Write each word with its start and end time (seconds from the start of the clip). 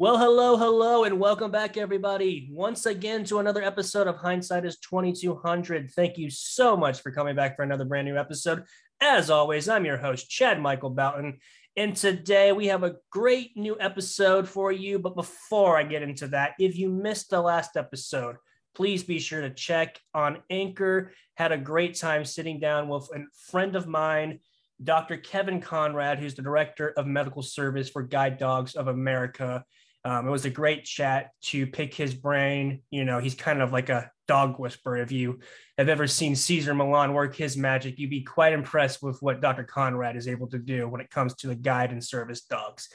Well, 0.00 0.16
hello, 0.16 0.56
hello, 0.56 1.04
and 1.04 1.20
welcome 1.20 1.50
back, 1.50 1.76
everybody, 1.76 2.48
once 2.50 2.86
again 2.86 3.22
to 3.24 3.38
another 3.38 3.62
episode 3.62 4.06
of 4.06 4.16
Hindsight 4.16 4.64
is 4.64 4.78
2200. 4.78 5.90
Thank 5.90 6.16
you 6.16 6.30
so 6.30 6.74
much 6.74 7.02
for 7.02 7.10
coming 7.10 7.36
back 7.36 7.54
for 7.54 7.64
another 7.64 7.84
brand 7.84 8.06
new 8.06 8.16
episode. 8.16 8.64
As 9.02 9.28
always, 9.28 9.68
I'm 9.68 9.84
your 9.84 9.98
host, 9.98 10.30
Chad 10.30 10.58
Michael 10.58 10.88
Bouton, 10.88 11.40
and 11.76 11.94
today 11.94 12.50
we 12.52 12.68
have 12.68 12.82
a 12.82 12.94
great 13.10 13.58
new 13.58 13.76
episode 13.78 14.48
for 14.48 14.72
you. 14.72 14.98
But 14.98 15.16
before 15.16 15.76
I 15.76 15.82
get 15.82 16.00
into 16.00 16.28
that, 16.28 16.52
if 16.58 16.78
you 16.78 16.88
missed 16.88 17.28
the 17.28 17.42
last 17.42 17.76
episode, 17.76 18.36
please 18.74 19.02
be 19.02 19.18
sure 19.18 19.42
to 19.42 19.50
check 19.50 20.00
on 20.14 20.38
Anchor. 20.48 21.12
Had 21.34 21.52
a 21.52 21.58
great 21.58 21.94
time 21.94 22.24
sitting 22.24 22.58
down 22.58 22.88
with 22.88 23.10
a 23.14 23.24
friend 23.50 23.76
of 23.76 23.86
mine, 23.86 24.40
Dr. 24.82 25.18
Kevin 25.18 25.60
Conrad, 25.60 26.18
who's 26.18 26.36
the 26.36 26.40
director 26.40 26.88
of 26.96 27.06
medical 27.06 27.42
service 27.42 27.90
for 27.90 28.02
Guide 28.02 28.38
Dogs 28.38 28.76
of 28.76 28.88
America. 28.88 29.62
Um, 30.04 30.26
it 30.26 30.30
was 30.30 30.46
a 30.46 30.50
great 30.50 30.84
chat 30.84 31.30
to 31.42 31.66
pick 31.66 31.94
his 31.94 32.14
brain. 32.14 32.82
You 32.90 33.04
know, 33.04 33.18
he's 33.18 33.34
kind 33.34 33.60
of 33.60 33.72
like 33.72 33.88
a 33.90 34.10
dog 34.26 34.58
whisperer. 34.58 34.98
If 34.98 35.12
you 35.12 35.40
have 35.76 35.88
ever 35.88 36.06
seen 36.06 36.34
Cesar 36.34 36.74
Millan 36.74 37.12
work 37.12 37.36
his 37.36 37.56
magic, 37.56 37.98
you'd 37.98 38.10
be 38.10 38.22
quite 38.22 38.52
impressed 38.52 39.02
with 39.02 39.20
what 39.20 39.40
Dr. 39.40 39.64
Conrad 39.64 40.16
is 40.16 40.28
able 40.28 40.46
to 40.48 40.58
do 40.58 40.88
when 40.88 41.00
it 41.00 41.10
comes 41.10 41.34
to 41.36 41.48
the 41.48 41.54
guide 41.54 41.92
and 41.92 42.02
service 42.02 42.42
dogs. 42.42 42.88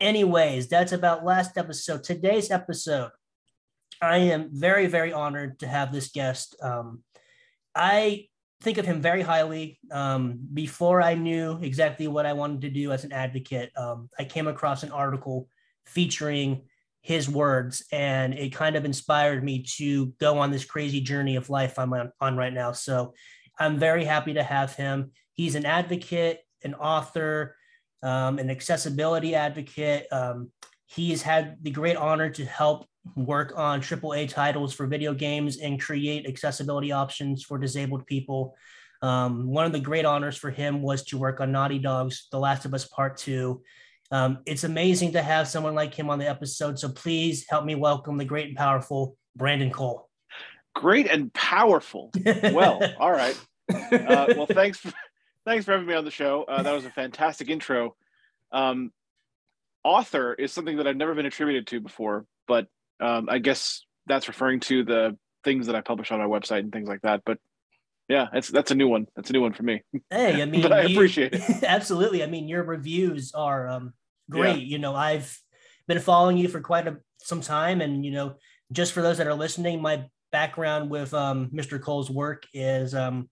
Anyways, 0.00 0.68
that's 0.68 0.92
about 0.92 1.24
last 1.24 1.56
episode. 1.56 2.04
Today's 2.04 2.50
episode, 2.50 3.10
I 4.00 4.18
am 4.18 4.50
very, 4.52 4.86
very 4.86 5.12
honored 5.12 5.58
to 5.60 5.66
have 5.66 5.92
this 5.92 6.10
guest. 6.10 6.56
Um, 6.62 7.02
I 7.74 8.28
think 8.60 8.78
of 8.78 8.86
him 8.86 9.00
very 9.00 9.22
highly. 9.22 9.78
Um, 9.90 10.38
before 10.52 11.02
I 11.02 11.14
knew 11.14 11.58
exactly 11.62 12.08
what 12.08 12.26
I 12.26 12.32
wanted 12.32 12.62
to 12.62 12.70
do 12.70 12.92
as 12.92 13.04
an 13.04 13.12
advocate, 13.12 13.70
um, 13.76 14.08
I 14.18 14.24
came 14.24 14.46
across 14.46 14.82
an 14.82 14.90
article 14.90 15.48
featuring 15.86 16.62
his 17.04 17.28
words 17.28 17.84
and 17.92 18.32
it 18.32 18.54
kind 18.54 18.76
of 18.76 18.86
inspired 18.86 19.44
me 19.44 19.62
to 19.62 20.06
go 20.18 20.38
on 20.38 20.50
this 20.50 20.64
crazy 20.64 21.02
journey 21.02 21.36
of 21.36 21.50
life 21.50 21.78
I'm 21.78 21.92
on, 21.92 22.10
on 22.18 22.34
right 22.34 22.52
now. 22.52 22.72
So 22.72 23.12
I'm 23.58 23.78
very 23.78 24.04
happy 24.04 24.34
to 24.34 24.42
have 24.42 24.74
him. 24.74 25.10
He's 25.34 25.54
an 25.54 25.66
advocate, 25.66 26.40
an 26.62 26.74
author, 26.74 27.56
um, 28.02 28.38
an 28.38 28.48
accessibility 28.48 29.34
advocate. 29.34 30.06
Um, 30.10 30.50
he's 30.86 31.20
had 31.20 31.58
the 31.62 31.70
great 31.70 31.96
honor 31.96 32.30
to 32.30 32.44
help 32.46 32.86
work 33.16 33.52
on 33.54 33.82
AAA 33.82 34.30
titles 34.30 34.72
for 34.72 34.86
video 34.86 35.12
games 35.12 35.58
and 35.58 35.80
create 35.80 36.26
accessibility 36.26 36.90
options 36.90 37.42
for 37.42 37.58
disabled 37.58 38.06
people. 38.06 38.56
Um, 39.02 39.46
one 39.46 39.66
of 39.66 39.72
the 39.72 39.80
great 39.80 40.06
honors 40.06 40.38
for 40.38 40.50
him 40.50 40.80
was 40.80 41.04
to 41.06 41.18
work 41.18 41.40
on 41.40 41.52
Naughty 41.52 41.78
Dog's 41.78 42.28
The 42.32 42.38
Last 42.38 42.64
of 42.64 42.72
Us 42.72 42.86
Part 42.86 43.18
2 43.18 43.60
um, 44.10 44.38
it's 44.46 44.64
amazing 44.64 45.12
to 45.12 45.22
have 45.22 45.48
someone 45.48 45.74
like 45.74 45.94
him 45.94 46.10
on 46.10 46.18
the 46.18 46.28
episode. 46.28 46.78
So 46.78 46.88
please 46.88 47.46
help 47.48 47.64
me 47.64 47.74
welcome 47.74 48.16
the 48.16 48.24
great 48.24 48.48
and 48.48 48.56
powerful 48.56 49.16
Brandon 49.36 49.70
Cole. 49.70 50.08
Great 50.74 51.08
and 51.08 51.32
powerful. 51.32 52.10
Well, 52.24 52.80
all 52.98 53.12
right. 53.12 53.38
Uh, 53.72 54.34
well, 54.36 54.46
thanks 54.46 54.78
for, 54.78 54.92
thanks 55.44 55.64
for 55.64 55.72
having 55.72 55.86
me 55.86 55.94
on 55.94 56.04
the 56.04 56.10
show. 56.10 56.44
Uh, 56.44 56.62
that 56.62 56.72
was 56.72 56.84
a 56.84 56.90
fantastic 56.90 57.48
intro. 57.48 57.96
Um, 58.52 58.92
author 59.82 60.34
is 60.34 60.52
something 60.52 60.78
that 60.78 60.86
I've 60.86 60.96
never 60.96 61.14
been 61.14 61.26
attributed 61.26 61.66
to 61.68 61.80
before, 61.80 62.26
but 62.46 62.66
um, 63.00 63.28
I 63.28 63.38
guess 63.38 63.84
that's 64.06 64.28
referring 64.28 64.60
to 64.60 64.84
the 64.84 65.16
things 65.44 65.66
that 65.66 65.76
I 65.76 65.80
publish 65.80 66.10
on 66.10 66.18
my 66.18 66.26
website 66.26 66.60
and 66.60 66.72
things 66.72 66.88
like 66.88 67.02
that. 67.02 67.22
But 67.24 67.38
yeah, 68.08 68.28
that's 68.32 68.48
that's 68.48 68.70
a 68.70 68.74
new 68.74 68.88
one. 68.88 69.06
That's 69.16 69.30
a 69.30 69.32
new 69.32 69.40
one 69.40 69.52
for 69.52 69.62
me. 69.62 69.82
Hey, 70.10 70.42
I 70.42 70.44
mean, 70.46 70.62
but 70.62 70.72
I 70.72 70.82
appreciate 70.82 71.34
it. 71.34 71.62
absolutely. 71.62 72.22
I 72.22 72.26
mean, 72.26 72.48
your 72.48 72.62
reviews 72.62 73.32
are 73.32 73.68
um, 73.68 73.94
great. 74.30 74.58
Yeah. 74.58 74.64
You 74.64 74.78
know, 74.78 74.94
I've 74.94 75.38
been 75.88 76.00
following 76.00 76.36
you 76.36 76.48
for 76.48 76.60
quite 76.60 76.86
a, 76.86 76.98
some 77.18 77.40
time, 77.40 77.80
and 77.80 78.04
you 78.04 78.10
know, 78.10 78.36
just 78.72 78.92
for 78.92 79.02
those 79.02 79.18
that 79.18 79.26
are 79.26 79.34
listening, 79.34 79.80
my 79.80 80.04
background 80.32 80.90
with 80.90 81.14
um, 81.14 81.50
Mr. 81.54 81.80
Cole's 81.80 82.10
work 82.10 82.44
is 82.52 82.94
um, 82.94 83.28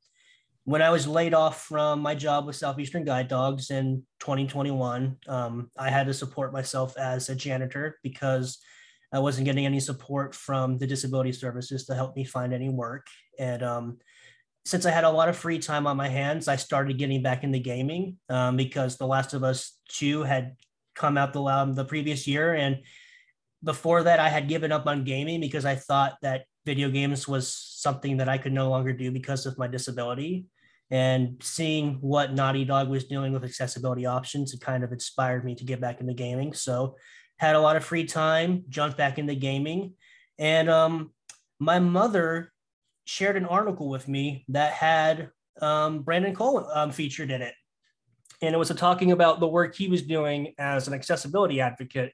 when 0.65 0.81
I 0.81 0.91
was 0.91 1.07
laid 1.07 1.35
off 1.35 1.65
from 1.65 2.01
my 2.01 2.15
job 2.15 2.47
with 2.47 2.57
Southeastern 2.57 3.05
Guide 3.05 3.29
Dogs 3.29 3.71
in 3.71 4.05
2021. 4.21 5.17
Um, 5.29 5.71
I 5.77 5.91
had 5.91 6.07
to 6.07 6.15
support 6.15 6.53
myself 6.53 6.97
as 6.97 7.29
a 7.29 7.35
janitor 7.35 7.99
because 8.03 8.59
I 9.13 9.19
wasn't 9.19 9.45
getting 9.45 9.67
any 9.67 9.81
support 9.81 10.35
from 10.35 10.79
the 10.79 10.87
disability 10.87 11.33
services 11.33 11.85
to 11.87 11.95
help 11.95 12.17
me 12.17 12.25
find 12.25 12.55
any 12.55 12.71
work, 12.71 13.07
and 13.39 13.63
um, 13.63 13.99
since 14.65 14.87
I 14.87 14.91
had 14.91 15.05
a 15.05 15.11
lot 15.11 15.29
of 15.29 15.37
free 15.37 15.59
time 15.59 15.87
on 15.87 15.97
my 15.97 16.09
hands, 16.09 16.49
I 16.49 16.57
started 16.57 16.99
getting 16.99 17.23
back 17.23 17.43
into 17.43 17.59
gaming 17.59 18.19
um, 18.29 18.57
because 18.57 18.97
The 18.97 19.07
Last 19.07 19.35
of 19.35 19.43
Us 19.43 19.79
2 19.89 20.23
had 20.23 20.57
come 20.95 21.19
out 21.19 21.33
the, 21.33 21.43
um, 21.43 21.75
the 21.75 21.85
previous 21.85 22.27
year. 22.27 22.55
And 22.55 22.79
before 23.65 24.05
that, 24.05 24.21
I 24.21 24.29
had 24.29 24.49
given 24.49 24.71
up 24.71 24.87
on 24.87 25.05
gaming 25.05 25.41
because 25.41 25.65
I 25.65 25.75
thought 25.75 26.17
that 26.23 26.45
video 26.65 26.91
games 26.91 27.27
was 27.27 27.53
something 27.53 28.19
that 28.19 28.29
I 28.29 28.39
could 28.39 28.53
no 28.53 28.71
longer 28.71 28.93
do 28.93 29.11
because 29.11 29.47
of 29.47 29.59
my 29.59 29.67
disability. 29.67 30.47
And 30.91 31.41
seeing 31.43 31.95
what 32.01 32.35
Naughty 32.35 32.65
Dog 32.65 32.89
was 32.89 33.05
doing 33.05 33.33
with 33.33 33.45
accessibility 33.45 34.07
options, 34.07 34.53
it 34.53 34.61
kind 34.61 34.85
of 34.85 34.93
inspired 34.93 35.45
me 35.45 35.55
to 35.57 35.65
get 35.65 35.81
back 35.81 36.01
into 36.01 36.13
gaming. 36.13 36.53
So, 36.53 36.97
had 37.39 37.57
a 37.57 37.61
lot 37.61 37.75
of 37.75 37.85
free 37.85 38.05
time, 38.05 38.63
jumped 38.69 38.97
back 38.97 39.19
into 39.19 39.35
gaming. 39.35 39.95
And 40.39 40.71
um, 40.71 41.13
my 41.59 41.81
mother 41.81 42.52
shared 43.05 43.37
an 43.37 43.45
article 43.45 43.89
with 43.89 44.09
me 44.09 44.45
that 44.49 44.73
had 44.73 45.31
um, 45.61 46.03
Brandon 46.03 46.35
Cole 46.35 46.69
um, 46.73 46.91
featured 46.91 47.31
in 47.31 47.43
it. 47.43 47.55
And 48.41 48.55
it 48.55 48.59
was 48.59 48.71
talking 48.71 49.13
about 49.13 49.41
the 49.41 49.47
work 49.47 49.75
he 49.75 49.89
was 49.89 50.03
doing 50.03 50.55
as 50.59 50.89
an 50.89 50.95
accessibility 50.95 51.61
advocate, 51.61 52.13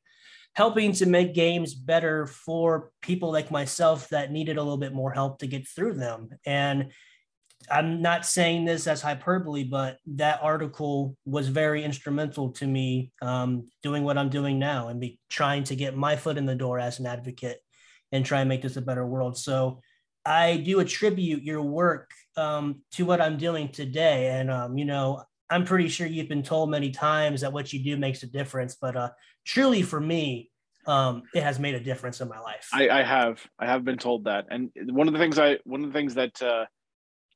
helping 0.55 0.93
to 0.93 1.07
make 1.07 1.35
games 1.35 1.75
better 1.75 2.27
for 2.27 2.91
people 3.01 3.33
like 3.33 3.51
myself 3.51 4.09
that 4.11 4.33
needed 4.33 4.59
a 4.59 4.63
little 4.63 4.79
bit 4.79 4.93
more 4.93 5.13
help 5.13 5.39
to 5.39 5.47
get 5.47 5.67
through 5.67 5.95
them. 5.95 6.29
And 6.45 6.93
I'm 7.71 8.03
not 8.03 8.25
saying 8.25 8.65
this 8.65 8.87
as 8.87 9.03
hyperbole, 9.03 9.65
but 9.65 9.99
that 10.07 10.41
article 10.43 11.17
was 11.25 11.49
very 11.49 11.83
instrumental 11.83 12.53
to 12.53 12.67
me 12.67 13.13
um, 13.21 13.69
doing 13.83 14.05
what 14.05 14.17
I'm 14.17 14.29
doing 14.29 14.59
now 14.59 14.89
and 14.89 15.01
be 15.01 15.19
trying 15.29 15.65
to 15.65 15.77
get 15.77 15.97
my 15.97 16.17
foot 16.17 16.39
in 16.39 16.47
the 16.47 16.55
door 16.55 16.79
as 16.79 16.99
an 16.99 17.07
advocate 17.07 17.61
and 18.13 18.25
try 18.25 18.41
and 18.41 18.49
make 18.49 18.63
this 18.63 18.77
a 18.77 18.83
better 18.83 19.07
world. 19.07 19.37
So 19.37 19.81
I 20.29 20.59
do 20.59 20.81
attribute 20.81 21.43
your 21.43 21.63
work 21.63 22.11
um, 22.37 22.83
to 22.93 23.07
what 23.07 23.21
I'm 23.21 23.39
doing 23.39 23.71
today. 23.71 24.29
And, 24.29 24.51
um, 24.51 24.77
you 24.77 24.85
know, 24.85 25.23
I'm 25.49 25.65
pretty 25.65 25.89
sure 25.89 26.07
you've 26.07 26.29
been 26.29 26.43
told 26.43 26.71
many 26.71 26.91
times 26.91 27.41
that 27.41 27.53
what 27.53 27.73
you 27.73 27.83
do 27.83 27.97
makes 27.97 28.23
a 28.23 28.27
difference, 28.27 28.77
but 28.79 28.95
uh, 28.95 29.11
truly 29.47 29.81
for 29.83 29.99
me, 29.99 30.51
um, 30.87 31.23
it 31.35 31.43
has 31.43 31.59
made 31.59 31.75
a 31.75 31.81
difference 31.81 32.21
in 32.21 32.29
my 32.29 32.39
life. 32.39 32.69
I, 32.75 32.91
I, 32.91 33.03
have, 33.03 33.41
I 33.59 33.67
have 33.67 33.85
been 33.85 33.97
told 33.97 34.25
that. 34.25 34.47
And 34.51 34.71
one 34.91 35.09
of 35.09 35.15
the 35.15 35.19
things 35.19 35.39
I, 35.39 35.59
one 35.65 35.83
of 35.83 35.91
the 35.91 35.99
things 35.99 36.15
that, 36.15 36.41
uh, 36.43 36.67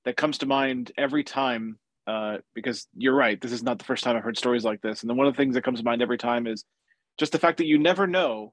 that 0.04 0.16
comes 0.16 0.38
to 0.38 0.46
mind 0.46 0.92
every 0.98 1.24
time, 1.24 1.78
uh, 2.06 2.38
because 2.54 2.86
you're 2.94 3.14
right, 3.14 3.40
this 3.40 3.52
is 3.52 3.62
not 3.62 3.78
the 3.78 3.84
first 3.86 4.04
time 4.04 4.16
I've 4.16 4.22
heard 4.22 4.36
stories 4.36 4.64
like 4.64 4.82
this. 4.82 5.02
And 5.02 5.08
then 5.08 5.16
one 5.16 5.26
of 5.26 5.32
the 5.32 5.38
things 5.38 5.54
that 5.54 5.64
comes 5.64 5.78
to 5.78 5.84
mind 5.84 6.02
every 6.02 6.18
time 6.18 6.46
is 6.46 6.64
just 7.18 7.32
the 7.32 7.38
fact 7.38 7.56
that 7.58 7.66
you 7.66 7.78
never 7.78 8.06
know 8.06 8.52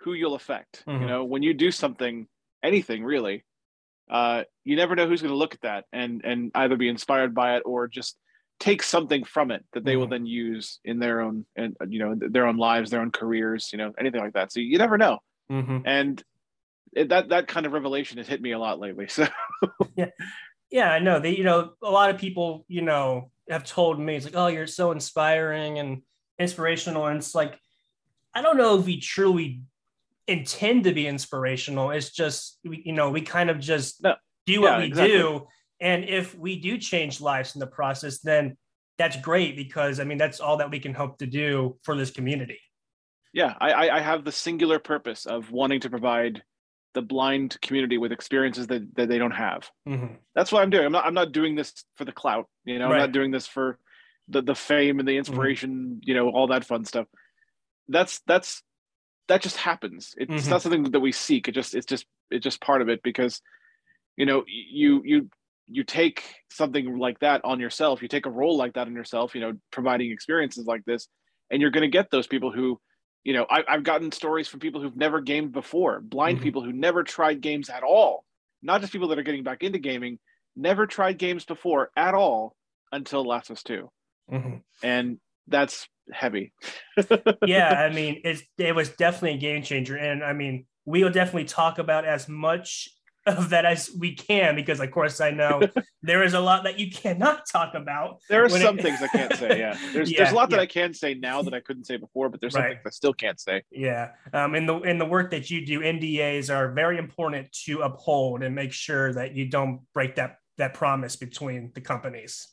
who 0.00 0.12
you'll 0.12 0.34
affect. 0.34 0.84
Mm-hmm. 0.86 1.02
You 1.02 1.08
know, 1.08 1.24
when 1.24 1.42
you 1.42 1.52
do 1.52 1.72
something, 1.72 2.28
anything 2.62 3.02
really, 3.02 3.44
uh, 4.12 4.44
you 4.62 4.76
never 4.76 4.94
know 4.94 5.08
who's 5.08 5.22
going 5.22 5.32
to 5.32 5.36
look 5.36 5.54
at 5.54 5.62
that 5.62 5.86
and 5.92 6.20
and 6.22 6.50
either 6.54 6.76
be 6.76 6.88
inspired 6.88 7.34
by 7.34 7.56
it 7.56 7.62
or 7.64 7.88
just 7.88 8.16
take 8.60 8.82
something 8.82 9.24
from 9.24 9.50
it 9.50 9.64
that 9.72 9.84
they 9.84 9.92
mm-hmm. 9.92 10.00
will 10.00 10.06
then 10.06 10.26
use 10.26 10.78
in 10.84 10.98
their 11.00 11.22
own 11.22 11.46
and 11.56 11.74
you 11.88 11.98
know 11.98 12.14
their 12.14 12.46
own 12.46 12.58
lives, 12.58 12.90
their 12.90 13.00
own 13.00 13.10
careers, 13.10 13.70
you 13.72 13.78
know, 13.78 13.92
anything 13.98 14.20
like 14.20 14.34
that. 14.34 14.52
So 14.52 14.60
you 14.60 14.76
never 14.76 14.98
know. 14.98 15.18
Mm-hmm. 15.50 15.78
And 15.86 16.22
it, 16.92 17.08
that 17.08 17.30
that 17.30 17.48
kind 17.48 17.64
of 17.64 17.72
revelation 17.72 18.18
has 18.18 18.28
hit 18.28 18.42
me 18.42 18.52
a 18.52 18.58
lot 18.58 18.78
lately. 18.78 19.08
So 19.10 19.26
yeah, 19.96 20.10
yeah, 20.70 20.92
I 20.92 20.98
know. 20.98 21.18
that 21.18 21.38
you 21.38 21.44
know, 21.44 21.72
a 21.82 21.90
lot 21.90 22.10
of 22.10 22.18
people, 22.18 22.66
you 22.68 22.82
know, 22.82 23.30
have 23.48 23.64
told 23.64 23.98
me 23.98 24.16
it's 24.16 24.26
like, 24.26 24.36
oh, 24.36 24.48
you're 24.48 24.66
so 24.66 24.92
inspiring 24.92 25.78
and 25.78 26.02
inspirational, 26.38 27.06
and 27.06 27.16
it's 27.16 27.34
like, 27.34 27.58
I 28.34 28.42
don't 28.42 28.58
know 28.58 28.78
if 28.78 28.84
we 28.84 29.00
truly 29.00 29.62
intend 30.26 30.84
to 30.84 30.92
be 30.92 31.06
inspirational. 31.06 31.90
It's 31.90 32.10
just 32.10 32.58
you 32.62 32.92
know 32.92 33.10
we 33.10 33.22
kind 33.22 33.50
of 33.50 33.58
just 33.58 34.02
no. 34.02 34.14
do 34.46 34.62
what 34.62 34.72
yeah, 34.72 34.78
we 34.78 34.84
exactly. 34.84 35.18
do, 35.18 35.46
and 35.80 36.04
if 36.04 36.36
we 36.36 36.58
do 36.58 36.78
change 36.78 37.20
lives 37.20 37.54
in 37.54 37.60
the 37.60 37.66
process, 37.66 38.20
then 38.20 38.56
that's 38.98 39.16
great 39.20 39.56
because 39.56 40.00
I 40.00 40.04
mean 40.04 40.18
that's 40.18 40.40
all 40.40 40.58
that 40.58 40.70
we 40.70 40.80
can 40.80 40.94
hope 40.94 41.18
to 41.18 41.26
do 41.26 41.78
for 41.82 41.96
this 41.96 42.10
community. 42.10 42.60
Yeah, 43.32 43.54
I, 43.60 43.88
I 43.88 44.00
have 44.00 44.24
the 44.24 44.32
singular 44.32 44.78
purpose 44.78 45.24
of 45.24 45.50
wanting 45.50 45.80
to 45.80 45.90
provide 45.90 46.42
the 46.94 47.02
blind 47.02 47.58
community 47.62 47.96
with 47.96 48.12
experiences 48.12 48.66
that, 48.66 48.94
that 48.96 49.08
they 49.08 49.16
don't 49.16 49.30
have. 49.30 49.70
Mm-hmm. 49.88 50.14
That's 50.34 50.52
what 50.52 50.62
I'm 50.62 50.70
doing. 50.70 50.84
I'm 50.84 50.92
not 50.92 51.06
I'm 51.06 51.14
not 51.14 51.32
doing 51.32 51.54
this 51.54 51.72
for 51.96 52.04
the 52.04 52.12
clout. 52.12 52.46
You 52.64 52.78
know, 52.78 52.86
right. 52.86 52.94
I'm 52.94 53.00
not 53.00 53.12
doing 53.12 53.30
this 53.30 53.46
for 53.46 53.78
the 54.28 54.42
the 54.42 54.54
fame 54.54 54.98
and 54.98 55.08
the 55.08 55.12
mm-hmm. 55.12 55.18
inspiration. 55.18 55.70
Mm-hmm. 55.70 55.98
You 56.02 56.14
know, 56.14 56.28
all 56.30 56.48
that 56.48 56.64
fun 56.64 56.84
stuff. 56.84 57.06
That's 57.88 58.20
that's 58.26 58.62
that 59.28 59.42
just 59.42 59.56
happens. 59.56 60.14
It's 60.16 60.30
mm-hmm. 60.30 60.50
not 60.50 60.62
something 60.62 60.84
that 60.84 61.00
we 61.00 61.12
seek. 61.12 61.48
It 61.48 61.52
just 61.52 61.74
it's 61.74 61.86
just 61.86 62.06
it's 62.30 62.44
just 62.44 62.60
part 62.60 62.82
of 62.82 62.88
it 62.88 63.02
because 63.02 63.40
you 64.16 64.26
know 64.26 64.44
you 64.46 65.02
you 65.04 65.30
you 65.68 65.84
take 65.84 66.24
something 66.50 66.98
like 66.98 67.20
that 67.20 67.42
on 67.44 67.60
yourself. 67.60 68.02
You 68.02 68.08
take 68.08 68.26
a 68.26 68.30
role 68.30 68.56
like 68.56 68.74
that 68.74 68.86
on 68.86 68.94
yourself. 68.94 69.34
You 69.34 69.40
know, 69.40 69.52
providing 69.70 70.10
experiences 70.10 70.66
like 70.66 70.84
this, 70.84 71.08
and 71.50 71.60
you're 71.60 71.70
going 71.70 71.82
to 71.82 71.88
get 71.88 72.10
those 72.10 72.26
people 72.26 72.52
who 72.52 72.80
you 73.24 73.32
know, 73.34 73.46
I, 73.48 73.62
have 73.68 73.84
gotten 73.84 74.10
stories 74.10 74.48
from 74.48 74.60
people 74.60 74.80
who've 74.80 74.96
never 74.96 75.20
gamed 75.20 75.52
before, 75.52 76.00
blind 76.00 76.38
mm-hmm. 76.38 76.44
people 76.44 76.64
who 76.64 76.72
never 76.72 77.04
tried 77.04 77.40
games 77.40 77.70
at 77.70 77.82
all, 77.82 78.24
not 78.62 78.80
just 78.80 78.92
people 78.92 79.08
that 79.08 79.18
are 79.18 79.22
getting 79.22 79.44
back 79.44 79.62
into 79.62 79.78
gaming, 79.78 80.18
never 80.56 80.86
tried 80.86 81.18
games 81.18 81.44
before 81.44 81.90
at 81.96 82.14
all 82.14 82.56
until 82.90 83.24
Last 83.24 83.50
of 83.50 83.56
Us 83.56 83.62
2. 83.62 83.90
Mm-hmm. 84.32 84.56
And 84.82 85.18
that's 85.46 85.88
heavy. 86.12 86.52
yeah, 87.46 87.86
I 87.88 87.90
mean, 87.94 88.20
it's 88.24 88.42
it 88.58 88.74
was 88.74 88.90
definitely 88.90 89.34
a 89.34 89.40
game 89.40 89.62
changer. 89.62 89.96
And 89.96 90.24
I 90.24 90.32
mean, 90.32 90.66
we'll 90.84 91.10
definitely 91.10 91.44
talk 91.44 91.78
about 91.78 92.04
as 92.04 92.28
much 92.28 92.88
of 93.24 93.50
that 93.50 93.64
as 93.64 93.88
we 93.96 94.14
can 94.14 94.56
because 94.56 94.80
of 94.80 94.90
course 94.90 95.20
I 95.20 95.30
know 95.30 95.62
there 96.02 96.24
is 96.24 96.34
a 96.34 96.40
lot 96.40 96.64
that 96.64 96.78
you 96.78 96.90
cannot 96.90 97.44
talk 97.50 97.74
about. 97.74 98.20
There 98.28 98.44
are 98.44 98.48
some 98.48 98.78
it... 98.78 98.82
things 98.82 99.00
I 99.00 99.06
can't 99.06 99.34
say. 99.36 99.58
Yeah. 99.58 99.78
There's 99.92 100.10
yeah, 100.10 100.18
there's 100.18 100.32
a 100.32 100.34
lot 100.34 100.50
yeah. 100.50 100.56
that 100.56 100.62
I 100.62 100.66
can 100.66 100.92
say 100.92 101.14
now 101.14 101.42
that 101.42 101.54
I 101.54 101.60
couldn't 101.60 101.84
say 101.84 101.96
before, 101.96 102.28
but 102.28 102.40
there's 102.40 102.54
right. 102.54 102.70
things 102.70 102.80
I 102.84 102.90
still 102.90 103.12
can't 103.14 103.38
say. 103.38 103.62
Yeah. 103.70 104.10
Um 104.32 104.54
in 104.54 104.66
the 104.66 104.80
in 104.80 104.98
the 104.98 105.04
work 105.04 105.30
that 105.30 105.50
you 105.50 105.64
do, 105.64 105.80
NDAs 105.80 106.52
are 106.52 106.72
very 106.72 106.98
important 106.98 107.52
to 107.64 107.82
uphold 107.82 108.42
and 108.42 108.54
make 108.54 108.72
sure 108.72 109.12
that 109.12 109.36
you 109.36 109.48
don't 109.48 109.82
break 109.94 110.16
that 110.16 110.38
that 110.58 110.74
promise 110.74 111.16
between 111.16 111.70
the 111.74 111.80
companies. 111.80 112.48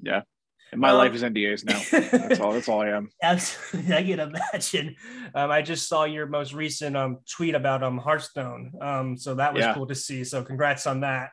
Yeah. 0.00 0.22
And 0.72 0.80
my 0.80 0.90
um, 0.90 0.96
life 0.96 1.14
is 1.14 1.22
NDAs 1.22 1.64
now. 1.66 2.18
That's 2.28 2.40
all. 2.40 2.52
That's 2.52 2.68
all 2.68 2.80
I 2.80 2.88
am. 2.88 3.10
Absolutely, 3.22 3.94
I 3.94 4.02
can 4.02 4.20
imagine. 4.20 4.96
Um, 5.34 5.50
I 5.50 5.60
just 5.60 5.86
saw 5.86 6.04
your 6.04 6.26
most 6.26 6.54
recent 6.54 6.96
um, 6.96 7.18
tweet 7.30 7.54
about 7.54 7.82
um, 7.82 7.98
Hearthstone, 7.98 8.72
um, 8.80 9.16
so 9.18 9.34
that 9.34 9.52
was 9.52 9.60
yeah. 9.60 9.74
cool 9.74 9.86
to 9.86 9.94
see. 9.94 10.24
So, 10.24 10.42
congrats 10.42 10.86
on 10.86 11.00
that. 11.00 11.30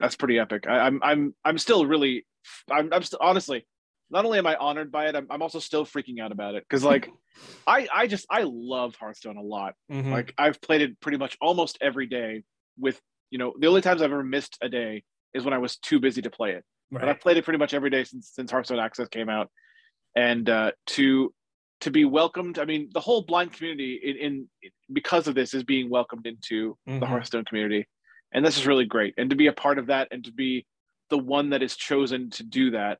That's 0.00 0.16
pretty 0.16 0.38
epic. 0.38 0.66
I, 0.66 0.86
am 0.86 1.00
I'm, 1.02 1.02
I'm 1.02 1.34
I'm 1.44 1.58
still 1.58 1.84
really, 1.84 2.26
I'm 2.70 2.90
I'm 2.94 3.02
still 3.02 3.18
honestly, 3.20 3.66
not 4.10 4.24
only 4.24 4.38
am 4.38 4.46
I 4.46 4.56
honored 4.56 4.90
by 4.90 5.08
it, 5.08 5.16
I'm, 5.16 5.26
I'm 5.28 5.42
also 5.42 5.58
still 5.58 5.84
freaking 5.84 6.18
out 6.18 6.32
about 6.32 6.54
it 6.54 6.64
because 6.66 6.82
like, 6.82 7.10
I 7.66 7.88
I 7.92 8.06
just 8.06 8.24
I 8.30 8.44
love 8.46 8.96
Hearthstone 8.96 9.36
a 9.36 9.42
lot. 9.42 9.74
Mm-hmm. 9.90 10.12
Like 10.12 10.32
I've 10.38 10.62
played 10.62 10.80
it 10.80 10.98
pretty 10.98 11.18
much 11.18 11.36
almost 11.42 11.76
every 11.82 12.06
day. 12.06 12.42
With 12.78 12.98
you 13.30 13.36
know, 13.36 13.52
the 13.58 13.66
only 13.66 13.82
times 13.82 14.00
I've 14.00 14.12
ever 14.12 14.24
missed 14.24 14.56
a 14.62 14.70
day 14.70 15.04
is 15.34 15.44
when 15.44 15.54
I 15.54 15.58
was 15.58 15.76
too 15.76 16.00
busy 16.00 16.22
to 16.22 16.30
play 16.30 16.52
it. 16.52 16.64
Right. 16.90 17.00
But 17.00 17.08
I've 17.08 17.20
played 17.20 17.36
it 17.36 17.44
pretty 17.44 17.58
much 17.58 17.74
every 17.74 17.90
day 17.90 18.04
since 18.04 18.30
since 18.34 18.50
Hearthstone 18.50 18.78
Access 18.78 19.08
came 19.08 19.28
out, 19.28 19.50
and 20.14 20.48
uh, 20.48 20.72
to 20.88 21.32
to 21.80 21.90
be 21.90 22.04
welcomed. 22.04 22.58
I 22.58 22.64
mean, 22.64 22.90
the 22.92 23.00
whole 23.00 23.22
blind 23.22 23.52
community 23.52 24.00
in, 24.02 24.16
in 24.16 24.48
because 24.92 25.26
of 25.26 25.34
this 25.34 25.54
is 25.54 25.64
being 25.64 25.90
welcomed 25.90 26.26
into 26.26 26.76
mm-hmm. 26.88 27.00
the 27.00 27.06
Hearthstone 27.06 27.44
community, 27.44 27.88
and 28.32 28.44
this 28.44 28.58
is 28.58 28.66
really 28.66 28.84
great. 28.84 29.14
And 29.16 29.30
to 29.30 29.36
be 29.36 29.46
a 29.46 29.52
part 29.52 29.78
of 29.78 29.86
that, 29.86 30.08
and 30.10 30.24
to 30.24 30.32
be 30.32 30.66
the 31.10 31.18
one 31.18 31.50
that 31.50 31.62
is 31.62 31.76
chosen 31.76 32.30
to 32.30 32.42
do 32.42 32.72
that, 32.72 32.98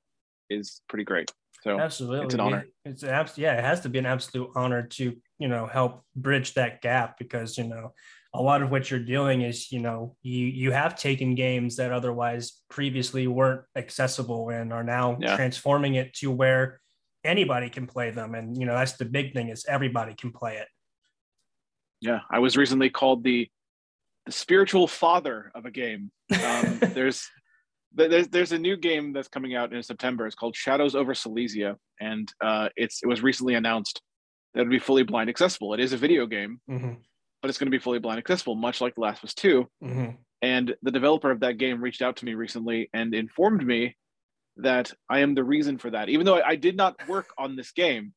is 0.49 0.81
pretty 0.89 1.05
great. 1.05 1.31
So 1.63 1.79
absolutely, 1.79 2.25
it's 2.25 2.35
an 2.35 2.41
honor. 2.41 2.67
It's 2.85 3.03
an 3.03 3.11
abs- 3.11 3.39
yeah, 3.39 3.59
it 3.59 3.65
has 3.65 3.81
to 3.83 3.89
be 3.89 3.99
an 3.99 4.07
absolute 4.07 4.51
honor 4.57 4.83
to 4.83 5.17
you 5.39 5.49
know 5.49 5.67
help 5.67 6.05
bridge 6.17 6.55
that 6.55 6.83
gap 6.83 7.19
because 7.19 7.57
you 7.57 7.65
know 7.65 7.93
a 8.35 8.43
lot 8.43 8.63
of 8.63 8.71
what 8.71 8.91
you're 8.91 9.01
doing 9.01 9.43
is 9.43 9.71
you 9.71 9.81
know 9.81 10.17
you 10.23 10.47
you 10.47 10.73
have 10.73 10.97
taken 10.97 11.35
games 11.35 11.77
that 11.77 11.93
otherwise 11.93 12.61
previously 12.71 13.27
weren't 13.27 13.63
accessible 13.77 14.49
and 14.49 14.73
are 14.73 14.85
now 14.85 15.19
yeah. 15.21 15.37
transforming 15.37 15.95
it 15.95 16.15
to 16.15 16.31
where 16.31 16.81
anybody 17.25 17.69
can 17.69 17.87
play 17.87 18.11
them. 18.11 18.35
And 18.35 18.57
you 18.57 18.67
know 18.67 18.75
that's 18.75 18.95
the 18.95 19.05
big 19.05 19.35
thing 19.35 19.49
is 19.49 19.65
everybody 19.69 20.15
can 20.15 20.33
play 20.33 20.57
it. 20.57 20.69
Yeah 22.01 22.21
i 22.31 22.39
was 22.39 22.57
recently 22.57 22.91
called 22.91 23.23
the 23.23 23.49
the 24.27 24.33
spiritual 24.33 24.87
father 24.87 25.51
of 25.55 25.67
a 25.67 25.71
game. 25.71 26.11
Um, 26.33 26.79
there's 26.95 27.29
there's 27.93 28.29
there's 28.29 28.53
a 28.53 28.59
new 28.59 28.77
game 28.77 29.13
that's 29.13 29.29
coming 29.29 29.55
out 29.55 29.75
in 29.75 29.83
september. 29.83 30.27
It's 30.27 30.35
called 30.35 30.57
shadows 30.57 30.95
over 30.95 31.13
silesia. 31.15 31.77
And 32.01 32.33
uh, 32.41 32.71
it's 32.77 33.03
it 33.03 33.09
was 33.09 33.23
recently 33.23 33.55
announced 33.55 34.01
that 34.55 34.61
it 34.61 34.65
would 34.65 34.71
be 34.71 34.79
fully 34.79 35.03
blind 35.03 35.29
accessible. 35.29 35.75
It 35.75 35.81
is 35.81 35.93
a 35.93 35.97
video 35.97 36.27
game. 36.27 36.61
Mm-hmm 36.71 36.95
but 37.43 37.49
it's 37.49 37.59
going 37.59 37.67
to 37.67 37.77
be 37.77 37.83
fully 37.83 37.99
blind 37.99 38.19
accessible, 38.19 38.55
much 38.55 38.81
like 38.81 38.95
The 38.95 39.01
Last 39.01 39.19
of 39.19 39.25
Us 39.25 39.35
2. 39.35 39.69
Mm-hmm. 39.83 40.11
And 40.43 40.75
the 40.83 40.91
developer 40.91 41.31
of 41.31 41.41
that 41.41 41.59
game 41.59 41.83
reached 41.83 42.01
out 42.01 42.17
to 42.17 42.25
me 42.25 42.35
recently 42.35 42.89
and 42.95 43.15
informed 43.15 43.67
me 43.67 43.97
that 44.59 44.93
I 45.11 45.21
am 45.21 45.35
the 45.35 45.45
reason 45.45 45.77
for 45.77 45.91
that. 45.91 46.09
Even 46.09 46.25
though 46.25 46.39
I, 46.39 46.51
I 46.51 46.57
did 46.57 46.77
not 46.77 46.97
work 47.09 47.31
on 47.37 47.57
this 47.57 47.73
game, 47.73 48.15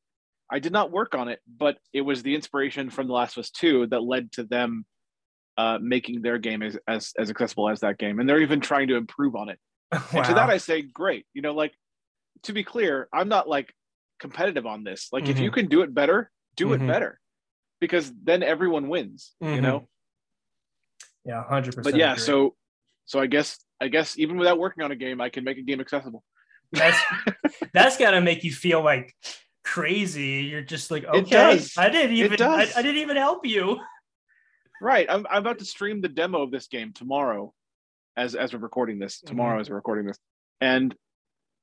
I 0.50 0.60
did 0.60 0.72
not 0.72 0.92
work 0.92 1.14
on 1.14 1.28
it, 1.28 1.40
but 1.46 1.78
it 1.92 2.02
was 2.02 2.22
the 2.22 2.36
inspiration 2.36 2.88
from 2.88 3.08
The 3.08 3.14
Last 3.14 3.36
of 3.36 3.42
Us 3.42 3.50
2 3.50 3.88
that 3.88 4.00
led 4.00 4.30
to 4.32 4.44
them 4.44 4.86
uh, 5.58 5.78
making 5.80 6.22
their 6.22 6.38
game 6.38 6.62
as, 6.62 6.78
as, 6.86 7.12
as 7.18 7.28
accessible 7.28 7.68
as 7.68 7.80
that 7.80 7.98
game. 7.98 8.20
And 8.20 8.28
they're 8.28 8.42
even 8.42 8.60
trying 8.60 8.88
to 8.88 8.96
improve 8.96 9.34
on 9.34 9.48
it. 9.48 9.58
Wow. 9.92 10.02
And 10.14 10.24
to 10.26 10.34
that, 10.34 10.50
I 10.50 10.58
say, 10.58 10.82
great. 10.82 11.26
You 11.34 11.42
know, 11.42 11.54
like, 11.54 11.72
to 12.44 12.52
be 12.52 12.62
clear, 12.62 13.08
I'm 13.12 13.28
not 13.28 13.48
like 13.48 13.72
competitive 14.20 14.66
on 14.66 14.84
this. 14.84 15.08
Like, 15.10 15.24
mm-hmm. 15.24 15.32
if 15.32 15.38
you 15.40 15.50
can 15.50 15.66
do 15.66 15.82
it 15.82 15.92
better, 15.92 16.30
do 16.56 16.68
mm-hmm. 16.68 16.84
it 16.84 16.86
better 16.86 17.20
because 17.80 18.12
then 18.22 18.42
everyone 18.42 18.88
wins, 18.88 19.34
mm-hmm. 19.42 19.54
you 19.54 19.60
know? 19.60 19.88
Yeah, 21.24 21.42
hundred 21.44 21.74
percent. 21.74 21.84
But 21.84 21.96
yeah, 21.96 22.12
agree. 22.12 22.22
so 22.22 22.54
so 23.04 23.20
I 23.20 23.26
guess 23.26 23.58
I 23.80 23.88
guess 23.88 24.18
even 24.18 24.36
without 24.36 24.58
working 24.58 24.84
on 24.84 24.92
a 24.92 24.96
game, 24.96 25.20
I 25.20 25.28
can 25.28 25.44
make 25.44 25.58
a 25.58 25.62
game 25.62 25.80
accessible. 25.80 26.22
That's 26.72 26.98
that's 27.74 27.96
gotta 27.96 28.20
make 28.20 28.44
you 28.44 28.52
feel 28.52 28.82
like 28.82 29.14
crazy. 29.64 30.44
You're 30.44 30.62
just 30.62 30.90
like, 30.90 31.04
okay, 31.04 31.60
I 31.76 31.88
didn't 31.88 32.16
even 32.16 32.40
I, 32.40 32.68
I, 32.76 32.82
didn't 32.82 33.02
even 33.02 33.16
help 33.16 33.44
you. 33.44 33.78
Right. 34.80 35.06
I'm 35.10 35.26
I'm 35.28 35.38
about 35.38 35.58
to 35.58 35.64
stream 35.64 36.00
the 36.00 36.08
demo 36.08 36.42
of 36.42 36.50
this 36.50 36.68
game 36.68 36.92
tomorrow 36.92 37.52
as 38.16 38.34
as 38.34 38.52
we're 38.52 38.60
recording 38.60 38.98
this. 38.98 39.20
Tomorrow 39.20 39.54
mm-hmm. 39.54 39.60
as 39.62 39.70
we're 39.70 39.76
recording 39.76 40.06
this. 40.06 40.18
And 40.60 40.94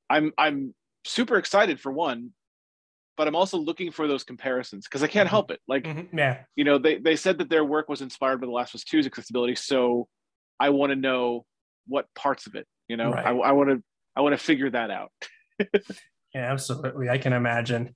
I'm 0.10 0.34
I'm 0.38 0.76
super 1.06 1.38
excited 1.38 1.80
for 1.80 1.92
one 1.92 2.32
but 3.18 3.28
I'm 3.28 3.36
also 3.36 3.58
looking 3.58 3.92
for 3.92 4.08
those 4.08 4.24
comparisons 4.24 4.86
because 4.88 5.04
I 5.04 5.08
can't 5.08 5.28
mm-hmm. 5.28 5.34
help 5.34 5.52
it. 5.52 5.60
Like, 5.68 5.84
mm-hmm. 5.84 6.18
yeah, 6.18 6.44
you 6.56 6.64
know, 6.64 6.78
they 6.78 6.98
they 6.98 7.16
said 7.16 7.38
that 7.38 7.50
their 7.50 7.64
work 7.64 7.90
was 7.90 8.02
inspired 8.02 8.42
by 8.42 8.48
The 8.48 8.52
Last 8.52 8.74
of 8.74 8.80
Us 8.80 8.84
2's 8.84 9.06
accessibility, 9.06 9.56
so 9.56 10.08
I 10.60 10.70
want 10.70 10.92
to 10.92 10.96
know 10.96 11.46
what 11.88 12.08
parts 12.16 12.48
of 12.48 12.56
it. 12.56 12.68
You 12.88 12.98
know, 12.98 13.12
right. 13.12 13.26
I 13.26 13.52
want 13.52 13.70
to 13.70 13.84
I 14.16 14.22
want 14.22 14.34
to 14.34 14.44
figure 14.44 14.70
that 14.70 14.92
out. 14.92 15.12
yeah, 15.60 16.52
absolutely. 16.52 17.10
I 17.10 17.18
can 17.18 17.34
imagine. 17.34 17.96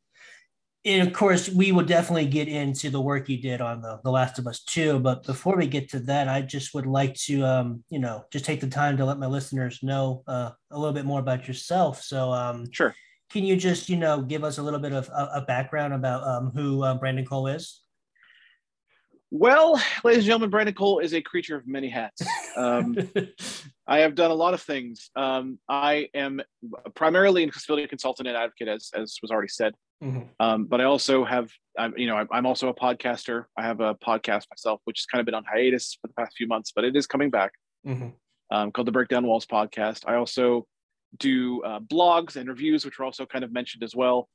And 0.86 1.06
of 1.06 1.14
course, 1.14 1.50
we 1.50 1.74
will 1.74 1.84
definitely 1.84 2.28
get 2.28 2.48
into 2.48 2.90
the 2.90 3.02
work 3.02 3.28
you 3.28 3.42
did 3.42 3.60
on 3.60 3.82
the, 3.82 4.00
the 4.06 4.12
Last 4.12 4.40
of 4.40 4.48
Us 4.48 4.64
2. 4.64 5.00
But 5.00 5.24
before 5.24 5.58
we 5.58 5.68
get 5.68 5.90
to 5.90 6.00
that, 6.02 6.30
I 6.30 6.42
just 6.42 6.74
would 6.74 6.86
like 6.86 7.14
to, 7.26 7.44
um, 7.44 7.84
you 7.90 8.00
know, 8.00 8.24
just 8.32 8.46
take 8.46 8.62
the 8.62 8.70
time 8.70 8.96
to 8.98 9.04
let 9.04 9.20
my 9.20 9.26
listeners 9.26 9.80
know 9.84 10.24
uh, 10.28 10.52
a 10.72 10.80
little 10.80 10.94
bit 10.94 11.04
more 11.04 11.20
about 11.20 11.46
yourself. 11.46 12.02
So, 12.04 12.32
um, 12.32 12.72
sure 12.72 12.96
can 13.32 13.44
you 13.44 13.56
just, 13.58 13.90
you 13.90 13.98
know, 13.98 14.22
give 14.22 14.44
us 14.44 14.58
a 14.58 14.64
little 14.64 14.80
bit 14.80 14.94
of 14.94 15.10
a, 15.14 15.44
background 15.48 15.94
about 15.94 16.24
um, 16.26 16.52
who 16.56 16.84
uh, 16.84 16.96
Brandon 16.96 17.26
Cole 17.26 17.48
is? 17.48 17.82
Well, 19.30 19.82
ladies 20.06 20.20
and 20.20 20.26
gentlemen, 20.26 20.50
Brandon 20.50 20.74
Cole 20.74 21.00
is 21.00 21.14
a 21.14 21.22
creature 21.22 21.58
of 21.58 21.68
many 21.68 21.90
hats. 21.90 22.22
Um, 22.56 22.98
I 23.88 24.00
have 24.00 24.16
done 24.16 24.32
a 24.32 24.36
lot 24.36 24.54
of 24.54 24.62
things. 24.62 25.10
Um, 25.16 25.60
I 25.68 26.08
am 26.14 26.42
primarily 26.96 27.44
an 27.44 27.50
accessibility 27.50 27.86
consultant 27.88 28.28
and 28.30 28.38
advocate, 28.38 28.70
as, 28.70 28.90
as 28.96 29.18
was 29.22 29.30
already 29.30 29.50
said. 29.50 29.74
Mm-hmm. 30.02 30.22
Um, 30.40 30.66
but 30.66 30.80
I 30.80 30.86
also 30.86 31.26
have, 31.26 31.52
I'm, 31.78 31.98
you 31.98 32.08
know, 32.08 32.26
I'm 32.32 32.46
also 32.46 32.70
a 32.70 32.74
podcaster. 32.74 33.46
I 33.58 33.64
have 33.64 33.82
a 33.82 33.96
podcast 33.96 34.46
myself, 34.50 34.80
which 34.86 35.00
has 35.00 35.06
kind 35.06 35.20
of 35.20 35.26
been 35.26 35.36
on 35.36 35.44
hiatus 35.44 35.98
for 36.02 36.08
the 36.08 36.14
past 36.14 36.36
few 36.38 36.48
months, 36.48 36.72
but 36.74 36.86
it 36.86 36.96
is 36.96 37.08
coming 37.08 37.30
back. 37.30 37.52
Mm-hmm. 37.86 38.10
Um, 38.50 38.72
called 38.72 38.88
the 38.88 38.94
Breakdown 38.94 39.28
Walls 39.28 39.46
podcast. 39.46 40.04
I 40.08 40.16
also 40.16 40.66
do 41.18 41.64
uh, 41.64 41.80
blogs 41.80 42.36
and 42.36 42.50
reviews, 42.50 42.86
which 42.86 43.00
are 43.00 43.06
also 43.06 43.26
kind 43.26 43.44
of 43.44 43.52
mentioned 43.52 43.84
as 43.84 43.96
well. 43.96 44.30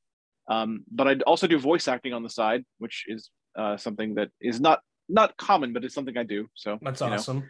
Um, 0.49 0.85
but 0.91 1.09
I 1.09 1.15
also 1.27 1.47
do 1.47 1.59
voice 1.59 1.89
acting 1.89 2.13
on 2.13 2.23
the 2.23 2.31
side, 2.31 2.65
which 2.79 3.05
is 3.07 3.31
uh, 3.57 3.77
something 3.77 4.15
that 4.15 4.31
is 4.41 4.61
not 4.61 4.81
not 5.09 5.37
common, 5.37 5.73
but 5.73 5.85
it's 5.85 5.95
something 5.95 6.17
I 6.17 6.25
do. 6.25 6.49
So 6.55 6.79
that's 6.83 7.03
awesome. 7.03 7.41
Know, 7.41 7.45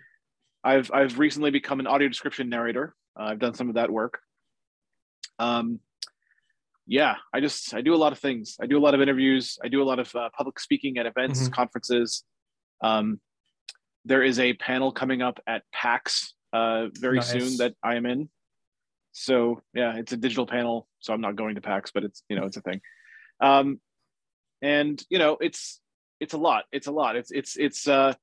I've 0.64 0.91
I've 0.93 1.19
recently 1.19 1.50
become 1.50 1.81
an 1.81 1.87
audio 1.87 2.09
description 2.09 2.49
narrator. 2.49 2.95
Uh, 3.19 3.25
I've 3.25 3.38
done 3.38 3.55
some 3.55 3.69
of 3.69 3.76
that 3.76 3.91
work. 3.91 4.19
Um, 5.38 5.81
yeah, 6.87 7.17
I 7.33 7.41
just 7.41 7.75
I 7.75 7.81
do 7.81 7.95
a 7.95 7.97
lot 7.97 8.12
of 8.12 8.19
things. 8.19 8.57
I 8.61 8.67
do 8.67 8.79
a 8.79 8.81
lot 8.81 8.95
of 8.95 9.00
interviews. 9.00 9.59
I 9.62 9.69
do 9.69 9.83
a 9.83 9.85
lot 9.85 9.99
of 9.99 10.14
uh, 10.14 10.29
public 10.37 10.59
speaking 10.59 10.99
at 10.99 11.07
events, 11.07 11.41
mm-hmm. 11.41 11.52
conferences. 11.52 12.25
Um, 12.83 13.21
there 14.05 14.23
is 14.23 14.38
a 14.41 14.55
panel 14.55 14.93
coming 14.93 15.23
up 15.23 15.38
at 15.47 15.62
PAX 15.73 16.35
uh, 16.52 16.87
very 16.99 17.17
nice. 17.17 17.31
soon 17.31 17.57
that 17.59 17.75
I 17.83 17.95
am 17.95 18.07
in. 18.07 18.29
So 19.12 19.62
yeah, 19.75 19.97
it's 19.97 20.12
a 20.12 20.16
digital 20.16 20.47
panel. 20.47 20.88
So 21.00 21.12
I'm 21.12 21.21
not 21.21 21.37
going 21.37 21.54
to 21.54 21.61
PAX, 21.61 21.90
but 21.92 22.04
it's 22.04 22.23
you 22.28 22.37
know 22.37 22.47
it's 22.47 22.57
a 22.57 22.62
thing. 22.62 22.81
Um, 23.40 23.81
and 24.61 25.02
you 25.11 25.19
know 25.19 25.37
it's 25.40 25.81
it's 26.21 26.35
a 26.35 26.38
lot. 26.38 26.64
It's 26.73 26.87
a 26.87 26.92
lot. 26.92 27.16
It's 27.16 27.31
it's 27.31 27.57
it's 27.57 27.87
uh, 27.87 28.14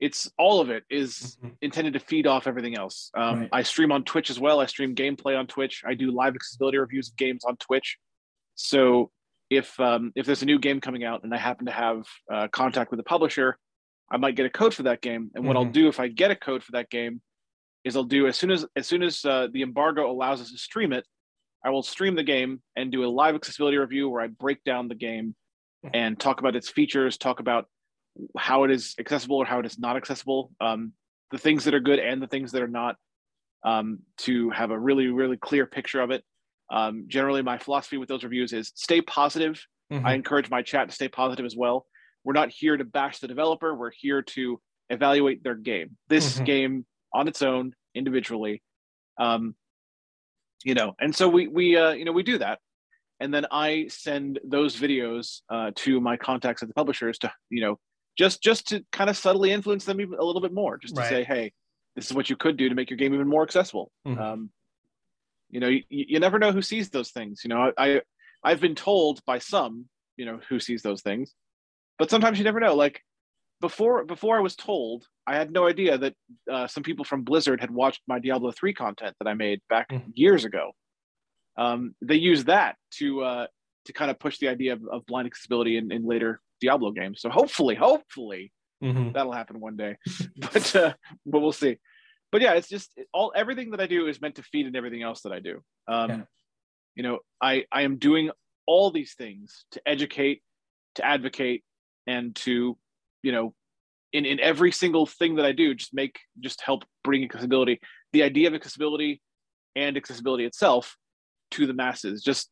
it's 0.00 0.30
all 0.38 0.60
of 0.60 0.70
it 0.70 0.84
is 0.90 1.38
mm-hmm. 1.38 1.54
intended 1.62 1.94
to 1.94 2.00
feed 2.00 2.26
off 2.26 2.46
everything 2.46 2.76
else. 2.76 3.10
Um, 3.16 3.40
right. 3.40 3.48
I 3.52 3.62
stream 3.62 3.92
on 3.92 4.04
Twitch 4.04 4.30
as 4.30 4.38
well. 4.38 4.60
I 4.60 4.66
stream 4.66 4.94
gameplay 4.94 5.38
on 5.38 5.46
Twitch. 5.46 5.82
I 5.86 5.94
do 5.94 6.10
live 6.10 6.34
accessibility 6.34 6.78
reviews 6.78 7.08
of 7.08 7.16
games 7.16 7.44
on 7.44 7.56
Twitch. 7.56 7.98
So 8.56 9.10
if 9.48 9.78
um, 9.80 10.12
if 10.14 10.26
there's 10.26 10.42
a 10.42 10.46
new 10.46 10.58
game 10.58 10.80
coming 10.80 11.04
out 11.04 11.24
and 11.24 11.32
I 11.32 11.38
happen 11.38 11.66
to 11.66 11.72
have 11.72 12.04
uh, 12.30 12.48
contact 12.48 12.90
with 12.90 12.98
the 12.98 13.04
publisher, 13.04 13.58
I 14.10 14.16
might 14.16 14.36
get 14.36 14.46
a 14.46 14.50
code 14.50 14.74
for 14.74 14.84
that 14.84 15.00
game. 15.00 15.30
And 15.34 15.46
what 15.46 15.56
mm-hmm. 15.56 15.66
I'll 15.66 15.72
do 15.72 15.88
if 15.88 16.00
I 16.00 16.08
get 16.08 16.30
a 16.30 16.36
code 16.36 16.62
for 16.62 16.72
that 16.72 16.90
game 16.90 17.22
is 17.84 17.96
I'll 17.96 18.04
do 18.04 18.26
as 18.26 18.36
soon 18.36 18.50
as 18.50 18.66
as 18.76 18.86
soon 18.86 19.02
as 19.02 19.24
uh, 19.24 19.48
the 19.52 19.62
embargo 19.62 20.10
allows 20.10 20.40
us 20.40 20.50
to 20.50 20.58
stream 20.58 20.92
it, 20.92 21.06
I 21.64 21.70
will 21.70 21.82
stream 21.82 22.14
the 22.14 22.22
game 22.22 22.60
and 22.76 22.90
do 22.90 23.04
a 23.04 23.08
live 23.08 23.34
accessibility 23.34 23.76
review 23.76 24.08
where 24.08 24.22
I 24.22 24.26
break 24.28 24.64
down 24.64 24.88
the 24.88 24.94
game 24.94 25.34
and 25.92 26.18
talk 26.18 26.40
about 26.40 26.56
its 26.56 26.70
features, 26.70 27.18
talk 27.18 27.40
about 27.40 27.66
how 28.38 28.64
it 28.64 28.70
is 28.70 28.94
accessible 28.98 29.36
or 29.36 29.44
how 29.44 29.60
it 29.60 29.66
is 29.66 29.78
not 29.78 29.96
accessible, 29.96 30.50
um, 30.60 30.92
the 31.30 31.38
things 31.38 31.64
that 31.64 31.74
are 31.74 31.80
good 31.80 31.98
and 31.98 32.22
the 32.22 32.26
things 32.26 32.52
that 32.52 32.62
are 32.62 32.68
not, 32.68 32.96
um, 33.64 33.98
to 34.18 34.50
have 34.50 34.70
a 34.70 34.78
really, 34.78 35.08
really 35.08 35.36
clear 35.36 35.66
picture 35.66 36.00
of 36.00 36.10
it. 36.10 36.24
Um, 36.70 37.04
generally, 37.08 37.42
my 37.42 37.58
philosophy 37.58 37.98
with 37.98 38.08
those 38.08 38.24
reviews 38.24 38.52
is 38.52 38.72
stay 38.74 39.02
positive. 39.02 39.62
Mm-hmm. 39.92 40.06
I 40.06 40.14
encourage 40.14 40.48
my 40.48 40.62
chat 40.62 40.88
to 40.88 40.94
stay 40.94 41.08
positive 41.08 41.44
as 41.44 41.56
well. 41.56 41.86
We're 42.24 42.32
not 42.32 42.50
here 42.50 42.76
to 42.76 42.84
bash 42.84 43.18
the 43.18 43.28
developer. 43.28 43.74
We're 43.74 43.90
here 43.90 44.22
to 44.22 44.60
evaluate 44.88 45.44
their 45.44 45.54
game. 45.54 45.96
This 46.08 46.36
mm-hmm. 46.36 46.44
game 46.44 46.86
on 47.14 47.28
its 47.28 47.40
own, 47.40 47.74
individually, 47.94 48.62
um, 49.18 49.54
you 50.64 50.74
know. 50.74 50.94
And 51.00 51.14
so 51.14 51.28
we 51.28 51.48
we 51.48 51.76
uh, 51.76 51.92
you 51.92 52.04
know 52.04 52.12
we 52.12 52.22
do 52.22 52.38
that, 52.38 52.58
and 53.20 53.32
then 53.32 53.46
I 53.50 53.86
send 53.88 54.40
those 54.44 54.76
videos 54.78 55.40
uh, 55.48 55.70
to 55.76 56.00
my 56.00 56.16
contacts 56.16 56.62
at 56.62 56.68
the 56.68 56.74
publishers 56.74 57.18
to 57.18 57.32
you 57.50 57.62
know 57.62 57.78
just 58.18 58.42
just 58.42 58.68
to 58.68 58.84
kind 58.92 59.10
of 59.10 59.16
subtly 59.16 59.52
influence 59.52 59.84
them 59.84 60.00
even 60.00 60.18
a 60.18 60.24
little 60.24 60.42
bit 60.42 60.52
more, 60.52 60.78
just 60.78 60.94
to 60.96 61.00
right. 61.00 61.08
say, 61.08 61.24
hey, 61.24 61.52
this 61.96 62.06
is 62.06 62.12
what 62.12 62.28
you 62.28 62.36
could 62.36 62.56
do 62.56 62.68
to 62.68 62.74
make 62.74 62.90
your 62.90 62.96
game 62.96 63.14
even 63.14 63.28
more 63.28 63.42
accessible. 63.42 63.90
Mm-hmm. 64.06 64.20
Um, 64.20 64.50
you 65.50 65.60
know, 65.60 65.68
you, 65.68 65.82
you 65.88 66.18
never 66.18 66.38
know 66.38 66.52
who 66.52 66.62
sees 66.62 66.90
those 66.90 67.10
things. 67.10 67.42
You 67.44 67.50
know, 67.50 67.72
I 67.78 68.02
I've 68.42 68.60
been 68.60 68.74
told 68.74 69.24
by 69.24 69.38
some, 69.38 69.86
you 70.16 70.26
know, 70.26 70.40
who 70.48 70.58
sees 70.58 70.82
those 70.82 71.02
things, 71.02 71.32
but 71.98 72.10
sometimes 72.10 72.38
you 72.38 72.44
never 72.44 72.60
know. 72.60 72.74
Like 72.74 73.00
before 73.60 74.04
before 74.04 74.36
I 74.36 74.40
was 74.40 74.56
told, 74.56 75.06
I 75.26 75.36
had 75.36 75.50
no 75.50 75.66
idea 75.66 75.98
that 75.98 76.14
uh, 76.50 76.66
some 76.66 76.82
people 76.82 77.04
from 77.04 77.22
Blizzard 77.22 77.60
had 77.60 77.70
watched 77.70 78.02
my 78.06 78.18
Diablo 78.18 78.52
three 78.52 78.74
content 78.74 79.14
that 79.18 79.28
I 79.28 79.34
made 79.34 79.60
back 79.68 79.88
mm-hmm. 79.88 80.10
years 80.14 80.44
ago. 80.44 80.72
Um, 81.56 81.94
they 82.02 82.16
used 82.16 82.46
that 82.46 82.76
to 82.98 83.22
uh, 83.22 83.46
to 83.86 83.92
kind 83.92 84.10
of 84.10 84.18
push 84.18 84.38
the 84.38 84.48
idea 84.48 84.72
of, 84.74 84.82
of 84.90 85.06
blind 85.06 85.26
accessibility 85.26 85.76
in, 85.76 85.92
in 85.92 86.06
later 86.06 86.40
Diablo 86.60 86.90
games. 86.90 87.20
So 87.20 87.30
hopefully, 87.30 87.74
hopefully 87.74 88.52
mm-hmm. 88.82 89.12
that'll 89.12 89.32
happen 89.32 89.60
one 89.60 89.76
day. 89.76 89.96
but 90.36 90.76
uh, 90.76 90.94
but 91.26 91.40
we'll 91.40 91.52
see. 91.52 91.78
But 92.32 92.42
yeah, 92.42 92.54
it's 92.54 92.68
just 92.68 92.90
all 93.12 93.32
everything 93.34 93.70
that 93.70 93.80
I 93.80 93.86
do 93.86 94.08
is 94.08 94.20
meant 94.20 94.36
to 94.36 94.42
feed 94.42 94.66
in 94.66 94.74
everything 94.74 95.02
else 95.02 95.22
that 95.22 95.32
I 95.32 95.40
do. 95.40 95.62
Um, 95.86 96.10
yeah. 96.10 96.20
You 96.96 97.02
know, 97.02 97.18
I 97.40 97.64
I 97.70 97.82
am 97.82 97.98
doing 97.98 98.30
all 98.66 98.90
these 98.90 99.14
things 99.14 99.66
to 99.72 99.82
educate, 99.86 100.42
to 100.96 101.06
advocate, 101.06 101.64
and 102.06 102.34
to 102.36 102.76
you 103.24 103.32
know, 103.32 103.54
in 104.12 104.24
in 104.24 104.40
every 104.40 104.72
single 104.72 105.06
thing 105.06 105.36
that 105.36 105.44
I 105.44 105.52
do, 105.52 105.74
just 105.74 105.94
make 105.94 106.18
just 106.40 106.60
help 106.60 106.84
bring 107.02 107.24
accessibility. 107.24 107.80
The 108.12 108.22
idea 108.22 108.48
of 108.48 108.54
accessibility 108.54 109.20
and 109.74 109.96
accessibility 109.96 110.44
itself 110.44 110.96
to 111.52 111.66
the 111.66 111.74
masses. 111.74 112.22
Just 112.22 112.50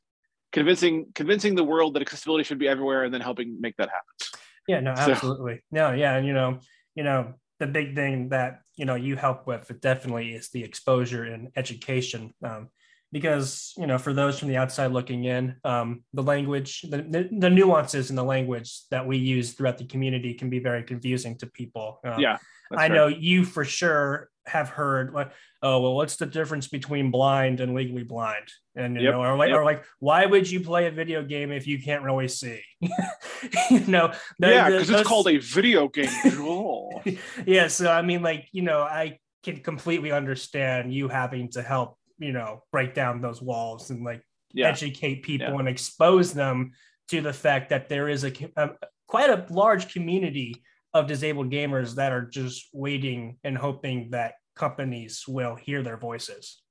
convincing 0.52 1.06
convincing 1.14 1.54
the 1.54 1.64
world 1.64 1.94
that 1.94 2.02
accessibility 2.02 2.44
should 2.44 2.58
be 2.58 2.68
everywhere 2.68 3.04
and 3.04 3.12
then 3.12 3.20
helping 3.20 3.58
make 3.60 3.76
that 3.76 3.88
happen 3.88 4.40
yeah 4.68 4.80
no 4.80 4.92
absolutely 4.92 5.56
so. 5.56 5.60
no 5.70 5.92
yeah 5.92 6.16
and 6.16 6.26
you 6.26 6.32
know 6.32 6.58
you 6.94 7.02
know 7.02 7.32
the 7.58 7.66
big 7.66 7.94
thing 7.94 8.28
that 8.28 8.60
you 8.76 8.84
know 8.84 8.94
you 8.94 9.16
help 9.16 9.46
with 9.46 9.70
definitely 9.80 10.32
is 10.32 10.50
the 10.50 10.62
exposure 10.62 11.24
and 11.24 11.48
education 11.56 12.32
um, 12.44 12.68
because 13.12 13.74
you 13.76 13.86
know 13.86 13.98
for 13.98 14.12
those 14.12 14.38
from 14.38 14.48
the 14.48 14.56
outside 14.56 14.90
looking 14.92 15.24
in 15.24 15.54
um, 15.64 16.02
the 16.14 16.22
language 16.22 16.82
the, 16.82 17.28
the, 17.30 17.50
nuances 17.50 18.10
in 18.10 18.16
the 18.16 18.24
language 18.24 18.80
that 18.90 19.06
we 19.06 19.16
use 19.16 19.52
throughout 19.52 19.78
the 19.78 19.84
community 19.84 20.34
can 20.34 20.50
be 20.50 20.58
very 20.58 20.82
confusing 20.82 21.36
to 21.36 21.46
people 21.46 22.00
uh, 22.06 22.16
yeah 22.18 22.38
i 22.76 22.88
know 22.88 23.06
you 23.06 23.44
for 23.44 23.64
sure 23.64 24.30
have 24.46 24.68
heard 24.68 25.12
like, 25.12 25.32
oh 25.62 25.80
well, 25.80 25.94
what's 25.94 26.16
the 26.16 26.26
difference 26.26 26.68
between 26.68 27.10
blind 27.10 27.60
and 27.60 27.74
legally 27.74 28.02
blind? 28.02 28.46
And 28.74 28.96
you 28.96 29.02
yep. 29.02 29.14
know, 29.14 29.22
or 29.22 29.36
like, 29.36 29.50
yep. 29.50 29.58
or 29.58 29.64
like, 29.64 29.84
why 29.98 30.26
would 30.26 30.50
you 30.50 30.60
play 30.60 30.86
a 30.86 30.90
video 30.90 31.22
game 31.22 31.52
if 31.52 31.66
you 31.66 31.80
can't 31.80 32.02
really 32.02 32.28
see? 32.28 32.62
you 32.80 33.86
know, 33.86 34.12
the, 34.38 34.48
yeah, 34.48 34.70
because 34.70 34.90
it's 34.90 35.08
called 35.08 35.28
a 35.28 35.38
video 35.38 35.88
game. 35.88 36.10
Rule. 36.36 37.02
Yeah, 37.46 37.68
so 37.68 37.90
I 37.90 38.02
mean, 38.02 38.22
like, 38.22 38.48
you 38.52 38.62
know, 38.62 38.82
I 38.82 39.18
can 39.42 39.58
completely 39.58 40.12
understand 40.12 40.94
you 40.94 41.08
having 41.08 41.50
to 41.50 41.62
help, 41.62 41.98
you 42.22 42.32
know, 42.32 42.62
break 42.72 42.94
down 42.94 43.20
those 43.20 43.42
walls 43.42 43.90
and 43.90 44.04
like 44.04 44.22
yeah. 44.52 44.68
educate 44.68 45.22
people 45.22 45.52
yeah. 45.52 45.58
and 45.58 45.68
expose 45.68 46.32
them 46.32 46.72
to 47.08 47.20
the 47.20 47.32
fact 47.32 47.70
that 47.70 47.88
there 47.88 48.08
is 48.08 48.24
a, 48.24 48.32
a 48.56 48.70
quite 49.06 49.30
a 49.30 49.46
large 49.52 49.92
community 49.92 50.62
of 50.94 51.06
disabled 51.06 51.50
gamers 51.50 51.94
that 51.96 52.12
are 52.12 52.26
just 52.26 52.68
waiting 52.72 53.38
and 53.44 53.56
hoping 53.56 54.10
that 54.10 54.34
companies 54.54 55.24
will 55.26 55.54
hear 55.54 55.82
their 55.82 55.96
voices. 55.96 56.62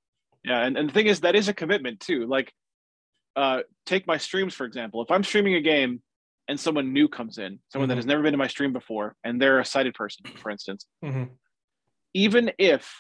Yeah, 0.43 0.63
and, 0.63 0.77
and 0.77 0.89
the 0.89 0.93
thing 0.93 1.08
is 1.08 1.22
that 1.22 1.36
is 1.36 1.48
a 1.48 1.53
commitment 1.53 2.00
too. 2.00 2.27
Like 2.27 2.51
uh 3.36 3.62
take 3.86 4.05
my 4.08 4.17
streams 4.17 4.53
for 4.53 4.65
example. 4.65 5.01
If 5.01 5.12
I'm 5.12 5.24
streaming 5.24 5.55
a 5.55 5.62
game 5.62 6.01
and 6.48 6.60
someone 6.60 6.91
new 6.91 7.08
comes 7.08 7.38
in, 7.38 7.60
someone 7.70 7.86
mm-hmm. 7.86 7.89
that 7.89 7.96
has 7.96 8.05
never 8.05 8.22
been 8.22 8.34
to 8.34 8.38
my 8.38 8.48
stream 8.48 8.74
before, 8.74 9.15
and 9.24 9.41
they're 9.41 9.60
a 9.60 9.65
sighted 9.65 9.93
person, 9.93 10.25
for 10.36 10.50
instance, 10.50 10.86
mm-hmm. 11.03 11.25
even 12.13 12.51
if 12.58 12.93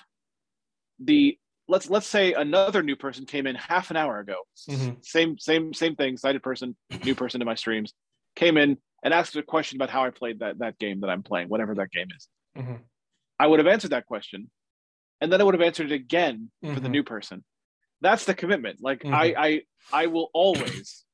the 0.99 1.37
let's 1.67 1.89
let's 1.89 2.07
say 2.07 2.33
another 2.33 2.83
new 2.83 2.95
person 2.95 3.25
came 3.25 3.47
in 3.47 3.55
half 3.55 3.91
an 3.91 3.97
hour 3.97 4.19
ago, 4.19 4.37
mm-hmm. 4.69 4.95
same 5.01 5.37
same 5.37 5.73
same 5.73 5.95
thing, 5.95 6.17
sighted 6.17 6.43
person, 6.43 6.75
new 7.03 7.15
person 7.15 7.39
to 7.39 7.45
my 7.45 7.55
streams, 7.55 7.93
came 8.35 8.57
in, 8.57 8.77
and 9.03 9.13
asked 9.13 9.35
a 9.35 9.43
question 9.43 9.77
about 9.77 9.89
how 9.89 10.03
I 10.03 10.09
played 10.09 10.39
that 10.39 10.59
that 10.59 10.77
game 10.79 11.01
that 11.01 11.09
I'm 11.09 11.23
playing, 11.23 11.49
whatever 11.49 11.75
that 11.75 11.91
game 11.91 12.07
is. 12.15 12.27
Mm-hmm. 12.57 12.75
I 13.39 13.47
would 13.47 13.59
have 13.59 13.67
answered 13.67 13.91
that 13.91 14.05
question, 14.05 14.49
and 15.19 15.31
then 15.31 15.41
I 15.41 15.43
would 15.43 15.53
have 15.53 15.61
answered 15.61 15.91
it 15.91 15.95
again 15.95 16.51
mm-hmm. 16.63 16.73
for 16.73 16.79
the 16.79 16.85
mm-hmm. 16.85 16.93
new 16.93 17.03
person. 17.03 17.43
That's 18.01 18.25
the 18.25 18.33
commitment. 18.33 18.79
Like 18.81 19.01
mm-hmm. 19.01 19.13
I, 19.13 19.33
I, 19.37 19.61
I 19.93 20.07
will 20.07 20.29
always 20.33 21.05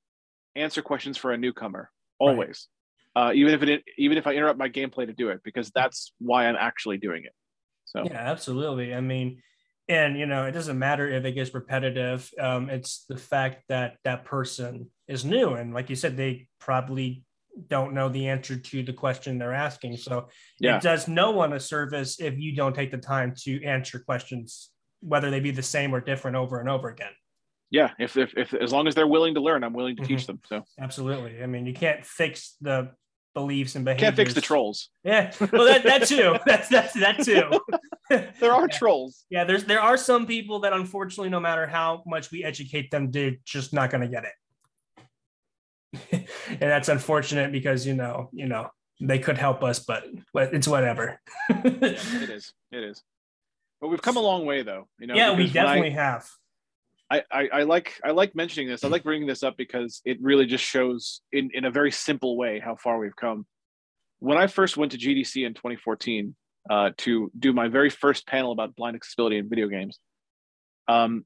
answer 0.56 0.82
questions 0.82 1.18
for 1.18 1.32
a 1.32 1.38
newcomer, 1.38 1.92
always, 2.18 2.68
right. 3.16 3.30
uh, 3.30 3.34
even 3.34 3.54
if 3.54 3.64
it, 3.64 3.84
even 3.98 4.18
if 4.18 4.26
I 4.26 4.34
interrupt 4.34 4.58
my 4.58 4.70
gameplay 4.70 5.06
to 5.06 5.14
do 5.14 5.30
it, 5.30 5.42
because 5.44 5.70
that's 5.72 6.14
why 6.20 6.48
I'm 6.48 6.56
actually 6.58 6.98
doing 6.98 7.24
it. 7.26 7.34
So 7.86 8.04
yeah, 8.06 8.32
absolutely. 8.32 8.94
I 8.94 9.02
mean, 9.02 9.42
and 9.90 10.18
you 10.18 10.26
know, 10.26 10.46
it 10.46 10.52
doesn't 10.52 10.78
matter 10.78 11.10
if 11.10 11.26
it 11.26 11.34
gets 11.34 11.54
repetitive. 11.54 12.30
Um, 12.40 12.70
it's 12.70 13.06
the 13.08 13.18
fact 13.18 13.64
that 13.70 13.98
that 14.04 14.26
person 14.26 14.90
is 15.08 15.26
new, 15.26 15.54
and 15.54 15.74
like 15.74 15.90
you 15.90 15.96
said, 15.96 16.18
they 16.18 16.48
probably 16.60 17.24
don't 17.68 17.94
know 17.94 18.10
the 18.10 18.28
answer 18.28 18.56
to 18.56 18.84
the 18.84 18.94
question 18.94 19.38
they're 19.38 19.54
asking. 19.54 19.98
So 19.98 20.30
yeah. 20.60 20.78
it 20.78 20.84
does 20.84 21.08
no 21.08 21.32
one 21.32 21.54
a 21.54 21.60
service 21.60 22.20
if 22.20 22.38
you 22.38 22.56
don't 22.56 22.76
take 22.76 22.92
the 22.92 22.98
time 22.98 23.34
to 23.44 23.64
answer 23.64 24.00
questions, 24.00 24.70
whether 25.02 25.32
they 25.32 25.40
be 25.40 25.52
the 25.52 25.64
same 25.64 25.94
or 25.94 26.00
different 26.00 26.38
over 26.38 26.60
and 26.60 26.70
over 26.70 26.90
again. 26.90 27.12
Yeah, 27.70 27.92
if, 28.00 28.16
if, 28.16 28.34
if 28.38 28.54
as 28.54 28.72
long 28.72 28.88
as 28.88 28.96
they're 28.96 29.08
willing 29.08 29.34
to 29.34 29.42
learn, 29.42 29.64
I'm 29.64 29.74
willing 29.74 29.96
to 29.98 30.04
mm-hmm. 30.04 30.16
teach 30.16 30.28
them. 30.28 30.40
So 30.48 30.64
absolutely. 30.80 31.44
I 31.44 31.48
mean, 31.48 31.66
you 31.66 31.74
can't 31.74 32.06
fix 32.06 32.56
the 32.62 32.92
beliefs 33.34 33.76
and 33.76 33.84
behaviors. 33.84 34.08
Can't 34.08 34.16
fix 34.16 34.34
the 34.34 34.42
trolls. 34.42 34.90
Yeah, 35.04 35.32
well, 35.52 35.66
that, 35.66 35.84
that 35.84 36.08
too. 36.08 36.38
That's 36.46 36.70
that's 36.70 36.94
that 36.94 37.24
too. 37.24 37.50
there 38.40 38.54
are 38.54 38.68
trolls. 38.68 39.26
Yeah, 39.30 39.44
there's 39.44 39.66
there 39.66 39.82
are 39.82 39.98
some 39.98 40.26
people 40.26 40.60
that 40.62 40.74
unfortunately, 40.74 41.30
no 41.30 41.40
matter 41.40 41.68
how 41.68 42.04
much 42.06 42.32
we 42.32 42.44
educate 42.44 42.92
them, 42.92 43.12
they're 43.12 43.36
just 43.46 43.74
not 43.74 43.90
going 43.90 44.02
to 44.02 44.08
get 44.08 44.24
it. 44.26 44.32
and 46.50 46.60
that's 46.60 46.90
unfortunate 46.90 47.52
because 47.52 47.86
you 47.86 47.94
know 47.94 48.30
you 48.34 48.46
know 48.46 48.70
they 49.00 49.20
could 49.20 49.38
help 49.38 49.64
us 49.64 49.80
but 49.80 50.04
it's 50.36 50.68
whatever 50.68 51.20
yeah, 51.50 51.62
it 51.64 52.30
is 52.30 52.54
it 52.72 52.84
is 52.84 53.04
but 53.80 53.88
we've 53.88 54.02
come 54.02 54.18
a 54.18 54.22
long 54.22 54.46
way 54.46 54.64
though 54.64 54.88
you 55.00 55.08
know 55.08 55.16
yeah 55.16 55.34
we 55.34 55.50
definitely 55.50 55.92
I, 55.92 55.94
have 55.94 56.30
I, 57.10 57.24
I, 57.32 57.50
I 57.54 57.64
like 57.64 57.94
I 58.04 58.12
like 58.12 58.36
mentioning 58.36 58.68
this. 58.68 58.84
I 58.84 58.90
like 58.90 59.04
bringing 59.04 59.28
this 59.28 59.44
up 59.44 59.56
because 59.56 60.02
it 60.04 60.18
really 60.22 60.46
just 60.46 60.64
shows 60.64 61.22
in, 61.32 61.50
in 61.54 61.64
a 61.64 61.72
very 61.72 61.92
simple 61.92 62.36
way 62.36 62.60
how 62.60 62.76
far 62.76 63.00
we've 63.00 63.16
come. 63.16 63.46
When 64.20 64.38
I 64.38 64.48
first 64.48 64.78
went 64.78 64.92
to 64.92 64.98
GDC 64.98 65.46
in 65.46 65.54
2014 65.54 66.36
uh, 66.70 66.92
to 66.98 67.32
do 67.38 67.54
my 67.54 67.68
very 67.68 67.90
first 67.90 68.28
panel 68.28 68.52
about 68.52 68.76
blind 68.76 68.96
accessibility 68.96 69.38
in 69.38 69.50
video 69.50 69.68
games, 69.68 70.00
um, 70.88 71.26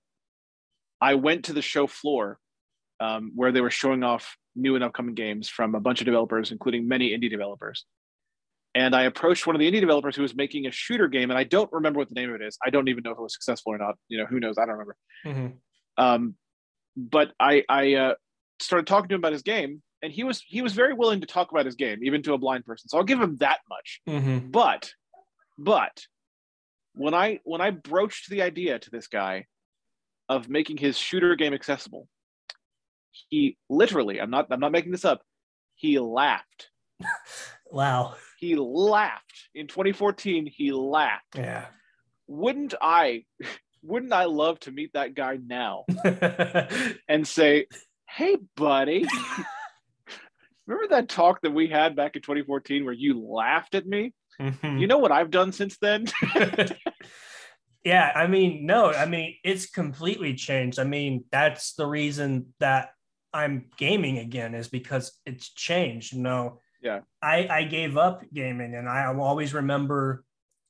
I 1.00 1.15
went 1.15 1.45
to 1.45 1.53
the 1.53 1.62
show 1.62 1.88
floor 1.88 2.39
um, 3.00 3.31
where 3.36 3.51
they 3.51 3.62
were 3.62 3.71
showing 3.71 4.03
off 4.03 4.38
new 4.55 4.75
and 4.75 4.83
upcoming 4.83 5.15
games 5.15 5.50
from 5.50 5.75
a 5.75 5.79
bunch 5.79 6.01
of 6.01 6.05
developers, 6.05 6.51
including 6.51 6.88
many 6.88 7.10
indie 7.17 7.29
developers. 7.29 7.86
And 8.74 8.95
I 8.95 9.03
approached 9.03 9.45
one 9.45 9.55
of 9.55 9.60
the 9.60 9.69
indie 9.69 9.81
developers 9.81 10.15
who 10.15 10.21
was 10.21 10.36
making 10.36 10.65
a 10.67 10.71
shooter 10.71 11.07
game, 11.07 11.29
and 11.29 11.38
I 11.38 11.43
don't 11.43 11.71
remember 11.74 12.00
what 12.00 12.10
the 12.10 12.15
name 12.15 12.29
of 12.29 12.39
it 12.39 12.45
is. 12.45 12.57
I 12.65 12.69
don't 12.69 12.88
even 12.88 13.03
know 13.03 13.12
if 13.12 13.17
it 13.17 13.21
was 13.21 13.33
successful 13.33 13.74
or 13.74 13.77
not. 13.77 13.95
You 14.07 14.19
know, 14.19 14.25
who 14.25 14.39
knows? 14.39 14.57
I 14.57 14.65
don't 14.65 14.77
remember. 14.77 14.95
Mm-hmm. 15.25 16.03
Um, 16.03 16.36
but 16.95 17.31
I, 17.39 17.63
I 17.67 17.93
uh, 17.95 18.13
started 18.60 18.88
talking 18.88 19.10
to 19.10 19.15
him 19.15 19.21
about 19.21 19.33
his 19.33 19.41
game, 19.41 19.81
and 20.01 20.13
he 20.13 20.24
was 20.24 20.41
he 20.48 20.62
was 20.62 20.74
very 20.74 20.93
willing 20.93 21.21
to 21.21 21.27
talk 21.27 21.51
about 21.51 21.65
his 21.65 21.75
game, 21.75 22.00
even 22.03 22.24
to 22.24 22.33
a 22.33 22.38
blind 22.38 22.65
person. 22.65 22.88
So 22.88 22.98
I'll 22.98 23.03
give 23.03 23.19
him 23.19 23.38
that 23.38 23.60
much. 23.69 24.01
Mm-hmm. 24.07 24.51
But, 24.51 24.91
but 25.63 26.06
when 26.94 27.13
I 27.13 27.39
when 27.44 27.62
I 27.62 27.72
broached 27.72 28.30
the 28.30 28.41
idea 28.41 28.80
to 28.80 28.89
this 28.89 29.08
guy 29.08 29.46
of 30.27 30.50
making 30.50 30.77
his 30.77 30.98
shooter 30.98 31.36
game 31.36 31.53
accessible, 31.53 32.08
he 33.30 33.58
literally, 33.70 34.20
I'm 34.20 34.32
not 34.32 34.48
I'm 34.51 34.60
not 34.60 34.72
making 34.72 34.91
this 34.91 35.06
up, 35.06 35.22
he 35.75 36.00
laughed. 36.00 36.70
wow. 37.72 38.15
He 38.38 38.56
laughed. 38.56 39.50
In 39.53 39.68
2014, 39.68 40.50
he 40.53 40.72
laughed. 40.72 41.36
Yeah. 41.36 41.65
Wouldn't 42.27 42.74
I 42.82 43.25
wouldn't 43.84 44.13
I 44.13 44.25
love 44.25 44.60
to 44.62 44.72
meet 44.72 44.94
that 44.94 45.13
guy 45.15 45.38
now 45.44 45.86
and 47.08 47.27
say, 47.27 47.68
"Hey 48.08 48.38
buddy, 48.56 49.06
remember 50.65 50.88
that 50.96 51.10
talk 51.10 51.41
that 51.41 51.53
we 51.53 51.68
had 51.68 51.96
back 51.96 52.15
in 52.15 52.22
2014 52.22 52.84
where 52.86 52.94
you 52.94 53.20
laughed 53.20 53.75
at 53.75 53.86
me? 53.86 54.13
Mm-hmm. 54.41 54.77
You 54.79 54.88
know 54.88 54.98
what 54.98 55.12
I've 55.12 55.29
done 55.29 55.51
since 55.51 55.77
then? 55.77 56.07
yeah, 57.86 58.12
I 58.15 58.27
mean, 58.27 58.65
no, 58.65 58.91
I 58.91 59.05
mean, 59.05 59.36
it's 59.43 59.69
completely 59.69 60.33
changed. 60.33 60.79
I 60.79 60.83
mean, 60.83 61.25
that's 61.31 61.74
the 61.74 61.86
reason 61.86 62.53
that 62.60 62.89
I'm 63.33 63.67
gaming 63.77 64.17
again 64.17 64.55
is 64.55 64.67
because 64.67 65.13
it's 65.25 65.50
changed. 65.53 66.13
You 66.13 66.21
know, 66.21 66.60
yeah, 66.81 67.01
I 67.21 67.48
I 67.50 67.63
gave 67.63 67.98
up 67.98 68.24
gaming, 68.33 68.75
and 68.75 68.89
I 68.89 69.05
always 69.05 69.53
remember 69.53 70.24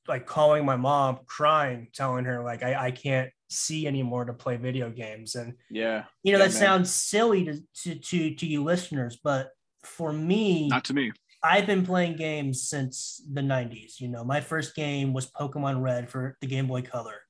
like 0.08 0.26
calling 0.26 0.64
my 0.64 0.76
mom, 0.76 1.20
crying, 1.26 1.88
telling 1.92 2.24
her 2.24 2.42
like 2.42 2.62
I 2.62 2.86
I 2.86 2.90
can't 2.90 3.30
see 3.48 3.86
anymore 3.86 4.26
to 4.26 4.32
play 4.32 4.56
video 4.56 4.90
games, 4.90 5.34
and 5.34 5.54
yeah, 5.70 6.04
you 6.22 6.32
know 6.32 6.38
yeah, 6.38 6.46
that 6.46 6.52
man. 6.54 6.60
sounds 6.60 6.92
silly 6.92 7.44
to, 7.44 7.60
to 7.82 7.94
to 7.94 8.34
to 8.34 8.46
you 8.46 8.62
listeners, 8.62 9.18
but 9.22 9.50
for 9.82 10.12
me, 10.12 10.68
not 10.68 10.84
to 10.84 10.94
me. 10.94 11.12
I've 11.44 11.66
been 11.66 11.84
playing 11.84 12.16
games 12.16 12.68
since 12.68 13.20
the 13.30 13.40
90s. 13.40 14.00
You 14.00 14.08
know, 14.08 14.24
my 14.24 14.40
first 14.40 14.76
game 14.76 15.12
was 15.12 15.30
Pokemon 15.30 15.82
Red 15.82 16.08
for 16.08 16.36
the 16.40 16.46
Game 16.46 16.68
Boy 16.68 16.82
Color. 16.82 17.20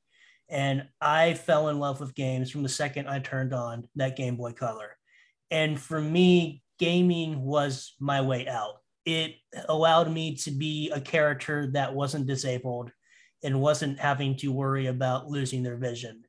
And 0.51 0.87
I 1.01 1.33
fell 1.33 1.69
in 1.69 1.79
love 1.79 1.99
with 1.99 2.15
games 2.15 2.51
from 2.51 2.63
the 2.63 2.69
second 2.69 3.09
I 3.09 3.21
turned 3.21 3.55
on 3.55 3.89
that 3.97 4.17
Game 4.17 4.37
Boy 4.37 4.53
Color. 4.53 4.97
And 5.51 5.81
for 5.81 5.99
me, 5.99 6.63
gaming 6.79 7.41
was 7.41 7.95
my 8.01 8.21
way 8.21 8.47
out. 8.47 8.75
It 9.07 9.37
allowed 9.69 10.11
me 10.11 10.37
to 10.37 10.51
be 10.51 10.91
a 10.91 11.01
character 11.01 11.71
that 11.73 11.95
wasn't 11.95 12.27
disabled 12.27 12.91
and 13.43 13.61
wasn't 13.61 13.99
having 13.99 14.37
to 14.37 14.53
worry 14.53 14.87
about 14.87 15.29
losing 15.29 15.63
their 15.63 15.77
vision. 15.77 16.23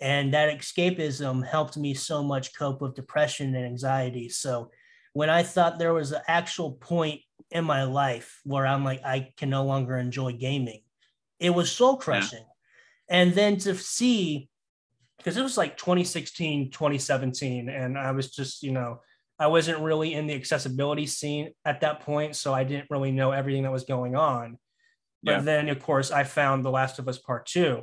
And 0.00 0.32
that 0.34 0.56
escapism 0.56 1.46
helped 1.46 1.76
me 1.76 1.94
so 1.94 2.22
much 2.22 2.56
cope 2.56 2.80
with 2.80 2.94
depression 2.94 3.54
and 3.54 3.64
anxiety. 3.64 4.28
So 4.28 4.70
when 5.12 5.30
I 5.30 5.42
thought 5.42 5.78
there 5.78 5.94
was 5.94 6.12
an 6.12 6.22
actual 6.28 6.72
point 6.72 7.20
in 7.50 7.64
my 7.64 7.84
life 7.84 8.40
where 8.44 8.66
I'm 8.66 8.84
like, 8.84 9.04
I 9.04 9.32
can 9.36 9.50
no 9.50 9.64
longer 9.64 9.96
enjoy 9.96 10.32
gaming, 10.32 10.82
it 11.38 11.50
was 11.50 11.70
soul 11.70 11.96
crushing. 11.96 12.38
Yeah. 12.38 13.16
And 13.16 13.34
then 13.34 13.56
to 13.58 13.74
see 13.74 14.50
because 15.20 15.36
it 15.36 15.42
was 15.42 15.58
like 15.58 15.76
2016 15.76 16.70
2017 16.70 17.68
and 17.68 17.98
i 17.98 18.10
was 18.10 18.30
just 18.30 18.62
you 18.62 18.72
know 18.72 19.00
i 19.38 19.46
wasn't 19.46 19.78
really 19.78 20.14
in 20.14 20.26
the 20.26 20.34
accessibility 20.34 21.06
scene 21.06 21.50
at 21.64 21.80
that 21.82 22.00
point 22.00 22.34
so 22.34 22.54
i 22.54 22.64
didn't 22.64 22.90
really 22.90 23.12
know 23.12 23.30
everything 23.30 23.62
that 23.62 23.72
was 23.72 23.84
going 23.84 24.16
on 24.16 24.58
but 25.22 25.32
yeah. 25.32 25.40
then 25.40 25.68
of 25.68 25.78
course 25.80 26.10
i 26.10 26.24
found 26.24 26.64
the 26.64 26.70
last 26.70 26.98
of 26.98 27.06
us 27.06 27.18
part 27.18 27.46
two 27.46 27.82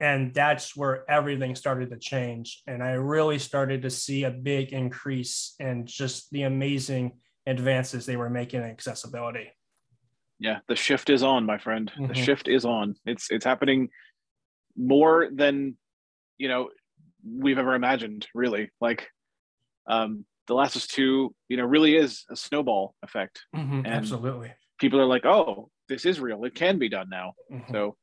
and 0.00 0.32
that's 0.32 0.74
where 0.74 1.08
everything 1.10 1.54
started 1.54 1.90
to 1.90 1.98
change 1.98 2.62
and 2.66 2.82
i 2.82 2.92
really 2.92 3.38
started 3.38 3.82
to 3.82 3.90
see 3.90 4.24
a 4.24 4.30
big 4.30 4.72
increase 4.72 5.54
in 5.60 5.84
just 5.84 6.30
the 6.30 6.42
amazing 6.42 7.12
advances 7.46 8.06
they 8.06 8.16
were 8.16 8.30
making 8.30 8.60
in 8.60 8.66
accessibility. 8.68 9.52
Yeah 10.38 10.58
the 10.68 10.76
shift 10.76 11.10
is 11.10 11.22
on 11.22 11.44
my 11.44 11.58
friend. 11.58 11.90
Mm-hmm. 11.94 12.08
the 12.08 12.14
shift 12.14 12.48
is 12.48 12.64
on. 12.64 12.94
It's 13.04 13.30
it's 13.30 13.44
happening 13.44 13.88
more 14.76 15.28
than 15.32 15.76
you 16.38 16.48
know 16.48 16.70
we've 17.24 17.58
ever 17.58 17.74
imagined 17.74 18.26
really. 18.34 18.70
Like 18.80 19.08
um 19.86 20.24
the 20.46 20.54
last 20.54 20.74
of 20.76 20.82
us 20.82 20.86
two 20.88 21.34
you 21.48 21.56
know 21.56 21.64
really 21.64 21.96
is 21.96 22.24
a 22.30 22.36
snowball 22.36 22.94
effect. 23.02 23.42
Mm-hmm, 23.54 23.86
absolutely. 23.86 24.52
people 24.78 25.00
are 25.00 25.06
like 25.06 25.24
oh 25.24 25.70
this 25.88 26.04
is 26.04 26.20
real. 26.20 26.44
It 26.44 26.54
can 26.54 26.78
be 26.78 26.88
done 26.88 27.08
now. 27.10 27.34
Mm-hmm. 27.52 27.72
so 27.72 27.96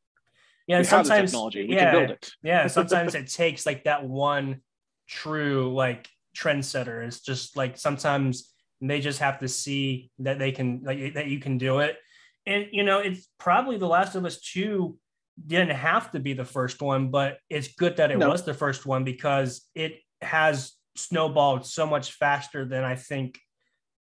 yeah 0.67 0.82
sometimes 0.82 1.32
technology. 1.32 1.67
We 1.67 1.75
yeah, 1.75 1.91
can 1.91 2.00
build 2.00 2.12
it. 2.12 2.32
yeah 2.44 2.67
sometimes 2.77 3.15
it 3.15 3.32
takes 3.32 3.65
like 3.65 3.86
that 3.86 4.03
one 4.03 4.62
true 5.08 5.74
like 5.74 6.08
trendsetter. 6.38 7.06
It's 7.06 7.22
just 7.22 7.58
like 7.58 7.77
sometimes 7.77 8.53
they 8.81 9.00
just 9.00 9.19
have 9.19 9.39
to 9.39 9.48
see 9.48 10.12
that 10.19 10.39
they 10.39 10.51
can 10.51 10.81
like 10.84 11.13
that 11.13 11.27
you 11.27 11.39
can 11.39 11.57
do 11.57 11.79
it 11.79 11.98
and 12.46 12.67
you 12.72 12.84
know 12.84 13.00
it's 13.00 13.27
probably 13.39 13.77
the 13.77 13.88
last 13.88 14.15
of 14.15 14.25
us 14.25 14.39
two 14.39 14.97
didn't 15.45 15.75
have 15.75 16.12
to 16.12 16.19
be 16.19 16.34
the 16.34 16.45
first 16.45 16.82
one, 16.82 17.10
but 17.10 17.38
it's 17.49 17.67
good 17.75 17.97
that 17.97 18.12
it 18.12 18.17
no. 18.17 18.30
was 18.30 18.43
the 18.43 18.54
first 18.54 18.86
one 18.86 19.04
because 19.04 19.67
it 19.75 19.99
has 20.21 20.73
snowballed 20.95 21.65
so 21.65 21.86
much 21.86 22.13
faster 22.13 22.65
than 22.65 22.84
I 22.84 22.95
think, 22.95 23.38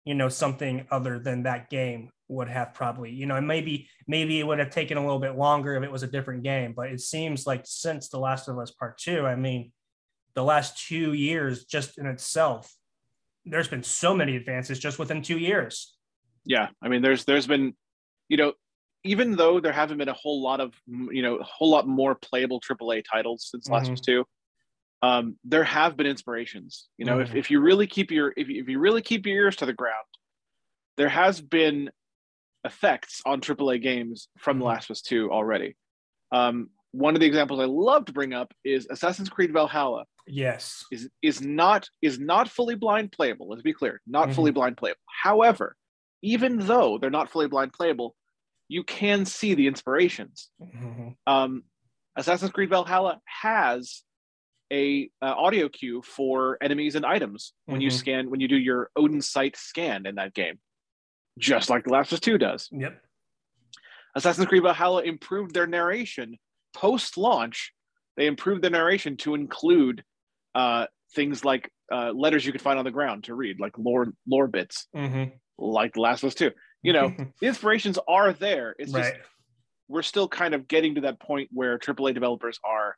you 0.06 0.14
know, 0.14 0.30
something 0.30 0.86
other 0.92 1.18
than 1.18 1.44
that 1.44 1.70
game 1.70 2.12
would 2.28 2.50
have 2.50 2.74
probably, 2.74 3.12
you 3.12 3.26
know, 3.26 3.40
maybe 3.42 3.90
maybe 4.08 4.40
it 4.40 4.46
would 4.46 4.60
have 4.60 4.70
taken 4.70 4.98
a 4.98 5.02
little 5.02 5.20
bit 5.20 5.36
longer 5.36 5.76
if 5.76 5.84
it 5.84 5.92
was 5.92 6.04
a 6.04 6.08
different 6.08 6.44
game. 6.44 6.74
But 6.76 6.90
it 6.90 7.02
seems 7.02 7.48
like 7.48 7.62
since 7.66 8.10
The 8.10 8.20
Last 8.20 8.48
of 8.48 8.60
Us 8.60 8.72
Part 8.72 8.98
Two, 9.00 9.26
I 9.26 9.36
mean, 9.36 9.72
the 10.36 10.44
last 10.44 10.88
two 10.88 11.14
years 11.14 11.66
just 11.66 11.98
in 11.98 12.06
itself, 12.06 12.72
there's 13.46 13.68
been 13.68 13.84
so 13.84 14.16
many 14.16 14.36
advances 14.36 14.80
just 14.80 15.00
within 15.00 15.22
two 15.22 15.38
years. 15.38 15.96
Yeah, 16.46 16.68
I 16.82 16.90
mean, 16.90 17.02
there's 17.02 17.26
there's 17.26 17.48
been, 17.48 17.74
you 18.30 18.38
know, 18.38 18.54
even 19.04 19.36
though 19.36 19.60
there 19.60 19.72
haven't 19.72 19.98
been 19.98 20.10
a 20.10 20.14
whole 20.14 20.42
lot 20.42 20.60
of 20.60 20.74
you 20.88 21.22
know 21.22 21.38
a 21.38 21.44
whole 21.44 21.70
lot 21.70 21.88
more 21.88 22.16
playable 22.16 22.62
AAA 22.62 23.04
titles 23.10 23.48
since 23.50 23.66
mm-hmm. 23.66 23.74
Last 23.74 23.88
of 23.88 23.94
Us 23.94 24.02
Two, 24.02 24.26
um, 25.02 25.38
there 25.44 25.64
have 25.64 25.98
been 25.98 26.08
inspirations. 26.08 26.88
You 26.98 27.06
know, 27.06 27.18
mm-hmm. 27.18 27.32
if, 27.32 27.46
if 27.46 27.52
you 27.52 27.60
really 27.60 27.88
keep 27.88 28.12
your 28.12 28.34
if 28.36 28.50
you, 28.50 28.62
if 28.62 28.70
you 28.70 28.80
really 28.80 29.02
keep 29.02 29.26
your 29.26 29.36
ears 29.36 29.56
to 29.58 29.66
the 29.66 29.74
ground, 29.74 29.96
there 30.98 31.10
has 31.10 31.42
been 31.42 31.90
effects 32.66 33.22
on 33.26 33.42
AAA 33.42 33.82
games 33.82 34.30
from 34.38 34.58
mm-hmm. 34.58 34.68
Last 34.68 34.90
of 34.90 34.96
Us 34.96 35.02
Two 35.02 35.32
already. 35.32 35.76
Um, 36.32 36.70
one 36.94 37.16
of 37.16 37.20
the 37.20 37.26
examples 37.26 37.60
I 37.60 37.66
love 37.66 38.06
to 38.06 38.14
bring 38.14 38.34
up 38.34 38.54
is 38.64 38.88
Assassin's 38.90 39.30
Creed 39.30 39.52
Valhalla. 39.52 40.06
Yes, 40.26 40.86
is 40.92 41.10
is 41.22 41.42
not 41.42 41.90
is 42.02 42.20
not 42.20 42.48
fully 42.48 42.76
blind 42.76 43.12
playable. 43.12 43.50
Let's 43.50 43.62
be 43.62 43.74
clear, 43.74 44.00
not 44.08 44.28
mm-hmm. 44.28 44.36
fully 44.36 44.52
blind 44.52 44.78
playable. 44.78 45.02
However, 45.24 45.76
even 46.22 46.60
though 46.60 46.98
they're 46.98 47.10
not 47.10 47.30
fully 47.30 47.48
blind 47.48 47.74
playable, 47.74 48.16
you 48.70 48.84
can 48.84 49.26
see 49.26 49.54
the 49.54 49.68
inspirations. 49.68 50.50
Mm-hmm. 50.62 51.10
Um, 51.28 51.64
Assassin's 52.16 52.52
Creed 52.52 52.70
Valhalla 52.70 53.20
has 53.26 54.04
a 54.72 55.10
uh, 55.22 55.34
audio 55.36 55.68
cue 55.68 56.02
for 56.04 56.58
enemies 56.62 56.96
and 56.96 57.06
items 57.06 57.54
when 57.66 57.78
mm-hmm. 57.78 57.82
you 57.82 57.90
scan 57.90 58.30
when 58.30 58.40
you 58.40 58.48
do 58.48 58.58
your 58.58 58.92
Odin 58.96 59.22
sight 59.22 59.58
scan 59.58 60.06
in 60.06 60.16
that 60.16 60.34
game, 60.34 60.60
just 61.40 61.70
like 61.70 61.84
The 61.86 61.92
Last 61.92 62.12
of 62.12 62.18
Us 62.18 62.20
Two 62.22 62.38
does. 62.38 62.70
Yep. 62.72 63.02
Assassin's 64.16 64.48
Creed 64.48 64.64
Valhalla 64.64 65.02
improved 65.02 65.54
their 65.56 65.68
narration 65.68 66.38
post 66.74 67.18
launch. 67.18 67.74
They 68.18 68.28
improved 68.28 68.62
the 68.62 68.70
narration 68.70 69.18
to 69.18 69.36
include 69.36 70.04
uh, 70.54 70.86
things 71.16 71.44
like 71.44 71.72
uh, 71.92 72.12
letters 72.12 72.46
you 72.46 72.52
could 72.52 72.62
find 72.62 72.78
on 72.78 72.86
the 72.86 72.92
ground 72.92 73.26
to 73.26 73.36
read, 73.36 73.60
like 73.60 73.78
lore 73.78 74.14
lore 74.28 74.48
bits, 74.48 74.88
mm-hmm. 74.96 75.32
like 75.58 75.98
Last 75.98 76.24
of 76.24 76.28
Us 76.28 76.36
Two 76.36 76.52
you 76.84 76.94
know 76.94 77.12
the 77.42 77.48
inspirations 77.48 77.98
are 78.08 78.34
there 78.34 78.76
it's 78.78 78.92
just 78.92 79.14
we're 79.88 80.04
still 80.04 80.28
kind 80.28 80.54
of 80.54 80.68
getting 80.68 80.96
to 80.96 81.02
that 81.02 81.20
point 81.20 81.50
where 81.52 81.80
aaa 81.80 82.14
developers 82.14 82.60
are 82.64 82.96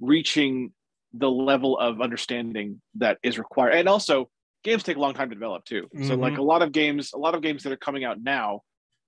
reaching 0.00 0.72
the 1.12 1.30
level 1.30 1.78
of 1.78 2.00
understanding 2.00 2.80
that 2.96 3.18
is 3.22 3.38
required 3.38 3.74
and 3.74 3.88
also 3.88 4.28
games 4.64 4.82
take 4.82 4.96
a 4.96 5.00
long 5.00 5.14
time 5.14 5.28
to 5.28 5.34
develop 5.34 5.64
too 5.64 5.82
mm-hmm. 5.82 6.08
so 6.08 6.14
like 6.14 6.32
mm-hmm. 6.32 6.40
a 6.40 6.44
lot 6.44 6.62
of 6.62 6.72
games 6.72 7.12
a 7.14 7.18
lot 7.18 7.34
of 7.34 7.42
games 7.42 7.62
that 7.62 7.72
are 7.72 7.76
coming 7.76 8.04
out 8.04 8.20
now 8.20 8.60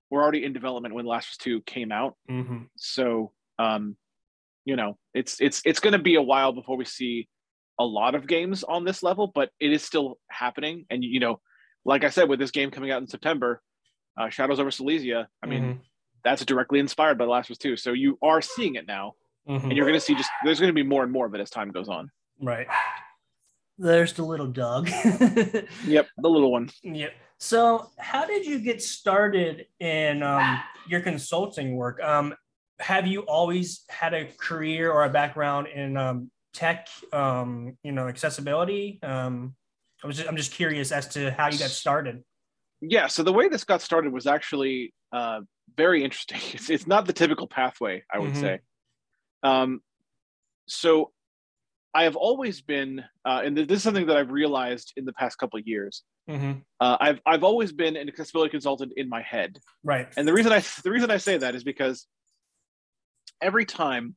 were 0.09 0.21
already 0.21 0.43
in 0.45 0.53
development 0.53 0.93
when 0.93 1.05
last 1.05 1.27
of 1.27 1.31
us 1.31 1.37
2 1.37 1.61
came 1.61 1.91
out 1.91 2.15
mm-hmm. 2.29 2.63
so 2.75 3.31
um 3.59 3.95
you 4.65 4.75
know 4.75 4.97
it's 5.13 5.39
it's 5.39 5.61
it's 5.65 5.79
going 5.79 5.93
to 5.93 5.99
be 5.99 6.15
a 6.15 6.21
while 6.21 6.51
before 6.51 6.77
we 6.77 6.85
see 6.85 7.27
a 7.79 7.85
lot 7.85 8.15
of 8.15 8.27
games 8.27 8.63
on 8.63 8.83
this 8.85 9.03
level 9.03 9.31
but 9.33 9.49
it 9.59 9.71
is 9.71 9.83
still 9.83 10.17
happening 10.29 10.85
and 10.89 11.03
you 11.03 11.19
know 11.19 11.39
like 11.85 12.03
i 12.03 12.09
said 12.09 12.29
with 12.29 12.39
this 12.39 12.51
game 12.51 12.71
coming 12.71 12.91
out 12.91 13.01
in 13.01 13.07
september 13.07 13.61
uh, 14.17 14.29
Shadows 14.29 14.59
over 14.59 14.71
Silesia. 14.71 15.27
I 15.41 15.47
mean, 15.47 15.63
mm-hmm. 15.63 15.79
that's 16.23 16.45
directly 16.45 16.79
inspired 16.79 17.17
by 17.17 17.25
The 17.25 17.31
Last 17.31 17.49
of 17.49 17.53
Us 17.53 17.57
Two. 17.57 17.75
So 17.77 17.93
you 17.93 18.17
are 18.21 18.41
seeing 18.41 18.75
it 18.75 18.87
now, 18.87 19.13
mm-hmm. 19.47 19.65
and 19.65 19.77
you're 19.77 19.85
going 19.85 19.99
to 19.99 20.05
see 20.05 20.15
just 20.15 20.29
there's 20.43 20.59
going 20.59 20.69
to 20.69 20.73
be 20.73 20.83
more 20.83 21.03
and 21.03 21.11
more 21.11 21.25
of 21.25 21.33
it 21.33 21.41
as 21.41 21.49
time 21.49 21.71
goes 21.71 21.89
on. 21.89 22.09
Right. 22.41 22.67
There's 23.77 24.13
the 24.13 24.23
little 24.23 24.47
dog. 24.47 24.89
yep, 25.85 26.07
the 26.17 26.29
little 26.29 26.51
one. 26.51 26.69
Yep. 26.83 27.13
So, 27.39 27.89
how 27.97 28.25
did 28.25 28.45
you 28.45 28.59
get 28.59 28.81
started 28.81 29.65
in 29.79 30.21
um, 30.21 30.61
your 30.87 31.01
consulting 31.01 31.75
work? 31.75 32.01
Um, 32.01 32.35
have 32.83 33.07
you 33.07 33.21
always 33.21 33.85
had 33.89 34.13
a 34.13 34.25
career 34.25 34.91
or 34.91 35.05
a 35.05 35.09
background 35.09 35.67
in 35.67 35.97
um, 35.97 36.29
tech, 36.53 36.87
um, 37.11 37.77
you 37.83 37.91
know, 37.91 38.07
accessibility? 38.07 38.99
Um, 39.01 39.55
I 40.03 40.07
was 40.07 40.17
just, 40.17 40.29
I'm 40.29 40.37
just 40.37 40.51
curious 40.51 40.91
as 40.91 41.07
to 41.09 41.31
how 41.31 41.49
you 41.49 41.57
got 41.57 41.69
started 41.69 42.23
yeah 42.89 43.07
so 43.07 43.23
the 43.23 43.33
way 43.33 43.47
this 43.47 43.63
got 43.63 43.81
started 43.81 44.11
was 44.11 44.27
actually 44.27 44.93
uh, 45.11 45.41
very 45.77 46.03
interesting 46.03 46.39
it's, 46.53 46.69
it's 46.69 46.87
not 46.87 47.05
the 47.05 47.13
typical 47.13 47.47
pathway 47.47 48.03
i 48.11 48.19
would 48.19 48.31
mm-hmm. 48.31 48.41
say 48.41 48.59
um, 49.43 49.81
so 50.67 51.11
i 51.93 52.03
have 52.03 52.15
always 52.15 52.61
been 52.61 53.03
uh, 53.25 53.41
and 53.43 53.57
this 53.57 53.77
is 53.77 53.83
something 53.83 54.07
that 54.07 54.17
i've 54.17 54.31
realized 54.31 54.93
in 54.97 55.05
the 55.05 55.13
past 55.13 55.37
couple 55.37 55.59
of 55.59 55.67
years 55.67 56.03
mm-hmm. 56.29 56.53
uh, 56.79 56.97
I've, 56.99 57.19
I've 57.25 57.43
always 57.43 57.71
been 57.71 57.95
an 57.95 58.07
accessibility 58.07 58.51
consultant 58.51 58.93
in 58.97 59.09
my 59.09 59.21
head 59.21 59.57
right 59.83 60.07
and 60.17 60.27
the 60.27 60.33
reason 60.33 60.51
i 60.51 60.63
the 60.83 60.91
reason 60.91 61.11
i 61.11 61.17
say 61.17 61.37
that 61.37 61.55
is 61.55 61.63
because 61.63 62.07
every 63.41 63.65
time 63.65 64.15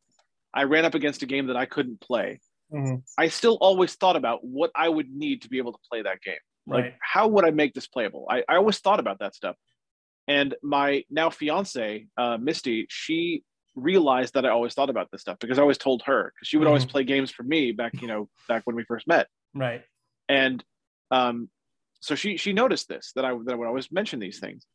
i 0.55 0.63
ran 0.65 0.85
up 0.85 0.95
against 0.95 1.23
a 1.23 1.27
game 1.27 1.47
that 1.47 1.57
i 1.57 1.67
couldn't 1.67 2.01
play 2.01 2.41
mm-hmm. 2.73 2.97
i 3.19 3.29
still 3.29 3.59
always 3.61 3.95
thought 3.95 4.17
about 4.17 4.45
what 4.45 4.71
i 4.75 4.89
would 4.89 5.11
need 5.11 5.43
to 5.43 5.49
be 5.49 5.59
able 5.59 5.73
to 5.73 5.79
play 5.91 6.03
that 6.03 6.21
game 6.23 6.37
Right. 6.67 6.87
Like, 6.87 6.97
how 7.01 7.29
would 7.29 7.45
I 7.45 7.51
make 7.51 7.75
this 7.75 7.87
playable? 7.87 8.27
I, 8.29 8.43
I 8.49 8.57
always 8.57 8.79
thought 8.79 8.99
about 8.99 9.21
that 9.21 9.35
stuff. 9.35 9.57
And 10.29 10.55
my 10.63 11.05
now 11.09 11.31
fiance, 11.31 12.07
uh, 12.17 12.39
Misty, 12.39 12.87
she 12.89 13.45
realized 13.77 14.35
that 14.35 14.45
I 14.45 14.49
always 14.49 14.75
thought 14.75 14.91
about 14.91 15.09
this 15.13 15.21
stuff 15.21 15.39
because 15.39 15.59
I 15.59 15.63
always 15.63 15.79
told 15.79 16.03
her 16.07 16.33
because 16.35 16.49
she 16.49 16.57
would 16.57 16.67
always 16.67 16.85
Mhm. 16.85 16.91
play 16.91 17.05
games 17.05 17.31
for 17.31 17.45
me 17.45 17.71
back, 17.71 18.01
you 18.01 18.09
know, 18.09 18.29
back 18.49 18.63
when 18.65 18.75
we 18.75 18.83
first 18.85 19.07
met. 19.07 19.29
right. 19.55 19.85
And 20.29 20.65
um, 21.13 21.49
so 22.01 22.17
she 22.17 22.37
she 22.37 22.53
noticed 22.53 22.89
this 22.89 23.13
that 23.15 23.25
I 23.25 23.31
that 23.45 23.53
I 23.53 23.55
would 23.55 23.69
always 23.69 23.93
mention 23.93 24.19
these 24.19 24.41
things, 24.41 24.67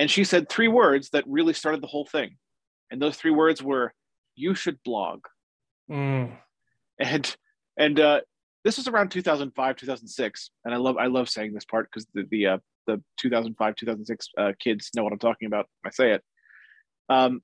and 0.00 0.10
she 0.10 0.24
said 0.24 0.48
three 0.48 0.66
words 0.66 1.10
that 1.10 1.22
really 1.28 1.52
started 1.52 1.80
the 1.80 1.86
whole 1.86 2.04
thing, 2.06 2.36
and 2.92 3.00
those 3.00 3.16
three 3.16 3.30
words 3.32 3.62
were, 3.62 3.92
"You 4.36 4.54
should 4.54 4.78
blog." 4.84 5.24
Mm. 5.90 6.36
and 7.00 7.36
and 7.76 7.98
uh, 7.98 8.20
this 8.64 8.76
was 8.76 8.86
around 8.86 9.10
2005 9.10 9.76
2006 9.76 10.50
and 10.64 10.72
i 10.72 10.76
love 10.76 10.96
i 10.96 11.06
love 11.06 11.28
saying 11.28 11.52
this 11.52 11.64
part 11.64 11.88
because 11.90 12.06
the 12.14 12.24
the 12.30 12.46
uh, 12.46 12.58
the 12.86 13.02
2005 13.18 13.74
2006 13.74 14.28
uh, 14.38 14.52
kids 14.60 14.90
know 14.94 15.02
what 15.02 15.12
i'm 15.12 15.18
talking 15.18 15.46
about 15.46 15.66
when 15.80 15.88
i 15.88 15.92
say 15.92 16.12
it. 16.12 16.22
Um 17.08 17.42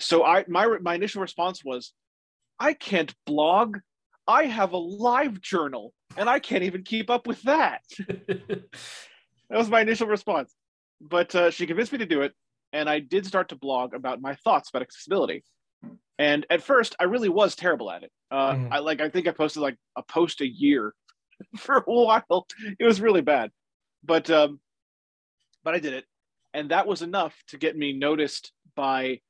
so 0.00 0.24
i 0.24 0.44
my 0.48 0.66
my 0.80 0.94
initial 0.94 1.22
response 1.22 1.64
was 1.64 1.92
i 2.58 2.72
can't 2.72 3.14
blog. 3.26 3.78
I 4.26 4.44
have 4.44 4.72
a 4.72 4.78
live 4.78 5.40
journal 5.40 5.94
and 6.16 6.28
i 6.28 6.40
can't 6.40 6.64
even 6.64 6.82
keep 6.82 7.10
up 7.10 7.26
with 7.26 7.42
that. 7.42 7.82
That 9.50 9.56
was 9.56 9.70
my 9.70 9.80
initial 9.80 10.06
response. 10.06 10.54
But 11.00 11.34
uh, 11.34 11.50
she 11.50 11.66
convinced 11.66 11.90
me 11.90 11.98
to 11.98 12.06
do 12.06 12.20
it 12.20 12.34
and 12.72 12.88
i 12.88 12.98
did 12.98 13.26
start 13.26 13.48
to 13.48 13.56
blog 13.56 13.94
about 13.94 14.20
my 14.20 14.34
thoughts 14.36 14.68
about 14.70 14.82
accessibility. 14.82 15.42
And 16.18 16.44
at 16.50 16.62
first 16.62 16.96
i 17.00 17.04
really 17.04 17.28
was 17.28 17.54
terrible 17.56 17.90
at 17.90 18.02
it. 18.02 18.12
Uh, 18.30 18.54
Mhm. 18.54 18.68
i 18.72 18.78
like 18.80 19.00
i 19.00 19.08
think 19.08 19.26
i 19.26 19.32
posted 19.32 19.62
like 19.62 19.76
a 19.96 20.02
post 20.02 20.40
a 20.40 20.46
year 20.48 20.94
for 21.56 21.76
a 21.78 21.82
while. 21.92 22.46
It 22.78 22.84
was 22.84 23.00
really 23.00 23.22
bad. 23.22 23.50
But 24.04 24.28
um 24.30 24.60
but 25.64 25.74
i 25.74 25.78
did 25.78 25.92
it. 25.94 26.04
And 26.54 26.70
that 26.70 26.86
was 26.86 27.02
enough 27.02 27.34
to 27.48 27.58
get 27.58 27.76
me 27.76 27.92
noticed 27.92 28.52
by 28.74 29.20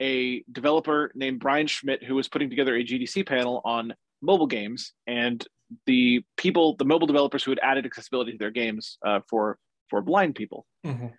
a 0.00 0.42
developer 0.52 1.10
named 1.14 1.40
brian 1.40 1.66
schmidt 1.66 2.02
who 2.04 2.14
was 2.14 2.28
putting 2.28 2.50
together 2.50 2.74
a 2.76 2.84
gdc 2.84 3.26
panel 3.26 3.62
on 3.64 3.94
mobile 4.20 4.46
games. 4.46 4.92
And 5.06 5.44
the 5.86 6.22
people 6.36 6.76
the 6.76 6.84
mobile 6.84 7.06
developers 7.06 7.42
who 7.42 7.50
had 7.50 7.58
added 7.62 7.86
accessibility 7.86 8.32
to 8.32 8.38
their 8.38 8.50
games 8.52 8.98
uh, 9.04 9.20
for 9.28 9.58
for 9.88 10.02
blind 10.02 10.34
people. 10.34 10.66
Mhm. 10.84 11.12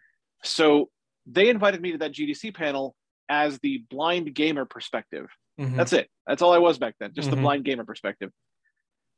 so 0.44 0.90
they 1.30 1.50
invited 1.50 1.82
me 1.82 1.92
to 1.92 1.98
that 2.00 2.14
GDC 2.14 2.54
panel 2.54 2.96
as 3.30 3.60
the 3.60 3.84
blind 3.90 4.34
gamer 4.34 4.66
perspective. 4.66 5.28
Mhm. 5.60 5.76
That's 5.76 5.94
it. 5.94 6.10
That's 6.26 6.42
all 6.42 6.54
I 6.54 6.60
was 6.60 6.78
back 6.78 6.96
then, 7.00 7.14
just 7.14 7.30
the 7.30 7.36
Mhm. 7.36 7.42
blind 7.42 7.66
gamer 7.66 7.84
perspective. 7.84 8.32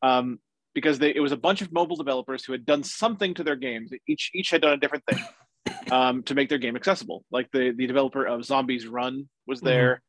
Um, 0.02 0.40
because 0.74 1.00
they, 1.00 1.14
it 1.14 1.20
was 1.20 1.32
a 1.32 1.38
bunch 1.38 1.62
of 1.62 1.72
mobile 1.72 1.96
developers 1.96 2.46
who 2.46 2.52
had 2.54 2.66
done 2.66 2.84
something 2.84 3.34
to 3.34 3.44
their 3.44 3.56
games. 3.56 3.92
Each 4.08 4.32
each 4.34 4.50
had 4.50 4.62
done 4.62 4.74
a 4.74 4.78
different 4.78 5.04
thing 5.06 5.20
um, 5.92 6.24
to 6.24 6.36
make 6.36 6.50
their 6.50 6.58
game 6.58 6.76
accessible. 6.76 7.26
Like 7.32 7.50
the 7.52 7.72
the 7.72 7.88
developer 7.88 8.26
of 8.26 8.46
Zombies 8.46 8.88
Run 8.88 9.30
was 9.46 9.62
there. 9.62 10.02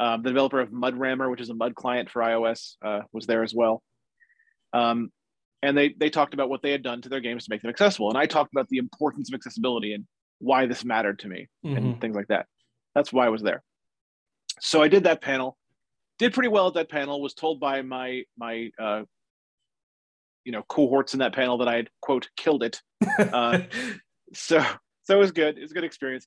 Um, 0.00 0.22
the 0.22 0.30
developer 0.30 0.60
of 0.60 0.70
MudRammer, 0.70 1.30
which 1.30 1.40
is 1.40 1.50
a 1.50 1.54
mud 1.54 1.74
client 1.74 2.08
for 2.10 2.22
iOS, 2.22 2.76
uh, 2.84 3.02
was 3.12 3.26
there 3.26 3.42
as 3.42 3.52
well. 3.54 3.82
Um, 4.72 5.12
and 5.62 5.76
they 5.76 5.90
they 5.90 6.10
talked 6.10 6.34
about 6.34 6.48
what 6.48 6.62
they 6.62 6.70
had 6.72 6.82
done 6.82 7.02
to 7.02 7.08
their 7.08 7.20
games 7.20 7.44
to 7.44 7.50
make 7.50 7.62
them 7.62 7.70
accessible. 7.70 8.08
And 8.08 8.18
I 8.18 8.26
talked 8.26 8.52
about 8.52 8.68
the 8.68 8.78
importance 8.78 9.28
of 9.30 9.34
accessibility 9.34 9.92
and 9.92 10.06
why 10.38 10.66
this 10.66 10.84
mattered 10.84 11.18
to 11.20 11.28
me 11.28 11.48
Mhm. 11.64 11.76
and 11.76 12.00
things 12.00 12.16
like 12.16 12.28
that. 12.28 12.46
That's 12.94 13.12
why 13.12 13.26
I 13.26 13.28
was 13.28 13.42
there. 13.42 13.62
So 14.60 14.82
I 14.82 14.88
did 14.88 15.04
that 15.04 15.20
panel, 15.20 15.56
did 16.18 16.32
pretty 16.34 16.48
well 16.48 16.66
at 16.68 16.74
that 16.74 16.90
panel. 16.90 17.20
Was 17.22 17.34
told 17.34 17.60
by 17.60 17.82
my 17.82 18.22
my 18.36 18.70
uh, 18.78 19.02
you 20.44 20.52
know 20.52 20.62
cohorts 20.68 21.12
in 21.14 21.20
that 21.20 21.34
panel 21.34 21.58
that 21.58 21.68
I 21.68 21.76
had 21.76 21.90
quote 22.00 22.28
killed 22.36 22.62
it. 22.62 22.80
Uh, 23.18 23.60
so 24.32 24.64
so 25.04 25.14
it 25.16 25.18
was 25.18 25.32
good. 25.32 25.58
It 25.58 25.62
was 25.62 25.70
a 25.70 25.74
good 25.74 25.84
experience. 25.84 26.26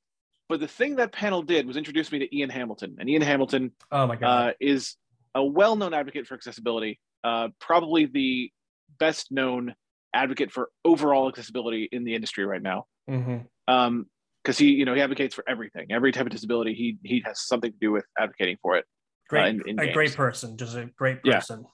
But 0.49 0.59
the 0.59 0.67
thing 0.67 0.97
that 0.97 1.11
panel 1.13 1.41
did 1.41 1.65
was 1.65 1.77
introduce 1.77 2.11
me 2.11 2.19
to 2.19 2.35
Ian 2.37 2.49
Hamilton, 2.49 2.97
and 2.99 3.09
Ian 3.09 3.21
Hamilton 3.21 3.71
oh 3.91 4.05
my 4.07 4.15
god. 4.17 4.49
uh, 4.49 4.53
is 4.59 4.97
a 5.33 5.43
well-known 5.43 5.93
advocate 5.93 6.27
for 6.27 6.33
accessibility, 6.33 6.99
uh, 7.23 7.47
probably 7.59 8.05
the 8.05 8.51
best-known 8.99 9.73
advocate 10.13 10.51
for 10.51 10.69
overall 10.85 11.27
accessibility 11.29 11.87
in 11.91 12.03
the 12.03 12.15
industry 12.15 12.45
right 12.45 12.61
now. 12.61 12.85
Mhm. 13.09 13.47
Um, 13.67 14.07
because 14.43 14.57
he, 14.57 14.71
you 14.71 14.85
know, 14.85 14.95
he 14.95 15.01
advocates 15.01 15.35
for 15.35 15.43
everything, 15.47 15.91
every 15.91 16.11
type 16.11 16.25
of 16.25 16.31
disability. 16.31 16.73
He 16.73 16.97
he 17.03 17.21
has 17.25 17.39
something 17.45 17.71
to 17.71 17.77
do 17.79 17.91
with 17.91 18.05
advocating 18.19 18.57
for 18.61 18.75
it. 18.77 18.85
Great. 19.29 19.47
in- 19.55 19.61
in 19.69 19.79
a 19.79 19.83
games. 19.85 19.93
great 19.93 20.15
person. 20.15 20.57
Just 20.57 20.75
a 20.75 20.85
great 20.97 21.21
person. 21.23 21.65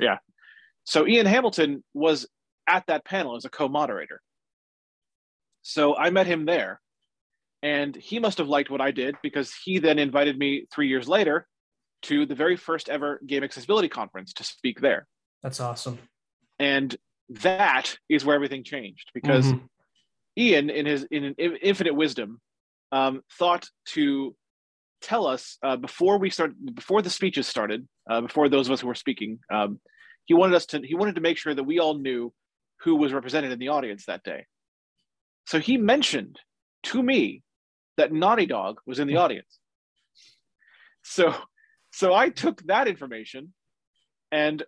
Yeah. 0.00 0.14
person. 0.14 0.18
So 0.84 1.06
Ian 1.06 1.26
Hamilton 1.26 1.82
was 1.94 2.26
at 2.68 2.86
that 2.86 3.04
panel 3.04 3.34
as 3.36 3.44
a 3.44 3.50
co-moderator. 3.50 4.20
So 5.62 5.96
I 5.96 6.10
met 6.10 6.26
him 6.26 6.44
there, 6.46 6.80
and 7.62 7.94
he 7.96 8.18
must 8.18 8.38
have 8.38 8.48
liked 8.48 8.70
what 8.70 8.80
I 8.80 8.92
did 8.92 9.16
because 9.22 9.52
he 9.64 9.78
then 9.78 9.98
invited 9.98 10.38
me 10.38 10.66
three 10.72 10.88
years 10.88 11.08
later 11.08 11.46
to 12.02 12.24
the 12.24 12.34
very 12.34 12.56
first 12.56 12.88
ever 12.88 13.20
game 13.26 13.42
accessibility 13.42 13.88
conference 13.88 14.32
to 14.34 14.44
speak 14.44 14.80
there. 14.80 15.06
That's 15.42 15.60
awesome. 15.60 15.98
and 16.58 16.96
that 17.28 17.98
is 18.08 18.24
where 18.24 18.36
everything 18.36 18.64
changed 18.64 19.10
because 19.14 19.52
Mhm. 19.52 19.68
Ian, 20.38 20.70
in 20.70 20.86
his 20.86 21.04
in 21.04 21.24
an 21.24 21.34
infinite 21.38 21.94
wisdom, 21.94 22.40
um, 22.92 23.22
thought 23.38 23.68
to 23.86 24.36
tell 25.00 25.26
us 25.26 25.58
uh, 25.62 25.76
before 25.76 26.18
we 26.18 26.30
start 26.30 26.52
before 26.74 27.02
the 27.02 27.10
speeches 27.10 27.46
started, 27.46 27.86
uh, 28.10 28.20
before 28.20 28.48
those 28.48 28.68
of 28.68 28.72
us 28.72 28.80
who 28.80 28.86
were 28.86 28.94
speaking, 28.94 29.38
um, 29.50 29.80
he 30.24 30.34
wanted 30.34 30.54
us 30.54 30.66
to 30.66 30.80
he 30.80 30.94
wanted 30.94 31.14
to 31.14 31.20
make 31.20 31.38
sure 31.38 31.54
that 31.54 31.64
we 31.64 31.78
all 31.78 31.94
knew 31.94 32.32
who 32.80 32.96
was 32.96 33.12
represented 33.12 33.50
in 33.50 33.58
the 33.58 33.68
audience 33.68 34.04
that 34.06 34.22
day. 34.22 34.46
So 35.46 35.58
he 35.58 35.78
mentioned 35.78 36.38
to 36.84 37.02
me 37.02 37.42
that 37.96 38.12
Naughty 38.12 38.46
Dog 38.46 38.80
was 38.86 38.98
in 38.98 39.08
the 39.08 39.16
audience. 39.16 39.58
So 41.02 41.34
so 41.92 42.12
I 42.12 42.28
took 42.28 42.62
that 42.66 42.88
information 42.88 43.54
and 44.30 44.62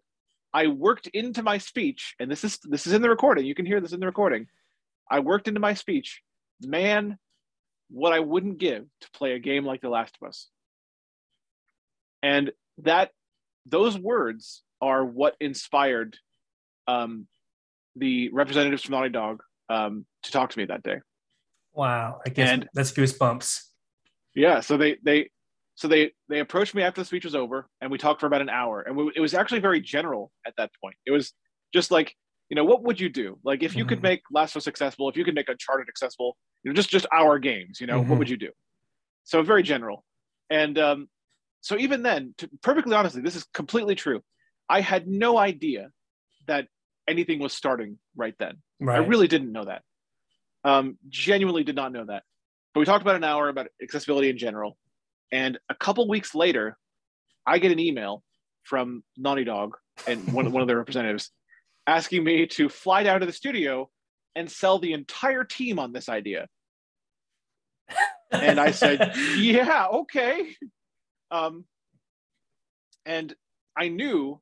I 0.53 0.67
worked 0.69 1.07
into 1.09 1.43
my 1.43 1.59
speech, 1.59 2.15
and 2.19 2.31
this 2.31 2.45
is 2.45 2.59
this 2.65 2.87
is 2.87 2.93
in 2.93 3.03
the 3.03 3.11
recording. 3.11 3.45
You 3.47 3.55
can 3.55 3.67
hear 3.67 3.81
this 3.81 3.93
in 3.93 4.01
the 4.01 4.07
recording. 4.07 4.47
I 5.11 5.21
worked 5.21 5.49
into 5.49 5.61
my 5.61 5.75
speech, 5.75 6.23
man, 6.63 7.19
what 7.91 8.13
I 8.13 8.21
wouldn't 8.21 8.59
give 8.59 8.85
to 9.01 9.11
play 9.13 9.33
a 9.33 9.39
game 9.39 9.65
like 9.65 9.81
The 9.81 9.89
Last 9.89 10.17
of 10.21 10.29
Us. 10.29 10.49
And 12.23 12.53
that 12.79 13.11
those 13.67 13.99
words 13.99 14.63
are 14.81 15.05
what 15.05 15.37
inspired 15.41 16.17
um, 16.87 17.27
the 17.97 18.31
representatives 18.33 18.83
from 18.83 18.93
Naughty 18.93 19.09
Dog 19.11 19.43
um, 19.69 20.07
to 20.23 20.31
talk 20.33 20.51
to 20.51 20.59
me 20.59 20.65
that 20.67 20.83
day. 20.83 20.99
Wow. 21.73 22.21
I 22.27 22.31
guess 22.31 22.49
And- 22.51 22.69
that's 22.75 22.93
goosebumps. 22.93 23.63
Yeah, 24.35 24.61
so 24.61 24.77
they 24.77 24.99
they 25.03 25.31
so 25.79 25.87
they 25.87 26.11
they 26.29 26.41
approached 26.41 26.75
me 26.75 26.83
after 26.83 27.01
the 27.01 27.05
speech 27.05 27.25
was 27.25 27.37
over, 27.37 27.69
and 27.81 27.89
we 27.89 27.99
talked 27.99 28.19
for 28.21 28.27
about 28.27 28.41
an 28.41 28.49
hour, 28.49 28.83
and 28.83 28.97
we, 28.97 29.13
it 29.15 29.21
was 29.21 29.33
actually 29.33 29.61
very 29.61 29.81
general 29.81 30.33
at 30.45 30.55
that 30.57 30.73
point. 30.83 30.97
It 31.07 31.13
was 31.13 31.33
just 31.73 31.93
like, 31.93 32.17
you 32.51 32.57
know, 32.57 32.65
what 32.65 32.83
would 32.83 32.99
you 32.99 33.09
do? 33.09 33.39
Like, 33.45 33.63
if 33.63 33.77
you 33.77 33.85
could 33.85 34.01
Mhm. 34.01 34.03
make 34.11 34.23
Last 34.33 34.57
of 34.57 34.57
Us 34.61 34.65
successful, 34.65 35.09
if 35.09 35.17
you 35.17 35.25
could 35.25 35.37
make 35.37 35.49
Uncharted 35.49 35.89
accessible, 35.89 36.37
you 36.65 36.71
know, 36.71 36.75
just 36.75 36.91
just 36.91 37.07
our 37.13 37.39
games, 37.39 37.81
you 37.81 37.87
know, 37.87 38.01
Mhm. 38.03 38.09
what 38.09 38.19
would 38.19 38.29
you 38.29 38.37
do? 38.37 38.51
So 39.23 39.41
very 39.43 39.63
general, 39.63 40.05
and 40.51 40.77
um, 40.81 41.09
so 41.61 41.79
even 41.79 42.03
then, 42.03 42.35
to, 42.39 42.51
perfectly 42.61 42.97
honestly, 42.97 43.23
this 43.23 43.37
is 43.37 43.45
completely 43.55 43.95
true. 43.95 44.21
I 44.69 44.81
had 44.81 45.07
no 45.07 45.39
idea 45.39 45.91
that 46.49 46.67
anything 47.07 47.39
was 47.39 47.53
starting 47.53 48.01
right 48.17 48.35
then. 48.41 48.55
Right. 48.81 49.01
I 49.01 49.07
really 49.07 49.29
didn't 49.29 49.53
know 49.53 49.65
that. 49.67 49.83
Um, 50.65 50.99
genuinely 51.09 51.63
did 51.63 51.77
not 51.77 51.93
know 51.93 52.05
that. 52.07 52.25
But 52.75 52.81
we 52.81 52.87
talked 52.87 53.03
about 53.03 53.15
an 53.15 53.23
hour 53.23 53.49
about 53.49 53.69
accessibility 53.81 54.29
in 54.29 54.39
general. 54.39 54.77
And 55.33 55.59
a 55.69 55.75
couple 55.75 56.09
weeks 56.09 56.35
later, 56.35 56.77
I 57.47 57.59
get 57.59 57.73
an 57.73 57.79
email 57.79 58.23
from 58.65 59.03
Naughty 59.17 59.45
Dog 59.45 59.77
and 60.07 60.33
one, 60.33 60.51
one 60.53 60.63
of 60.63 60.69
their 60.69 60.77
representatives 60.85 61.31
asking 61.87 62.23
me 62.23 62.47
to 62.47 62.69
fly 62.69 63.03
down 63.03 63.21
to 63.21 63.27
the 63.27 63.33
studio 63.33 63.89
and 64.37 64.51
sell 64.51 64.79
the 64.79 64.93
entire 64.93 65.43
team 65.45 65.79
on 65.79 65.93
this 65.93 66.09
idea. 66.09 66.47
And 68.31 68.61
I 68.61 68.73
said, 68.73 69.17
yeah, 69.37 69.87
okay. 69.87 70.55
Um, 71.31 71.65
and 73.07 73.35
I 73.77 73.89
knew, 73.89 74.41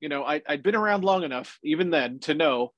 you 0.00 0.08
know, 0.08 0.24
I, 0.24 0.40
I'd 0.48 0.62
been 0.62 0.74
around 0.74 1.04
long 1.04 1.24
enough, 1.24 1.58
even 1.62 1.90
then, 1.90 2.20
to 2.20 2.34
know 2.34 2.72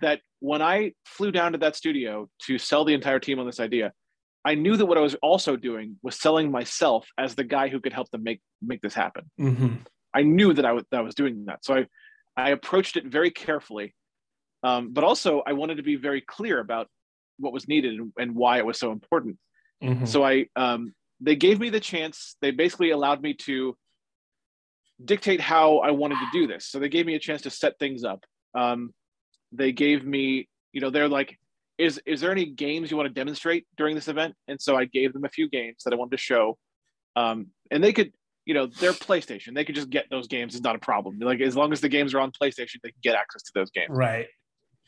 that 0.00 0.20
when 0.40 0.62
I 0.62 0.92
flew 1.04 1.30
down 1.30 1.52
to 1.52 1.58
that 1.58 1.76
studio 1.76 2.28
to 2.46 2.58
sell 2.58 2.84
the 2.84 2.94
entire 2.94 3.20
team 3.20 3.38
on 3.38 3.46
this 3.46 3.60
idea, 3.60 3.92
I 4.44 4.54
knew 4.54 4.76
that 4.76 4.86
what 4.86 4.98
I 4.98 5.00
was 5.00 5.14
also 5.16 5.56
doing 5.56 5.96
was 6.02 6.18
selling 6.20 6.50
myself 6.50 7.08
as 7.16 7.34
the 7.34 7.44
guy 7.44 7.68
who 7.68 7.80
could 7.80 7.92
help 7.92 8.10
them 8.10 8.22
make 8.22 8.40
make 8.60 8.80
this 8.82 8.94
happen. 8.94 9.30
Mhm. 9.40 9.86
I 10.12 10.22
knew 10.22 10.52
that 10.52 10.64
I 10.64 10.72
was 10.72 10.84
that 10.90 10.98
I 10.98 11.02
was 11.02 11.14
doing 11.14 11.46
that, 11.46 11.64
so 11.64 11.74
I 11.74 11.86
I 12.36 12.50
approached 12.50 12.96
it 12.96 13.06
very 13.06 13.30
carefully, 13.30 13.94
um, 14.62 14.92
but 14.92 15.04
also 15.04 15.42
I 15.46 15.52
wanted 15.52 15.76
to 15.76 15.82
be 15.82 15.96
very 15.96 16.20
clear 16.20 16.60
about 16.60 16.88
what 17.38 17.52
was 17.52 17.66
needed 17.68 17.94
and, 17.98 18.12
and 18.18 18.34
why 18.34 18.58
it 18.58 18.66
was 18.66 18.78
so 18.78 18.92
important. 18.92 19.38
Mhm. 19.82 20.06
So 20.06 20.24
I 20.24 20.46
um, 20.56 20.94
they 21.20 21.36
gave 21.36 21.58
me 21.60 21.70
the 21.70 21.80
chance. 21.80 22.36
They 22.40 22.50
basically 22.50 22.90
allowed 22.90 23.22
me 23.22 23.34
to 23.48 23.76
dictate 25.04 25.40
how 25.40 25.78
I 25.78 25.90
wanted 25.90 26.16
to 26.16 26.28
do 26.32 26.46
this. 26.46 26.66
So 26.66 26.78
they 26.78 26.88
gave 26.88 27.06
me 27.06 27.14
a 27.14 27.18
chance 27.18 27.42
to 27.42 27.50
set 27.50 27.78
things 27.78 28.04
up. 28.04 28.24
Um, 28.54 28.92
they 29.52 29.72
gave 29.72 30.04
me, 30.04 30.48
you 30.72 30.80
know, 30.80 30.90
they're 30.90 31.08
like, 31.08 31.38
is 31.78 32.00
is 32.06 32.20
there 32.20 32.30
any 32.30 32.46
games 32.46 32.90
you 32.90 32.96
want 32.96 33.08
to 33.08 33.14
demonstrate 33.14 33.66
during 33.76 33.94
this 33.94 34.08
event? 34.08 34.34
And 34.48 34.60
so 34.60 34.76
I 34.76 34.84
gave 34.84 35.12
them 35.12 35.24
a 35.24 35.28
few 35.28 35.48
games 35.48 35.78
that 35.84 35.92
I 35.92 35.96
wanted 35.96 36.12
to 36.12 36.22
show. 36.22 36.56
Um, 37.16 37.48
and 37.70 37.82
they 37.82 37.92
could, 37.92 38.12
you 38.44 38.54
know, 38.54 38.66
their 38.66 38.92
PlayStation, 38.92 39.54
they 39.54 39.64
could 39.64 39.74
just 39.74 39.90
get 39.90 40.06
those 40.10 40.26
games. 40.26 40.54
It's 40.54 40.64
not 40.64 40.76
a 40.76 40.80
problem. 40.80 41.18
Like 41.20 41.40
as 41.40 41.56
long 41.56 41.72
as 41.72 41.80
the 41.80 41.88
games 41.88 42.14
are 42.14 42.20
on 42.20 42.30
PlayStation, 42.30 42.76
they 42.82 42.90
can 42.90 43.00
get 43.02 43.16
access 43.16 43.42
to 43.42 43.52
those 43.54 43.70
games. 43.70 43.90
Right. 43.90 44.26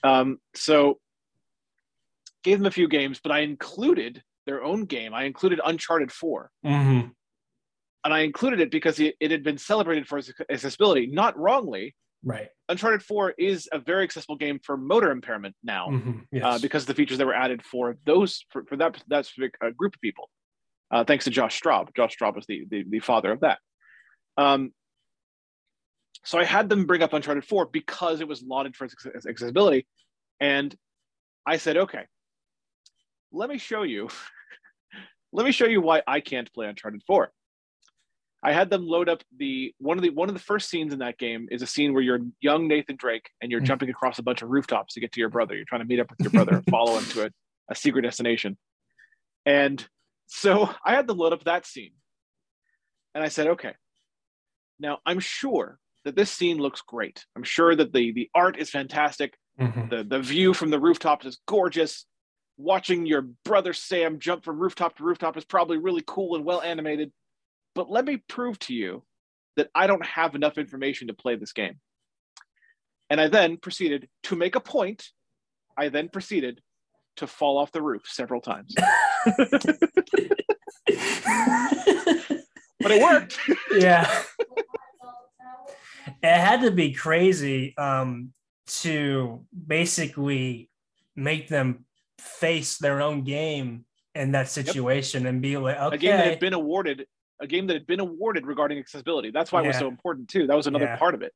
Um, 0.04 0.38
so 0.54 0.98
gave 2.44 2.58
them 2.58 2.66
a 2.66 2.70
few 2.70 2.88
games, 2.88 3.20
but 3.22 3.32
I 3.32 3.40
included 3.40 4.22
their 4.46 4.62
own 4.62 4.84
game. 4.84 5.12
I 5.14 5.24
included 5.24 5.60
Uncharted 5.64 6.12
4. 6.12 6.50
Mm-hmm. 6.64 7.08
And 8.04 8.14
I 8.14 8.20
included 8.20 8.60
it 8.60 8.70
because 8.70 9.00
it, 9.00 9.16
it 9.18 9.32
had 9.32 9.42
been 9.42 9.58
celebrated 9.58 10.06
for 10.06 10.18
its 10.18 10.32
accessibility, 10.48 11.08
not 11.08 11.36
wrongly. 11.36 11.96
Right. 12.24 12.48
Uncharted 12.68 13.02
4 13.02 13.34
is 13.38 13.68
a 13.72 13.78
very 13.78 14.02
accessible 14.02 14.36
game 14.36 14.58
for 14.62 14.76
motor 14.76 15.10
impairment 15.10 15.54
now 15.62 15.88
Mm-hmm. 15.90 16.12
Yes. 16.32 16.42
uh, 16.44 16.58
because 16.60 16.82
of 16.82 16.88
the 16.88 16.94
features 16.94 17.18
that 17.18 17.26
were 17.26 17.34
added 17.34 17.62
for 17.64 17.96
those 18.04 18.44
for, 18.50 18.64
for 18.64 18.76
that 18.76 19.02
that 19.08 19.26
specific 19.26 19.54
uh, 19.64 19.70
group 19.70 19.94
of 19.94 20.00
people. 20.00 20.28
Uh, 20.90 21.04
thanks 21.04 21.24
to 21.24 21.30
Josh 21.30 21.60
Straub. 21.60 21.94
Josh 21.96 22.16
Straub 22.16 22.34
was 22.36 22.46
the, 22.46 22.64
the 22.70 22.84
the 22.88 22.98
father 23.00 23.30
of 23.32 23.40
that. 23.40 23.58
Um, 24.36 24.72
so 26.24 26.38
I 26.38 26.44
had 26.44 26.68
them 26.68 26.86
bring 26.86 27.02
up 27.02 27.12
Uncharted 27.12 27.44
4 27.44 27.66
because 27.66 28.20
it 28.20 28.26
was 28.26 28.42
lauded 28.42 28.74
for 28.74 28.84
its 28.86 28.94
accessibility, 29.28 29.86
and 30.40 30.74
I 31.46 31.58
said, 31.58 31.76
okay, 31.76 32.04
let 33.30 33.48
me 33.48 33.58
show 33.58 33.84
you. 33.84 34.08
let 35.32 35.46
me 35.46 35.52
show 35.52 35.66
you 35.66 35.80
why 35.80 36.02
I 36.06 36.18
can't 36.20 36.52
play 36.52 36.66
Uncharted 36.66 37.02
4. 37.06 37.30
I 38.42 38.52
had 38.52 38.70
them 38.70 38.86
load 38.86 39.08
up 39.08 39.22
the 39.36 39.74
one 39.78 39.98
of 39.98 40.02
the 40.04 40.10
one 40.10 40.28
of 40.28 40.34
the 40.34 40.40
first 40.40 40.68
scenes 40.68 40.92
in 40.92 41.00
that 41.00 41.18
game 41.18 41.48
is 41.50 41.62
a 41.62 41.66
scene 41.66 41.92
where 41.94 42.02
you're 42.02 42.20
young 42.40 42.68
Nathan 42.68 42.96
Drake 42.96 43.30
and 43.40 43.50
you're 43.50 43.60
Mm. 43.60 43.64
jumping 43.66 43.90
across 43.90 44.18
a 44.18 44.22
bunch 44.22 44.42
of 44.42 44.48
rooftops 44.50 44.94
to 44.94 45.00
get 45.00 45.12
to 45.12 45.20
your 45.20 45.30
brother. 45.30 45.54
You're 45.56 45.64
trying 45.64 45.80
to 45.80 45.86
meet 45.86 45.98
up 46.00 46.10
with 46.10 46.20
your 46.20 46.30
brother 46.30 46.56
and 46.56 46.64
follow 46.70 46.96
him 46.98 47.04
to 47.10 47.26
a, 47.26 47.30
a 47.70 47.74
secret 47.74 48.02
destination. 48.02 48.56
And 49.44 49.84
so 50.26 50.70
I 50.84 50.94
had 50.94 51.06
to 51.08 51.12
load 51.14 51.32
up 51.32 51.44
that 51.44 51.66
scene. 51.66 51.92
And 53.14 53.24
I 53.24 53.28
said, 53.28 53.46
okay. 53.48 53.74
Now 54.78 54.98
I'm 55.06 55.20
sure 55.20 55.78
that 56.04 56.14
this 56.14 56.30
scene 56.30 56.58
looks 56.58 56.82
great. 56.82 57.24
I'm 57.34 57.42
sure 57.42 57.74
that 57.74 57.92
the 57.92 58.12
the 58.12 58.28
art 58.34 58.58
is 58.58 58.70
fantastic. 58.70 59.36
Mhm. 59.58 59.88
The 59.90 60.04
the 60.04 60.20
view 60.20 60.52
from 60.54 60.70
the 60.70 60.78
rooftops 60.78 61.26
is 61.26 61.38
gorgeous. 61.46 62.04
Watching 62.58 63.06
your 63.06 63.22
brother 63.44 63.72
Sam 63.72 64.18
jump 64.18 64.44
from 64.44 64.58
rooftop 64.58 64.96
to 64.96 65.04
rooftop 65.04 65.36
is 65.36 65.44
probably 65.44 65.78
really 65.78 66.02
cool 66.06 66.36
and 66.36 66.44
well 66.44 66.60
animated. 66.62 67.12
But 67.76 67.90
let 67.90 68.06
me 68.06 68.16
prove 68.28 68.58
to 68.60 68.74
you 68.74 69.04
that 69.56 69.68
I 69.74 69.86
don't 69.86 70.04
have 70.04 70.34
enough 70.34 70.58
information 70.58 71.08
to 71.08 71.14
play 71.14 71.36
this 71.36 71.52
game. 71.52 71.78
And 73.10 73.20
I 73.20 73.28
then 73.28 73.58
proceeded 73.58 74.08
to 74.24 74.34
make 74.34 74.56
a 74.56 74.60
point. 74.60 75.04
I 75.76 75.90
then 75.90 76.08
proceeded 76.08 76.60
to 77.18 77.26
fall 77.26 77.58
off 77.58 77.70
the 77.70 77.82
roof 77.82 78.02
several 78.06 78.40
times. 78.40 78.74
But 82.78 82.90
it 82.92 83.02
worked. 83.02 83.38
yeah. 83.72 84.22
It 86.22 86.38
had 86.38 86.60
to 86.60 86.70
be 86.70 86.92
crazy 86.92 87.76
um, 87.76 88.32
to 88.82 89.44
basically 89.66 90.70
make 91.16 91.48
them 91.48 91.84
face 92.18 92.78
their 92.78 93.02
own 93.02 93.22
game 93.24 93.86
in 94.14 94.32
that 94.32 94.48
situation 94.48 95.26
and 95.26 95.42
be 95.42 95.56
like, 95.56 95.76
okay, 95.78 95.96
A 95.96 95.98
game 95.98 96.16
that 96.16 96.26
had 96.26 96.40
been 96.40 96.54
awarded, 96.54 97.06
a 97.40 97.46
game 97.46 97.66
that 97.66 97.74
had 97.74 97.86
been 97.86 98.00
awarded 98.00 98.46
regarding 98.46 98.78
accessibility. 98.78 99.30
That's 99.30 99.52
why 99.52 99.62
it 99.62 99.66
was 99.66 99.78
so 99.78 99.88
important 99.88 100.28
too. 100.28 100.46
That 100.46 100.56
was 100.56 100.66
another 100.66 100.86
Yeah. 100.86 100.96
part 100.96 101.14
of 101.14 101.22
it. 101.22 101.32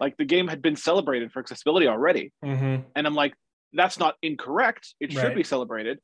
Like 0.00 0.16
the 0.16 0.24
game 0.24 0.46
had 0.48 0.62
been 0.62 0.76
celebrated 0.76 1.32
for 1.32 1.40
accessibility 1.40 1.88
already. 1.88 2.32
Mhm. 2.44 2.84
And 2.94 3.06
I'm 3.06 3.14
like, 3.14 3.34
that's 3.72 3.98
not 3.98 4.16
incorrect. 4.22 4.94
It 5.00 5.12
should 5.12 5.34
be 5.34 5.42
celebrated. 5.42 6.00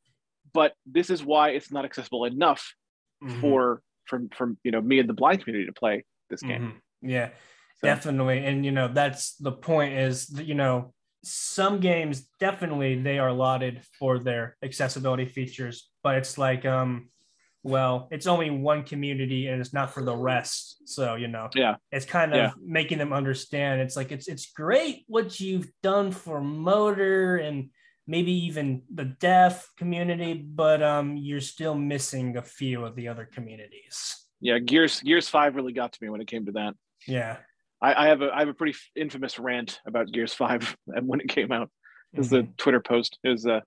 But 0.52 0.74
this 0.86 1.10
is 1.10 1.24
why 1.24 1.50
it's 1.50 1.70
not 1.70 1.84
accessible 1.84 2.24
enough 2.24 2.74
Mhm. 3.22 3.40
for 3.40 3.82
from 4.06 4.28
from 4.30 4.58
you 4.64 4.70
know 4.70 4.80
me 4.82 4.98
and 4.98 5.08
the 5.08 5.14
blind 5.14 5.42
community 5.42 5.66
to 5.66 5.72
play 5.72 6.04
this 6.30 6.42
game. 6.42 6.62
Mhm. 6.62 6.80
yeah. 7.10 7.28
So, 7.76 7.88
definitely 7.88 8.38
and 8.44 8.64
you 8.64 8.70
know 8.72 8.88
that's 8.88 9.36
the 9.36 9.52
point 9.52 9.94
is 9.94 10.26
that, 10.28 10.46
you 10.46 10.54
know 10.54 10.92
some 11.26 11.80
games 11.80 12.28
definitely 12.38 13.00
they 13.00 13.18
are 13.18 13.32
lauded 13.32 13.82
for 13.98 14.18
their 14.18 14.56
accessibility 14.62 15.24
features 15.24 15.90
but 16.02 16.16
it's 16.18 16.36
like 16.36 16.64
um 16.66 17.08
well 17.64 18.08
it's 18.10 18.26
only 18.26 18.50
one 18.50 18.84
community 18.84 19.48
and 19.48 19.60
it's 19.60 19.72
not 19.72 19.92
for 19.92 20.02
the 20.04 20.14
rest 20.14 20.76
so 20.84 21.14
you 21.16 21.26
know 21.28 21.48
Yeah. 21.54 21.76
it's 21.90 22.04
kind 22.04 22.32
of 22.32 22.38
Yeah. 22.38 22.50
making 22.62 22.98
them 22.98 23.12
understand 23.12 23.80
it's 23.80 23.96
like 23.96 24.12
it's 24.12 24.28
it's 24.28 24.52
great 24.52 25.04
what 25.08 25.40
you've 25.40 25.70
done 25.82 26.12
for 26.12 26.40
motor 26.40 27.36
and 27.36 27.70
maybe 28.06 28.32
even 28.46 28.82
the 28.92 29.06
deaf 29.06 29.66
community 29.78 30.34
but 30.34 30.82
um 30.82 31.16
you're 31.16 31.40
still 31.40 31.74
missing 31.74 32.36
a 32.36 32.42
few 32.42 32.84
of 32.84 32.94
the 32.96 33.08
other 33.08 33.24
communities 33.24 34.20
yeah, 34.40 34.58
Gears 34.58 35.00
Gears 35.00 35.26
Five 35.28 35.56
really 35.56 35.72
got 35.72 35.92
to 35.94 35.98
me 36.02 36.10
when 36.10 36.20
it 36.20 36.26
came 36.26 36.44
to 36.46 36.52
that. 36.52 36.74
yeah 37.08 37.38
I, 37.80 38.04
I 38.04 38.08
have 38.08 38.20
a 38.20 38.30
I 38.30 38.40
have 38.40 38.48
a 38.48 38.54
pretty 38.54 38.76
infamous 38.94 39.38
rant 39.38 39.80
about 39.86 40.12
Gears 40.12 40.34
Five 40.34 40.76
when 40.86 41.20
it 41.20 41.28
came 41.28 41.50
out. 41.50 41.70
Is 42.12 42.30
Mhm. 42.30 42.40
a 42.40 42.52
Twitter 42.58 42.80
post. 42.80 43.18
It 43.24 43.30
was 43.30 43.46
uh 43.46 43.60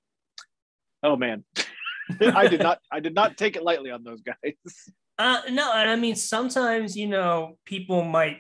oh 1.02 1.16
man. 1.16 1.44
I 2.22 2.48
did 2.48 2.62
not 2.62 2.80
I 2.92 3.00
did 3.00 3.14
not 3.14 3.38
take 3.38 3.56
it 3.56 3.64
lightly 3.64 3.92
on 3.92 4.04
those 4.04 4.22
guys. 4.22 4.54
Uh, 5.20 5.42
no, 5.50 5.74
and 5.74 5.90
I 5.90 5.96
mean 5.96 6.16
sometimes 6.16 6.96
you 6.96 7.08
know 7.08 7.58
people 7.66 8.04
might 8.04 8.38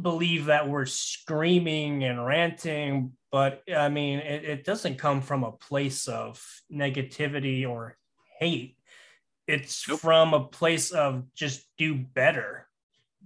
believe 0.00 0.44
that 0.44 0.68
we're 0.68 0.86
screaming 0.86 2.04
and 2.04 2.24
ranting, 2.24 3.14
but 3.32 3.62
I 3.76 3.88
mean 3.88 4.20
it, 4.20 4.44
it 4.44 4.64
doesn't 4.64 4.98
come 4.98 5.20
from 5.20 5.42
a 5.42 5.50
place 5.50 6.06
of 6.06 6.40
negativity 6.72 7.68
or 7.68 7.96
hate. 8.38 8.76
It's 9.48 9.88
Nope. 9.88 9.98
from 9.98 10.32
a 10.32 10.44
place 10.44 10.92
of 10.92 11.24
just 11.34 11.66
do 11.76 11.96
better. 11.96 12.68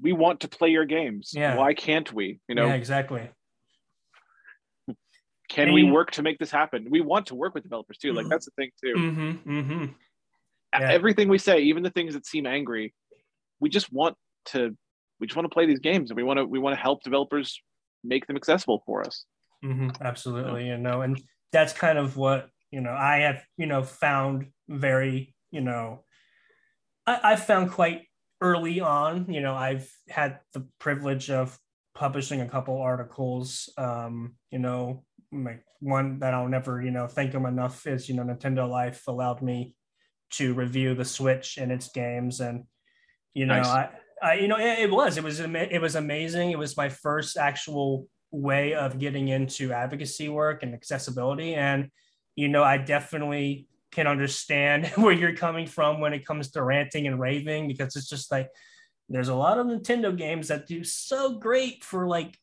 We 0.00 0.14
want 0.14 0.40
to 0.40 0.48
play 0.48 0.70
your 0.70 0.86
games. 0.86 1.32
Yeah. 1.34 1.56
Why 1.56 1.74
can't 1.74 2.10
we? 2.14 2.40
You 2.48 2.54
know, 2.54 2.68
yeah, 2.68 2.74
exactly. 2.74 3.28
Can 5.48 5.64
and 5.68 5.74
we 5.74 5.84
work 5.84 6.10
to 6.12 6.22
make 6.22 6.38
this 6.38 6.50
happen? 6.50 6.86
We 6.90 7.00
want 7.00 7.26
to 7.26 7.34
work 7.34 7.54
with 7.54 7.62
developers 7.62 7.98
too. 7.98 8.12
Like 8.12 8.26
Mhm. 8.26 8.30
that's 8.30 8.44
the 8.44 8.50
thing 8.52 8.70
too. 8.82 8.94
Mm-hmm, 8.94 9.50
mm-hmm. 9.50 9.84
yeah. 10.78 10.90
Everything 10.92 11.28
we 11.28 11.38
say, 11.38 11.60
even 11.60 11.82
the 11.82 11.90
things 11.90 12.14
that 12.14 12.26
seem 12.26 12.46
angry, 12.46 12.94
we 13.60 13.68
just 13.68 13.92
want 13.92 14.16
to 14.46 14.76
we 15.20 15.26
just 15.26 15.36
want 15.36 15.46
to 15.46 15.52
play 15.52 15.66
these 15.66 15.80
games 15.80 16.10
and 16.10 16.16
we 16.16 16.22
want 16.22 16.38
to 16.38 16.44
we 16.44 16.58
want 16.58 16.76
to 16.76 16.80
help 16.80 17.02
developers 17.02 17.60
make 18.04 18.26
them 18.26 18.36
accessible 18.36 18.82
for 18.86 19.04
us. 19.06 19.24
hmm 19.62 19.90
absolutely, 20.00 20.68
you 20.68 20.78
know, 20.78 21.02
and 21.02 21.20
that's 21.52 21.72
kind 21.72 21.98
of 21.98 22.16
what 22.16 22.50
you 22.70 22.80
know 22.80 22.92
I 22.92 23.18
have 23.20 23.42
you 23.56 23.66
know 23.66 23.82
found 23.82 24.52
very 24.68 25.34
you 25.50 25.62
know 25.62 26.04
I, 27.06 27.20
I've 27.32 27.44
found 27.44 27.72
quite 27.72 28.02
early 28.40 28.80
on. 28.80 29.32
You 29.32 29.40
know, 29.40 29.54
I've 29.54 29.90
had 30.08 30.40
the 30.52 30.68
privilege 30.78 31.30
of 31.30 31.58
publishing 31.94 32.40
a 32.40 32.48
couple 32.48 32.78
articles. 32.80 33.72
Um, 33.76 34.36
you 34.50 34.58
know, 34.58 35.04
like 35.32 35.62
one 35.80 36.18
that 36.20 36.34
I'll 36.34 36.48
never 36.48 36.82
you 36.82 36.90
know 36.90 37.06
thank 37.06 37.32
them 37.32 37.46
enough 37.46 37.86
is 37.86 38.08
you 38.08 38.14
know 38.14 38.24
Nintendo 38.24 38.68
Life 38.68 39.06
allowed 39.08 39.42
me 39.42 39.74
to 40.30 40.54
review 40.54 40.94
the 40.94 41.04
Switch 41.04 41.56
and 41.58 41.72
its 41.72 41.88
games, 41.90 42.40
and 42.40 42.64
you 43.34 43.46
know 43.46 43.56
Nice. 43.56 43.66
I. 43.66 43.90
I, 44.20 44.34
you 44.34 44.48
know, 44.48 44.58
it, 44.58 44.80
it 44.80 44.90
was, 44.90 45.16
it 45.16 45.22
was, 45.22 45.38
it 45.38 45.80
was 45.80 45.94
amazing. 45.94 46.50
It 46.50 46.58
was 46.58 46.76
my 46.76 46.88
first 46.88 47.36
actual 47.36 48.08
way 48.32 48.74
of 48.74 48.98
getting 48.98 49.28
into 49.28 49.72
advocacy 49.72 50.28
work 50.28 50.64
and 50.64 50.74
accessibility. 50.74 51.54
And, 51.54 51.90
you 52.36 52.48
know, 52.48 52.64
I 52.64 52.78
definitely 52.78 53.68
can 53.90 54.06
understand 54.06 54.86
where 54.96 55.12
you're 55.12 55.36
coming 55.36 55.66
from 55.66 56.00
when 56.00 56.12
it 56.12 56.26
comes 56.26 56.50
to 56.50 56.62
ranting 56.62 57.06
and 57.06 57.20
raving 57.20 57.68
because 57.68 57.96
it's 57.96 58.08
just 58.08 58.30
like 58.30 58.48
there's 59.08 59.28
a 59.28 59.34
lot 59.34 59.58
of 59.58 59.66
Nintendo 59.66 60.16
games 60.16 60.48
that 60.48 60.66
do 60.66 60.84
so 60.84 61.38
great 61.38 61.82
for 61.82 62.06
like 62.06 62.36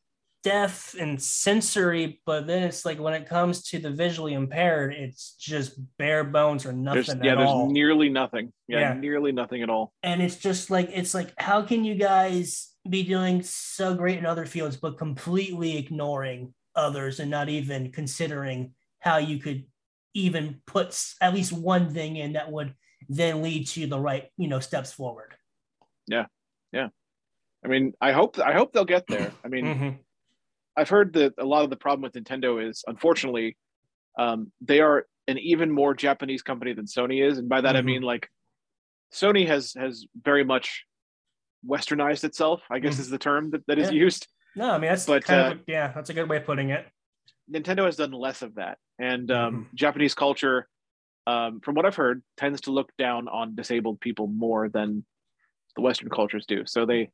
deaf 0.45 0.93
and 0.99 1.19
sensory, 1.19 2.21
but 2.23 2.45
then 2.45 2.61
it's 2.61 2.85
like 2.85 2.99
when 2.99 3.15
it 3.15 3.27
comes 3.27 3.63
to 3.63 3.79
the 3.79 3.89
visually 3.89 4.35
impaired, 4.35 4.93
it's 4.93 5.33
just 5.39 5.73
bare 5.97 6.23
bones 6.23 6.67
or 6.67 6.71
nothing 6.71 7.03
There's 7.03 7.25
yeah, 7.25 7.33
there's 7.33 7.49
all 7.49 7.71
nearly 7.71 8.09
nothing. 8.09 8.53
Yeah, 8.67 8.79
Yeah. 8.79 8.93
nearly 8.93 9.31
nothing 9.31 9.63
at 9.63 9.71
all. 9.71 9.91
and 10.03 10.21
it's 10.21 10.35
just 10.37 10.69
like 10.69 10.89
it's 10.93 11.15
like 11.15 11.33
how 11.39 11.63
can 11.63 11.83
you 11.83 11.95
guys 11.95 12.71
be 12.87 13.01
doing 13.01 13.41
so 13.41 13.95
great 13.95 14.19
in 14.19 14.25
other 14.27 14.45
fields 14.45 14.77
but 14.77 14.99
completely 14.99 15.77
ignoring 15.77 16.53
others 16.75 17.19
and 17.19 17.31
not 17.31 17.49
even 17.49 17.91
considering 17.91 18.71
how 18.99 19.17
you 19.17 19.39
could 19.39 19.65
even 20.13 20.61
put 20.67 20.95
at 21.21 21.33
least 21.33 21.51
one 21.53 21.89
thing 21.91 22.17
in 22.17 22.33
that 22.33 22.51
would 22.51 22.75
then 23.09 23.41
lead 23.41 23.65
to 23.67 23.87
the 23.87 23.99
right 23.99 24.29
you 24.37 24.47
know 24.47 24.59
steps 24.59 24.93
forward 24.93 25.33
Yeah, 26.07 26.27
yeah. 26.71 26.89
I 27.63 27.67
mean, 27.67 27.93
I 27.99 28.11
hope 28.11 28.37
I 28.37 28.53
hope 28.53 28.73
they'll 28.73 28.85
get 28.97 29.07
there. 29.07 29.31
I 29.43 29.47
mean, 29.47 29.65
Mhm. 29.65 29.97
I've 30.77 30.89
heard 30.89 31.13
that 31.13 31.33
a 31.37 31.45
lot 31.45 31.63
of 31.63 31.69
the 31.69 31.75
problem 31.75 32.01
with 32.01 32.13
Nintendo 32.13 32.67
is, 32.67 32.83
unfortunately, 32.87 33.57
um, 34.17 34.51
they 34.61 34.79
are 34.81 35.05
an 35.27 35.37
even 35.39 35.71
more 35.71 35.93
Japanese 35.93 36.41
company 36.41 36.73
than 36.73 36.85
Sony 36.85 37.27
is, 37.27 37.37
and 37.37 37.49
by 37.49 37.61
that 37.61 37.75
I 37.75 37.81
Mhm. 37.81 37.85
mean 37.85 38.01
like 38.01 38.29
Sony 39.11 39.47
has 39.47 39.73
has 39.73 40.05
very 40.21 40.43
much 40.43 40.85
westernized 41.65 42.23
itself. 42.23 42.61
I 42.69 42.79
guess 42.79 42.95
Mhm. 42.97 42.99
is 42.99 43.09
the 43.09 43.17
term 43.17 43.51
that, 43.51 43.65
that 43.67 43.79
is 43.79 43.89
Yeah. 43.91 43.95
used. 44.05 44.27
no 44.57 44.71
i 44.71 44.77
mean 44.77 44.89
that's 44.89 45.05
But, 45.05 45.25
kind 45.25 45.41
uh, 45.41 45.51
of 45.51 45.63
yeah 45.67 45.91
that's 45.91 46.09
a 46.09 46.13
good 46.13 46.29
way 46.29 46.37
of 46.37 46.45
putting 46.45 46.69
it 46.69 46.87
Nintendo 47.51 47.83
has 47.85 47.97
done 47.97 48.11
less 48.11 48.41
of 48.41 48.55
that, 48.55 48.77
and 48.97 49.29
um, 49.29 49.53
mm-hmm. 49.53 49.75
Japanese 49.75 50.13
culture, 50.15 50.67
um, 51.27 51.59
from 51.61 51.75
what 51.75 51.85
I've 51.85 51.95
heard, 51.95 52.23
tends 52.37 52.61
to 52.61 52.71
look 52.71 52.89
down 52.97 53.27
on 53.27 53.53
disabled 53.55 53.99
people 53.99 54.27
more 54.27 54.67
than 54.69 55.05
the 55.75 55.81
Western 55.81 56.09
cultures 56.09 56.45
do. 56.47 56.65
So 56.65 56.85
they, 56.87 57.11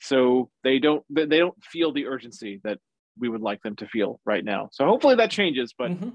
so 0.00 0.50
they 0.64 0.78
don't 0.78 1.04
they 1.10 1.38
don't 1.38 1.62
feel 1.64 1.92
the 1.92 2.06
urgency 2.06 2.60
that 2.64 2.78
we 3.18 3.28
would 3.28 3.40
like 3.40 3.62
them 3.62 3.76
to 3.76 3.86
feel 3.86 4.20
right 4.24 4.44
now. 4.44 4.68
So 4.72 4.86
hopefully 4.86 5.16
that 5.16 5.30
changes. 5.30 5.74
But 5.76 5.92
mm-hmm. 5.92 6.10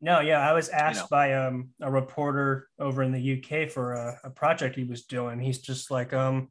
no, 0.00 0.20
yeah, 0.20 0.48
I 0.48 0.52
was 0.52 0.68
asked 0.68 0.96
you 0.96 1.02
know. 1.02 1.08
by 1.10 1.34
um, 1.34 1.70
a 1.80 1.90
reporter 1.90 2.68
over 2.78 3.02
in 3.02 3.12
the 3.12 3.42
UK 3.42 3.70
for 3.70 3.92
a, 3.92 4.20
a 4.24 4.30
project 4.30 4.76
he 4.76 4.84
was 4.84 5.04
doing. 5.04 5.38
He's 5.38 5.58
just 5.58 5.90
like, 5.90 6.12
um, 6.12 6.50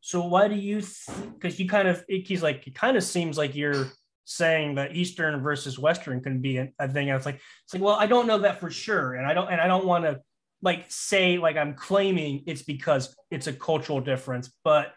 so 0.00 0.24
why 0.24 0.48
do 0.48 0.54
you? 0.54 0.82
Because 1.34 1.58
you 1.58 1.68
kind 1.68 1.88
of, 1.88 2.04
he's 2.08 2.42
like, 2.42 2.66
it 2.66 2.74
kind 2.74 2.96
of 2.96 3.02
seems 3.02 3.36
like 3.36 3.56
you're 3.56 3.90
saying 4.24 4.76
that 4.76 4.94
Eastern 4.94 5.40
versus 5.40 5.78
Western 5.78 6.20
can 6.20 6.40
be 6.40 6.58
a, 6.58 6.68
a 6.78 6.88
thing. 6.88 7.10
I 7.10 7.16
was 7.16 7.26
like, 7.26 7.40
it's 7.64 7.74
like, 7.74 7.82
well, 7.82 7.94
I 7.94 8.06
don't 8.06 8.26
know 8.26 8.38
that 8.38 8.60
for 8.60 8.70
sure, 8.70 9.14
and 9.14 9.26
I 9.26 9.34
don't, 9.34 9.50
and 9.50 9.60
I 9.60 9.66
don't 9.66 9.86
want 9.86 10.04
to 10.04 10.20
like 10.62 10.86
say 10.88 11.38
like 11.38 11.56
I'm 11.56 11.74
claiming 11.74 12.42
it's 12.46 12.62
because 12.62 13.14
it's 13.30 13.46
a 13.46 13.52
cultural 13.52 14.00
difference, 14.00 14.52
but 14.64 14.92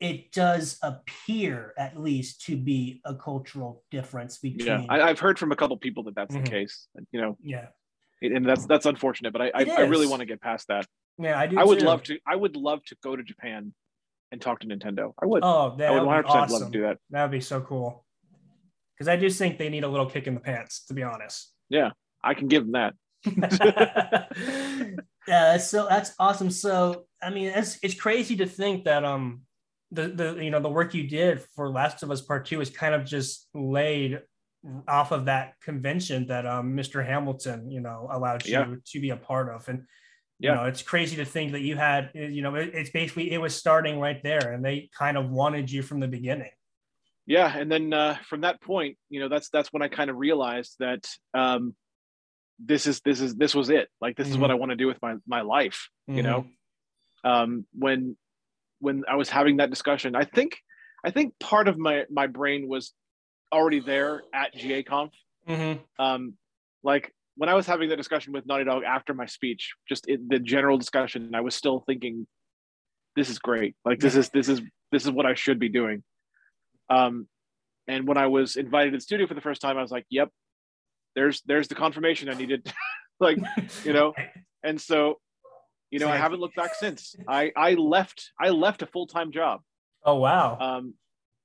it 0.00 0.32
does 0.32 0.78
appear 0.82 1.74
at 1.76 2.00
least 2.00 2.42
to 2.46 2.56
be 2.56 3.02
a 3.04 3.14
cultural 3.14 3.84
difference 3.90 4.38
between. 4.38 4.66
Yeah, 4.66 4.86
I, 4.88 5.08
have 5.08 5.20
heard 5.20 5.38
from 5.38 5.52
a 5.52 5.56
couple 5.56 5.76
people 5.76 6.04
that 6.04 6.14
that's 6.14 6.34
mm-hmm. 6.34 6.44
the 6.44 6.50
case. 6.50 6.88
You 7.12 7.20
know. 7.20 7.36
Yeah. 7.42 7.66
And 8.22 8.44
that's 8.44 8.66
that's 8.66 8.84
unfortunate, 8.84 9.32
but 9.32 9.40
I 9.40 9.50
I, 9.54 9.64
I, 9.78 9.80
really 9.82 10.06
want 10.06 10.20
to 10.20 10.26
get 10.26 10.42
past 10.42 10.68
that. 10.68 10.86
Yeah, 11.16 11.38
I 11.38 11.46
do. 11.46 11.58
I 11.58 11.64
would 11.64 11.80
too. 11.80 11.86
love 11.86 12.02
to. 12.04 12.18
I 12.26 12.36
would 12.36 12.54
love 12.54 12.84
to 12.86 12.96
go 13.02 13.16
to 13.16 13.22
Japan 13.22 13.72
and 14.30 14.40
talk 14.40 14.60
to 14.60 14.66
Nintendo. 14.66 15.12
I 15.22 15.26
would. 15.26 15.42
Oh, 15.42 15.74
that 15.78 15.90
I 15.90 15.92
would 15.92 16.02
100 16.02 16.26
awesome. 16.26 16.60
love 16.60 16.70
to 16.70 16.78
do 16.78 16.82
that. 16.82 16.98
That 17.10 17.22
would 17.22 17.30
be 17.30 17.40
so 17.40 17.62
cool. 17.62 18.04
Because 18.94 19.08
I 19.08 19.16
just 19.16 19.38
think 19.38 19.56
they 19.56 19.70
need 19.70 19.84
a 19.84 19.88
little 19.88 20.04
kick 20.04 20.26
in 20.26 20.34
the 20.34 20.40
pants, 20.40 20.84
to 20.86 20.94
be 20.94 21.02
honest. 21.02 21.54
Yeah, 21.70 21.92
I 22.22 22.34
can 22.34 22.48
give 22.48 22.66
them 22.66 22.72
that. 22.72 22.94
yeah, 25.28 25.56
so 25.56 25.86
that's 25.88 26.12
awesome. 26.18 26.50
So 26.50 27.04
I 27.22 27.30
mean, 27.30 27.48
it's 27.48 27.78
it's 27.82 27.94
crazy 27.94 28.36
to 28.36 28.46
think 28.46 28.84
that 28.84 29.04
um 29.04 29.42
the 29.92 30.08
the 30.08 30.44
you 30.44 30.50
know 30.50 30.60
the 30.60 30.68
work 30.68 30.94
you 30.94 31.08
did 31.08 31.42
for 31.54 31.70
Last 31.70 32.02
of 32.02 32.10
Us 32.10 32.20
Part 32.20 32.46
Two 32.46 32.60
is 32.60 32.70
kind 32.70 32.94
of 32.94 33.04
just 33.04 33.48
laid 33.54 34.20
off 34.86 35.10
of 35.10 35.24
that 35.24 35.54
convention 35.62 36.26
that 36.26 36.46
um, 36.46 36.76
Mr. 36.76 37.04
Hamilton 37.04 37.70
you 37.70 37.80
know 37.80 38.08
allowed 38.10 38.46
you 38.46 38.52
yeah. 38.52 38.74
to 38.92 39.00
be 39.00 39.10
a 39.10 39.16
part 39.16 39.54
of, 39.54 39.68
and 39.68 39.84
yeah. 40.38 40.50
you 40.50 40.56
know 40.56 40.64
it's 40.64 40.82
crazy 40.82 41.16
to 41.16 41.24
think 41.24 41.52
that 41.52 41.60
you 41.60 41.76
had 41.76 42.10
you 42.14 42.42
know 42.42 42.54
it, 42.54 42.70
it's 42.74 42.90
basically 42.90 43.32
it 43.32 43.38
was 43.38 43.54
starting 43.54 43.98
right 43.98 44.22
there, 44.22 44.52
and 44.52 44.64
they 44.64 44.88
kind 44.96 45.16
of 45.16 45.30
wanted 45.30 45.70
you 45.70 45.82
from 45.82 46.00
the 46.00 46.08
beginning. 46.08 46.50
Yeah, 47.26 47.56
and 47.56 47.70
then 47.70 47.92
uh, 47.92 48.16
from 48.28 48.42
that 48.42 48.60
point, 48.60 48.96
you 49.08 49.20
know 49.20 49.28
that's 49.28 49.50
that's 49.50 49.72
when 49.72 49.82
I 49.82 49.88
kind 49.88 50.10
of 50.10 50.16
realized 50.16 50.76
that 50.78 51.08
um, 51.34 51.74
this 52.58 52.86
is 52.86 53.00
this 53.00 53.20
is 53.20 53.34
this 53.34 53.54
was 53.54 53.70
it. 53.70 53.88
Like 54.00 54.16
this 54.16 54.26
mm-hmm. 54.26 54.34
is 54.34 54.38
what 54.38 54.48
mm-hmm. 54.48 54.56
I 54.56 54.60
want 54.60 54.70
to 54.70 54.76
do 54.76 54.86
with 54.86 55.00
my 55.02 55.16
my 55.26 55.40
life. 55.40 55.88
Mm-hmm. 56.08 56.16
You 56.16 56.22
know, 56.22 56.46
um, 57.24 57.66
when 57.72 58.16
when 58.80 59.04
I 59.08 59.16
was 59.16 59.28
having 59.28 59.58
that 59.58 59.70
discussion. 59.70 60.16
I 60.16 60.24
think 60.24 60.58
I 61.04 61.10
think 61.10 61.34
part 61.38 61.68
of 61.68 61.78
my 61.78 62.04
my 62.10 62.26
brain 62.26 62.68
was 62.68 62.92
already 63.52 63.80
there 63.80 64.22
at 64.34 64.54
GAConf. 64.54 65.10
Mm-hmm. 65.48 66.02
Um, 66.02 66.34
like 66.82 67.12
when 67.36 67.48
I 67.48 67.54
was 67.54 67.66
having 67.66 67.88
the 67.88 67.96
discussion 67.96 68.32
with 68.32 68.46
Naughty 68.46 68.64
Dog 68.64 68.82
after 68.84 69.14
my 69.14 69.26
speech, 69.26 69.72
just 69.88 70.06
in 70.08 70.28
the 70.28 70.38
general 70.38 70.78
discussion, 70.78 71.34
I 71.34 71.40
was 71.40 71.54
still 71.54 71.82
thinking, 71.86 72.26
"This 73.16 73.30
is 73.30 73.38
great. 73.38 73.74
Like 73.84 74.00
this 74.00 74.16
is 74.16 74.28
this 74.30 74.48
is 74.48 74.60
this 74.92 75.04
is 75.04 75.10
what 75.10 75.26
I 75.26 75.34
should 75.34 75.58
be 75.58 75.68
doing." 75.68 76.02
Um, 76.88 77.28
and 77.86 78.06
when 78.06 78.18
I 78.18 78.26
was 78.26 78.56
invited 78.56 78.90
to 78.92 78.96
the 78.98 79.02
studio 79.02 79.26
for 79.26 79.34
the 79.34 79.40
first 79.40 79.60
time, 79.60 79.78
I 79.78 79.82
was 79.82 79.90
like, 79.90 80.06
"Yep, 80.10 80.30
there's 81.14 81.42
there's 81.46 81.68
the 81.68 81.74
confirmation 81.74 82.28
I 82.28 82.34
needed." 82.34 82.72
like, 83.20 83.38
you 83.84 83.92
know, 83.92 84.14
and 84.62 84.80
so 84.80 85.18
you 85.90 85.98
know, 85.98 86.08
I 86.08 86.16
haven't 86.16 86.40
looked 86.40 86.56
back 86.56 86.74
since. 86.74 87.16
I 87.26 87.52
I 87.56 87.74
left 87.74 88.30
I 88.40 88.50
left 88.50 88.82
a 88.82 88.86
full 88.86 89.06
time 89.06 89.32
job. 89.32 89.60
Oh 90.04 90.16
wow. 90.16 90.58
Um, 90.58 90.94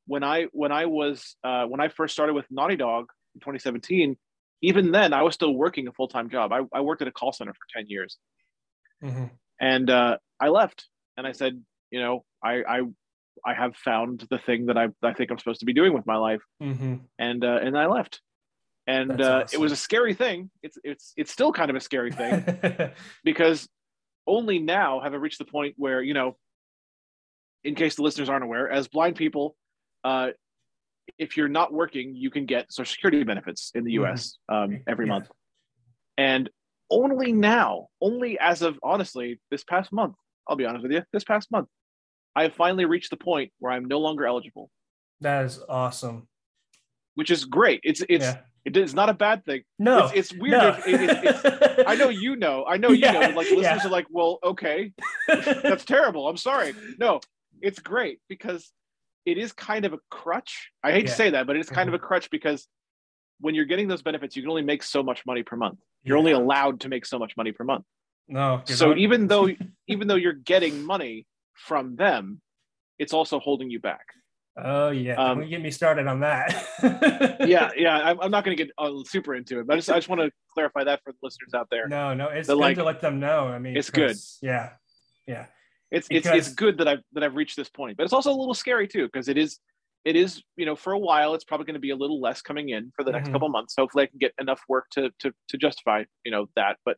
when 0.07 0.23
I 0.23 0.45
when 0.51 0.71
I 0.71 0.85
was 0.85 1.35
uh, 1.43 1.65
when 1.65 1.81
I 1.81 1.87
first 1.89 2.13
started 2.13 2.33
with 2.33 2.45
Naughty 2.51 2.75
Dog 2.75 3.07
in 3.33 3.41
2017, 3.41 4.17
even 4.61 4.91
then 4.91 5.13
I 5.13 5.23
was 5.23 5.33
still 5.33 5.53
working 5.53 5.87
a 5.87 5.91
full 5.91 6.07
time 6.07 6.29
job. 6.29 6.51
I, 6.53 6.61
I 6.73 6.81
worked 6.81 7.01
at 7.01 7.07
a 7.07 7.11
call 7.11 7.33
center 7.33 7.53
for 7.53 7.79
10 7.79 7.89
years, 7.89 8.17
mm-hmm. 9.03 9.25
and 9.59 9.89
uh, 9.89 10.17
I 10.39 10.49
left 10.49 10.85
and 11.17 11.25
I 11.25 11.31
said, 11.31 11.61
you 11.89 11.99
know, 11.99 12.23
I 12.43 12.63
I 12.67 12.81
I 13.43 13.53
have 13.53 13.75
found 13.75 14.25
the 14.29 14.37
thing 14.37 14.67
that 14.67 14.77
I 14.77 14.89
I 15.01 15.13
think 15.13 15.31
I'm 15.31 15.39
supposed 15.39 15.61
to 15.61 15.65
be 15.65 15.73
doing 15.73 15.93
with 15.93 16.05
my 16.05 16.17
life, 16.17 16.41
mm-hmm. 16.61 16.95
and 17.17 17.43
uh, 17.43 17.59
and 17.61 17.77
I 17.77 17.87
left. 17.87 18.21
And 18.87 19.19
uh, 19.19 19.41
awesome. 19.45 19.59
it 19.59 19.59
was 19.59 19.71
a 19.71 19.75
scary 19.75 20.13
thing. 20.13 20.51
It's 20.61 20.77
it's 20.83 21.13
it's 21.17 21.31
still 21.31 21.51
kind 21.51 21.71
of 21.71 21.75
a 21.75 21.79
scary 21.79 22.11
thing 22.11 22.91
because 23.23 23.67
only 24.27 24.59
now 24.59 24.99
have 24.99 25.13
I 25.13 25.17
reached 25.17 25.39
the 25.39 25.45
point 25.45 25.75
where, 25.77 26.01
you 26.01 26.13
know, 26.13 26.37
in 27.63 27.75
case 27.75 27.95
the 27.95 28.03
listeners 28.03 28.29
aren't 28.29 28.43
aware, 28.43 28.69
as 28.69 28.87
blind 28.87 29.15
people, 29.15 29.55
uh, 30.03 30.29
if 31.17 31.37
you're 31.37 31.47
not 31.47 31.73
working, 31.73 32.15
you 32.15 32.29
can 32.29 32.45
get 32.45 32.71
Social 32.71 32.91
Security 32.91 33.23
benefits 33.23 33.71
in 33.75 33.83
the 33.83 33.93
US 33.93 34.37
mm-hmm. 34.49 34.73
um, 34.73 34.81
every 34.87 35.05
yeah. 35.05 35.13
month. 35.13 35.27
And 36.17 36.49
only 36.89 37.31
now, 37.31 37.87
only 38.01 38.37
as 38.39 38.61
of 38.61 38.79
honestly, 38.83 39.39
this 39.51 39.63
past 39.63 39.91
month, 39.91 40.15
I'll 40.47 40.55
be 40.55 40.65
honest 40.65 40.83
with 40.83 40.91
you, 40.91 41.03
this 41.11 41.23
past 41.23 41.51
month, 41.51 41.67
I 42.35 42.43
have 42.43 42.53
finally 42.53 42.85
reached 42.85 43.09
the 43.09 43.17
point 43.17 43.51
where 43.59 43.71
I'm 43.71 43.85
no 43.85 43.99
longer 43.99 44.25
eligible. 44.25 44.69
That 45.21 45.45
is 45.45 45.59
awesome. 45.67 46.27
Which 47.15 47.31
is 47.31 47.45
great. 47.45 47.79
It's 47.83 48.03
it's 48.09 48.25
yeah. 48.25 48.39
It 48.65 48.75
is 48.75 48.95
not 48.95 49.09
a 49.09 49.13
bad 49.13 49.45
thing. 49.45 49.61
No, 49.77 50.05
it's, 50.05 50.31
it's 50.31 50.41
weird. 50.41 50.53
No. 50.53 50.77
It, 50.87 51.01
it, 51.23 51.87
I 51.87 51.95
know 51.95 52.09
you 52.09 52.35
know. 52.35 52.65
I 52.67 52.77
know 52.77 52.89
you 52.89 52.97
yeah, 52.97 53.11
know. 53.11 53.19
Like 53.19 53.51
listeners 53.51 53.61
yeah. 53.61 53.85
are 53.85 53.91
like, 53.91 54.07
well, 54.09 54.39
okay, 54.43 54.91
that's 55.27 55.85
terrible. 55.85 56.27
I'm 56.27 56.37
sorry. 56.37 56.73
No, 56.97 57.19
it's 57.61 57.77
great 57.79 58.19
because 58.27 58.71
it 59.25 59.37
is 59.37 59.51
kind 59.53 59.85
of 59.85 59.93
a 59.93 59.99
crutch. 60.09 60.71
I 60.83 60.91
hate 60.91 61.03
yeah. 61.03 61.09
to 61.09 61.15
say 61.15 61.29
that, 61.31 61.45
but 61.45 61.55
it's 61.55 61.69
kind 61.69 61.87
mm-hmm. 61.87 61.95
of 61.95 62.01
a 62.01 62.03
crutch 62.03 62.31
because 62.31 62.67
when 63.39 63.53
you're 63.53 63.65
getting 63.65 63.87
those 63.87 64.01
benefits, 64.01 64.35
you 64.35 64.41
can 64.41 64.49
only 64.49 64.63
make 64.63 64.81
so 64.81 65.03
much 65.03 65.25
money 65.27 65.43
per 65.43 65.55
month. 65.55 65.79
You're 66.03 66.17
only 66.17 66.31
allowed 66.31 66.81
to 66.81 66.89
make 66.89 67.05
so 67.05 67.19
much 67.19 67.35
money 67.37 67.51
per 67.51 67.63
month. 67.63 67.85
No. 68.27 68.61
So 68.65 68.89
not. 68.89 68.97
even 68.97 69.27
though 69.27 69.49
even 69.87 70.07
though 70.07 70.15
you're 70.15 70.33
getting 70.33 70.83
money 70.83 71.27
from 71.53 71.95
them, 71.95 72.41
it's 72.97 73.13
also 73.13 73.39
holding 73.39 73.69
you 73.69 73.79
back. 73.79 74.05
Oh 74.57 74.89
yeah, 74.89 75.15
um, 75.15 75.47
get 75.49 75.61
me 75.61 75.69
started 75.69 76.07
on 76.07 76.21
that. 76.21 76.65
yeah, 77.45 77.71
yeah, 77.75 77.97
I'm, 77.97 78.19
I'm 78.21 78.31
not 78.31 78.45
going 78.45 78.55
to 78.55 78.63
get 78.63 78.73
uh, 78.77 78.91
super 79.05 79.35
into 79.35 79.59
it, 79.59 79.67
but 79.67 79.73
I 79.73 79.77
just 79.77 79.89
I 79.89 79.95
just 79.95 80.07
want 80.07 80.21
to 80.21 80.31
clarify 80.53 80.85
that 80.85 81.01
for 81.03 81.11
the 81.11 81.17
listeners 81.21 81.53
out 81.53 81.67
there. 81.69 81.89
No, 81.89 82.13
no, 82.13 82.29
it's 82.29 82.47
good 82.47 82.57
like, 82.57 82.77
to 82.77 82.83
let 82.85 83.01
them 83.01 83.19
know. 83.19 83.47
I 83.47 83.59
mean, 83.59 83.75
it's 83.75 83.89
good. 83.89 84.15
Yeah, 84.41 84.71
yeah. 85.27 85.47
It's 85.91 86.07
because... 86.07 86.37
it's 86.37 86.47
it's 86.47 86.55
good 86.55 86.77
that 86.77 86.87
I've 86.87 87.01
that 87.13 87.23
I've 87.23 87.35
reached 87.35 87.57
this 87.57 87.69
point, 87.69 87.97
but 87.97 88.03
it's 88.03 88.13
also 88.13 88.31
a 88.31 88.35
little 88.35 88.53
scary 88.53 88.87
too 88.87 89.07
because 89.11 89.27
it 89.27 89.37
is 89.37 89.59
it 90.05 90.15
is 90.15 90.41
you 90.55 90.65
know 90.65 90.75
for 90.75 90.93
a 90.93 90.99
while 90.99 91.33
it's 91.33 91.43
probably 91.43 91.65
going 91.65 91.75
to 91.75 91.79
be 91.79 91.89
a 91.89 91.95
little 91.95 92.21
less 92.21 92.41
coming 92.41 92.69
in 92.69 92.93
for 92.95 93.03
the 93.03 93.11
next 93.11 93.25
mm-hmm. 93.25 93.33
couple 93.33 93.49
months. 93.49 93.75
Hopefully, 93.77 94.05
I 94.05 94.07
can 94.07 94.19
get 94.19 94.33
enough 94.39 94.61
work 94.69 94.85
to 94.91 95.09
to 95.19 95.33
to 95.49 95.57
justify 95.57 96.03
you 96.23 96.31
know 96.31 96.47
that, 96.55 96.77
but 96.85 96.97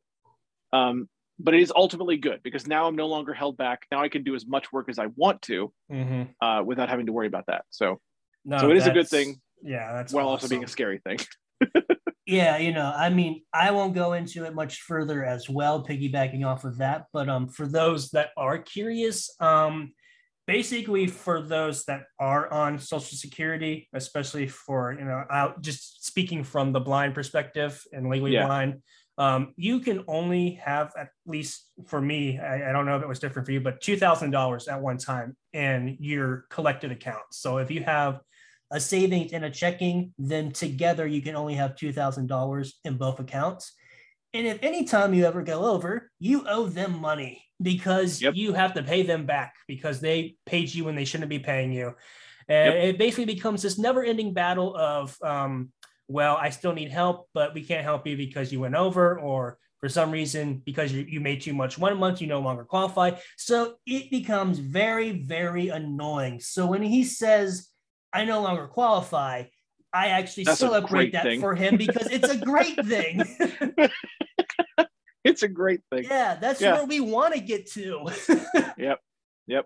um 0.73 1.09
but 1.39 1.53
it 1.53 1.61
is 1.61 1.71
ultimately 1.75 2.17
good 2.17 2.41
because 2.43 2.67
now 2.67 2.87
I'm 2.87 2.95
no 2.95 3.07
longer 3.07 3.33
held 3.33 3.57
back. 3.57 3.85
Now 3.91 4.01
I 4.01 4.09
can 4.09 4.23
do 4.23 4.35
as 4.35 4.47
much 4.47 4.71
work 4.71 4.89
as 4.89 4.97
I 4.97 5.07
want 5.15 5.41
to 5.43 5.71
mm-hmm. 5.91 6.23
uh, 6.45 6.63
without 6.63 6.89
having 6.89 7.05
to 7.05 7.13
worry 7.13 7.27
about 7.27 7.45
that. 7.47 7.65
So, 7.69 7.99
no, 8.43 8.57
so 8.57 8.71
it 8.71 8.77
is 8.77 8.87
a 8.87 8.91
good 8.91 9.07
thing. 9.07 9.39
Yeah, 9.61 9.93
that's 9.93 10.13
while 10.13 10.27
awesome. 10.27 10.33
also 10.33 10.47
being 10.49 10.63
a 10.63 10.67
scary 10.67 10.99
thing. 10.99 11.19
yeah, 12.25 12.57
you 12.57 12.71
know, 12.71 12.91
I 12.95 13.09
mean, 13.09 13.43
I 13.53 13.71
won't 13.71 13.93
go 13.93 14.13
into 14.13 14.45
it 14.45 14.55
much 14.55 14.81
further 14.81 15.23
as 15.23 15.49
well, 15.49 15.85
piggybacking 15.85 16.45
off 16.45 16.63
of 16.63 16.77
that. 16.77 17.05
But 17.13 17.29
um, 17.29 17.47
for 17.47 17.67
those 17.67 18.09
that 18.11 18.29
are 18.37 18.57
curious, 18.57 19.29
um, 19.39 19.93
basically 20.47 21.07
for 21.07 21.41
those 21.41 21.85
that 21.85 22.03
are 22.19 22.51
on 22.51 22.79
Social 22.79 23.17
Security, 23.17 23.87
especially 23.93 24.47
for 24.47 24.95
you 24.97 25.05
know, 25.05 25.23
out 25.29 25.61
just 25.61 26.05
speaking 26.05 26.43
from 26.43 26.71
the 26.71 26.79
blind 26.79 27.13
perspective 27.13 27.83
and 27.91 28.09
legally 28.09 28.33
yeah. 28.33 28.45
blind 28.45 28.81
um, 29.17 29.53
you 29.55 29.79
can 29.79 30.03
only 30.07 30.51
have 30.63 30.91
at 30.97 31.09
least 31.25 31.65
for 31.85 31.99
me 31.99 32.39
I, 32.39 32.69
I, 32.69 32.71
don't 32.71 32.85
know 32.85 32.95
if 32.95 33.01
it 33.01 33.07
was 33.07 33.19
different 33.19 33.45
for 33.45 33.51
you 33.51 33.61
but 33.61 33.81
$2000 33.81 34.71
at 34.71 34.81
one 34.81 34.97
time 34.97 35.35
in 35.53 35.97
your 35.99 36.45
collected 36.49 36.91
account 36.91 37.23
so 37.31 37.57
if 37.57 37.71
you 37.71 37.83
have 37.83 38.21
a 38.71 38.79
savings 38.79 39.33
and 39.33 39.45
a 39.45 39.49
checking 39.49 40.13
then 40.17 40.51
together 40.51 41.07
you 41.07 41.21
can 41.21 41.35
only 41.35 41.55
have 41.55 41.75
$2000 41.75 42.71
in 42.85 42.97
both 42.97 43.19
accounts 43.19 43.73
and 44.33 44.45
if 44.45 44.61
anytime 44.61 45.13
you 45.13 45.25
ever 45.25 45.41
go 45.41 45.65
over 45.65 46.11
you 46.19 46.45
owe 46.47 46.65
them 46.65 46.99
money 46.99 47.43
because 47.61 48.21
yep. 48.21 48.35
you 48.35 48.53
have 48.53 48.73
to 48.75 48.83
pay 48.83 49.01
them 49.01 49.25
back 49.25 49.55
because 49.67 49.99
they 49.99 50.35
paid 50.45 50.71
you 50.73 50.85
when 50.85 50.95
they 50.95 51.05
shouldn't 51.05 51.29
be 51.29 51.39
paying 51.39 51.71
you 51.71 51.95
and 52.47 52.73
yep. 52.73 52.83
it 52.83 52.97
basically 52.97 53.25
becomes 53.25 53.61
this 53.61 53.79
never 53.79 54.03
ending 54.03 54.33
battle 54.33 54.75
of 54.75 55.17
um, 55.23 55.71
well, 56.07 56.37
I 56.37 56.49
still 56.49 56.73
need 56.73 56.91
help, 56.91 57.27
but 57.33 57.53
we 57.53 57.63
can't 57.63 57.83
help 57.83 58.07
you 58.07 58.15
because 58.15 58.51
you 58.51 58.59
went 58.59 58.75
over 58.75 59.19
or 59.19 59.57
for 59.79 59.89
some 59.89 60.11
reason 60.11 60.61
because 60.65 60.91
you, 60.91 61.05
you 61.07 61.19
made 61.19 61.41
too 61.41 61.53
much 61.53 61.77
one 61.77 61.97
month, 61.97 62.21
you 62.21 62.27
no 62.27 62.39
longer 62.39 62.63
qualify. 62.63 63.11
So 63.37 63.75
it 63.85 64.09
becomes 64.09 64.59
very, 64.59 65.11
very 65.11 65.69
annoying. 65.69 66.39
So 66.39 66.65
when 66.65 66.81
he 66.81 67.03
says, 67.03 67.69
I 68.13 68.25
no 68.25 68.41
longer 68.41 68.67
qualify, 68.67 69.43
I 69.93 70.07
actually 70.07 70.45
That's 70.45 70.59
celebrate 70.59 71.13
that 71.13 71.23
thing. 71.23 71.39
for 71.39 71.55
him 71.55 71.77
because 71.77 72.07
it's 72.11 72.29
a 72.29 72.37
great 72.37 72.75
thing. 72.85 73.23
it's 75.23 75.43
a 75.43 75.47
great 75.47 75.81
thing. 75.91 76.05
Yeah, 76.05 76.35
that's 76.35 76.61
yeah. 76.61 76.73
where 76.73 76.85
we 76.85 76.99
want 76.99 77.33
to 77.35 77.39
get 77.39 77.69
to. 77.71 78.09
yep. 78.77 78.99
Yep. 79.47 79.65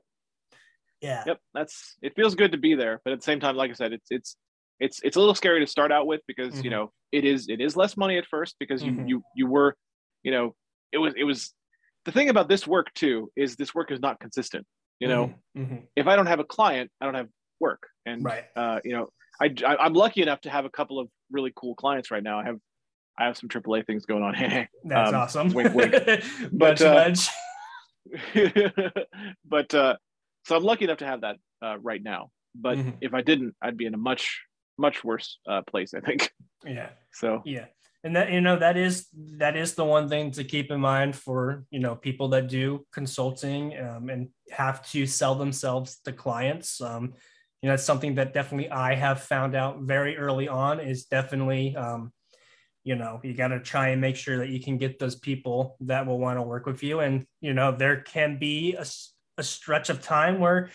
Yeah. 1.01 1.23
Yep. 1.25 1.39
That's 1.53 1.95
it 2.01 2.15
feels 2.15 2.35
good 2.35 2.51
to 2.51 2.57
be 2.57 2.75
there, 2.75 3.01
but 3.03 3.13
at 3.13 3.19
the 3.19 3.23
same 3.23 3.39
time, 3.39 3.55
like 3.55 3.71
I 3.71 3.73
said, 3.73 3.93
it's 3.93 4.07
it's 4.09 4.35
it's 4.81 4.99
it's 5.03 5.15
a 5.15 5.19
little 5.19 5.35
scary 5.35 5.59
to 5.59 5.67
start 5.67 5.91
out 5.91 6.07
with 6.07 6.21
because 6.27 6.55
mm-hmm. 6.55 6.65
you 6.65 6.69
know 6.71 6.91
it 7.11 7.23
is 7.23 7.47
it 7.47 7.61
is 7.61 7.77
less 7.77 7.95
money 7.95 8.17
at 8.17 8.25
first 8.25 8.55
because 8.59 8.83
you 8.83 8.91
mm-hmm. 8.91 9.07
you 9.07 9.23
you 9.35 9.47
were 9.47 9.75
you 10.23 10.31
know 10.31 10.55
it 10.91 10.97
was 10.97 11.13
it 11.15 11.23
was 11.23 11.53
the 12.05 12.11
thing 12.11 12.29
about 12.29 12.49
this 12.49 12.67
work 12.67 12.91
too 12.95 13.31
is 13.35 13.55
this 13.55 13.73
work 13.75 13.91
is 13.91 13.99
not 13.99 14.19
consistent 14.19 14.65
you 14.99 15.07
know 15.07 15.27
mm-hmm. 15.55 15.61
mm-hmm. 15.61 15.77
if 15.95 16.07
i 16.07 16.15
don't 16.15 16.25
have 16.25 16.39
a 16.39 16.43
client 16.43 16.89
i 16.99 17.05
don't 17.05 17.13
have 17.13 17.27
work 17.59 17.83
and 18.05 18.25
right. 18.25 18.45
uh, 18.55 18.79
you 18.83 18.91
know 18.91 19.07
I, 19.39 19.53
I 19.65 19.85
am 19.85 19.93
lucky 19.93 20.21
enough 20.21 20.41
to 20.41 20.49
have 20.49 20.65
a 20.65 20.69
couple 20.69 20.99
of 20.99 21.07
really 21.31 21.53
cool 21.55 21.75
clients 21.75 22.09
right 22.09 22.23
now 22.23 22.39
i 22.39 22.43
have 22.43 22.57
i 23.19 23.25
have 23.27 23.37
some 23.37 23.49
aaa 23.49 23.85
things 23.85 24.05
going 24.05 24.23
on 24.23 24.33
that's 24.83 25.09
um, 25.09 25.15
awesome 25.15 25.53
wink, 25.53 25.73
wink. 25.75 25.93
but 26.51 26.81
uh, 26.81 27.13
but 29.45 29.73
uh 29.75 29.95
so 30.45 30.55
i'm 30.55 30.63
lucky 30.63 30.85
enough 30.85 30.97
to 30.97 31.05
have 31.05 31.21
that 31.21 31.35
uh, 31.63 31.77
right 31.79 32.01
now 32.01 32.29
but 32.55 32.77
mm-hmm. 32.77 32.89
if 33.01 33.13
i 33.13 33.21
didn't 33.21 33.53
i'd 33.61 33.77
be 33.77 33.85
in 33.85 33.93
a 33.93 33.97
much 33.97 34.41
much 34.81 35.03
worse 35.03 35.39
uh, 35.47 35.61
place, 35.61 35.93
I 35.93 36.01
think. 36.01 36.31
Yeah. 36.63 36.89
So 37.11 37.41
yeah, 37.43 37.65
and 38.03 38.15
that 38.15 38.31
you 38.31 38.39
know 38.39 38.59
that 38.59 38.77
is 38.77 39.07
that 39.39 39.57
is 39.57 39.73
the 39.73 39.83
one 39.83 40.07
thing 40.07 40.29
to 40.33 40.43
keep 40.43 40.69
in 40.69 40.79
mind 40.79 41.15
for 41.15 41.65
you 41.71 41.79
know 41.79 41.95
people 41.95 42.27
that 42.29 42.49
do 42.49 42.85
consulting 42.93 43.75
um, 43.79 44.11
and 44.11 44.29
have 44.51 44.87
to 44.91 45.07
sell 45.07 45.33
themselves 45.33 45.97
to 46.05 46.11
clients. 46.11 46.79
Um, 46.79 47.15
you 47.63 47.67
know, 47.67 47.73
it's 47.73 47.83
something 47.83 48.13
that 48.13 48.35
definitely 48.35 48.69
I 48.69 48.93
have 48.93 49.23
found 49.23 49.55
out 49.55 49.81
very 49.81 50.17
early 50.17 50.47
on 50.47 50.79
is 50.79 51.05
definitely. 51.05 51.75
Um, 51.75 52.13
you 52.83 52.95
know 52.95 53.19
you 53.23 53.33
got 53.33 53.49
to 53.49 53.59
try 53.59 53.89
and 53.89 54.01
make 54.01 54.15
sure 54.15 54.37
that 54.39 54.49
you 54.49 54.59
can 54.59 54.77
get 54.77 54.97
those 54.97 55.15
people 55.15 55.77
that 55.81 56.05
will 56.07 56.17
want 56.17 56.37
to 56.37 56.41
work 56.41 56.65
with 56.65 56.81
you 56.81 56.99
and 56.99 57.25
you 57.39 57.53
know 57.53 57.71
there 57.71 58.01
can 58.01 58.39
be 58.39 58.73
a, 58.73 58.85
a 59.37 59.43
stretch 59.43 59.91
of 59.91 60.01
time 60.01 60.39
where 60.39 60.71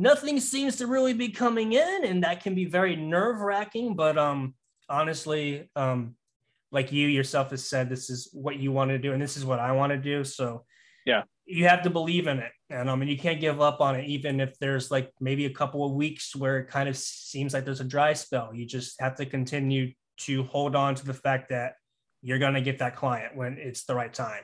nothing 0.00 0.40
seems 0.40 0.76
to 0.76 0.86
really 0.86 1.12
be 1.12 1.28
coming 1.28 1.74
in, 1.74 2.04
and 2.04 2.24
that 2.24 2.42
can 2.42 2.54
be 2.54 2.64
very 2.64 2.96
nerve 2.96 3.40
wracking. 3.40 3.94
But 3.94 4.16
um, 4.16 4.54
honestly, 4.88 5.70
um, 5.76 6.16
like 6.72 6.90
you 6.90 7.06
yourself 7.06 7.50
has 7.50 7.66
said, 7.66 7.88
this 7.88 8.08
is 8.08 8.30
what 8.32 8.58
you 8.58 8.72
want 8.72 8.90
to 8.90 8.98
do, 8.98 9.12
and 9.12 9.20
this 9.20 9.36
is 9.36 9.44
what 9.44 9.58
I 9.60 9.72
want 9.72 9.92
to 9.92 9.98
do. 9.98 10.24
So 10.24 10.64
yeah, 11.04 11.22
you 11.44 11.68
have 11.68 11.82
to 11.82 11.90
believe 11.90 12.26
in 12.26 12.38
it, 12.38 12.52
and 12.70 12.90
I 12.90 12.96
mean 12.96 13.08
you 13.08 13.18
can't 13.18 13.40
give 13.40 13.60
up 13.60 13.80
on 13.80 13.94
it, 13.94 14.06
even 14.06 14.40
if 14.40 14.58
there's 14.58 14.90
like 14.90 15.12
maybe 15.20 15.44
a 15.44 15.50
couple 15.52 15.84
of 15.84 15.92
weeks 15.92 16.34
where 16.34 16.58
it 16.58 16.68
kind 16.68 16.88
of 16.88 16.96
seems 16.96 17.52
like 17.52 17.64
there's 17.64 17.80
a 17.80 17.84
dry 17.84 18.14
spell. 18.14 18.54
You 18.54 18.66
just 18.66 19.00
have 19.00 19.16
to 19.16 19.26
continue 19.26 19.92
to 20.20 20.44
hold 20.44 20.74
on 20.74 20.94
to 20.94 21.06
the 21.06 21.14
fact 21.14 21.50
that 21.50 21.74
you're 22.22 22.38
going 22.38 22.54
to 22.54 22.60
get 22.60 22.78
that 22.78 22.96
client 22.96 23.36
when 23.36 23.56
it's 23.58 23.84
the 23.84 23.94
right 23.94 24.12
time 24.12 24.42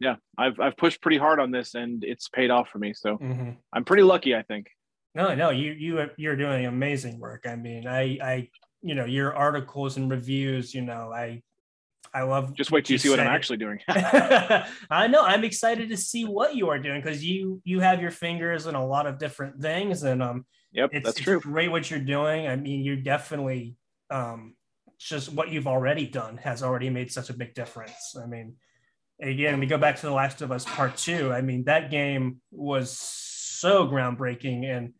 yeah, 0.00 0.16
I've 0.36 0.58
I've 0.60 0.76
pushed 0.76 1.00
pretty 1.02 1.18
hard 1.18 1.40
on 1.40 1.50
this 1.50 1.74
and 1.74 2.04
it's 2.04 2.28
paid 2.28 2.50
off 2.50 2.68
for 2.68 2.78
me. 2.78 2.92
So 2.94 3.16
mm-hmm. 3.16 3.50
I'm 3.72 3.84
pretty 3.84 4.02
lucky, 4.02 4.34
I 4.34 4.42
think. 4.42 4.68
No, 5.14 5.34
no, 5.34 5.50
you 5.50 5.72
you 5.72 6.10
you're 6.16 6.36
doing 6.36 6.66
amazing 6.66 7.20
work. 7.20 7.44
I 7.48 7.56
mean, 7.56 7.86
I 7.86 8.18
I 8.22 8.48
you 8.82 8.94
know 8.94 9.04
your 9.04 9.34
articles 9.34 9.96
and 9.96 10.10
reviews. 10.10 10.74
You 10.74 10.82
know, 10.82 11.12
I 11.12 11.42
I 12.12 12.22
love. 12.22 12.54
Just 12.54 12.72
wait 12.72 12.84
till 12.84 12.94
you 12.94 12.98
see 12.98 13.10
what 13.10 13.20
I'm 13.20 13.28
actually 13.28 13.58
doing. 13.58 13.78
I 13.88 15.06
know. 15.08 15.24
I'm 15.24 15.44
excited 15.44 15.88
to 15.90 15.96
see 15.96 16.24
what 16.24 16.56
you 16.56 16.68
are 16.68 16.78
doing 16.78 17.00
because 17.00 17.24
you 17.24 17.62
you 17.64 17.80
have 17.80 18.00
your 18.02 18.10
fingers 18.10 18.66
in 18.66 18.74
a 18.74 18.84
lot 18.84 19.06
of 19.06 19.18
different 19.18 19.60
things, 19.60 20.02
and 20.02 20.22
um, 20.22 20.46
yep, 20.72 20.90
it's, 20.92 21.04
that's 21.04 21.20
true. 21.20 21.40
Great 21.40 21.70
what 21.70 21.90
you're 21.90 22.00
doing. 22.00 22.48
I 22.48 22.56
mean, 22.56 22.82
you're 22.82 22.96
definitely 22.96 23.76
um, 24.10 24.54
just 24.98 25.32
what 25.32 25.50
you've 25.50 25.68
already 25.68 26.06
done 26.06 26.38
has 26.38 26.62
already 26.62 26.90
made 26.90 27.12
such 27.12 27.30
a 27.30 27.34
big 27.34 27.54
difference. 27.54 28.16
I 28.20 28.26
mean, 28.26 28.56
again, 29.20 29.60
we 29.60 29.66
go 29.66 29.78
back 29.78 29.96
to 29.96 30.06
The 30.06 30.12
Last 30.12 30.42
of 30.42 30.52
Us 30.52 30.64
Part 30.64 30.96
Two. 30.96 31.32
I 31.32 31.40
mean, 31.40 31.64
that 31.64 31.90
game 31.90 32.40
was 32.50 32.96
so 32.98 33.86
groundbreaking, 33.86 34.64
and 34.64 34.94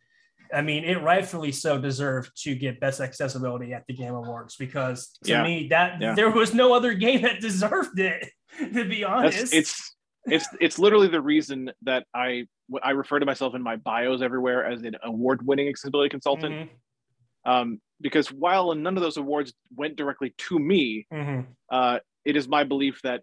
I 0.52 0.62
mean, 0.62 0.84
it 0.84 1.02
rightfully 1.02 1.52
so 1.52 1.78
deserved 1.78 2.30
to 2.44 2.54
get 2.54 2.80
Best 2.80 3.00
Accessibility 3.00 3.72
at 3.72 3.84
the 3.86 3.94
Game 3.94 4.14
Awards 4.14 4.56
because 4.56 5.18
to 5.24 5.32
yeah. 5.32 5.42
me, 5.42 5.68
that 5.68 6.00
yeah. 6.00 6.14
there 6.14 6.30
was 6.30 6.54
no 6.54 6.72
other 6.72 6.94
game 6.94 7.22
that 7.22 7.40
deserved 7.40 7.98
it. 7.98 8.28
To 8.72 8.84
be 8.84 9.02
honest, 9.02 9.36
That's, 9.36 9.52
it's 9.52 9.96
it's 10.26 10.48
it's 10.60 10.78
literally 10.78 11.08
the 11.08 11.20
reason 11.20 11.72
that 11.82 12.06
I 12.14 12.46
I 12.84 12.90
refer 12.90 13.18
to 13.18 13.26
myself 13.26 13.56
in 13.56 13.62
my 13.62 13.74
bios 13.74 14.22
everywhere 14.22 14.64
as 14.64 14.80
an 14.82 14.94
award-winning 15.02 15.68
accessibility 15.68 16.08
consultant. 16.08 16.54
Mm-hmm. 16.54 17.50
Um, 17.50 17.80
because 18.00 18.28
while 18.28 18.72
none 18.76 18.96
of 18.96 19.02
those 19.02 19.16
awards 19.16 19.54
went 19.74 19.96
directly 19.96 20.34
to 20.38 20.58
me, 20.60 21.08
mm-hmm. 21.12 21.50
uh, 21.68 21.98
it 22.24 22.36
is 22.36 22.46
my 22.46 22.62
belief 22.62 23.00
that 23.02 23.22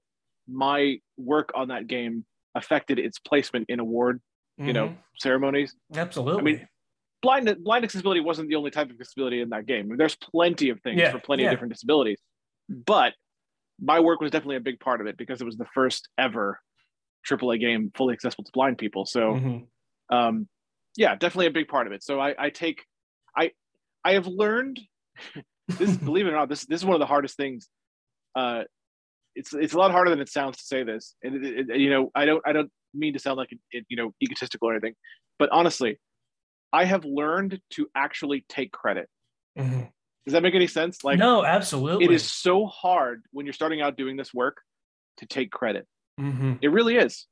my 0.51 0.99
work 1.17 1.51
on 1.55 1.69
that 1.69 1.87
game 1.87 2.25
affected 2.55 2.99
its 2.99 3.19
placement 3.19 3.65
in 3.69 3.79
award, 3.79 4.21
mm-hmm. 4.59 4.67
you 4.67 4.73
know, 4.73 4.87
mm-hmm. 4.87 4.99
ceremonies. 5.17 5.75
Absolutely. 5.95 6.39
I 6.39 6.43
mean, 6.43 6.67
blind 7.21 7.55
blind 7.63 7.83
accessibility 7.83 8.19
wasn't 8.19 8.49
the 8.49 8.55
only 8.55 8.71
type 8.71 8.89
of 8.89 8.97
disability 8.97 9.41
in 9.41 9.49
that 9.49 9.65
game. 9.65 9.85
I 9.85 9.89
mean, 9.89 9.97
there's 9.97 10.15
plenty 10.15 10.69
of 10.69 10.81
things 10.81 10.99
yeah, 10.99 11.11
for 11.11 11.19
plenty 11.19 11.43
yeah. 11.43 11.49
of 11.49 11.53
different 11.53 11.73
disabilities, 11.73 12.19
but 12.69 13.13
my 13.79 13.99
work 13.99 14.21
was 14.21 14.31
definitely 14.31 14.57
a 14.57 14.61
big 14.61 14.79
part 14.79 15.01
of 15.01 15.07
it 15.07 15.17
because 15.17 15.41
it 15.41 15.45
was 15.45 15.57
the 15.57 15.65
first 15.73 16.07
ever 16.17 16.59
AAA 17.27 17.59
game 17.59 17.91
fully 17.95 18.13
accessible 18.13 18.43
to 18.43 18.51
blind 18.53 18.77
people. 18.77 19.05
So, 19.05 19.33
mm-hmm. 19.33 20.15
um, 20.15 20.47
yeah, 20.95 21.15
definitely 21.15 21.47
a 21.47 21.51
big 21.51 21.67
part 21.67 21.87
of 21.87 21.93
it. 21.93 22.03
So 22.03 22.19
I, 22.19 22.35
I 22.37 22.49
take, 22.49 22.83
I, 23.35 23.51
I 24.03 24.13
have 24.13 24.27
learned 24.27 24.79
this. 25.67 25.97
believe 25.97 26.27
it 26.27 26.29
or 26.29 26.35
not, 26.35 26.49
this 26.49 26.65
this 26.65 26.81
is 26.81 26.85
one 26.85 26.95
of 26.95 26.99
the 26.99 27.05
hardest 27.05 27.37
things 27.37 27.69
uh, 28.35 28.63
it's 29.35 29.53
it's 29.53 29.73
a 29.73 29.77
lot 29.77 29.91
harder 29.91 30.09
than 30.09 30.19
it 30.19 30.29
sounds 30.29 30.57
to 30.57 30.63
say 30.63 30.83
this, 30.83 31.15
and 31.23 31.43
it, 31.43 31.69
it, 31.69 31.79
you 31.79 31.89
know 31.89 32.11
I 32.15 32.25
don't 32.25 32.41
I 32.45 32.53
don't 32.53 32.71
mean 32.93 33.13
to 33.13 33.19
sound 33.19 33.37
like 33.37 33.49
it, 33.71 33.85
you 33.89 33.97
know 33.97 34.13
egotistical 34.21 34.69
or 34.69 34.73
anything, 34.73 34.93
but 35.39 35.49
honestly, 35.51 35.99
I 36.73 36.85
have 36.85 37.05
learned 37.05 37.59
to 37.71 37.87
actually 37.95 38.45
take 38.49 38.71
credit. 38.71 39.07
Mm-hmm. 39.57 39.83
Does 40.25 40.33
that 40.33 40.43
make 40.43 40.55
any 40.55 40.67
sense? 40.67 41.03
Like 41.03 41.17
no, 41.17 41.43
absolutely. 41.43 42.05
It 42.05 42.11
is 42.11 42.23
so 42.23 42.65
hard 42.65 43.23
when 43.31 43.45
you're 43.45 43.53
starting 43.53 43.81
out 43.81 43.97
doing 43.97 44.17
this 44.17 44.33
work 44.33 44.57
to 45.17 45.25
take 45.25 45.51
credit. 45.51 45.87
Mm-hmm. 46.19 46.53
It 46.61 46.69
really 46.69 46.97
is, 46.97 47.27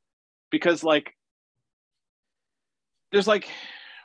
because 0.52 0.84
like 0.84 1.14
there's 3.12 3.28
like 3.28 3.50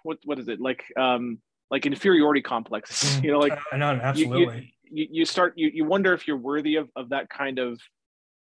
what 0.03 0.19
what 0.25 0.39
is 0.39 0.49
it 0.49 0.61
like 0.61 0.85
um 0.99 1.39
like 1.71 1.87
inferiority 1.87 2.43
complexes 2.43 3.17
mm-hmm. 3.17 3.25
you 3.25 3.33
know 3.33 3.39
like 3.39 3.59
I 3.73 3.77
know 3.77 3.91
absolutely 3.91 4.57
you, 4.57 4.61
you 4.61 4.69
start 5.25 5.55
you, 5.57 5.71
you 5.73 5.85
wonder 5.85 6.13
if 6.13 6.27
you're 6.27 6.37
worthy 6.37 6.77
of, 6.77 6.89
of 6.97 7.11
that 7.11 7.29
kind 7.29 7.59
of 7.59 7.81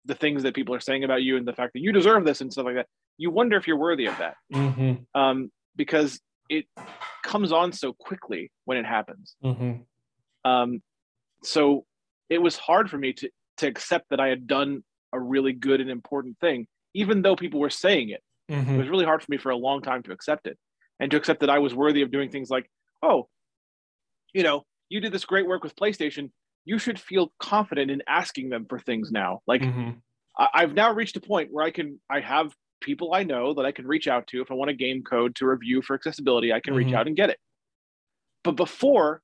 the 0.05 0.15
things 0.15 0.43
that 0.43 0.55
people 0.55 0.73
are 0.73 0.79
saying 0.79 1.03
about 1.03 1.21
you 1.21 1.37
and 1.37 1.47
the 1.47 1.53
fact 1.53 1.73
that 1.73 1.81
you 1.81 1.91
deserve 1.91 2.25
this 2.25 2.41
and 2.41 2.51
stuff 2.51 2.65
like 2.65 2.75
that 2.75 2.87
you 3.17 3.29
wonder 3.29 3.57
if 3.57 3.67
you're 3.67 3.77
worthy 3.77 4.05
of 4.05 4.17
that 4.17 4.35
mm-hmm. 4.53 5.19
um, 5.19 5.51
because 5.75 6.19
it 6.49 6.65
comes 7.23 7.51
on 7.51 7.73
so 7.73 7.93
quickly 7.93 8.51
when 8.65 8.77
it 8.77 8.85
happens 8.85 9.35
mm-hmm. 9.43 9.73
um, 10.49 10.81
so 11.43 11.85
it 12.29 12.41
was 12.41 12.57
hard 12.57 12.89
for 12.89 12.97
me 12.97 13.13
to 13.13 13.29
to 13.57 13.67
accept 13.67 14.05
that 14.09 14.19
i 14.19 14.27
had 14.27 14.47
done 14.47 14.83
a 15.13 15.19
really 15.19 15.53
good 15.53 15.81
and 15.81 15.89
important 15.89 16.37
thing 16.39 16.67
even 16.93 17.21
though 17.21 17.35
people 17.35 17.59
were 17.59 17.69
saying 17.69 18.09
it 18.09 18.23
mm-hmm. 18.49 18.75
it 18.75 18.77
was 18.77 18.89
really 18.89 19.05
hard 19.05 19.21
for 19.21 19.31
me 19.31 19.37
for 19.37 19.49
a 19.49 19.57
long 19.57 19.81
time 19.81 20.03
to 20.03 20.11
accept 20.11 20.47
it 20.47 20.57
and 20.99 21.11
to 21.11 21.17
accept 21.17 21.41
that 21.41 21.49
i 21.49 21.59
was 21.59 21.73
worthy 21.73 22.01
of 22.01 22.11
doing 22.11 22.29
things 22.29 22.49
like 22.49 22.69
oh 23.01 23.27
you 24.33 24.43
know 24.43 24.63
you 24.89 24.99
did 24.99 25.11
this 25.11 25.25
great 25.25 25.47
work 25.47 25.63
with 25.63 25.75
PlayStation. 25.75 26.31
You 26.65 26.79
should 26.79 26.99
feel 26.99 27.31
confident 27.39 27.91
in 27.91 28.01
asking 28.07 28.49
them 28.49 28.65
for 28.67 28.79
things 28.79 29.11
now. 29.11 29.41
Like 29.47 29.61
mm-hmm. 29.61 29.91
I- 30.37 30.49
I've 30.53 30.73
now 30.73 30.93
reached 30.93 31.17
a 31.17 31.21
point 31.21 31.49
where 31.51 31.65
I 31.65 31.71
can 31.71 31.99
I 32.09 32.19
have 32.19 32.53
people 32.81 33.13
I 33.13 33.23
know 33.23 33.53
that 33.53 33.65
I 33.65 33.71
can 33.71 33.87
reach 33.87 34.07
out 34.07 34.27
to 34.27 34.41
if 34.41 34.51
I 34.51 34.53
want 34.53 34.69
a 34.69 34.73
game 34.73 35.03
code 35.03 35.35
to 35.35 35.47
review 35.47 35.81
for 35.81 35.93
accessibility. 35.93 36.53
I 36.53 36.59
can 36.59 36.73
mm-hmm. 36.73 36.85
reach 36.85 36.93
out 36.93 37.07
and 37.07 37.15
get 37.15 37.29
it. 37.29 37.39
But 38.43 38.55
before, 38.55 39.21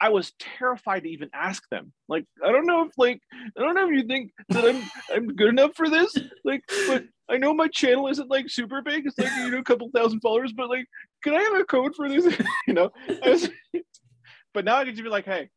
I 0.00 0.08
was 0.08 0.32
terrified 0.40 1.04
to 1.04 1.08
even 1.08 1.30
ask 1.32 1.62
them. 1.70 1.92
Like, 2.08 2.24
I 2.44 2.50
don't 2.50 2.66
know 2.66 2.84
if 2.84 2.92
like 2.98 3.20
I 3.56 3.60
don't 3.60 3.74
know 3.74 3.88
if 3.88 3.94
you 3.94 4.02
think 4.06 4.32
that 4.48 4.64
I'm 4.64 4.82
I'm 5.14 5.28
good 5.28 5.48
enough 5.48 5.76
for 5.76 5.88
this. 5.88 6.16
Like, 6.44 6.62
but 6.88 7.04
I 7.30 7.36
know 7.36 7.54
my 7.54 7.68
channel 7.68 8.08
isn't 8.08 8.28
like 8.28 8.50
super 8.50 8.82
big. 8.82 9.06
It's 9.06 9.16
like 9.16 9.30
you 9.36 9.50
know 9.50 9.58
a 9.58 9.62
couple 9.62 9.88
thousand 9.94 10.20
followers, 10.20 10.52
but 10.52 10.68
like, 10.68 10.86
can 11.22 11.34
I 11.34 11.40
have 11.40 11.54
a 11.54 11.64
code 11.64 11.94
for 11.94 12.08
this? 12.08 12.26
you 12.66 12.74
know, 12.74 12.90
was, 13.24 13.48
but 14.54 14.64
now 14.64 14.76
I 14.76 14.84
get 14.84 14.96
to 14.96 15.02
be 15.02 15.08
like, 15.08 15.24
hey, 15.24 15.48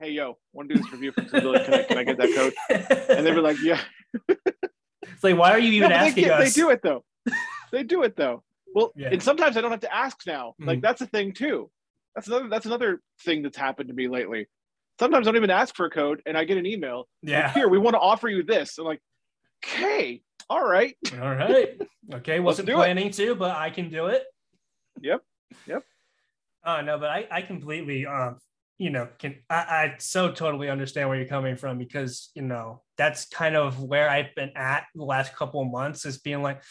hey, 0.00 0.10
yo, 0.10 0.38
want 0.52 0.68
to 0.68 0.74
do 0.74 0.82
this 0.82 0.92
review 0.92 1.12
for 1.12 1.22
Can 1.22 1.74
I, 1.74 1.82
can 1.82 1.98
I 1.98 2.04
get 2.04 2.18
that 2.18 2.34
code? 2.34 2.54
And 3.08 3.26
they 3.26 3.32
were 3.32 3.42
like, 3.42 3.60
yeah. 3.62 3.80
it's 4.28 5.22
like, 5.22 5.36
why 5.36 5.52
are 5.52 5.58
you 5.58 5.72
even 5.72 5.90
no, 5.90 5.96
asking 5.96 6.24
they, 6.24 6.30
us? 6.30 6.54
They 6.54 6.60
do 6.60 6.70
it 6.70 6.80
though. 6.82 7.04
they 7.72 7.82
do 7.82 8.02
it 8.02 8.16
though. 8.16 8.42
Well, 8.74 8.92
yeah. 8.96 9.08
and 9.12 9.22
sometimes 9.22 9.56
I 9.56 9.60
don't 9.60 9.70
have 9.70 9.80
to 9.80 9.94
ask 9.94 10.18
now. 10.26 10.50
Mm-hmm. 10.50 10.68
Like 10.68 10.80
that's 10.80 11.00
a 11.00 11.06
thing 11.06 11.32
too. 11.32 11.70
That's 12.14 12.26
another. 12.28 12.48
That's 12.48 12.66
another 12.66 13.00
thing 13.24 13.42
that's 13.42 13.56
happened 13.56 13.88
to 13.88 13.94
me 13.94 14.08
lately. 14.08 14.48
Sometimes 14.98 15.26
I 15.26 15.30
don't 15.30 15.36
even 15.36 15.50
ask 15.50 15.74
for 15.74 15.86
a 15.86 15.90
code, 15.90 16.22
and 16.26 16.36
I 16.36 16.44
get 16.44 16.58
an 16.58 16.66
email. 16.66 17.08
Yeah. 17.22 17.46
Like, 17.46 17.54
Here, 17.54 17.68
we 17.68 17.78
want 17.78 17.94
to 17.94 18.00
offer 18.00 18.28
you 18.28 18.42
this. 18.42 18.78
I'm 18.78 18.84
like, 18.84 19.00
okay, 19.64 20.22
all 20.48 20.64
right, 20.64 20.96
all 21.20 21.34
right, 21.34 21.80
okay. 22.14 22.40
Wasn't 22.40 22.68
planning 22.68 23.08
it. 23.08 23.14
to, 23.14 23.34
but 23.34 23.56
I 23.56 23.70
can 23.70 23.90
do 23.90 24.06
it. 24.06 24.24
Yep. 25.00 25.22
Yep. 25.66 25.84
Oh 26.64 26.80
no, 26.80 26.98
but 26.98 27.10
I, 27.10 27.26
I 27.30 27.42
completely, 27.42 28.06
uh, 28.06 28.32
you 28.78 28.90
know, 28.90 29.08
can 29.18 29.36
I, 29.48 29.54
I 29.54 29.94
so 29.98 30.30
totally 30.30 30.68
understand 30.68 31.08
where 31.08 31.18
you're 31.18 31.28
coming 31.28 31.56
from 31.56 31.78
because 31.78 32.30
you 32.34 32.42
know 32.42 32.82
that's 32.96 33.26
kind 33.26 33.56
of 33.56 33.82
where 33.82 34.08
I've 34.08 34.34
been 34.34 34.52
at 34.56 34.84
the 34.94 35.04
last 35.04 35.34
couple 35.34 35.62
of 35.62 35.70
months 35.70 36.04
is 36.04 36.18
being 36.18 36.42
like, 36.42 36.62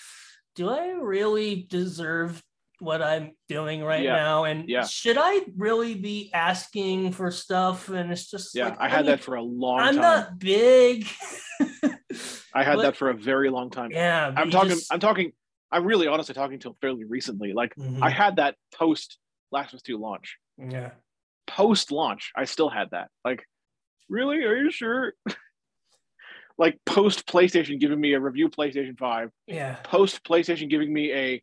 do 0.55 0.69
I 0.69 0.89
really 0.89 1.67
deserve 1.69 2.41
what 2.79 3.01
I'm 3.01 3.31
doing 3.47 3.83
right 3.83 4.03
yeah. 4.03 4.15
now? 4.15 4.43
And 4.45 4.69
yeah. 4.69 4.85
should 4.85 5.17
I 5.19 5.41
really 5.55 5.95
be 5.95 6.31
asking 6.33 7.11
for 7.11 7.31
stuff? 7.31 7.89
And 7.89 8.11
it's 8.11 8.29
just 8.29 8.55
yeah, 8.55 8.65
like, 8.69 8.81
I, 8.81 8.85
I 8.85 8.89
had 8.89 8.97
mean, 8.99 9.05
that 9.07 9.23
for 9.23 9.35
a 9.35 9.43
long 9.43 9.79
I'm 9.79 9.95
time. 9.95 10.03
I'm 10.03 10.19
not 10.19 10.39
big. 10.39 11.07
I 12.53 12.63
had 12.63 12.77
but, 12.77 12.81
that 12.83 12.95
for 12.95 13.09
a 13.09 13.13
very 13.13 13.49
long 13.49 13.69
time. 13.69 13.91
Yeah. 13.91 14.33
I'm 14.35 14.49
talking, 14.49 14.71
just... 14.71 14.91
I'm 14.91 14.99
talking, 14.99 15.31
I'm 15.71 15.85
really 15.85 16.07
honestly 16.07 16.33
talking 16.33 16.55
until 16.55 16.75
fairly 16.81 17.05
recently. 17.05 17.53
Like 17.53 17.75
mm-hmm. 17.75 18.03
I 18.03 18.09
had 18.09 18.37
that 18.37 18.55
post 18.73 19.17
Last 19.51 19.73
of 19.73 19.77
Us 19.77 19.81
2 19.83 19.97
launch. 19.97 20.37
Yeah. 20.57 20.91
Post 21.47 21.91
launch, 21.91 22.31
I 22.35 22.45
still 22.45 22.69
had 22.69 22.89
that. 22.91 23.09
Like, 23.25 23.43
really? 24.07 24.43
Are 24.43 24.55
you 24.55 24.71
sure? 24.71 25.13
like 26.59 26.77
post 26.85 27.25
PlayStation 27.25 27.79
giving 27.79 27.99
me 27.99 28.13
a 28.13 28.19
review 28.19 28.49
PlayStation 28.49 28.97
5. 28.97 29.31
Yeah. 29.47 29.75
Post 29.83 30.23
PlayStation 30.23 30.69
giving 30.69 30.93
me 30.93 31.13
a 31.13 31.41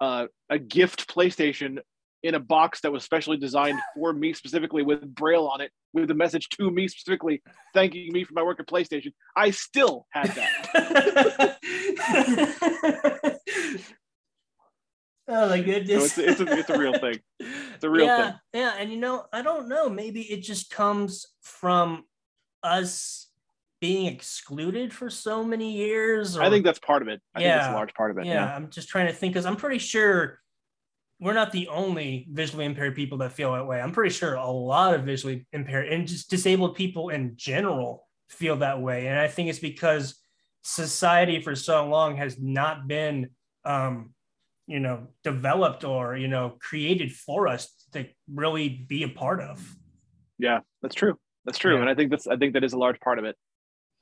uh, 0.00 0.26
a 0.50 0.58
gift 0.58 1.08
PlayStation 1.08 1.78
in 2.22 2.34
a 2.34 2.40
box 2.40 2.80
that 2.80 2.90
was 2.92 3.04
specially 3.04 3.36
designed 3.36 3.78
for 3.94 4.12
me 4.12 4.32
specifically 4.32 4.82
with 4.82 5.14
braille 5.14 5.46
on 5.46 5.60
it 5.60 5.70
with 5.92 6.10
a 6.10 6.14
message 6.14 6.48
to 6.48 6.70
me 6.70 6.88
specifically 6.88 7.42
thanking 7.72 8.12
me 8.12 8.24
for 8.24 8.34
my 8.34 8.42
work 8.42 8.58
at 8.60 8.66
PlayStation. 8.66 9.12
I 9.36 9.50
still 9.50 10.06
had 10.10 10.34
that. 10.34 11.58
oh 15.28 15.48
my 15.48 15.60
goodness. 15.60 16.12
So 16.12 16.22
it's, 16.22 16.40
it's, 16.40 16.50
a, 16.50 16.58
it's 16.58 16.70
a 16.70 16.78
real 16.78 16.98
thing. 16.98 17.18
It's 17.40 17.84
a 17.84 17.90
real 17.90 18.06
yeah, 18.06 18.22
thing. 18.30 18.34
Yeah. 18.54 18.74
And 18.78 18.90
you 18.90 18.98
know, 18.98 19.26
I 19.32 19.42
don't 19.42 19.68
know. 19.68 19.88
Maybe 19.88 20.22
it 20.22 20.42
just 20.42 20.70
comes 20.70 21.26
from 21.42 22.04
us 22.62 23.28
being 23.80 24.06
excluded 24.06 24.92
for 24.92 25.10
so 25.10 25.44
many 25.44 25.72
years. 25.72 26.36
Or... 26.36 26.42
I 26.42 26.50
think 26.50 26.64
that's 26.64 26.78
part 26.78 27.02
of 27.02 27.08
it. 27.08 27.20
I 27.34 27.40
yeah, 27.40 27.46
think 27.46 27.60
that's 27.60 27.72
a 27.72 27.76
large 27.76 27.94
part 27.94 28.10
of 28.10 28.18
it. 28.18 28.26
Yeah, 28.26 28.46
yeah. 28.46 28.56
I'm 28.56 28.70
just 28.70 28.88
trying 28.88 29.06
to 29.06 29.12
think 29.12 29.34
because 29.34 29.46
I'm 29.46 29.56
pretty 29.56 29.78
sure 29.78 30.40
we're 31.20 31.34
not 31.34 31.52
the 31.52 31.68
only 31.68 32.26
visually 32.30 32.64
impaired 32.64 32.94
people 32.94 33.18
that 33.18 33.32
feel 33.32 33.52
that 33.52 33.66
way. 33.66 33.80
I'm 33.80 33.92
pretty 33.92 34.14
sure 34.14 34.34
a 34.34 34.50
lot 34.50 34.94
of 34.94 35.04
visually 35.04 35.46
impaired 35.52 35.88
and 35.88 36.06
just 36.06 36.30
disabled 36.30 36.74
people 36.74 37.08
in 37.08 37.34
general 37.36 38.06
feel 38.28 38.56
that 38.56 38.80
way. 38.80 39.06
And 39.06 39.18
I 39.18 39.28
think 39.28 39.48
it's 39.48 39.58
because 39.58 40.16
society 40.62 41.40
for 41.40 41.54
so 41.54 41.86
long 41.86 42.16
has 42.16 42.38
not 42.38 42.88
been, 42.88 43.30
um, 43.64 44.12
you 44.66 44.80
know, 44.80 45.06
developed 45.22 45.84
or, 45.84 46.16
you 46.16 46.28
know, 46.28 46.56
created 46.60 47.12
for 47.12 47.48
us 47.48 47.72
to 47.92 48.06
really 48.32 48.68
be 48.68 49.02
a 49.04 49.08
part 49.08 49.40
of. 49.40 49.76
Yeah, 50.38 50.60
that's 50.82 50.94
true. 50.94 51.18
That's 51.44 51.58
true. 51.58 51.74
Yeah. 51.74 51.82
And 51.82 51.90
I 51.90 51.94
think 51.94 52.10
that's, 52.10 52.26
I 52.26 52.36
think 52.36 52.54
that 52.54 52.64
is 52.64 52.72
a 52.72 52.78
large 52.78 52.98
part 53.00 53.18
of 53.18 53.24
it. 53.24 53.36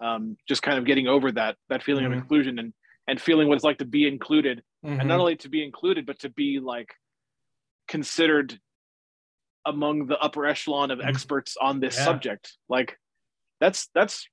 Um, 0.01 0.37
just 0.49 0.63
kind 0.63 0.79
of 0.79 0.85
getting 0.85 1.07
over 1.07 1.31
that, 1.33 1.57
that 1.69 1.83
feeling 1.83 2.05
mm-hmm. 2.05 2.15
of 2.15 2.19
inclusion 2.19 2.59
and, 2.59 2.73
and 3.07 3.21
feeling 3.21 3.49
what 3.49 3.55
it's 3.57 3.65
like 3.65 3.79
to 3.79 3.85
be 3.85 4.07
included 4.07 4.63
mm-hmm. 4.85 5.01
and 5.01 5.09
not 5.09 5.21
only 5.21 5.37
to 5.37 5.49
be 5.49 5.63
included, 5.63 6.07
but 6.07 6.19
to 6.21 6.31
be 6.31 6.61
like 6.61 6.95
considered 7.87 8.59
among 9.67 10.07
the 10.07 10.19
upper 10.19 10.47
echelon 10.47 10.91
of 10.91 10.99
mm-hmm. 10.99 11.09
experts 11.09 11.57
on 11.61 11.81
this 11.81 11.97
yeah. 11.97 12.05
subject. 12.05 12.53
Like 12.69 12.99
that's 13.61 13.89
that's 13.95 14.27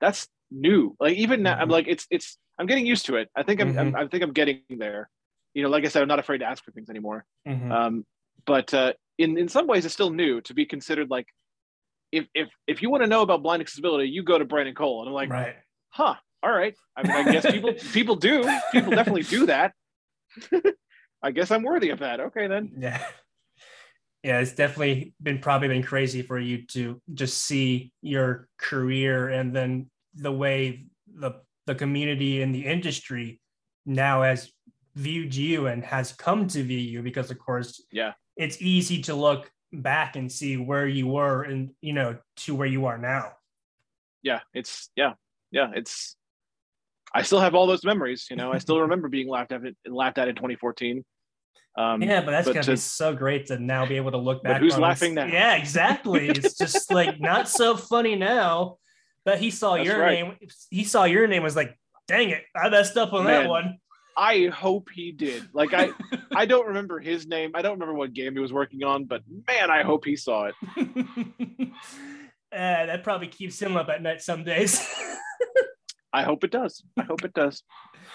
that's 0.00 0.28
new. 0.50 0.96
Like 0.98 1.16
even 1.16 1.42
now, 1.42 1.54
mm-hmm. 1.54 1.62
I'm 1.62 1.68
like 1.68 1.86
it's 1.88 2.06
it's 2.10 2.38
I'm 2.58 2.66
getting 2.66 2.86
used 2.86 3.06
to 3.06 3.16
it. 3.16 3.28
I 3.36 3.42
think 3.42 3.60
I'm, 3.60 3.74
mm-hmm. 3.74 3.78
I'm, 3.78 3.96
i 3.96 4.08
think 4.08 4.22
I'm 4.22 4.32
getting 4.32 4.62
there. 4.70 5.10
You 5.56 5.62
know, 5.62 5.70
like 5.70 5.86
I 5.86 5.88
said, 5.88 6.02
I'm 6.02 6.08
not 6.08 6.18
afraid 6.18 6.38
to 6.38 6.44
ask 6.44 6.62
for 6.62 6.70
things 6.70 6.90
anymore. 6.90 7.24
Mm-hmm. 7.48 7.72
Um, 7.72 8.06
but 8.44 8.74
uh, 8.74 8.92
in 9.16 9.38
in 9.38 9.48
some 9.48 9.66
ways, 9.66 9.86
it's 9.86 9.94
still 9.94 10.10
new 10.10 10.42
to 10.42 10.52
be 10.52 10.66
considered 10.66 11.08
like 11.08 11.26
if 12.12 12.26
if 12.34 12.48
if 12.66 12.82
you 12.82 12.90
want 12.90 13.04
to 13.04 13.08
know 13.08 13.22
about 13.22 13.42
blind 13.42 13.62
accessibility, 13.62 14.10
you 14.10 14.22
go 14.22 14.38
to 14.38 14.44
Brandon 14.44 14.74
Cole, 14.74 15.00
and 15.00 15.08
I'm 15.08 15.14
like, 15.14 15.30
right. 15.30 15.56
huh, 15.88 16.14
all 16.42 16.52
right. 16.52 16.74
I 16.94 17.02
mean, 17.02 17.28
I 17.28 17.32
guess 17.32 17.50
people 17.50 17.72
people 17.92 18.16
do. 18.16 18.44
People 18.70 18.92
definitely 18.92 19.22
do 19.22 19.46
that. 19.46 19.72
I 21.22 21.30
guess 21.30 21.50
I'm 21.50 21.62
worthy 21.62 21.88
of 21.88 22.00
that. 22.00 22.20
Okay, 22.20 22.48
then. 22.48 22.72
Yeah. 22.78 23.02
Yeah, 24.22 24.40
it's 24.40 24.52
definitely 24.52 25.14
been 25.22 25.38
probably 25.38 25.68
been 25.68 25.82
crazy 25.84 26.20
for 26.20 26.38
you 26.38 26.66
to 26.68 27.00
just 27.14 27.38
see 27.44 27.92
your 28.02 28.48
career 28.58 29.28
and 29.28 29.54
then 29.54 29.88
the 30.14 30.32
way 30.32 30.86
the 31.06 31.32
the 31.66 31.74
community 31.74 32.42
and 32.42 32.54
the 32.54 32.66
industry 32.66 33.40
now 33.84 34.22
has 34.22 34.50
viewed 34.96 35.34
you 35.34 35.66
and 35.66 35.84
has 35.84 36.12
come 36.12 36.48
to 36.48 36.62
view 36.62 36.78
you 36.78 37.02
because 37.02 37.30
of 37.30 37.38
course 37.38 37.84
yeah 37.92 38.12
it's 38.36 38.60
easy 38.60 39.02
to 39.02 39.14
look 39.14 39.50
back 39.72 40.16
and 40.16 40.32
see 40.32 40.56
where 40.56 40.88
you 40.88 41.06
were 41.06 41.42
and 41.42 41.70
you 41.82 41.92
know 41.92 42.16
to 42.36 42.54
where 42.54 42.66
you 42.66 42.86
are 42.86 42.96
now 42.96 43.32
yeah 44.22 44.40
it's 44.54 44.90
yeah 44.96 45.12
yeah 45.50 45.70
it's 45.74 46.16
i 47.14 47.20
still 47.20 47.40
have 47.40 47.54
all 47.54 47.66
those 47.66 47.84
memories 47.84 48.26
you 48.30 48.36
know 48.36 48.50
i 48.52 48.58
still 48.58 48.80
remember 48.86 49.08
being 49.08 49.28
laughed 49.28 49.52
at 49.52 49.60
laughed 49.86 50.18
at 50.18 50.28
in 50.28 50.34
2014 50.34 51.04
um, 51.78 52.02
yeah, 52.02 52.22
but 52.22 52.30
that's 52.30 52.46
but 52.46 52.54
gonna 52.54 52.64
to, 52.64 52.70
be 52.70 52.76
so 52.78 53.14
great 53.14 53.46
to 53.48 53.58
now 53.58 53.84
be 53.84 53.96
able 53.96 54.10
to 54.12 54.16
look 54.16 54.42
back. 54.42 54.62
who's 54.62 54.78
laughing 54.78 55.14
this. 55.14 55.26
now? 55.26 55.30
Yeah, 55.30 55.56
exactly. 55.56 56.28
it's 56.28 56.56
just 56.56 56.90
like 56.90 57.20
not 57.20 57.48
so 57.48 57.76
funny 57.76 58.16
now. 58.16 58.78
But 59.26 59.40
he 59.40 59.50
saw 59.50 59.76
that's 59.76 59.86
your 59.86 60.00
right. 60.00 60.24
name. 60.24 60.36
He 60.70 60.84
saw 60.84 61.04
your 61.04 61.26
name. 61.26 61.42
Was 61.42 61.54
like, 61.54 61.78
dang 62.08 62.30
it, 62.30 62.44
I 62.54 62.70
messed 62.70 62.96
up 62.96 63.12
on 63.12 63.24
Man, 63.24 63.42
that 63.42 63.50
one. 63.50 63.76
I 64.16 64.46
hope 64.46 64.88
he 64.92 65.12
did. 65.12 65.48
Like 65.52 65.74
I, 65.74 65.90
I 66.34 66.46
don't 66.46 66.68
remember 66.68 66.98
his 66.98 67.26
name. 67.26 67.52
I 67.54 67.62
don't 67.62 67.74
remember 67.74 67.94
what 67.94 68.14
game 68.14 68.32
he 68.32 68.40
was 68.40 68.52
working 68.52 68.82
on. 68.82 69.04
But 69.04 69.22
man, 69.46 69.70
I 69.70 69.82
hope 69.82 70.04
he 70.04 70.16
saw 70.16 70.46
it. 70.46 70.54
uh, 71.60 71.72
that 72.50 73.04
probably 73.04 73.28
keeps 73.28 73.60
him 73.60 73.76
up 73.76 73.88
at 73.88 74.02
night 74.02 74.22
some 74.22 74.42
days. 74.42 74.86
I 76.12 76.22
hope 76.22 76.44
it 76.44 76.50
does. 76.50 76.82
I 76.98 77.02
hope 77.02 77.24
it 77.24 77.34
does. 77.34 77.62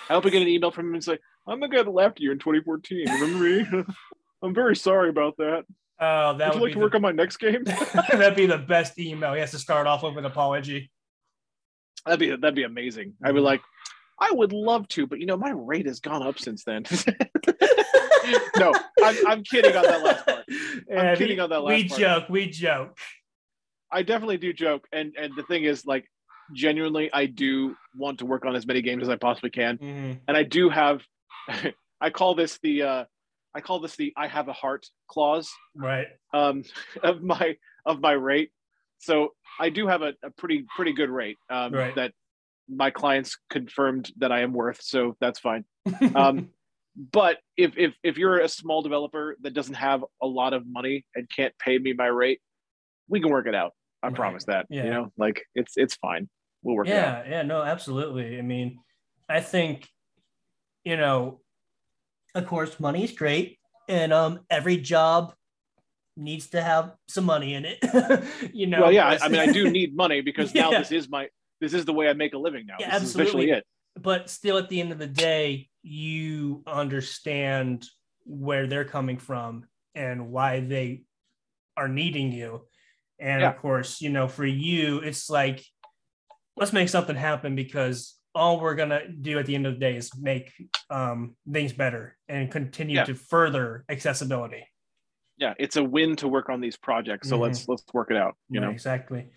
I 0.10 0.14
hope 0.14 0.26
I 0.26 0.30
get 0.30 0.42
an 0.42 0.48
email 0.48 0.72
from 0.72 0.88
him 0.88 0.96
and 0.96 1.04
say, 1.04 1.20
I'm 1.48 1.60
the 1.60 1.68
guy 1.68 1.84
that 1.84 1.92
laughed 1.92 2.18
at 2.18 2.22
you 2.22 2.32
in 2.32 2.40
2014. 2.40 3.10
Remember 3.10 3.38
me? 3.38 3.84
I'm 4.44 4.56
very 4.56 4.76
sorry 4.76 5.10
about 5.10 5.38
that. 5.38 5.66
Oh, 6.00 6.36
that 6.38 6.56
would, 6.56 6.56
would 6.56 6.56
you 6.56 6.62
like 6.62 6.74
to 6.74 6.80
the... 6.80 6.84
work 6.84 6.96
on 6.96 7.02
my 7.04 7.12
next 7.12 7.38
game? 7.38 7.64
that'd 7.94 8.36
be 8.36 8.48
the 8.48 8.58
best 8.58 8.98
email. 8.98 9.34
He 9.34 9.40
has 9.40 9.52
to 9.52 9.60
start 9.60 9.86
off 9.86 10.02
with 10.02 10.18
an 10.18 10.26
apology. 10.26 10.90
That'd 12.06 12.20
be 12.20 12.30
that'd 12.30 12.56
be 12.56 12.64
amazing. 12.64 13.14
I'd 13.24 13.34
be 13.34 13.38
mm-hmm. 13.38 13.46
like, 13.46 13.62
I 14.22 14.32
would 14.32 14.54
love 14.54 14.88
to, 14.90 15.08
but 15.08 15.20
you 15.20 15.26
know, 15.26 15.36
my 15.36 15.50
rate 15.50 15.88
has 15.88 16.00
gone 16.00 16.22
up 16.22 16.38
since 16.38 16.64
then. 16.64 16.84
no, 18.58 18.72
I'm, 19.04 19.28
I'm 19.28 19.44
kidding 19.44 19.76
on 19.76 19.84
that 19.84 20.04
last 20.04 20.26
part. 20.26 20.46
I'm 20.96 21.18
kidding 21.18 21.38
we, 21.38 21.40
on 21.40 21.50
that 21.50 21.64
last 21.64 21.76
we 21.76 21.90
part. 21.90 22.00
We 22.00 22.06
joke, 22.06 22.30
we 22.30 22.50
joke. 22.50 22.98
I 23.92 24.04
definitely 24.04 24.38
do 24.38 24.54
joke, 24.54 24.88
and 24.94 25.14
and 25.18 25.34
the 25.36 25.44
thing 25.44 25.64
is, 25.64 25.86
like, 25.86 26.06
genuinely, 26.54 27.12
I 27.12 27.26
do 27.26 27.76
want 27.96 28.20
to 28.20 28.26
work 28.28 28.46
on 28.46 28.56
as 28.56 28.66
many 28.66 28.82
games 28.82 29.04
as 29.04 29.10
I 29.10 29.16
possibly 29.16 29.50
can, 29.50 29.78
mm-hmm. 29.80 30.14
and 30.28 30.38
I 30.38 30.44
do 30.44 30.70
have 30.70 31.02
I 32.02 32.10
call 32.10 32.36
this 32.36 32.60
the 32.62 32.84
uh, 32.84 33.06
I 33.54 33.62
call 33.62 33.80
this 33.80 33.96
the 33.96 34.14
I 34.16 34.28
have 34.28 34.48
a 34.48 34.54
heart 34.54 34.86
clause. 35.08 35.52
Right. 35.76 36.08
Um, 36.34 36.64
of 37.04 37.22
my 37.22 37.58
of 37.86 38.00
my 38.00 38.14
rate. 38.14 38.52
So 39.00 39.30
I 39.60 39.70
do 39.70 39.88
have 39.88 40.04
a, 40.04 40.14
a 40.24 40.30
pretty 40.30 40.66
pretty 40.76 40.94
good 40.94 41.10
rate 41.10 41.38
um, 41.50 41.74
right. 41.74 41.96
that 41.96 42.14
my 42.74 42.90
clients 42.90 43.38
confirmed 43.50 44.12
that 44.18 44.32
I 44.32 44.42
am 44.42 44.54
worth. 44.54 44.82
So 44.82 45.16
that's 45.20 45.40
fine. 45.40 45.66
Um, 46.16 46.50
but 46.96 47.38
if 47.56 47.78
if 47.78 47.94
if 48.04 48.18
you're 48.18 48.40
a 48.40 48.50
small 48.50 48.82
developer 48.82 49.38
that 49.42 49.54
doesn't 49.54 49.76
have 49.76 50.04
a 50.22 50.28
lot 50.28 50.54
of 50.54 50.64
money 50.68 51.06
and 51.16 51.30
can't 51.30 51.58
pay 51.58 51.78
me 51.78 51.94
my 51.94 52.08
rate, 52.08 52.42
we 53.08 53.22
can 53.22 53.32
work 53.32 53.48
it 53.48 53.56
out. 53.56 53.72
I 54.04 54.08
right. 54.08 54.16
promise 54.16 54.46
that. 54.46 54.66
Yeah. 54.70 54.84
You 54.84 54.90
know, 54.90 55.12
like 55.18 55.44
it's 55.56 55.74
it's 55.78 55.96
fine. 55.96 56.30
We'll 56.64 56.76
work 56.76 56.88
yeah, 56.88 57.20
it 57.20 57.20
out. 57.20 57.30
Yeah, 57.30 57.42
no, 57.44 57.64
absolutely. 57.64 58.38
I 58.38 58.42
mean, 58.42 58.80
I 59.30 59.40
think 59.40 59.88
you 60.84 60.98
know, 60.98 61.40
of 62.36 62.46
course, 62.46 62.80
money 62.80 63.04
is 63.04 63.12
great, 63.12 63.60
and 63.88 64.12
um, 64.12 64.42
every 64.50 64.78
job 64.78 65.34
needs 66.18 66.50
to 66.50 66.62
have 66.62 66.94
some 67.08 67.26
money 67.26 67.54
in 67.54 67.66
it. 67.66 67.80
you 68.54 68.68
know. 68.68 68.82
Well, 68.82 68.92
yeah, 68.92 69.08
I, 69.08 69.26
I, 69.26 69.28
mean, 69.30 69.40
I 69.40 69.52
do 69.52 69.70
need 69.70 69.96
money 69.96 70.22
because 70.22 70.54
yeah. 70.56 70.64
now 70.64 70.72
this 70.72 70.92
is 70.92 71.10
my 71.10 71.30
this 71.62 71.74
is 71.74 71.86
the 71.86 71.94
way 71.94 72.10
I 72.10 72.14
make 72.14 72.34
a 72.34 72.38
living 72.38 72.66
now. 72.66 72.76
Yeah, 72.80 73.00
this 73.00 73.16
absolutely. 73.16 73.52
it. 73.52 73.64
But 73.96 74.30
still, 74.30 74.58
at 74.58 74.68
the 74.68 74.82
end 74.82 74.92
of 74.92 74.98
the 74.98 75.08
day, 75.08 75.70
you 75.84 76.64
understand 76.66 77.86
where 78.26 78.68
they're 78.68 78.86
coming 78.86 79.18
from 79.18 79.66
and 79.96 80.32
why 80.32 80.62
they 80.62 81.04
are 81.78 81.88
needing 81.88 82.32
you. 82.32 82.68
And 83.20 83.42
yeah. 83.42 83.50
of 83.50 83.58
course, 83.58 84.02
you 84.02 84.10
know, 84.10 84.28
for 84.28 84.46
you, 84.46 85.00
it's 85.00 85.30
like, 85.30 85.64
let's 86.58 86.74
make 86.74 86.90
something 86.90 87.16
happen 87.16 87.56
because 87.56 88.16
all 88.34 88.60
we're 88.60 88.76
gonna 88.76 89.08
do 89.10 89.38
at 89.40 89.46
the 89.46 89.56
end 89.56 89.68
of 89.68 89.74
the 89.74 89.80
day 89.80 89.96
is 89.96 90.12
make 90.18 90.52
um, 90.90 91.36
things 91.52 91.74
better 91.74 92.18
and 92.28 92.50
continue 92.50 92.96
yeah. 92.96 93.04
to 93.04 93.14
further 93.14 93.84
accessibility. 93.90 94.66
Yeah, 95.38 95.54
it's 95.60 95.76
a 95.76 95.84
win 95.84 96.16
to 96.18 96.28
work 96.28 96.50
on 96.50 96.62
these 96.62 96.78
projects. 96.78 97.28
So 97.30 97.36
mm-hmm. 97.36 97.44
let's 97.44 97.68
let's 97.68 97.84
work 97.94 98.10
it 98.10 98.18
out. 98.18 98.36
You 98.50 98.60
yeah, 98.60 98.68
know 98.68 98.72
exactly. 98.72 99.28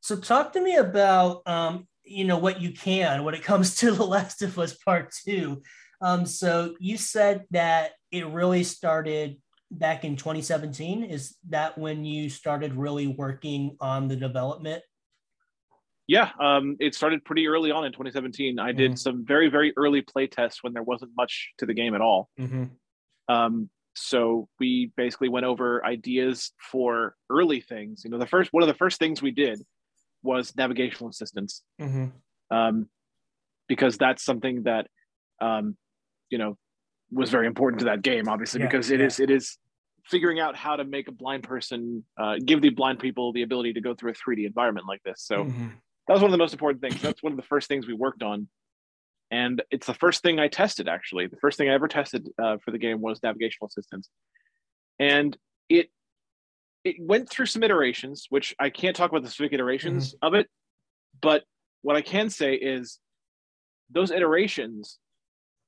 So 0.00 0.16
talk 0.16 0.52
to 0.54 0.60
me 0.62 0.76
about 0.76 1.42
um, 1.46 1.86
you 2.04 2.24
know 2.24 2.38
what 2.38 2.60
you 2.60 2.72
can 2.72 3.24
when 3.24 3.34
it 3.34 3.42
comes 3.44 3.76
to 3.76 3.92
The 3.92 4.04
Last 4.04 4.42
of 4.42 4.58
Us 4.58 4.74
Part 4.74 5.12
Two. 5.24 5.62
Um, 6.02 6.24
so 6.26 6.74
you 6.80 6.96
said 6.96 7.44
that 7.50 7.92
it 8.10 8.26
really 8.26 8.64
started 8.64 9.36
back 9.70 10.04
in 10.04 10.16
2017. 10.16 11.04
Is 11.04 11.36
that 11.50 11.76
when 11.78 12.04
you 12.04 12.28
started 12.28 12.74
really 12.74 13.06
working 13.06 13.76
on 13.80 14.08
the 14.08 14.16
development? 14.16 14.82
Yeah, 16.06 16.30
um, 16.40 16.76
it 16.80 16.94
started 16.96 17.24
pretty 17.24 17.46
early 17.46 17.70
on 17.70 17.84
in 17.84 17.92
2017. 17.92 18.58
I 18.58 18.70
mm-hmm. 18.70 18.78
did 18.78 18.98
some 18.98 19.24
very, 19.24 19.48
very 19.48 19.72
early 19.76 20.02
play 20.02 20.26
tests 20.26 20.60
when 20.62 20.72
there 20.72 20.82
wasn't 20.82 21.12
much 21.16 21.50
to 21.58 21.66
the 21.66 21.74
game 21.74 21.94
at 21.94 22.00
all. 22.00 22.30
Mm-hmm. 22.40 22.64
Um, 23.32 23.70
so 23.94 24.48
we 24.58 24.90
basically 24.96 25.28
went 25.28 25.46
over 25.46 25.84
ideas 25.84 26.52
for 26.58 27.14
early 27.28 27.60
things. 27.60 28.02
You 28.04 28.10
know, 28.10 28.18
the 28.18 28.26
first 28.26 28.52
one 28.52 28.62
of 28.62 28.68
the 28.68 28.74
first 28.74 28.98
things 28.98 29.22
we 29.22 29.30
did 29.30 29.60
was 30.22 30.54
navigational 30.56 31.10
assistance, 31.10 31.62
mm-hmm. 31.80 32.06
um, 32.54 32.88
because 33.68 33.96
that's 33.96 34.24
something 34.24 34.64
that 34.64 34.86
um, 35.40 35.76
you 36.30 36.38
know 36.38 36.56
was 37.12 37.30
very 37.30 37.46
important 37.46 37.80
to 37.80 37.86
that 37.86 38.02
game, 38.02 38.28
obviously, 38.28 38.60
yeah, 38.60 38.66
because 38.66 38.90
it 38.90 39.00
yeah. 39.00 39.06
is 39.06 39.20
it 39.20 39.30
is 39.30 39.58
figuring 40.06 40.40
out 40.40 40.56
how 40.56 40.76
to 40.76 40.84
make 40.84 41.08
a 41.08 41.12
blind 41.12 41.42
person 41.42 42.04
uh, 42.18 42.36
give 42.44 42.62
the 42.62 42.70
blind 42.70 42.98
people 42.98 43.32
the 43.32 43.42
ability 43.42 43.72
to 43.74 43.80
go 43.80 43.94
through 43.94 44.10
a 44.10 44.14
3D 44.14 44.46
environment 44.46 44.86
like 44.88 45.02
this. 45.04 45.22
So 45.22 45.44
mm-hmm. 45.44 45.68
that 46.06 46.12
was 46.14 46.22
one 46.22 46.30
of 46.30 46.32
the 46.32 46.38
most 46.38 46.54
important 46.54 46.80
things. 46.80 47.00
That's 47.02 47.22
one 47.22 47.32
of 47.32 47.36
the 47.36 47.46
first 47.46 47.68
things 47.68 47.86
we 47.86 47.92
worked 47.92 48.22
on 48.22 48.48
and 49.30 49.62
it's 49.70 49.86
the 49.86 49.94
first 49.94 50.22
thing 50.22 50.40
I 50.40 50.48
tested. 50.48 50.88
Actually, 50.88 51.26
the 51.28 51.36
first 51.36 51.56
thing 51.56 51.68
I 51.68 51.74
ever 51.74 51.88
tested 51.88 52.28
uh, 52.42 52.56
for 52.64 52.70
the 52.70 52.78
game 52.78 53.00
was 53.00 53.22
navigational 53.22 53.68
assistance, 53.68 54.08
and 54.98 55.36
it 55.68 55.90
it 56.84 56.96
went 56.98 57.30
through 57.30 57.46
some 57.46 57.62
iterations, 57.62 58.26
which 58.30 58.54
I 58.58 58.70
can't 58.70 58.96
talk 58.96 59.10
about 59.10 59.22
the 59.22 59.28
specific 59.28 59.52
iterations 59.52 60.14
mm-hmm. 60.14 60.26
of 60.26 60.34
it, 60.34 60.48
but 61.20 61.44
what 61.82 61.96
I 61.96 62.02
can 62.02 62.30
say 62.30 62.54
is 62.54 62.98
those 63.90 64.10
iterations 64.10 64.98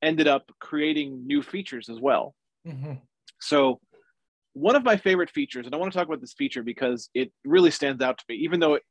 ended 0.03 0.29
up 0.29 0.51
creating 0.61 1.27
new 1.27 1.43
features 1.43 1.89
as 1.89 2.01
well. 2.01 2.35
Mm-hmm. 2.67 2.95
So 3.41 3.81
one 4.53 4.77
of 4.77 4.85
my 4.85 4.97
favorite 4.97 5.31
features, 5.31 5.67
and 5.67 5.75
I 5.75 5.79
want 5.79 5.93
to 5.93 5.99
talk 5.99 6.07
about 6.07 6.21
this 6.21 6.35
feature 6.35 6.63
because 6.63 7.11
it 7.15 7.33
really 7.45 7.71
stands 7.71 8.03
out 8.03 8.19
to 8.19 8.25
me, 8.29 8.37
even 8.37 8.61
though 8.61 8.75
it, 8.75 8.83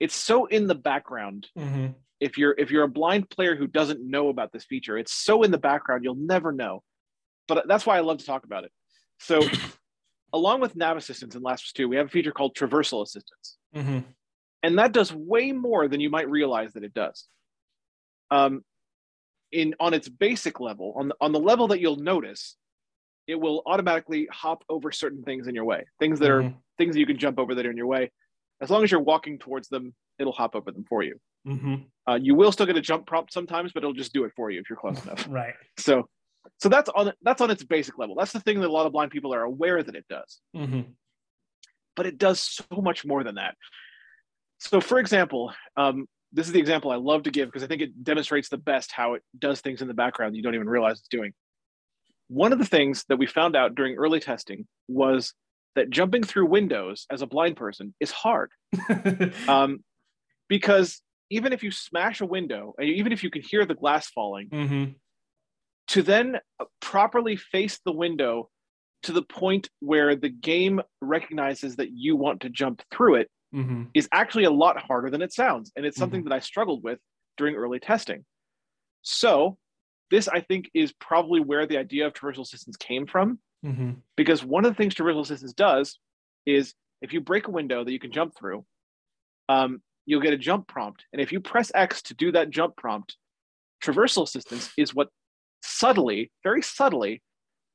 it's 0.00 0.14
so 0.14 0.46
in 0.46 0.66
the 0.66 0.74
background. 0.74 1.48
Mm-hmm 1.58 1.92
if 2.20 2.38
you're 2.38 2.54
if 2.56 2.70
you're 2.70 2.84
a 2.84 2.88
blind 2.88 3.28
player 3.28 3.54
who 3.54 3.66
doesn't 3.66 4.00
know 4.00 4.28
about 4.28 4.52
this 4.52 4.64
feature 4.64 4.96
it's 4.96 5.12
so 5.12 5.42
in 5.42 5.50
the 5.50 5.58
background 5.58 6.04
you'll 6.04 6.14
never 6.14 6.52
know 6.52 6.82
but 7.48 7.66
that's 7.68 7.84
why 7.84 7.96
i 7.96 8.00
love 8.00 8.18
to 8.18 8.24
talk 8.24 8.44
about 8.44 8.64
it 8.64 8.72
so 9.18 9.40
along 10.34 10.60
with 10.60 10.76
nav 10.76 10.98
assistance 10.98 11.34
in 11.34 11.42
last 11.42 11.62
of 11.62 11.66
us 11.68 11.72
2 11.72 11.88
we 11.88 11.96
have 11.96 12.06
a 12.06 12.10
feature 12.10 12.32
called 12.32 12.54
traversal 12.54 13.02
assistance 13.02 13.56
mm-hmm. 13.74 14.00
and 14.62 14.78
that 14.78 14.92
does 14.92 15.12
way 15.14 15.52
more 15.52 15.88
than 15.88 16.00
you 16.00 16.10
might 16.10 16.28
realize 16.28 16.72
that 16.74 16.84
it 16.84 16.92
does 16.92 17.26
um, 18.30 18.62
in 19.50 19.74
on 19.80 19.94
its 19.94 20.08
basic 20.08 20.60
level 20.60 20.94
on 20.98 21.08
the, 21.08 21.14
on 21.20 21.32
the 21.32 21.40
level 21.40 21.68
that 21.68 21.80
you'll 21.80 21.96
notice 21.96 22.56
it 23.26 23.36
will 23.40 23.62
automatically 23.64 24.28
hop 24.30 24.62
over 24.68 24.92
certain 24.92 25.22
things 25.22 25.46
in 25.46 25.54
your 25.54 25.64
way 25.64 25.86
things 25.98 26.18
that 26.18 26.28
mm-hmm. 26.28 26.48
are 26.48 26.54
things 26.76 26.94
that 26.94 27.00
you 27.00 27.06
can 27.06 27.18
jump 27.18 27.38
over 27.38 27.54
that 27.54 27.64
are 27.64 27.70
in 27.70 27.76
your 27.76 27.86
way 27.86 28.10
as 28.60 28.68
long 28.68 28.84
as 28.84 28.90
you're 28.90 29.00
walking 29.00 29.38
towards 29.38 29.68
them 29.68 29.94
it'll 30.18 30.32
hop 30.32 30.54
over 30.54 30.70
them 30.70 30.84
for 30.86 31.02
you 31.02 31.18
Mm-hmm. 31.46 31.74
Uh, 32.08 32.18
you 32.20 32.34
will 32.34 32.52
still 32.52 32.66
get 32.66 32.76
a 32.76 32.80
jump 32.80 33.06
prompt 33.06 33.32
sometimes, 33.32 33.72
but 33.72 33.82
it'll 33.82 33.92
just 33.92 34.12
do 34.12 34.24
it 34.24 34.32
for 34.34 34.50
you 34.50 34.60
if 34.60 34.68
you're 34.68 34.78
close 34.78 35.02
enough. 35.04 35.26
Right. 35.34 35.54
So, 35.78 36.08
so 36.58 36.68
that's 36.68 36.90
on 36.94 37.12
that's 37.22 37.40
on 37.40 37.50
its 37.50 37.62
basic 37.62 37.98
level. 37.98 38.14
That's 38.14 38.32
the 38.32 38.40
thing 38.40 38.60
that 38.60 38.68
a 38.68 38.72
lot 38.72 38.86
of 38.86 38.92
blind 38.92 39.10
people 39.10 39.34
are 39.34 39.42
aware 39.42 39.82
that 39.82 39.94
it 39.94 40.06
does. 40.08 40.40
Mm-hmm. 40.56 40.82
But 41.96 42.06
it 42.06 42.18
does 42.18 42.40
so 42.40 42.80
much 42.80 43.04
more 43.04 43.22
than 43.22 43.36
that. 43.36 43.54
So, 44.58 44.80
for 44.80 44.98
example, 44.98 45.52
um, 45.76 46.06
this 46.32 46.46
is 46.46 46.52
the 46.52 46.60
example 46.60 46.90
I 46.90 46.96
love 46.96 47.24
to 47.24 47.30
give 47.30 47.48
because 47.48 47.62
I 47.62 47.66
think 47.66 47.82
it 47.82 48.02
demonstrates 48.02 48.48
the 48.48 48.58
best 48.58 48.92
how 48.92 49.14
it 49.14 49.22
does 49.38 49.60
things 49.60 49.82
in 49.82 49.88
the 49.88 49.94
background 49.94 50.36
you 50.36 50.42
don't 50.42 50.54
even 50.54 50.68
realize 50.68 50.98
it's 50.98 51.08
doing. 51.08 51.32
One 52.28 52.52
of 52.52 52.58
the 52.58 52.64
things 52.64 53.04
that 53.08 53.18
we 53.18 53.26
found 53.26 53.54
out 53.54 53.74
during 53.74 53.96
early 53.96 54.18
testing 54.18 54.66
was 54.88 55.34
that 55.74 55.90
jumping 55.90 56.24
through 56.24 56.46
windows 56.46 57.06
as 57.10 57.22
a 57.22 57.26
blind 57.26 57.56
person 57.56 57.94
is 58.00 58.10
hard 58.10 58.50
um, 59.48 59.84
because 60.48 61.00
even 61.30 61.52
if 61.52 61.62
you 61.62 61.70
smash 61.70 62.20
a 62.20 62.26
window 62.26 62.74
and 62.78 62.88
even 62.88 63.12
if 63.12 63.22
you 63.22 63.30
can 63.30 63.42
hear 63.42 63.64
the 63.64 63.74
glass 63.74 64.08
falling 64.08 64.48
mm-hmm. 64.48 64.92
To 65.88 66.02
then 66.02 66.38
properly 66.80 67.36
face 67.36 67.80
the 67.84 67.92
window 67.92 68.48
to 69.02 69.12
the 69.12 69.22
point 69.22 69.68
where 69.80 70.16
the 70.16 70.30
game 70.30 70.80
recognizes 71.00 71.76
that 71.76 71.90
you 71.92 72.16
want 72.16 72.40
to 72.40 72.48
jump 72.48 72.82
through 72.90 73.16
it 73.16 73.30
mm-hmm. 73.54 73.84
is 73.92 74.08
actually 74.12 74.44
a 74.44 74.50
lot 74.50 74.80
harder 74.80 75.10
than 75.10 75.22
it 75.22 75.32
sounds 75.32 75.72
and 75.76 75.84
it's 75.84 75.98
something 75.98 76.20
mm-hmm. 76.20 76.30
that 76.30 76.36
i 76.36 76.40
struggled 76.40 76.82
with 76.82 76.98
during 77.36 77.54
early 77.54 77.78
testing 77.78 78.24
so 79.02 79.58
this 80.10 80.26
i 80.28 80.40
think 80.40 80.70
is 80.74 80.92
probably 81.00 81.40
where 81.40 81.66
the 81.66 81.76
idea 81.76 82.06
of 82.06 82.14
traversal 82.14 82.40
assistance 82.40 82.76
came 82.76 83.06
from 83.06 83.38
mm-hmm. 83.64 83.92
because 84.16 84.44
one 84.44 84.64
of 84.64 84.70
the 84.70 84.76
things 84.76 84.94
traversal 84.94 85.20
assistance 85.20 85.52
does 85.52 85.98
is 86.46 86.74
if 87.02 87.12
you 87.12 87.20
break 87.20 87.46
a 87.46 87.50
window 87.50 87.84
that 87.84 87.92
you 87.92 88.00
can 88.00 88.12
jump 88.12 88.34
through 88.36 88.64
um, 89.48 89.82
you'll 90.06 90.20
get 90.20 90.32
a 90.32 90.38
jump 90.38 90.68
prompt. 90.68 91.04
And 91.12 91.20
if 91.20 91.32
you 91.32 91.40
press 91.40 91.70
X 91.74 92.02
to 92.02 92.14
do 92.14 92.32
that 92.32 92.50
jump 92.50 92.76
prompt, 92.76 93.16
traversal 93.82 94.22
assistance 94.22 94.72
is 94.76 94.94
what 94.94 95.08
subtly, 95.64 96.30
very 96.42 96.62
subtly, 96.62 97.22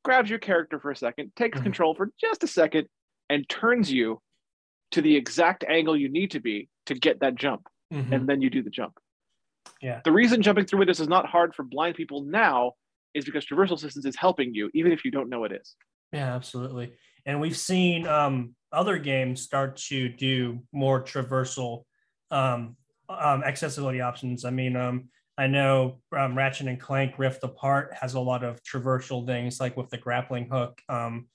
grabs 0.04 0.30
your 0.30 0.40
character 0.40 0.80
for 0.80 0.92
a 0.92 0.96
second, 0.96 1.32
takes 1.36 1.58
mm-hmm. 1.58 1.64
control 1.64 1.96
for 1.96 2.12
just 2.20 2.44
a 2.44 2.48
second, 2.48 2.88
and 3.30 3.48
turns 3.50 3.92
you 3.92 4.22
to 4.92 5.02
the 5.02 5.16
exact 5.16 5.64
angle 5.68 5.96
you 5.96 6.10
need 6.10 6.32
to 6.32 6.40
be 6.40 6.70
to 6.86 6.94
get 6.94 7.20
that 7.20 7.36
jump. 7.36 7.68
Mm-hmm. 7.94 8.14
And 8.14 8.30
then 8.30 8.42
you 8.42 8.50
do 8.50 8.64
the 8.64 8.70
jump. 8.70 8.94
Yeah. 9.82 10.02
The 10.04 10.12
reason 10.12 10.42
jumping 10.42 10.66
through 10.66 10.80
windows 10.80 11.00
is 11.00 11.08
not 11.08 11.26
hard 11.26 11.56
for 11.56 11.64
blind 11.64 11.96
people 11.96 12.24
now 12.24 12.74
is 13.14 13.26
because 13.26 13.46
traversal 13.46 13.74
assistance 13.74 14.06
is 14.06 14.16
helping 14.16 14.54
you, 14.54 14.70
even 14.74 14.92
if 14.92 15.04
you 15.04 15.12
don't 15.12 15.30
know 15.30 15.44
it 15.44 15.52
is. 15.52 15.76
Yeah, 16.12 16.36
absolutely. 16.36 16.94
And 17.26 17.40
we've 17.40 17.58
seen 17.58 18.08
um, 18.08 18.56
other 18.72 18.98
games 18.98 19.42
start 19.42 19.78
to 19.88 20.10
do 20.10 20.60
more 20.72 21.04
traversal 21.04 21.84
um, 22.32 22.76
um, 23.10 23.44
accessibility 23.44 24.02
options. 24.02 24.46
I 24.46 24.52
mean, 24.52 24.76
um, 24.76 25.10
I 25.40 25.48
know 25.48 26.02
um, 26.16 26.38
Ratchet 26.38 26.68
and 26.68 26.78
Clank 26.78 27.18
Rift 27.18 27.46
Apart 27.46 27.94
has 28.00 28.14
a 28.14 28.20
lot 28.20 28.44
of 28.44 28.62
traversal 28.62 29.26
things, 29.26 29.58
like 29.58 29.78
with 29.78 29.90
the 29.90 29.98
grappling 29.98 30.50
hook 30.50 30.82
um, 30.90 31.28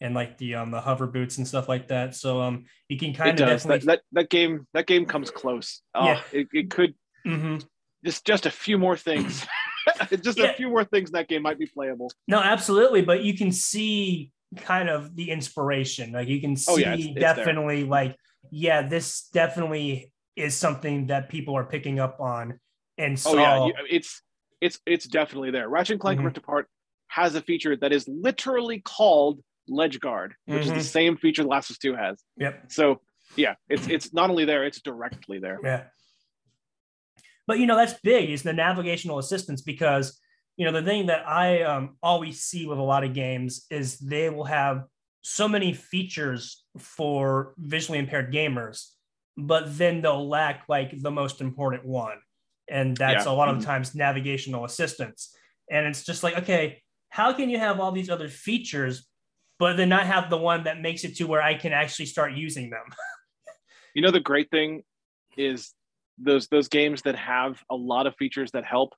and 0.00 0.14
like 0.14 0.38
the 0.38 0.54
um, 0.54 0.70
the 0.70 0.80
hover 0.80 1.08
boots 1.08 1.38
and 1.38 1.48
stuff 1.48 1.68
like 1.68 1.88
that. 1.88 2.14
So 2.14 2.40
um, 2.40 2.66
you 2.88 2.96
can 2.96 3.12
kind 3.12 3.30
it 3.30 3.42
of 3.42 3.48
does. 3.48 3.62
Definitely... 3.64 3.86
That, 3.86 3.86
that, 3.86 4.02
that 4.12 4.30
game 4.30 4.68
that 4.74 4.86
game 4.86 5.06
comes 5.06 5.32
close. 5.32 5.82
Oh, 5.92 6.04
yeah, 6.04 6.20
it, 6.30 6.46
it 6.52 6.70
could 6.70 6.94
mm-hmm. 7.26 7.56
just 8.04 8.24
just 8.24 8.46
a 8.46 8.50
few 8.50 8.78
more 8.78 8.96
things. 8.96 9.44
just 10.22 10.38
yeah. 10.38 10.44
a 10.46 10.54
few 10.54 10.68
more 10.68 10.84
things 10.84 11.10
that 11.10 11.26
game 11.26 11.42
might 11.42 11.58
be 11.58 11.66
playable. 11.66 12.12
No, 12.28 12.38
absolutely, 12.38 13.02
but 13.02 13.24
you 13.24 13.36
can 13.36 13.50
see 13.50 14.30
kind 14.58 14.88
of 14.88 15.16
the 15.16 15.32
inspiration. 15.32 16.12
Like 16.12 16.28
you 16.28 16.40
can 16.40 16.54
see 16.54 16.72
oh, 16.72 16.76
yeah, 16.76 16.94
it's, 16.94 17.06
it's 17.06 17.14
definitely 17.18 17.82
there. 17.82 17.90
like 17.90 18.16
yeah, 18.52 18.82
this 18.86 19.28
definitely 19.32 20.12
is 20.36 20.54
something 20.54 21.08
that 21.08 21.28
people 21.28 21.56
are 21.56 21.64
picking 21.64 21.98
up 21.98 22.20
on 22.20 22.60
and 22.98 23.18
so 23.18 23.38
oh 23.38 23.66
yeah 23.66 23.72
it's 23.90 24.22
it's 24.60 24.78
it's 24.86 25.06
definitely 25.06 25.50
there 25.50 25.68
ratchet 25.68 25.92
and 25.92 26.00
clank 26.00 26.18
mm-hmm. 26.18 26.26
rift 26.26 26.38
apart 26.38 26.68
has 27.08 27.34
a 27.34 27.40
feature 27.40 27.76
that 27.76 27.92
is 27.92 28.06
literally 28.08 28.80
called 28.80 29.40
ledge 29.68 30.00
guard 30.00 30.34
which 30.46 30.54
mm-hmm. 30.54 30.62
is 30.62 30.68
the 30.68 30.74
mm-hmm. 30.74 30.82
same 30.82 31.16
feature 31.16 31.44
last 31.44 31.70
of 31.70 31.74
us 31.74 31.78
2 31.78 31.94
has 31.94 32.22
yep 32.36 32.64
so 32.68 33.00
yeah 33.36 33.54
it's 33.68 33.86
it's 33.88 34.12
not 34.12 34.30
only 34.30 34.44
there 34.44 34.64
it's 34.64 34.80
directly 34.80 35.38
there 35.38 35.58
yeah 35.62 35.84
but 37.46 37.58
you 37.58 37.66
know 37.66 37.76
that's 37.76 37.94
big 38.02 38.30
is 38.30 38.42
the 38.42 38.52
navigational 38.52 39.18
assistance 39.18 39.62
because 39.62 40.18
you 40.56 40.64
know 40.64 40.72
the 40.72 40.82
thing 40.82 41.06
that 41.06 41.26
i 41.28 41.62
um, 41.62 41.96
always 42.02 42.40
see 42.40 42.66
with 42.66 42.78
a 42.78 42.82
lot 42.82 43.04
of 43.04 43.14
games 43.14 43.66
is 43.70 43.98
they 43.98 44.30
will 44.30 44.44
have 44.44 44.84
so 45.20 45.46
many 45.46 45.74
features 45.74 46.64
for 46.78 47.52
visually 47.58 47.98
impaired 47.98 48.32
gamers 48.32 48.88
but 49.38 49.78
then 49.78 50.02
they'll 50.02 50.28
lack 50.28 50.64
like 50.68 51.00
the 51.00 51.12
most 51.12 51.40
important 51.40 51.84
one. 51.84 52.18
And 52.70 52.96
that's 52.96 53.26
yeah. 53.26 53.32
a 53.32 53.34
lot 53.34 53.48
of 53.48 53.56
the 53.56 53.62
mm-hmm. 53.62 53.70
times 53.70 53.94
navigational 53.94 54.64
assistance. 54.64 55.34
And 55.70 55.86
it's 55.86 56.04
just 56.04 56.22
like, 56.22 56.38
okay, 56.38 56.82
how 57.10 57.32
can 57.32 57.48
you 57.50 57.58
have 57.58 57.80
all 57.80 57.92
these 57.92 58.10
other 58.10 58.28
features, 58.28 59.06
but 59.58 59.76
then 59.76 59.88
not 59.88 60.06
have 60.06 60.30
the 60.30 60.36
one 60.36 60.64
that 60.64 60.80
makes 60.80 61.04
it 61.04 61.16
to 61.16 61.24
where 61.24 61.42
I 61.42 61.54
can 61.54 61.72
actually 61.72 62.06
start 62.06 62.32
using 62.32 62.70
them? 62.70 62.84
you 63.94 64.02
know, 64.02 64.10
the 64.10 64.20
great 64.20 64.50
thing 64.50 64.82
is 65.36 65.72
those 66.18 66.48
those 66.48 66.68
games 66.68 67.02
that 67.02 67.16
have 67.16 67.62
a 67.70 67.76
lot 67.76 68.06
of 68.06 68.14
features 68.16 68.50
that 68.52 68.64
help, 68.64 68.94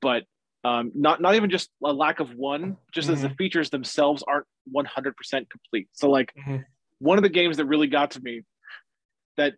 but 0.00 0.24
um, 0.64 0.92
not 0.94 1.20
not 1.20 1.34
even 1.34 1.50
just 1.50 1.70
a 1.84 1.92
lack 1.92 2.20
of 2.20 2.34
one, 2.34 2.76
just 2.92 3.06
mm-hmm. 3.06 3.14
as 3.14 3.22
the 3.22 3.28
mm-hmm. 3.28 3.36
features 3.36 3.70
themselves 3.70 4.24
aren't 4.26 4.46
100% 4.74 5.14
complete. 5.50 5.88
So 5.92 6.10
like 6.10 6.32
mm-hmm. 6.38 6.58
one 6.98 7.18
of 7.18 7.22
the 7.22 7.28
games 7.28 7.56
that 7.58 7.66
really 7.66 7.86
got 7.86 8.12
to 8.12 8.20
me 8.20 8.42
that 9.36 9.54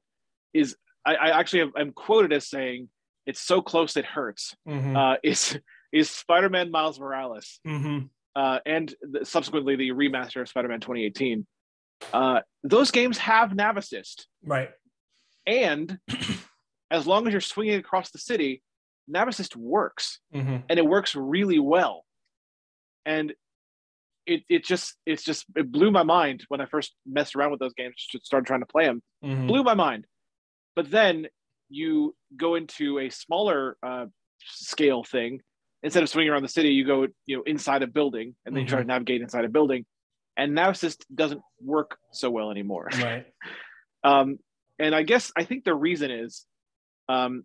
is 0.52 0.76
I, 1.04 1.14
I 1.14 1.40
actually 1.40 1.60
have, 1.60 1.70
I'm 1.76 1.92
quoted 1.92 2.32
as 2.32 2.48
saying 2.48 2.88
it's 3.26 3.40
so 3.40 3.60
close 3.62 3.96
it 3.96 4.04
hurts. 4.04 4.54
Mm-hmm. 4.68 4.96
Uh, 4.96 5.14
is 5.22 5.58
is 5.92 6.10
Spider-Man 6.10 6.70
Miles 6.70 7.00
Morales, 7.00 7.58
mm-hmm. 7.66 8.06
uh, 8.36 8.58
and 8.64 8.94
the, 9.02 9.24
subsequently 9.24 9.76
the 9.76 9.90
remaster 9.90 10.40
of 10.40 10.48
Spider-Man 10.48 10.80
2018. 10.80 11.46
Uh, 12.12 12.40
those 12.62 12.90
games 12.90 13.18
have 13.18 13.54
nav 13.54 13.76
assist, 13.76 14.26
right? 14.44 14.70
And 15.46 15.98
as 16.90 17.06
long 17.06 17.26
as 17.26 17.32
you're 17.32 17.40
swinging 17.40 17.78
across 17.78 18.10
the 18.10 18.18
city, 18.18 18.62
nav 19.08 19.28
assist 19.28 19.56
works, 19.56 20.20
mm-hmm. 20.34 20.58
and 20.68 20.78
it 20.78 20.86
works 20.86 21.14
really 21.14 21.58
well. 21.58 22.04
And 23.04 23.32
it 24.26 24.42
it 24.48 24.64
just 24.64 24.96
it's 25.06 25.22
just 25.22 25.46
it 25.56 25.70
blew 25.70 25.90
my 25.90 26.02
mind 26.02 26.44
when 26.48 26.60
I 26.60 26.66
first 26.66 26.94
messed 27.06 27.34
around 27.34 27.50
with 27.50 27.60
those 27.60 27.74
games, 27.74 27.94
started 28.22 28.46
trying 28.46 28.60
to 28.60 28.66
play 28.66 28.86
them. 28.86 29.02
Mm-hmm. 29.24 29.46
Blew 29.46 29.62
my 29.62 29.74
mind. 29.74 30.06
But 30.76 30.90
then 30.90 31.26
you 31.70 32.14
go 32.36 32.56
into 32.56 32.98
a 32.98 33.08
smaller 33.10 33.76
uh, 33.82 34.06
scale 34.44 35.04
thing. 35.04 35.40
Instead 35.82 36.02
of 36.02 36.10
swinging 36.10 36.30
around 36.30 36.42
the 36.42 36.48
city, 36.48 36.70
you 36.70 36.84
go 36.84 37.06
you 37.24 37.36
know 37.36 37.42
inside 37.44 37.82
a 37.82 37.86
building, 37.86 38.34
and 38.44 38.54
then 38.54 38.60
mm-hmm. 38.60 38.66
you 38.66 38.68
try 38.68 38.78
to 38.78 38.82
mm-hmm. 38.82 38.88
navigate 38.88 39.22
inside 39.22 39.44
a 39.44 39.48
building. 39.48 39.86
And 40.36 40.54
now 40.54 40.70
it 40.70 40.78
just 40.78 41.04
doesn't 41.14 41.40
work 41.60 41.96
so 42.12 42.30
well 42.30 42.50
anymore. 42.50 42.88
Right. 43.00 43.26
um, 44.04 44.38
and 44.78 44.94
I 44.94 45.02
guess 45.02 45.32
I 45.36 45.44
think 45.44 45.64
the 45.64 45.74
reason 45.74 46.10
is 46.10 46.44
um, 47.08 47.44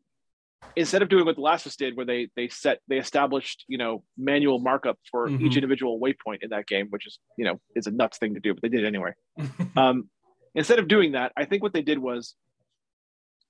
instead 0.75 1.01
of 1.01 1.09
doing 1.09 1.25
what 1.25 1.35
the 1.35 1.41
last 1.41 1.65
did 1.77 1.95
where 1.95 2.05
they 2.05 2.29
they 2.35 2.47
set 2.47 2.79
they 2.87 2.97
established 2.97 3.65
you 3.67 3.77
know 3.77 4.03
manual 4.17 4.59
markup 4.59 4.97
for 5.09 5.27
mm-hmm. 5.27 5.45
each 5.45 5.55
individual 5.55 5.99
waypoint 5.99 6.39
in 6.41 6.49
that 6.49 6.65
game 6.67 6.87
which 6.89 7.05
is 7.05 7.19
you 7.37 7.45
know 7.45 7.59
is 7.75 7.87
a 7.87 7.91
nuts 7.91 8.17
thing 8.17 8.33
to 8.33 8.39
do 8.39 8.53
but 8.53 8.61
they 8.61 8.69
did 8.69 8.83
it 8.83 8.87
anyway 8.87 9.11
um, 9.75 10.09
instead 10.53 10.79
of 10.79 10.87
doing 10.87 11.13
that 11.13 11.31
i 11.37 11.45
think 11.45 11.61
what 11.61 11.73
they 11.73 11.81
did 11.81 11.99
was 11.99 12.35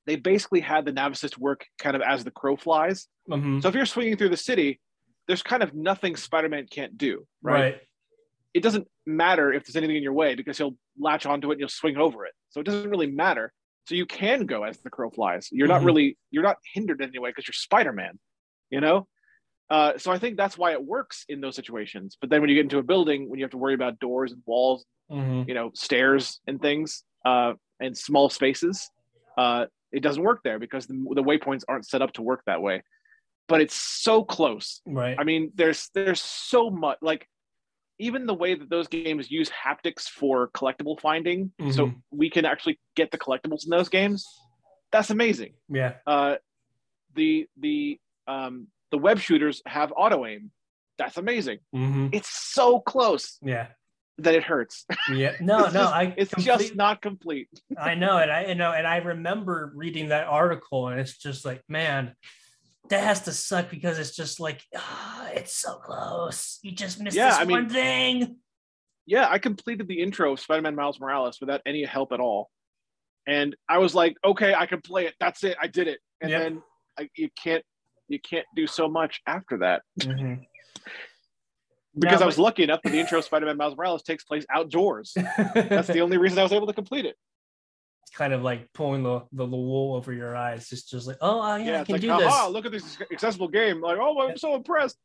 they 0.05 0.15
basically 0.15 0.59
had 0.59 0.85
the 0.85 0.91
nav 0.91 1.11
assist 1.11 1.37
work 1.37 1.65
kind 1.79 1.95
of 1.95 2.01
as 2.01 2.23
the 2.23 2.31
crow 2.31 2.55
flies 2.55 3.07
mm-hmm. 3.29 3.59
so 3.59 3.67
if 3.67 3.75
you're 3.75 3.85
swinging 3.85 4.17
through 4.17 4.29
the 4.29 4.37
city 4.37 4.79
there's 5.27 5.43
kind 5.43 5.63
of 5.63 5.73
nothing 5.73 6.15
spider-man 6.15 6.67
can't 6.69 6.97
do 6.97 7.25
right? 7.41 7.61
right 7.61 7.81
it 8.53 8.63
doesn't 8.63 8.87
matter 9.05 9.51
if 9.51 9.65
there's 9.65 9.75
anything 9.75 9.97
in 9.97 10.03
your 10.03 10.13
way 10.13 10.33
because 10.33 10.57
he'll 10.57 10.75
latch 10.97 11.25
onto 11.25 11.49
it 11.49 11.53
and 11.53 11.59
you'll 11.59 11.69
swing 11.69 11.97
over 11.97 12.25
it 12.25 12.33
so 12.49 12.61
it 12.61 12.63
doesn't 12.63 12.89
really 12.89 13.11
matter 13.11 13.51
so 13.87 13.93
you 13.93 14.05
can 14.05 14.45
go 14.45 14.63
as 14.63 14.79
the 14.79 14.89
crow 14.89 15.09
flies 15.09 15.49
you're 15.51 15.67
not 15.67 15.77
mm-hmm. 15.77 15.87
really 15.87 16.17
you're 16.31 16.43
not 16.43 16.57
hindered 16.73 17.01
anyway 17.01 17.29
because 17.29 17.47
you're 17.47 17.53
spider-man 17.53 18.17
you 18.69 18.79
know 18.79 19.07
uh, 19.69 19.97
so 19.97 20.11
i 20.11 20.17
think 20.17 20.37
that's 20.37 20.57
why 20.57 20.71
it 20.71 20.83
works 20.83 21.25
in 21.27 21.41
those 21.41 21.55
situations 21.55 22.17
but 22.19 22.29
then 22.29 22.41
when 22.41 22.49
you 22.49 22.55
get 22.55 22.63
into 22.63 22.77
a 22.77 22.83
building 22.83 23.29
when 23.29 23.39
you 23.39 23.43
have 23.43 23.51
to 23.51 23.57
worry 23.57 23.73
about 23.73 23.99
doors 23.99 24.31
and 24.31 24.41
walls 24.45 24.85
mm-hmm. 25.11 25.47
you 25.47 25.53
know 25.53 25.71
stairs 25.73 26.39
and 26.47 26.61
things 26.61 27.03
uh, 27.25 27.53
and 27.79 27.97
small 27.97 28.29
spaces 28.29 28.89
uh, 29.37 29.65
it 29.95 30.01
doesn't 30.01 30.23
work 30.23 30.41
there 30.43 30.59
because 30.59 30.85
the, 30.87 30.93
the 31.15 31.23
waypoints 31.23 31.63
aren't 31.67 31.85
set 31.85 32.01
up 32.01 32.13
to 32.13 32.21
work 32.21 32.41
that 32.45 32.61
way 32.61 32.83
but 33.47 33.61
it's 33.61 33.75
so 33.75 34.23
close 34.23 34.81
right 34.85 35.15
i 35.19 35.23
mean 35.23 35.51
there's 35.55 35.89
there's 35.93 36.21
so 36.21 36.69
much 36.69 36.97
like 37.01 37.27
even 37.97 38.25
the 38.25 38.33
way 38.33 38.55
that 38.55 38.69
those 38.69 38.87
games 38.87 39.31
use 39.31 39.49
haptics 39.49 40.03
for 40.03 40.49
collectible 40.49 40.99
finding, 40.99 41.51
mm-hmm. 41.61 41.71
so 41.71 41.93
we 42.11 42.29
can 42.29 42.45
actually 42.45 42.79
get 42.95 43.11
the 43.11 43.17
collectibles 43.17 43.63
in 43.63 43.69
those 43.69 43.89
games, 43.89 44.27
that's 44.91 45.09
amazing. 45.09 45.53
Yeah. 45.69 45.93
Uh, 46.05 46.35
the 47.15 47.47
the 47.57 47.99
um, 48.27 48.67
the 48.91 48.97
web 48.97 49.19
shooters 49.19 49.61
have 49.65 49.93
auto 49.95 50.25
aim. 50.25 50.51
That's 50.97 51.17
amazing. 51.17 51.59
Mm-hmm. 51.75 52.09
It's 52.11 52.29
so 52.29 52.79
close. 52.79 53.37
Yeah. 53.41 53.67
That 54.19 54.33
it 54.33 54.43
hurts. 54.43 54.85
Yeah. 55.11 55.35
No, 55.39 55.59
no, 55.59 55.71
just, 55.71 55.93
I. 55.93 56.13
It's 56.17 56.33
complete, 56.33 56.59
just 56.59 56.75
not 56.75 57.01
complete. 57.01 57.49
I 57.77 57.95
know, 57.95 58.17
and 58.17 58.31
I 58.31 58.45
you 58.47 58.55
know, 58.55 58.71
and 58.71 58.87
I 58.87 58.97
remember 58.97 59.71
reading 59.75 60.09
that 60.09 60.27
article, 60.27 60.87
and 60.87 60.99
it's 60.99 61.17
just 61.17 61.45
like, 61.45 61.61
man, 61.67 62.15
that 62.89 63.03
has 63.03 63.21
to 63.23 63.31
suck 63.31 63.69
because 63.69 63.99
it's 63.99 64.15
just 64.15 64.39
like 64.39 64.61
oh, 64.75 65.29
it's 65.33 65.55
so 65.55 65.75
close. 65.75 66.59
You 66.63 66.71
just 66.71 66.99
missed 66.99 67.15
yeah, 67.15 67.29
this 67.29 67.37
I 67.39 67.43
one 67.43 67.63
mean, 67.63 67.69
thing. 67.69 68.35
Yeah, 69.05 69.27
I 69.29 69.37
completed 69.37 69.87
the 69.87 70.01
intro 70.01 70.33
of 70.33 70.39
Spider-Man 70.39 70.75
Miles 70.75 70.99
Morales 70.99 71.39
without 71.39 71.61
any 71.65 71.83
help 71.83 72.11
at 72.11 72.19
all, 72.19 72.49
and 73.27 73.55
I 73.67 73.79
was 73.79 73.93
like, 73.95 74.17
okay, 74.23 74.53
I 74.53 74.65
can 74.65 74.81
play 74.81 75.05
it. 75.05 75.13
That's 75.19 75.43
it. 75.43 75.57
I 75.61 75.67
did 75.67 75.87
it. 75.87 75.99
And 76.21 76.31
yep. 76.31 76.41
then 76.41 76.63
I, 76.97 77.09
you 77.15 77.29
can't 77.41 77.63
you 78.07 78.19
can't 78.19 78.45
do 78.55 78.67
so 78.67 78.87
much 78.87 79.21
after 79.27 79.57
that. 79.59 79.81
Mm-hmm. 79.99 80.43
Because 81.97 82.21
I 82.21 82.25
was 82.25 82.37
lucky 82.37 82.63
enough 82.63 82.81
that 82.83 82.91
the 82.91 82.99
intro 82.99 83.19
of 83.19 83.25
Spider-Man 83.25 83.57
Miles 83.57 83.75
Morales 83.75 84.03
takes 84.03 84.23
place 84.23 84.45
outdoors. 84.49 85.13
That's 85.55 85.87
the 85.87 86.01
only 86.01 86.17
reason 86.17 86.39
I 86.39 86.43
was 86.43 86.51
able 86.51 86.67
to 86.67 86.73
complete 86.73 87.05
it 87.05 87.15
It's 88.03 88.15
kind 88.15 88.33
of 88.33 88.43
like 88.43 88.71
pulling 88.73 89.03
the, 89.03 89.21
the, 89.31 89.45
the 89.45 89.55
wool 89.55 89.95
over 89.95 90.11
your 90.11 90.35
eyes. 90.35 90.67
Just 90.67 90.89
just 90.89 91.07
like, 91.07 91.17
oh 91.21 91.41
uh, 91.41 91.57
yeah, 91.57 91.65
yeah, 91.65 91.81
I 91.81 91.83
can 91.83 91.93
like, 91.93 92.01
do 92.01 92.17
this. 92.17 92.49
Look 92.49 92.65
at 92.65 92.71
this 92.71 92.97
accessible 93.11 93.47
game. 93.47 93.81
Like, 93.81 93.97
oh, 93.99 94.27
I'm 94.27 94.37
so 94.37 94.55
impressed. 94.55 94.97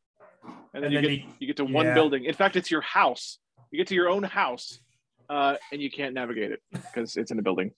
And 0.74 0.82
then, 0.82 0.84
and 0.84 0.92
you, 0.92 1.00
then 1.00 1.10
get, 1.10 1.36
you 1.38 1.46
get 1.46 1.56
to 1.58 1.64
one 1.64 1.86
yeah. 1.86 1.94
building. 1.94 2.24
In 2.24 2.34
fact, 2.34 2.56
it's 2.56 2.70
your 2.70 2.80
house. 2.80 3.38
You 3.70 3.78
get 3.78 3.88
to 3.88 3.94
your 3.94 4.08
own 4.08 4.22
house, 4.22 4.80
uh, 5.28 5.56
and 5.72 5.80
you 5.80 5.90
can't 5.90 6.14
navigate 6.14 6.52
it 6.52 6.60
because 6.72 7.16
it's 7.16 7.30
in 7.30 7.38
a 7.38 7.42
building. 7.42 7.72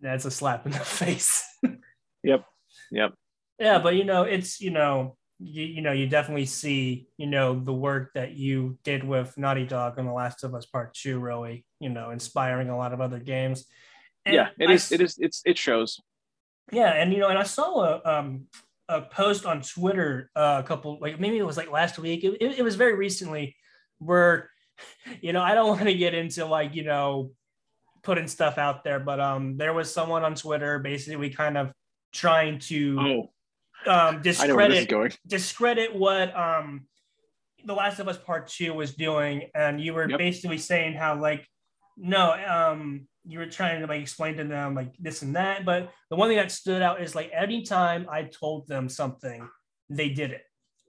That's 0.00 0.24
a 0.24 0.30
slap 0.30 0.66
in 0.66 0.72
the 0.72 0.78
face. 0.80 1.46
yep. 2.24 2.44
Yep. 2.90 3.14
Yeah, 3.58 3.78
but 3.78 3.94
you 3.94 4.04
know, 4.04 4.22
it's 4.22 4.60
you 4.60 4.70
know, 4.70 5.16
you, 5.42 5.64
you 5.64 5.82
know, 5.82 5.92
you 5.92 6.06
definitely 6.06 6.46
see, 6.46 7.08
you 7.16 7.26
know, 7.26 7.58
the 7.58 7.72
work 7.72 8.12
that 8.14 8.32
you 8.32 8.78
did 8.84 9.04
with 9.04 9.36
Naughty 9.36 9.66
Dog 9.66 9.98
on 9.98 10.06
The 10.06 10.12
Last 10.12 10.44
of 10.44 10.54
Us 10.54 10.66
Part 10.66 10.94
Two, 10.94 11.18
really, 11.18 11.64
you 11.80 11.88
know, 11.88 12.10
inspiring 12.10 12.70
a 12.70 12.76
lot 12.76 12.92
of 12.92 13.00
other 13.00 13.18
games. 13.18 13.66
And 14.24 14.34
yeah, 14.34 14.48
it 14.58 14.70
I, 14.70 14.72
is. 14.74 14.92
It 14.92 15.00
is. 15.00 15.18
It's 15.18 15.42
it 15.44 15.58
shows. 15.58 16.00
Yeah, 16.70 16.90
and 16.90 17.12
you 17.12 17.18
know, 17.18 17.28
and 17.28 17.38
I 17.38 17.42
saw 17.42 17.82
a 17.82 18.18
um 18.18 18.46
a 18.88 19.02
post 19.02 19.46
on 19.46 19.62
Twitter 19.62 20.30
uh, 20.36 20.60
a 20.64 20.66
couple 20.66 20.98
like 21.00 21.18
maybe 21.18 21.38
it 21.38 21.46
was 21.46 21.56
like 21.56 21.70
last 21.70 21.98
week. 21.98 22.24
It, 22.24 22.36
it, 22.40 22.58
it 22.58 22.62
was 22.62 22.76
very 22.76 22.94
recently 22.94 23.56
where 23.98 24.50
you 25.20 25.32
know 25.32 25.42
I 25.42 25.54
don't 25.54 25.68
want 25.76 25.82
to 25.82 25.94
get 25.94 26.14
into 26.14 26.44
like 26.44 26.74
you 26.74 26.84
know 26.84 27.32
putting 28.02 28.28
stuff 28.28 28.58
out 28.58 28.84
there, 28.84 29.00
but 29.00 29.20
um 29.20 29.56
there 29.56 29.72
was 29.72 29.92
someone 29.92 30.24
on 30.24 30.34
Twitter 30.34 30.78
basically 30.78 31.16
we 31.16 31.30
kind 31.30 31.56
of 31.56 31.72
trying 32.12 32.58
to 32.58 32.98
oh. 33.00 33.30
Um 33.86 34.22
discredit 34.22 35.18
discredit 35.26 35.94
what 35.94 36.36
um 36.36 36.86
the 37.64 37.74
Last 37.74 38.00
of 38.00 38.08
Us 38.08 38.18
Part 38.18 38.48
Two 38.48 38.74
was 38.74 38.94
doing, 38.94 39.48
and 39.54 39.80
you 39.80 39.94
were 39.94 40.08
yep. 40.08 40.18
basically 40.18 40.58
saying 40.58 40.94
how 40.94 41.20
like 41.20 41.46
no 41.96 42.32
um 42.32 43.06
you 43.24 43.38
were 43.38 43.46
trying 43.46 43.80
to 43.80 43.86
like 43.86 44.00
explain 44.00 44.36
to 44.36 44.44
them 44.44 44.74
like 44.74 44.94
this 44.98 45.22
and 45.22 45.36
that. 45.36 45.64
But 45.64 45.90
the 46.10 46.16
one 46.16 46.28
thing 46.28 46.38
that 46.38 46.50
stood 46.50 46.82
out 46.82 47.00
is 47.00 47.14
like 47.14 47.30
anytime 47.32 48.06
I 48.10 48.24
told 48.24 48.66
them 48.66 48.88
something, 48.88 49.48
they 49.88 50.08
did 50.08 50.32
it 50.32 50.42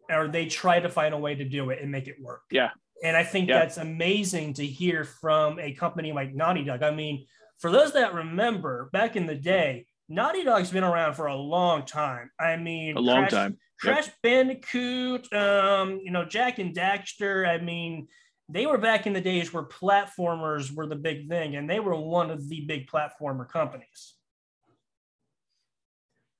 or 0.09 0.27
they 0.27 0.47
try 0.47 0.79
to 0.79 0.89
find 0.89 1.13
a 1.13 1.17
way 1.17 1.35
to 1.35 1.45
do 1.45 1.69
it 1.69 1.79
and 1.81 1.91
make 1.91 2.07
it 2.07 2.15
work. 2.21 2.41
Yeah. 2.51 2.71
And 3.03 3.17
I 3.17 3.23
think 3.23 3.49
yeah. 3.49 3.59
that's 3.59 3.77
amazing 3.77 4.53
to 4.55 4.65
hear 4.65 5.03
from 5.03 5.59
a 5.59 5.73
company 5.73 6.11
like 6.11 6.33
Naughty 6.33 6.63
Dog. 6.63 6.83
I 6.83 6.91
mean, 6.91 7.25
for 7.59 7.69
those 7.71 7.93
that 7.93 8.13
remember 8.13 8.89
back 8.93 9.15
in 9.15 9.25
the 9.25 9.35
day, 9.35 9.85
Naughty 10.13 10.43
Dog's 10.43 10.69
been 10.69 10.83
around 10.83 11.15
for 11.15 11.25
a 11.25 11.35
long 11.35 11.85
time. 11.85 12.29
I 12.39 12.55
mean, 12.55 12.95
a 12.95 12.99
long 12.99 13.21
Crash, 13.21 13.31
time. 13.31 13.57
Crash 13.81 14.05
yep. 14.05 14.15
Bandicoot, 14.21 15.33
um, 15.33 15.99
you 16.03 16.11
know, 16.11 16.23
Jak 16.23 16.59
and 16.59 16.75
Daxter. 16.75 17.47
I 17.47 17.57
mean, 17.57 18.07
they 18.47 18.65
were 18.65 18.77
back 18.77 19.07
in 19.07 19.13
the 19.13 19.21
days 19.21 19.51
where 19.51 19.63
platformers 19.63 20.73
were 20.73 20.85
the 20.85 20.95
big 20.95 21.27
thing, 21.27 21.55
and 21.55 21.69
they 21.69 21.79
were 21.79 21.95
one 21.95 22.29
of 22.29 22.47
the 22.47 22.61
big 22.61 22.87
platformer 22.87 23.49
companies. 23.49 24.15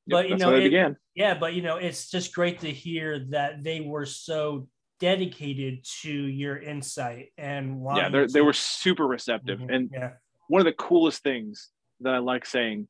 Yep, 0.06 0.18
but 0.18 0.30
you 0.30 0.38
know, 0.38 0.56
it, 0.56 0.98
yeah, 1.16 1.34
but 1.34 1.54
you 1.54 1.62
know, 1.62 1.78
it's 1.78 2.12
just 2.12 2.36
great 2.36 2.60
to 2.60 2.72
hear 2.72 3.26
that 3.30 3.64
they 3.64 3.80
were 3.82 4.06
so 4.06 4.68
dedicated 5.00 5.84
to 6.02 6.12
your 6.12 6.58
insight 6.58 7.30
and 7.38 7.84
yeah, 7.96 8.26
they 8.32 8.42
were 8.42 8.54
super 8.54 9.08
receptive. 9.08 9.60
Mm-hmm. 9.60 9.74
And 9.74 9.90
yeah. 9.92 10.12
one 10.48 10.62
of 10.62 10.66
the 10.66 10.74
coolest 10.74 11.24
things 11.24 11.70
that 12.02 12.14
I 12.14 12.20
like 12.20 12.46
saying, 12.46 12.88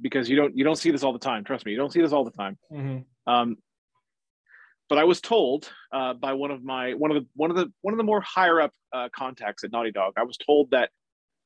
because 0.00 0.28
you 0.28 0.36
don't 0.36 0.56
you 0.56 0.64
don't 0.64 0.76
see 0.76 0.90
this 0.90 1.02
all 1.02 1.12
the 1.12 1.18
time. 1.18 1.44
Trust 1.44 1.66
me, 1.66 1.72
you 1.72 1.78
don't 1.78 1.92
see 1.92 2.00
this 2.00 2.12
all 2.12 2.24
the 2.24 2.30
time. 2.30 2.58
Mm-hmm. 2.72 3.32
Um, 3.32 3.56
but 4.88 4.98
I 4.98 5.04
was 5.04 5.20
told 5.20 5.70
uh, 5.92 6.14
by 6.14 6.34
one 6.34 6.50
of 6.50 6.62
my 6.62 6.94
one 6.94 7.10
of 7.10 7.22
the 7.22 7.26
one 7.34 7.50
of 7.50 7.56
the 7.56 7.72
one 7.80 7.94
of 7.94 7.98
the 7.98 8.04
more 8.04 8.20
higher 8.20 8.60
up 8.60 8.72
uh, 8.92 9.08
contacts 9.14 9.64
at 9.64 9.72
Naughty 9.72 9.92
Dog. 9.92 10.14
I 10.16 10.24
was 10.24 10.36
told 10.36 10.70
that 10.72 10.90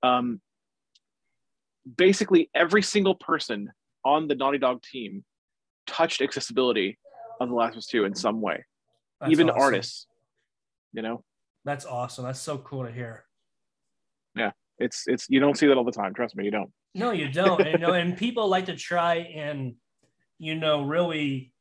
um, 0.03 0.41
basically 1.97 2.51
every 2.55 2.83
single 2.83 3.15
person 3.15 3.71
on 4.05 4.29
the 4.29 4.35
Naughty 4.35 4.59
Dog 4.59 4.83
team 4.83 5.25
touched 5.87 6.21
accessibility 6.21 6.99
on 7.41 7.49
The 7.49 7.55
Last 7.55 7.73
of 7.73 7.79
Us 7.79 7.87
Two 7.87 8.05
in 8.05 8.15
some 8.15 8.41
way, 8.41 8.65
That's 9.21 9.33
even 9.33 9.51
awesome. 9.51 9.63
artists. 9.63 10.07
You 10.93 11.03
know. 11.03 11.23
That's 11.65 11.85
awesome. 11.85 12.25
That's 12.25 12.41
so 12.41 12.59
cool 12.59 12.85
to 12.85 12.93
hear. 12.93 13.25
Yeah, 14.37 14.53
it's 14.79 15.05
it's 15.07 15.27
you 15.29 15.41
don't 15.41 15.57
see 15.57 15.67
that 15.67 15.77
all 15.77 15.85
the 15.85 15.93
time. 15.93 16.15
Trust 16.15 16.37
me, 16.37 16.45
you 16.45 16.51
don't. 16.51 16.73
No, 16.97 17.11
you 17.13 17.29
don't. 17.29 17.61
and, 17.61 17.73
you 17.73 17.79
know, 17.79 17.93
and 17.93 18.17
people 18.17 18.49
like 18.49 18.67
to 18.67 18.77
try 18.77 19.17
and 19.17 19.75
you 20.39 20.55
know 20.55 20.83
really 20.83 21.53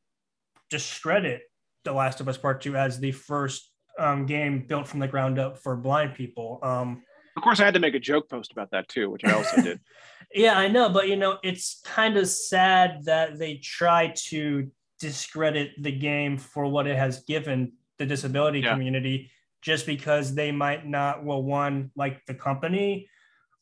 discredit 0.70 1.42
the 1.84 1.92
Last 1.92 2.20
of 2.20 2.28
Us 2.28 2.36
Part 2.38 2.60
Two 2.60 2.76
as 2.76 2.98
the 2.98 3.12
first 3.12 3.70
um, 3.98 4.26
game 4.26 4.66
built 4.66 4.88
from 4.88 5.00
the 5.00 5.08
ground 5.08 5.38
up 5.38 5.58
for 5.58 5.76
blind 5.76 6.14
people. 6.14 6.58
Um, 6.62 7.02
of 7.36 7.42
course, 7.42 7.60
I 7.60 7.64
had 7.64 7.74
to 7.74 7.80
make 7.80 7.94
a 7.94 8.00
joke 8.00 8.28
post 8.28 8.52
about 8.52 8.70
that 8.70 8.88
too, 8.88 9.10
which 9.10 9.24
I 9.24 9.32
also 9.32 9.56
did. 9.62 9.80
Yeah, 10.34 10.58
I 10.58 10.68
know, 10.68 10.88
but 10.88 11.08
you 11.08 11.16
know, 11.16 11.38
it's 11.42 11.80
kind 11.84 12.16
of 12.16 12.28
sad 12.28 13.04
that 13.04 13.38
they 13.38 13.56
try 13.56 14.12
to 14.28 14.70
discredit 14.98 15.72
the 15.78 15.92
game 15.92 16.38
for 16.38 16.66
what 16.66 16.86
it 16.86 16.96
has 16.96 17.20
given 17.24 17.72
the 17.98 18.06
disability 18.06 18.60
yeah. 18.60 18.72
community 18.72 19.30
just 19.62 19.86
because 19.86 20.34
they 20.34 20.52
might 20.52 20.86
not 20.86 21.24
well 21.24 21.42
one 21.42 21.90
like 21.96 22.24
the 22.26 22.34
company 22.34 23.08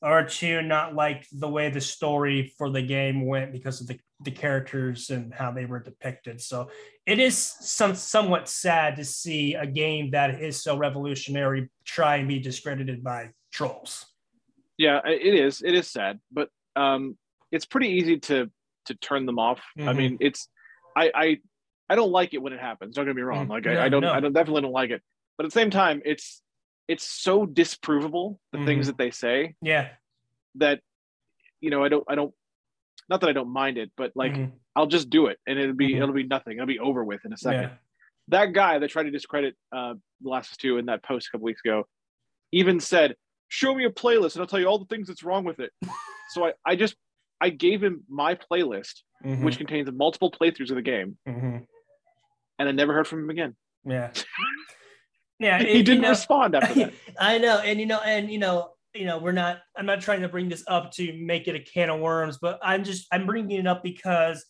or 0.05 0.23
two 0.23 0.61
not 0.61 0.95
like 0.95 1.27
the 1.33 1.49
way 1.49 1.71
the 1.71 1.81
story 1.81 2.53
for 2.59 2.69
the 2.69 2.83
game 2.83 3.27
went 3.27 3.53
because 3.53 3.81
of 3.81 3.87
the, 3.87 3.99
the 4.23 4.31
characters 4.31 5.09
and 5.09 5.33
how 5.33 5.51
they 5.51 5.65
were 5.65 5.81
depicted. 5.81 6.43
So 6.43 6.69
it 7.07 7.19
is 7.19 7.37
some 7.39 7.95
somewhat 7.95 8.47
sad 8.47 8.97
to 8.97 9.05
see 9.05 9.55
a 9.55 9.67
game 9.67 10.11
that 10.11 10.43
is 10.43 10.63
so 10.63 10.77
revolutionary 10.77 11.71
try 11.87 12.17
and 12.17 12.29
be 12.29 12.39
discredited 12.39 13.03
by 13.03 13.31
trolls. 13.51 14.05
Yeah, 14.77 15.01
it 15.07 15.35
is. 15.35 15.63
It 15.63 15.75
is 15.75 15.91
sad, 15.91 16.21
but 16.31 16.51
um, 16.77 17.17
it's 17.51 17.65
pretty 17.65 17.89
easy 17.89 18.19
to 18.19 18.51
to 18.87 18.95
turn 18.97 19.25
them 19.25 19.39
off. 19.39 19.63
Mm-hmm. 19.79 19.89
I 19.89 19.93
mean, 19.95 20.17
it's 20.21 20.49
I, 20.95 21.11
I 21.15 21.39
I 21.89 21.95
don't 21.95 22.11
like 22.11 22.35
it 22.35 22.43
when 22.43 22.53
it 22.53 22.61
happens. 22.61 22.95
Don't 22.95 23.07
get 23.07 23.17
me 23.17 23.23
wrong. 23.23 23.45
Mm-hmm. 23.45 23.53
Like 23.53 23.67
I, 23.67 23.87
I 23.87 23.89
don't 23.89 24.03
no. 24.03 24.13
I 24.13 24.21
don't 24.21 24.35
definitely 24.35 24.63
don't 24.63 24.73
like 24.73 24.91
it. 24.91 25.01
But 25.39 25.47
at 25.47 25.53
the 25.53 25.59
same 25.59 25.71
time, 25.71 26.03
it's 26.05 26.43
it's 26.89 27.05
so 27.05 27.47
disprovable 27.47 28.39
the 28.53 28.59
mm-hmm. 28.59 28.67
things 28.67 28.87
that 28.87 28.99
they 28.99 29.11
say. 29.11 29.55
Yeah. 29.63 29.89
That 30.57 30.81
you 31.61 31.71
know, 31.71 31.85
I 31.85 31.89
don't 31.89 32.05
I 32.09 32.15
don't 32.15 32.35
not 33.09 33.21
that 33.21 33.31
I 33.31 33.33
don't 33.33 33.53
mind 33.53 33.79
it, 33.79 33.91
but 33.97 34.13
like 34.15 34.33
mm-hmm. 34.33 34.57
I'll 34.77 34.87
just 34.87 35.11
do 35.11 35.27
it 35.27 35.39
and 35.47 35.59
it'll 35.59 35.75
be 35.75 35.91
mm-hmm. 35.91 36.03
it'll 36.03 36.15
be 36.15 36.27
nothing. 36.27 36.55
It'll 36.55 36.67
be 36.67 36.79
over 36.79 37.05
with 37.05 37.25
in 37.25 37.33
a 37.33 37.37
second. 37.37 37.63
Yeah. 37.63 37.71
That 38.29 38.53
guy 38.53 38.79
that 38.79 38.89
tried 38.89 39.05
to 39.05 39.11
discredit 39.11 39.57
uh 39.75 39.95
the 40.21 40.29
last 40.29 40.61
two 40.61 40.79
in 40.79 40.87
that 40.87 41.03
post 41.03 41.29
a 41.29 41.31
couple 41.33 41.45
weeks 41.45 41.61
ago 41.65 41.87
even 42.53 42.81
said, 42.81 43.17
Show 43.49 43.75
me 43.75 43.85
a 43.85 43.91
playlist 43.91 44.35
and 44.35 44.41
I'll 44.41 44.47
tell 44.47 44.59
you 44.59 44.67
all 44.67 44.79
the 44.79 44.87
things 44.87 45.07
that's 45.07 45.23
wrong 45.23 45.45
with 45.45 45.61
it. 45.61 45.71
so 46.31 46.47
I, 46.47 46.53
I 46.65 46.77
just 46.77 46.97
I 47.41 47.51
gave 47.51 47.83
him 47.83 48.05
my 48.09 48.35
playlist, 48.35 49.03
mm-hmm. 49.25 49.45
which 49.45 49.59
contains 49.59 49.91
multiple 49.93 50.31
playthroughs 50.31 50.71
of 50.71 50.77
the 50.77 50.83
game. 50.83 51.19
Mm-hmm. 51.29 51.59
And 52.59 52.69
I 52.69 52.73
never 52.73 52.95
heard 52.95 53.07
from 53.07 53.25
him 53.25 53.31
again. 53.31 53.55
Yeah. 53.85 54.11
Yeah, 55.39 55.59
he 55.59 55.83
didn't 55.83 55.97
you 55.97 56.03
know, 56.03 56.11
respond 56.11 56.55
after 56.55 56.75
that. 56.75 56.93
I 57.19 57.39
know, 57.39 57.59
and 57.59 57.81
you 57.81 57.87
know, 57.87 58.01
and 58.01 58.31
you 58.31 58.39
know, 58.39 58.71
you 58.95 59.05
know, 59.05 59.19
we're 59.19 59.33
not. 59.33 59.59
I'm 59.77 59.87
not 59.87 60.01
trying 60.01 60.23
to 60.23 60.29
bring 60.29 60.49
this 60.49 60.65
up 60.69 60.93
to 60.93 61.13
make 61.19 61.49
it 61.49 61.57
a 61.57 61.61
can 61.61 61.91
of 61.91 62.01
worms, 62.01 62.39
but 62.41 62.59
I'm 62.63 62.85
just 62.85 63.07
I'm 63.13 63.27
bringing 63.27 63.59
it 63.59 63.67
up 63.67 63.83
because 63.83 64.45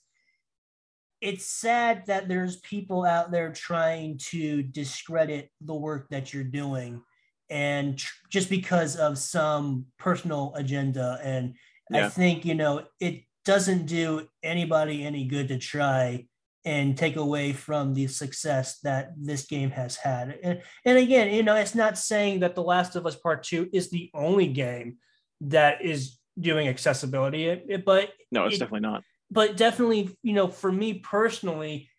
it's 1.20 1.46
sad 1.46 2.04
that 2.06 2.28
there's 2.28 2.56
people 2.56 3.04
out 3.04 3.30
there 3.30 3.50
trying 3.52 4.18
to 4.30 4.62
discredit 4.62 5.50
the 5.62 5.74
work 5.74 6.08
that 6.10 6.34
you're 6.34 6.44
doing, 6.44 7.02
and 7.48 7.98
tr- 7.98 8.12
just 8.28 8.50
because 8.50 8.96
of 8.96 9.16
some 9.16 9.86
personal 9.98 10.52
agenda. 10.54 11.18
And 11.22 11.54
yeah. 11.90 12.06
I 12.06 12.08
think 12.10 12.44
you 12.44 12.54
know 12.54 12.84
it 13.00 13.22
doesn't 13.46 13.86
do 13.86 14.28
anybody 14.42 15.04
any 15.04 15.24
good 15.24 15.48
to 15.48 15.58
try 15.58 16.26
and 16.64 16.96
take 16.96 17.16
away 17.16 17.52
from 17.52 17.92
the 17.92 18.06
success 18.06 18.78
that 18.80 19.12
this 19.16 19.46
game 19.46 19.70
has 19.70 19.96
had. 19.96 20.38
And, 20.42 20.62
and 20.84 20.98
again, 20.98 21.32
you 21.32 21.42
know, 21.42 21.56
it's 21.56 21.74
not 21.74 21.98
saying 21.98 22.40
that 22.40 22.54
The 22.54 22.62
Last 22.62 22.96
of 22.96 23.06
Us 23.06 23.16
Part 23.16 23.42
2 23.42 23.70
is 23.72 23.90
the 23.90 24.10
only 24.14 24.46
game 24.46 24.96
that 25.42 25.84
is 25.84 26.18
doing 26.38 26.68
accessibility, 26.68 27.46
it, 27.46 27.66
it, 27.68 27.84
but 27.84 28.10
no, 28.32 28.46
it's 28.46 28.56
it, 28.56 28.60
definitely 28.60 28.80
not. 28.80 29.02
But 29.30 29.56
definitely, 29.56 30.16
you 30.22 30.32
know, 30.32 30.48
for 30.48 30.72
me 30.72 30.94
personally, 30.94 31.90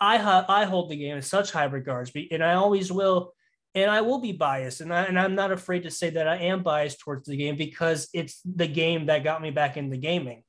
I 0.00 0.18
ha- 0.18 0.46
I 0.48 0.64
hold 0.64 0.90
the 0.90 0.96
game 0.96 1.16
in 1.16 1.22
such 1.22 1.52
high 1.52 1.64
regards, 1.64 2.12
and 2.30 2.42
I 2.42 2.54
always 2.54 2.92
will, 2.92 3.32
and 3.74 3.90
I 3.90 4.02
will 4.02 4.20
be 4.20 4.32
biased, 4.32 4.80
and 4.80 4.92
I 4.92 5.04
and 5.04 5.18
I'm 5.18 5.34
not 5.34 5.52
afraid 5.52 5.84
to 5.84 5.90
say 5.90 6.10
that 6.10 6.28
I 6.28 6.36
am 6.36 6.62
biased 6.62 7.00
towards 7.00 7.28
the 7.28 7.36
game 7.36 7.56
because 7.56 8.08
it's 8.12 8.40
the 8.44 8.66
game 8.66 9.06
that 9.06 9.24
got 9.24 9.42
me 9.42 9.50
back 9.50 9.76
into 9.76 9.96
gaming. 9.96 10.42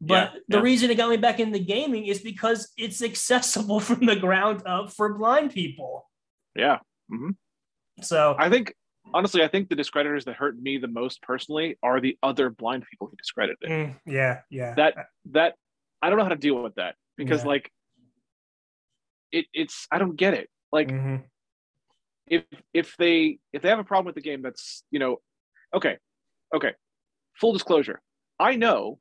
But 0.00 0.32
yeah, 0.32 0.40
the 0.48 0.56
yeah. 0.58 0.62
reason 0.62 0.90
it 0.90 0.96
got 0.96 1.10
me 1.10 1.18
back 1.18 1.40
into 1.40 1.58
gaming 1.58 2.06
is 2.06 2.20
because 2.20 2.70
it's 2.76 3.02
accessible 3.02 3.80
from 3.88 4.06
the 4.06 4.16
ground 4.16 4.62
up 4.66 4.92
for 4.92 5.14
blind 5.14 5.52
people. 5.52 6.08
Yeah. 6.54 6.78
Mm-hmm. 7.12 7.30
So 8.02 8.34
I 8.38 8.48
think 8.48 8.74
honestly, 9.12 9.42
I 9.42 9.48
think 9.48 9.68
the 9.68 9.74
discreditors 9.74 10.24
that 10.24 10.36
hurt 10.36 10.58
me 10.58 10.78
the 10.78 10.88
most 10.88 11.22
personally 11.22 11.76
are 11.82 12.00
the 12.00 12.16
other 12.22 12.50
blind 12.50 12.84
people 12.90 13.08
who 13.08 13.16
discredited 13.16 13.58
it. 13.62 13.68
Mm, 13.68 13.96
yeah, 14.06 14.40
yeah. 14.50 14.74
That 14.74 14.94
that 15.32 15.54
I 16.00 16.08
don't 16.08 16.18
know 16.18 16.24
how 16.24 16.30
to 16.30 16.36
deal 16.36 16.62
with 16.62 16.76
that 16.76 16.94
because 17.16 17.42
yeah. 17.42 17.48
like 17.48 17.70
it 19.32 19.46
it's 19.52 19.86
I 19.90 19.98
don't 19.98 20.16
get 20.16 20.34
it. 20.34 20.48
Like 20.72 20.88
mm-hmm. 20.88 21.16
if 22.26 22.44
if 22.72 22.96
they 22.96 23.38
if 23.52 23.62
they 23.62 23.68
have 23.68 23.78
a 23.78 23.84
problem 23.84 24.06
with 24.06 24.14
the 24.14 24.22
game 24.22 24.40
that's 24.40 24.82
you 24.90 24.98
know 24.98 25.18
okay 25.74 25.98
okay 26.54 26.72
full 27.34 27.52
disclosure 27.52 28.00
I 28.38 28.56
know 28.56 28.98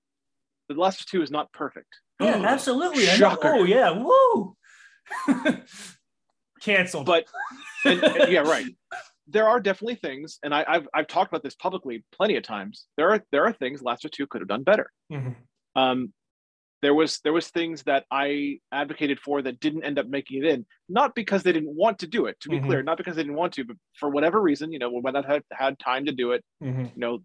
the 0.69 0.79
Last 0.79 1.01
of 1.01 1.07
Two 1.07 1.21
is 1.21 1.31
not 1.31 1.51
perfect. 1.51 1.87
Yeah, 2.21 2.35
absolutely. 2.45 3.05
Shocker. 3.05 3.53
Oh 3.55 3.63
yeah, 3.63 3.91
woo. 3.91 4.57
Canceled. 6.61 7.05
But 7.05 7.23
and, 7.85 8.03
and, 8.03 8.29
yeah, 8.29 8.41
right. 8.41 8.65
There 9.29 9.47
are 9.47 9.61
definitely 9.61 9.95
things, 9.95 10.37
and 10.43 10.53
I, 10.53 10.65
have 10.67 10.87
I've 10.93 11.07
talked 11.07 11.31
about 11.31 11.43
this 11.43 11.55
publicly 11.55 12.03
plenty 12.11 12.35
of 12.35 12.43
times. 12.43 12.87
There 12.97 13.11
are 13.11 13.23
there 13.31 13.45
are 13.45 13.53
things 13.53 13.81
Last 13.81 14.03
of 14.03 14.11
Two 14.11 14.27
could 14.27 14.41
have 14.41 14.49
done 14.49 14.63
better. 14.63 14.91
Mm-hmm. 15.13 15.81
Um, 15.81 16.13
there 16.81 16.93
was 16.93 17.19
there 17.23 17.33
was 17.33 17.47
things 17.47 17.83
that 17.83 18.05
I 18.11 18.59
advocated 18.71 19.19
for 19.19 19.41
that 19.41 19.59
didn't 19.59 19.83
end 19.83 19.99
up 19.99 20.07
making 20.07 20.43
it 20.43 20.49
in, 20.49 20.65
not 20.87 21.15
because 21.15 21.43
they 21.43 21.51
didn't 21.51 21.75
want 21.75 21.99
to 21.99 22.07
do 22.07 22.25
it. 22.25 22.39
To 22.41 22.49
be 22.49 22.57
mm-hmm. 22.57 22.65
clear, 22.65 22.83
not 22.83 22.97
because 22.97 23.15
they 23.15 23.23
didn't 23.23 23.37
want 23.37 23.53
to, 23.53 23.63
but 23.63 23.77
for 23.99 24.09
whatever 24.09 24.41
reason, 24.41 24.71
you 24.71 24.79
know, 24.79 24.89
when 24.89 25.15
I 25.15 25.25
had 25.25 25.43
had 25.51 25.79
time 25.79 26.05
to 26.05 26.11
do 26.11 26.31
it, 26.31 26.43
mm-hmm. 26.63 26.85
you 26.85 26.91
know, 26.97 27.19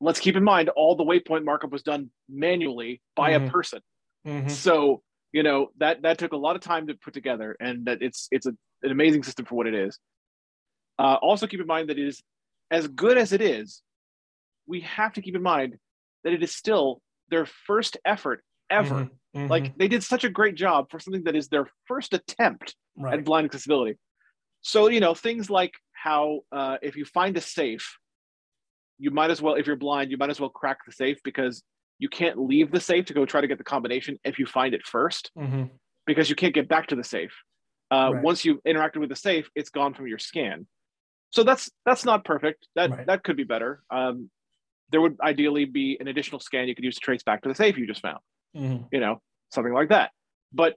let's 0.00 0.20
keep 0.20 0.36
in 0.36 0.44
mind 0.44 0.68
all 0.70 0.96
the 0.96 1.04
waypoint 1.04 1.44
markup 1.44 1.70
was 1.70 1.82
done 1.82 2.10
manually 2.28 3.00
by 3.14 3.32
mm-hmm. 3.32 3.46
a 3.46 3.50
person. 3.50 3.80
Mm-hmm. 4.26 4.48
So 4.48 5.02
you 5.32 5.42
know 5.42 5.68
that 5.78 6.02
that 6.02 6.18
took 6.18 6.32
a 6.32 6.36
lot 6.36 6.56
of 6.56 6.62
time 6.62 6.88
to 6.88 6.94
put 6.94 7.14
together, 7.14 7.56
and 7.60 7.86
that 7.86 8.02
it's 8.02 8.28
it's 8.30 8.46
a, 8.46 8.52
an 8.82 8.90
amazing 8.90 9.22
system 9.22 9.44
for 9.44 9.54
what 9.54 9.66
it 9.66 9.74
is. 9.74 9.98
Uh, 10.98 11.14
also, 11.22 11.46
keep 11.46 11.60
in 11.60 11.66
mind 11.66 11.88
that 11.88 11.98
it 11.98 12.06
is 12.06 12.22
as 12.70 12.88
good 12.88 13.16
as 13.16 13.32
it 13.32 13.40
is. 13.40 13.82
We 14.66 14.80
have 14.82 15.12
to 15.14 15.22
keep 15.22 15.34
in 15.34 15.42
mind 15.42 15.76
that 16.24 16.32
it 16.32 16.42
is 16.42 16.54
still 16.54 17.00
their 17.28 17.46
first 17.46 17.96
effort 18.04 18.42
ever. 18.68 18.94
Mm-hmm. 18.94 19.38
mm-hmm. 19.38 19.50
Like 19.50 19.76
they 19.76 19.88
did 19.88 20.02
such 20.02 20.24
a 20.24 20.28
great 20.28 20.54
job 20.54 20.90
for 20.90 20.98
something 20.98 21.24
that 21.24 21.36
is 21.36 21.48
their 21.48 21.68
first 21.86 22.14
attempt 22.14 22.74
right. 22.96 23.14
at 23.14 23.24
blind 23.24 23.46
accessibility. 23.46 23.98
So 24.62 24.88
you 24.88 25.00
know 25.00 25.14
things 25.14 25.48
like 25.48 25.74
how 25.92 26.40
uh, 26.52 26.76
if 26.82 26.96
you 26.96 27.04
find 27.04 27.36
a 27.36 27.40
safe 27.40 27.98
you 29.00 29.10
might 29.10 29.30
as 29.30 29.42
well, 29.42 29.54
if 29.54 29.66
you're 29.66 29.76
blind, 29.76 30.10
you 30.10 30.18
might 30.18 30.30
as 30.30 30.38
well 30.38 30.50
crack 30.50 30.78
the 30.86 30.92
safe 30.92 31.18
because 31.24 31.62
you 31.98 32.08
can't 32.08 32.38
leave 32.38 32.70
the 32.70 32.80
safe 32.80 33.06
to 33.06 33.14
go 33.14 33.24
try 33.24 33.40
to 33.40 33.46
get 33.46 33.58
the 33.58 33.64
combination 33.64 34.18
if 34.24 34.38
you 34.38 34.46
find 34.46 34.74
it 34.74 34.82
1st 34.84 35.30
mm-hmm. 35.38 35.64
because 36.06 36.30
you 36.30 36.36
can't 36.36 36.54
get 36.54 36.68
back 36.68 36.88
to 36.88 36.96
the 36.96 37.04
safe. 37.04 37.32
Uh, 37.90 38.12
right. 38.14 38.22
Once 38.22 38.44
you've 38.44 38.62
interacted 38.64 38.98
with 38.98 39.08
the 39.08 39.16
safe, 39.16 39.50
it's 39.56 39.70
gone 39.70 39.94
from 39.94 40.06
your 40.06 40.18
scan. 40.18 40.66
So 41.30 41.42
that's 41.42 41.70
that's 41.86 42.04
not 42.04 42.24
perfect. 42.24 42.66
That 42.76 42.90
right. 42.90 43.06
that 43.06 43.24
could 43.24 43.36
be 43.36 43.44
better. 43.44 43.82
Um, 43.90 44.30
there 44.90 45.00
would 45.00 45.16
ideally 45.20 45.64
be 45.64 45.96
an 46.00 46.08
additional 46.08 46.40
scan 46.40 46.68
you 46.68 46.74
could 46.74 46.84
use 46.84 46.96
to 46.96 47.00
trace 47.00 47.22
back 47.22 47.42
to 47.42 47.48
the 47.48 47.54
safe 47.54 47.78
you 47.78 47.86
just 47.86 48.02
found. 48.02 48.18
Mm-hmm. 48.56 48.84
You 48.92 49.00
know, 49.00 49.20
something 49.52 49.72
like 49.72 49.88
that. 49.90 50.10
But 50.52 50.76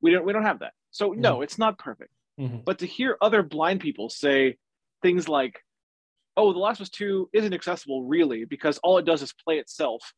we 0.00 0.10
don't 0.10 0.24
we 0.24 0.32
don't 0.32 0.44
have 0.44 0.60
that. 0.60 0.72
So 0.90 1.10
mm-hmm. 1.10 1.20
no, 1.20 1.42
it's 1.42 1.58
not 1.58 1.78
perfect. 1.78 2.10
Mm-hmm. 2.38 2.58
But 2.64 2.80
to 2.80 2.86
hear 2.86 3.16
other 3.20 3.42
blind 3.42 3.80
people 3.80 4.10
say 4.10 4.56
things 5.02 5.28
like, 5.28 5.60
oh, 6.36 6.52
The 6.52 6.58
Last 6.58 6.80
of 6.80 6.84
Us 6.84 6.90
2 6.90 7.30
isn't 7.32 7.54
accessible 7.54 8.04
really 8.04 8.44
because 8.44 8.78
all 8.78 8.98
it 8.98 9.04
does 9.04 9.22
is 9.22 9.32
play 9.32 9.58
itself. 9.58 10.12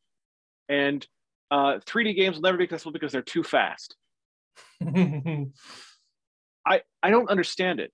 And 0.69 1.05
uh, 1.51 1.79
3D 1.85 2.15
games 2.15 2.35
will 2.35 2.43
never 2.43 2.57
be 2.57 2.65
accessible 2.65 2.91
because 2.91 3.11
they're 3.11 3.21
too 3.21 3.43
fast. 3.43 3.95
I 6.65 6.81
I 7.01 7.09
don't 7.09 7.29
understand 7.29 7.79
it 7.79 7.91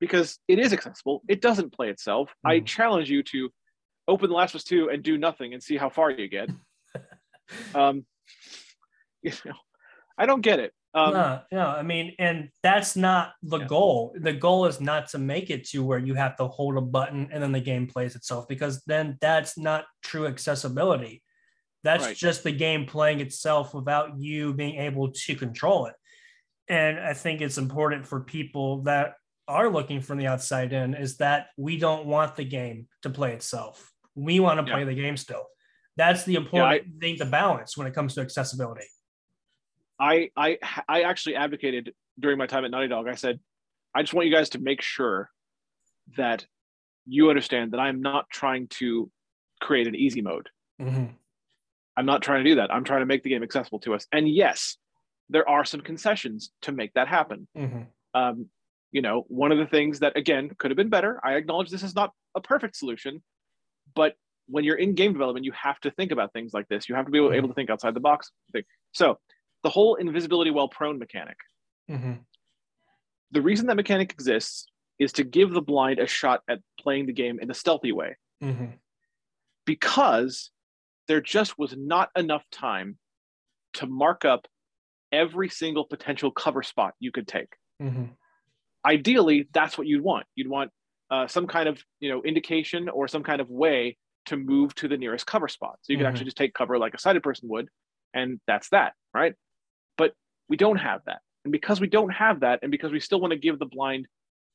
because 0.00 0.38
it 0.48 0.58
is 0.58 0.72
accessible. 0.72 1.22
It 1.28 1.40
doesn't 1.40 1.72
play 1.72 1.90
itself. 1.90 2.30
Mm. 2.46 2.50
I 2.50 2.60
challenge 2.60 3.10
you 3.10 3.22
to 3.24 3.50
open 4.08 4.30
The 4.30 4.36
Last 4.36 4.54
of 4.54 4.60
Us 4.60 4.64
2 4.64 4.88
and 4.90 5.02
do 5.02 5.18
nothing 5.18 5.52
and 5.52 5.62
see 5.62 5.76
how 5.76 5.90
far 5.90 6.10
you 6.10 6.28
get. 6.28 6.50
um, 7.74 8.06
you 9.22 9.32
know, 9.44 9.56
I 10.16 10.26
don't 10.26 10.40
get 10.40 10.60
it. 10.60 10.72
Um, 10.96 11.12
no, 11.12 11.40
no, 11.52 11.66
I 11.66 11.82
mean, 11.82 12.14
and 12.18 12.48
that's 12.62 12.96
not 12.96 13.34
the 13.42 13.58
yeah. 13.58 13.66
goal. 13.66 14.16
The 14.18 14.32
goal 14.32 14.64
is 14.64 14.80
not 14.80 15.10
to 15.10 15.18
make 15.18 15.50
it 15.50 15.68
to 15.68 15.84
where 15.84 15.98
you 15.98 16.14
have 16.14 16.38
to 16.38 16.48
hold 16.48 16.78
a 16.78 16.80
button 16.80 17.28
and 17.30 17.42
then 17.42 17.52
the 17.52 17.60
game 17.60 17.86
plays 17.86 18.16
itself, 18.16 18.48
because 18.48 18.82
then 18.86 19.18
that's 19.20 19.58
not 19.58 19.84
true 20.02 20.26
accessibility. 20.26 21.22
That's 21.84 22.06
right. 22.06 22.16
just 22.16 22.44
the 22.44 22.50
game 22.50 22.86
playing 22.86 23.20
itself 23.20 23.74
without 23.74 24.18
you 24.18 24.54
being 24.54 24.76
able 24.76 25.12
to 25.12 25.34
control 25.34 25.84
it. 25.84 25.94
And 26.66 26.98
I 26.98 27.12
think 27.12 27.42
it's 27.42 27.58
important 27.58 28.06
for 28.06 28.20
people 28.20 28.82
that 28.84 29.16
are 29.46 29.68
looking 29.68 30.00
from 30.00 30.16
the 30.16 30.26
outside 30.28 30.72
in 30.72 30.94
is 30.94 31.18
that 31.18 31.48
we 31.58 31.76
don't 31.76 32.06
want 32.06 32.36
the 32.36 32.44
game 32.44 32.88
to 33.02 33.10
play 33.10 33.34
itself. 33.34 33.92
We 34.14 34.40
want 34.40 34.58
to 34.58 34.72
play 34.72 34.80
yeah. 34.80 34.86
the 34.86 34.94
game 34.94 35.18
still. 35.18 35.44
That's 35.98 36.24
the 36.24 36.36
important 36.36 36.86
yeah, 36.86 36.96
I, 36.96 37.00
thing 37.00 37.18
to 37.18 37.26
balance 37.26 37.76
when 37.76 37.86
it 37.86 37.94
comes 37.94 38.14
to 38.14 38.22
accessibility. 38.22 38.86
I 39.98 40.30
I 40.36 40.58
I 40.88 41.02
actually 41.02 41.36
advocated 41.36 41.94
during 42.18 42.38
my 42.38 42.46
time 42.46 42.64
at 42.64 42.70
Naughty 42.70 42.88
Dog. 42.88 43.08
I 43.08 43.14
said, 43.14 43.40
I 43.94 44.02
just 44.02 44.14
want 44.14 44.26
you 44.26 44.34
guys 44.34 44.50
to 44.50 44.58
make 44.58 44.82
sure 44.82 45.30
that 46.16 46.46
you 47.06 47.30
understand 47.30 47.72
that 47.72 47.80
I'm 47.80 48.02
not 48.02 48.28
trying 48.30 48.68
to 48.68 49.10
create 49.60 49.86
an 49.86 49.94
easy 49.94 50.22
mode. 50.22 50.48
Mm-hmm. 50.80 51.06
I'm 51.96 52.06
not 52.06 52.22
trying 52.22 52.44
to 52.44 52.50
do 52.50 52.56
that. 52.56 52.72
I'm 52.72 52.84
trying 52.84 53.00
to 53.00 53.06
make 53.06 53.22
the 53.22 53.30
game 53.30 53.42
accessible 53.42 53.80
to 53.80 53.94
us. 53.94 54.06
And 54.12 54.28
yes, 54.28 54.76
there 55.30 55.48
are 55.48 55.64
some 55.64 55.80
concessions 55.80 56.50
to 56.62 56.72
make 56.72 56.92
that 56.94 57.08
happen. 57.08 57.48
Mm-hmm. 57.56 57.82
Um, 58.14 58.46
you 58.92 59.02
know, 59.02 59.24
one 59.28 59.52
of 59.52 59.58
the 59.58 59.66
things 59.66 60.00
that 60.00 60.16
again 60.16 60.50
could 60.58 60.70
have 60.70 60.76
been 60.76 60.90
better. 60.90 61.20
I 61.24 61.34
acknowledge 61.34 61.70
this 61.70 61.82
is 61.82 61.94
not 61.94 62.12
a 62.34 62.40
perfect 62.40 62.76
solution, 62.76 63.22
but 63.94 64.14
when 64.46 64.64
you're 64.64 64.76
in 64.76 64.94
game 64.94 65.12
development, 65.12 65.44
you 65.44 65.52
have 65.52 65.80
to 65.80 65.90
think 65.90 66.12
about 66.12 66.32
things 66.32 66.52
like 66.54 66.68
this. 66.68 66.88
You 66.88 66.94
have 66.94 67.06
to 67.06 67.10
be 67.10 67.18
able, 67.18 67.32
able 67.32 67.48
to 67.48 67.54
think 67.54 67.70
outside 67.70 67.94
the 67.94 68.00
box. 68.00 68.30
So 68.92 69.18
the 69.66 69.70
whole 69.70 69.96
invisibility 69.96 70.52
while 70.52 70.68
prone 70.68 70.96
mechanic. 70.96 71.38
Mm-hmm. 71.90 72.12
The 73.32 73.42
reason 73.42 73.66
that 73.66 73.74
mechanic 73.74 74.12
exists 74.12 74.68
is 75.00 75.12
to 75.14 75.24
give 75.24 75.50
the 75.50 75.60
blind 75.60 75.98
a 75.98 76.06
shot 76.06 76.42
at 76.48 76.60
playing 76.78 77.06
the 77.06 77.12
game 77.12 77.40
in 77.40 77.50
a 77.50 77.54
stealthy 77.54 77.90
way. 77.90 78.16
Mm-hmm. 78.40 78.66
Because 79.64 80.52
there 81.08 81.20
just 81.20 81.58
was 81.58 81.74
not 81.76 82.10
enough 82.16 82.44
time 82.52 82.96
to 83.74 83.88
mark 83.88 84.24
up 84.24 84.46
every 85.10 85.48
single 85.48 85.84
potential 85.84 86.30
cover 86.30 86.62
spot 86.62 86.94
you 87.00 87.10
could 87.10 87.26
take. 87.26 87.48
Mm-hmm. 87.82 88.04
Ideally, 88.84 89.48
that's 89.52 89.76
what 89.76 89.88
you'd 89.88 90.04
want. 90.04 90.26
You'd 90.36 90.48
want 90.48 90.70
uh, 91.10 91.26
some 91.26 91.48
kind 91.48 91.68
of 91.68 91.82
you 91.98 92.08
know 92.08 92.22
indication 92.22 92.88
or 92.88 93.08
some 93.08 93.24
kind 93.24 93.40
of 93.40 93.50
way 93.50 93.96
to 94.26 94.36
move 94.36 94.76
to 94.76 94.86
the 94.86 94.96
nearest 94.96 95.26
cover 95.26 95.48
spot. 95.48 95.78
So 95.82 95.92
you 95.92 95.96
mm-hmm. 95.96 96.04
can 96.04 96.12
actually 96.12 96.26
just 96.26 96.36
take 96.36 96.54
cover 96.54 96.78
like 96.78 96.94
a 96.94 97.00
sighted 97.00 97.24
person 97.24 97.48
would, 97.48 97.68
and 98.14 98.38
that's 98.46 98.68
that, 98.68 98.92
right? 99.12 99.34
But 99.96 100.14
we 100.48 100.56
don't 100.56 100.76
have 100.76 101.02
that. 101.06 101.20
And 101.44 101.52
because 101.52 101.80
we 101.80 101.88
don't 101.88 102.10
have 102.10 102.40
that, 102.40 102.60
and 102.62 102.70
because 102.70 102.92
we 102.92 103.00
still 103.00 103.20
want 103.20 103.32
to 103.32 103.38
give 103.38 103.58
the 103.58 103.66
blind 103.66 104.06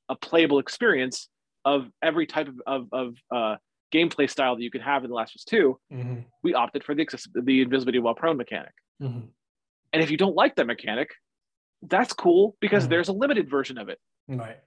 a 0.10 0.16
playable 0.16 0.60
experience 0.60 1.30
of 1.64 1.88
every 2.02 2.26
type 2.26 2.48
of, 2.48 2.56
of, 2.68 2.88
of 2.92 3.16
uh, 3.34 3.56
gameplay 3.94 4.30
style 4.30 4.56
that 4.56 4.64
you 4.64 4.72
could 4.72 4.82
have 4.82 5.04
in 5.04 5.10
The 5.10 5.16
Last 5.16 5.36
of 5.36 5.40
Us 5.40 5.44
2, 5.46 5.80
mm-hmm. 5.94 6.16
we 6.44 6.54
opted 6.54 6.84
for 6.84 6.96
the, 6.96 7.06
the 7.36 7.62
invisibility 7.62 8.00
while 8.00 8.16
prone 8.16 8.38
mechanic. 8.38 8.74
Mm-hmm. 9.02 9.28
And 9.94 10.04
if 10.04 10.12
you 10.12 10.18
don't 10.18 10.36
like 10.36 10.56
that 10.56 10.68
mechanic, 10.68 11.10
that's 11.82 12.14
cool 12.14 12.56
because 12.62 12.84
mm-hmm. 12.84 12.92
there's 12.92 13.10
a 13.10 13.14
limited 13.14 13.50
version 13.50 13.78
of 13.78 13.90
it. 13.90 14.00
Right. 14.28 14.58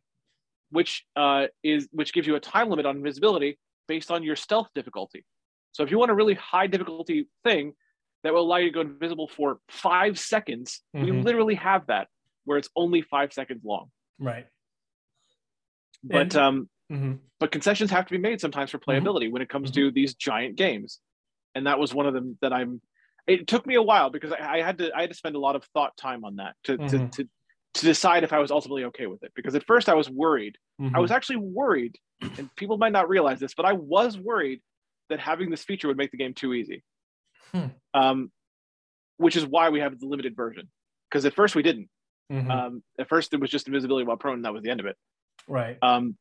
Which 0.71 1.05
uh, 1.17 1.47
is 1.63 1.89
which 1.93 2.13
gives 2.13 2.27
you 2.27 2.35
a 2.37 2.41
time 2.41 2.69
limit 2.69 2.87
on 2.87 2.97
invisibility 2.97 3.59
based 3.87 4.11
on 4.11 4.23
your 4.23 4.37
stealth 4.37 4.69
difficulty. 4.75 5.25
So 5.73 5.83
if 5.83 5.91
you 5.91 5.99
want 5.99 6.11
a 6.11 6.15
really 6.15 6.35
high 6.35 6.67
difficulty 6.67 7.29
thing 7.45 7.75
that 8.25 8.33
will 8.33 8.41
allow 8.41 8.57
you 8.57 8.71
to 8.71 8.75
go 8.75 8.81
invisible 8.81 9.29
for 9.29 9.59
five 9.69 10.19
seconds, 10.19 10.83
mm-hmm. 10.97 11.05
we 11.05 11.13
literally 11.13 11.55
have 11.55 11.87
that 11.87 12.09
where 12.45 12.59
it's 12.59 12.69
only 12.75 13.03
five 13.03 13.33
seconds 13.33 13.63
long. 13.65 13.91
Right. 14.19 14.47
But 16.03 16.21
and, 16.21 16.37
um, 16.37 16.69
mm-hmm. 16.91 17.13
but 17.39 17.53
concessions 17.53 17.91
have 17.91 18.07
to 18.07 18.11
be 18.11 18.19
made 18.19 18.41
sometimes 18.41 18.71
for 18.71 18.79
mm-hmm. 18.79 19.07
playability 19.07 19.31
when 19.31 19.43
it 19.43 19.49
comes 19.49 19.71
to 19.73 19.81
mm-hmm. 19.81 19.95
these 19.95 20.15
giant 20.15 20.57
games, 20.57 20.99
and 21.55 21.67
that 21.67 21.79
was 21.79 21.95
one 21.95 22.07
of 22.07 22.15
them 22.15 22.37
that 22.43 22.53
I'm. 22.53 22.81
It 23.27 23.47
took 23.47 23.67
me 23.67 23.77
a 23.77 23.83
while 23.83 24.11
because 24.11 24.33
I, 24.33 24.59
I 24.59 24.63
had 24.63 24.79
to 24.79 24.91
I 24.95 25.03
had 25.03 25.11
to 25.11 25.17
spend 25.17 25.37
a 25.37 25.39
lot 25.39 25.57
of 25.57 25.65
thought 25.73 25.97
time 25.97 26.25
on 26.25 26.37
that 26.37 26.57
to, 26.65 26.77
to 26.77 26.83
mm-hmm. 26.83 27.07
to 27.09 27.29
to 27.75 27.85
decide 27.85 28.23
if 28.23 28.33
I 28.33 28.39
was 28.39 28.51
ultimately 28.51 28.85
okay 28.85 29.07
with 29.07 29.23
it. 29.23 29.33
Because 29.35 29.55
at 29.55 29.67
first 29.67 29.89
I 29.89 29.95
was 29.95 30.11
worried. 30.11 30.57
I 30.95 30.99
was 31.01 31.11
actually 31.11 31.37
worried 31.37 31.97
and 32.21 32.55
people 32.57 32.79
might 32.79 32.93
not 32.93 33.09
realize 33.09 33.41
this, 33.41 33.55
but 33.55 33.67
I 33.67 33.73
was 33.73 34.19
worried 34.19 34.61
that 35.09 35.21
having 35.21 35.51
this 35.51 35.65
feature 35.65 35.89
would 35.89 35.97
make 35.97 36.11
the 36.11 36.17
game 36.17 36.35
too 36.35 36.55
easy. 36.55 36.83
Hmm. 37.55 37.67
Um, 37.95 38.33
which 39.17 39.37
is 39.37 39.47
why 39.47 39.71
we 39.71 39.81
have 39.81 39.99
the 39.99 40.07
limited 40.07 40.35
version. 40.35 40.69
Because 41.09 41.25
at 41.25 41.35
first 41.35 41.55
we 41.55 41.63
didn't. 41.63 41.89
Mm-hmm. 42.33 42.51
Um, 42.51 42.83
at 42.99 43.09
first 43.09 43.33
it 43.33 43.41
was 43.41 43.51
just 43.51 43.69
invisibility 43.69 44.07
while 44.07 44.17
prone, 44.17 44.37
and 44.37 44.45
that 44.45 44.53
was 44.53 44.63
the 44.63 44.71
end 44.71 44.81
of 44.81 44.87
it. 44.87 44.97
Right. 45.47 45.79
Um, 45.83 46.17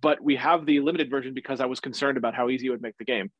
but 0.00 0.22
we 0.22 0.36
have 0.36 0.64
the 0.64 0.80
limited 0.80 1.10
version 1.10 1.34
because 1.34 1.60
I 1.60 1.66
was 1.66 1.80
concerned 1.80 2.16
about 2.16 2.34
how 2.34 2.48
easy 2.48 2.68
it 2.68 2.70
would 2.70 2.82
make 2.82 2.96
the 2.98 3.04
game. 3.04 3.30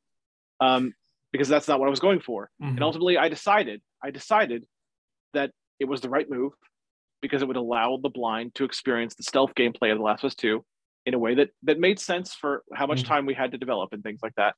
Um, 0.60 0.92
because 1.32 1.48
that's 1.48 1.66
not 1.66 1.80
what 1.80 1.86
I 1.86 1.90
was 1.90 2.00
going 2.00 2.20
for. 2.20 2.50
Mm-hmm. 2.62 2.74
And 2.74 2.82
ultimately, 2.84 3.16
I 3.16 3.28
decided, 3.28 3.80
I 4.04 4.10
decided 4.10 4.64
that 5.32 5.50
it 5.80 5.86
was 5.86 6.02
the 6.02 6.10
right 6.10 6.28
move 6.28 6.52
because 7.22 7.40
it 7.40 7.48
would 7.48 7.56
allow 7.56 7.98
the 8.02 8.10
blind 8.10 8.54
to 8.56 8.64
experience 8.64 9.14
the 9.14 9.22
stealth 9.22 9.54
gameplay 9.54 9.90
of 9.90 9.98
The 9.98 10.04
Last 10.04 10.22
of 10.22 10.28
Us 10.28 10.34
2 10.34 10.62
in 11.06 11.14
a 11.14 11.18
way 11.18 11.34
that 11.36 11.50
that 11.62 11.80
made 11.80 11.98
sense 11.98 12.34
for 12.34 12.62
how 12.74 12.86
much 12.86 13.00
mm-hmm. 13.00 13.08
time 13.08 13.26
we 13.26 13.34
had 13.34 13.52
to 13.52 13.58
develop 13.58 13.92
and 13.92 14.02
things 14.02 14.20
like 14.22 14.34
that. 14.36 14.54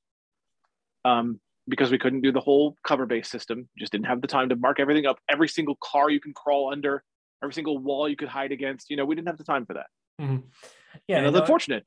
Um, 1.05 1.41
because 1.69 1.91
we 1.91 1.99
couldn't 1.99 2.21
do 2.21 2.33
the 2.33 2.41
whole 2.41 2.77
cover 2.87 3.07
based 3.07 3.31
system, 3.31 3.69
just 3.79 3.93
didn't 3.93 4.07
have 4.07 4.21
the 4.21 4.27
time 4.27 4.49
to 4.51 4.57
mark 4.57 4.81
everything 4.81 5.07
up. 5.07 5.19
Every 5.31 5.49
single 5.49 5.77
car 5.83 6.11
you 6.11 6.21
can 6.21 6.35
crawl 6.35 6.73
under, 6.73 7.03
every 7.43 7.55
single 7.55 7.79
wall 7.79 8.09
you 8.09 8.17
could 8.17 8.29
hide 8.29 8.53
against. 8.53 8.91
You 8.91 8.97
know, 8.97 9.05
we 9.05 9.15
didn't 9.15 9.29
have 9.29 9.39
the 9.39 9.45
time 9.45 9.67
for 9.67 9.75
that. 9.75 9.87
Mm-hmm. 10.21 10.47
Yeah, 11.09 11.19
and 11.19 11.37
unfortunate. 11.37 11.85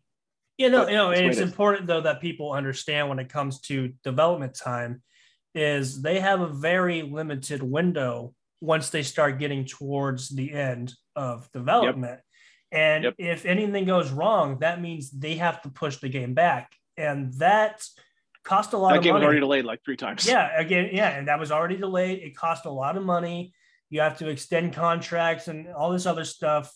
You 0.57 0.69
know, 0.69 0.87
you 0.87 0.95
know, 0.95 1.11
and 1.11 1.27
it's 1.27 1.37
it 1.37 1.43
important 1.43 1.85
though 1.85 2.01
that 2.01 2.19
people 2.19 2.51
understand 2.51 3.09
when 3.09 3.19
it 3.19 3.29
comes 3.29 3.61
to 3.61 3.93
development 4.03 4.55
time, 4.55 5.03
is 5.53 6.01
they 6.01 6.19
have 6.19 6.41
a 6.41 6.47
very 6.47 7.03
limited 7.03 7.61
window 7.61 8.33
once 8.61 8.89
they 8.89 9.03
start 9.03 9.39
getting 9.39 9.65
towards 9.65 10.29
the 10.29 10.51
end 10.51 10.93
of 11.15 11.51
development. 11.51 12.19
Yep. 12.19 12.23
And 12.71 13.03
yep. 13.05 13.15
if 13.17 13.45
anything 13.45 13.85
goes 13.85 14.11
wrong, 14.11 14.59
that 14.59 14.81
means 14.81 15.11
they 15.11 15.35
have 15.35 15.61
to 15.61 15.69
push 15.69 15.97
the 15.97 16.09
game 16.09 16.33
back. 16.33 16.71
And 16.97 17.33
that 17.35 17.83
cost 18.47 18.73
a 18.73 18.77
lot 18.77 18.89
that 18.89 18.99
of 18.99 19.03
game 19.03 19.13
money. 19.13 19.25
was 19.25 19.27
already 19.27 19.41
delayed 19.41 19.65
like 19.65 19.83
three 19.83 19.97
times. 19.97 20.25
Yeah, 20.25 20.49
again, 20.57 20.89
yeah, 20.93 21.09
and 21.09 21.27
that 21.27 21.39
was 21.39 21.51
already 21.51 21.75
delayed. 21.75 22.19
It 22.19 22.35
cost 22.35 22.65
a 22.65 22.71
lot 22.71 22.95
of 22.97 23.03
money. 23.03 23.53
You 23.89 24.01
have 24.01 24.17
to 24.19 24.29
extend 24.29 24.73
contracts 24.73 25.47
and 25.47 25.67
all 25.67 25.91
this 25.91 26.05
other 26.05 26.23
stuff. 26.23 26.73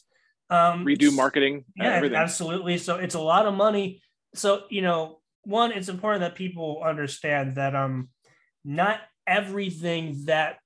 Um, 0.49 0.86
Redo 0.86 1.13
marketing. 1.15 1.65
Yeah, 1.76 1.93
everything. 1.93 2.17
absolutely. 2.17 2.78
So 2.78 2.97
it's 2.97 3.15
a 3.15 3.19
lot 3.19 3.45
of 3.45 3.53
money. 3.53 4.01
So 4.36 4.63
you 4.69 4.82
know, 4.82 5.19
one, 5.43 5.72
it's 5.72 5.89
important 5.89 6.22
that 6.22 6.36
people 6.36 6.82
understand 6.84 7.55
that 7.55 7.76
um, 7.76 8.09
not 8.65 8.99
everything 9.26 10.26
that 10.26 10.57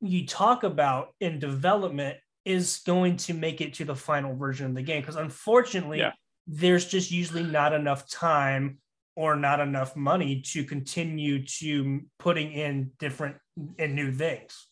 you 0.00 0.26
talk 0.26 0.62
about 0.62 1.08
in 1.20 1.38
development 1.38 2.18
is 2.44 2.80
going 2.86 3.16
to 3.16 3.34
make 3.34 3.60
it 3.60 3.74
to 3.74 3.84
the 3.84 3.94
final 3.94 4.34
version 4.34 4.66
of 4.66 4.74
the 4.74 4.82
game 4.82 5.00
because 5.00 5.14
unfortunately 5.14 5.98
yeah. 5.98 6.10
there's 6.48 6.86
just 6.86 7.12
usually 7.12 7.44
not 7.44 7.72
enough 7.72 8.08
time 8.10 8.78
or 9.14 9.36
not 9.36 9.60
enough 9.60 9.94
money 9.96 10.40
to 10.40 10.64
continue 10.64 11.44
to 11.44 12.00
putting 12.18 12.52
in 12.52 12.90
different 12.98 13.36
and 13.78 13.94
new 13.94 14.12
things 14.12 14.68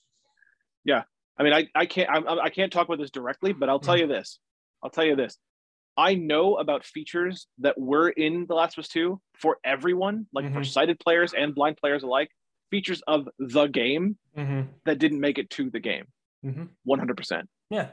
yeah 0.84 1.02
i 1.38 1.42
mean 1.42 1.52
i, 1.52 1.66
I 1.74 1.86
can't 1.86 2.08
I, 2.10 2.44
I 2.44 2.50
can't 2.50 2.72
talk 2.72 2.86
about 2.86 2.98
this 2.98 3.10
directly 3.10 3.52
but 3.52 3.68
i'll 3.68 3.78
tell 3.78 3.94
mm-hmm. 3.94 4.10
you 4.10 4.16
this 4.16 4.38
i'll 4.82 4.90
tell 4.90 5.04
you 5.04 5.16
this 5.16 5.36
i 5.96 6.14
know 6.14 6.56
about 6.56 6.84
features 6.84 7.46
that 7.58 7.78
were 7.78 8.08
in 8.08 8.46
the 8.46 8.54
last 8.54 8.78
of 8.78 8.82
us 8.82 8.88
2 8.88 9.20
for 9.34 9.58
everyone 9.64 10.26
like 10.32 10.46
mm-hmm. 10.46 10.54
for 10.54 10.64
sighted 10.64 10.98
players 10.98 11.34
and 11.34 11.54
blind 11.54 11.76
players 11.76 12.02
alike 12.02 12.30
features 12.70 13.02
of 13.06 13.28
the 13.38 13.66
game 13.66 14.16
mm-hmm. 14.36 14.62
that 14.86 14.98
didn't 14.98 15.20
make 15.20 15.38
it 15.38 15.50
to 15.50 15.70
the 15.70 15.80
game 15.80 16.06
mm-hmm. 16.44 16.64
100% 16.88 17.42
yeah. 17.70 17.90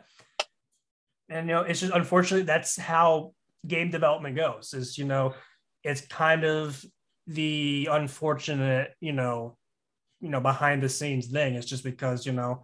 And 1.29 1.47
you 1.47 1.55
know, 1.55 1.61
it's 1.61 1.79
just 1.79 1.93
unfortunately 1.93 2.45
that's 2.45 2.77
how 2.77 3.33
game 3.65 3.91
development 3.91 4.35
goes. 4.35 4.73
Is 4.73 4.97
you 4.97 5.05
know, 5.05 5.35
it's 5.83 6.01
kind 6.01 6.43
of 6.43 6.83
the 7.27 7.89
unfortunate, 7.91 8.93
you 8.99 9.13
know, 9.13 9.57
you 10.21 10.29
know, 10.29 10.39
behind 10.39 10.81
the 10.81 10.89
scenes 10.89 11.27
thing. 11.27 11.55
It's 11.55 11.67
just 11.67 11.83
because, 11.83 12.25
you 12.25 12.33
know, 12.33 12.63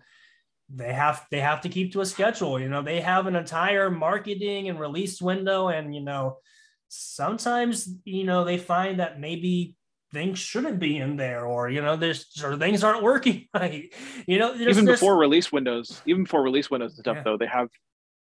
they 0.70 0.94
have 0.94 1.26
they 1.30 1.40
have 1.40 1.62
to 1.62 1.70
keep 1.70 1.94
to 1.94 2.02
a 2.02 2.06
schedule. 2.06 2.60
You 2.60 2.70
know, 2.70 2.82
they 2.82 3.02
have 3.02 3.28
an 3.28 3.36
entire 3.36 3.92
marketing 3.92 4.70
and 4.70 4.80
release 4.80 5.22
window, 5.22 5.68
and 5.68 5.94
you 5.94 6.02
know, 6.02 6.38
sometimes 6.88 7.90
you 8.06 8.24
know 8.24 8.44
they 8.44 8.58
find 8.58 9.00
that 9.00 9.20
maybe 9.20 9.76
things 10.14 10.38
shouldn't 10.38 10.80
be 10.80 10.98
in 10.98 11.18
there 11.18 11.46
or 11.46 11.70
you 11.70 11.82
know 11.82 11.96
there's 11.96 12.28
or 12.44 12.56
things 12.56 12.84
aren't 12.84 13.02
working 13.02 13.48
right 13.56 13.92
you 14.28 14.38
know 14.38 14.54
even 14.56 14.86
before 14.86 15.18
release 15.18 15.52
windows 15.52 16.04
even 16.06 16.24
before 16.24 16.44
release 16.44 16.70
windows 16.70 16.92
and 16.92 17.00
stuff 17.00 17.18
yeah. 17.18 17.24
though 17.24 17.36
they 17.36 17.48
have 17.48 17.68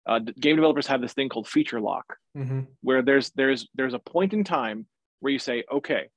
uh, 0.06 0.18
game 0.18 0.56
developers 0.56 0.86
have 0.86 1.00
this 1.00 1.12
thing 1.12 1.28
called 1.28 1.48
feature 1.48 1.80
lock 1.80 2.16
mm-hmm. 2.36 2.60
where 2.82 3.02
there's 3.02 3.30
there's 3.30 3.68
there's 3.74 3.94
a 3.94 3.98
point 3.98 4.32
in 4.32 4.44
time 4.44 4.86
where 5.20 5.32
you 5.32 5.38
say 5.38 5.64
okay 5.72 6.08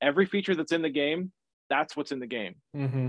every 0.00 0.26
feature 0.26 0.54
that's 0.54 0.72
in 0.72 0.82
the 0.82 0.90
game 0.90 1.32
that's 1.68 1.96
what's 1.96 2.12
in 2.12 2.20
the 2.20 2.26
game 2.26 2.54
mm-hmm. 2.76 3.08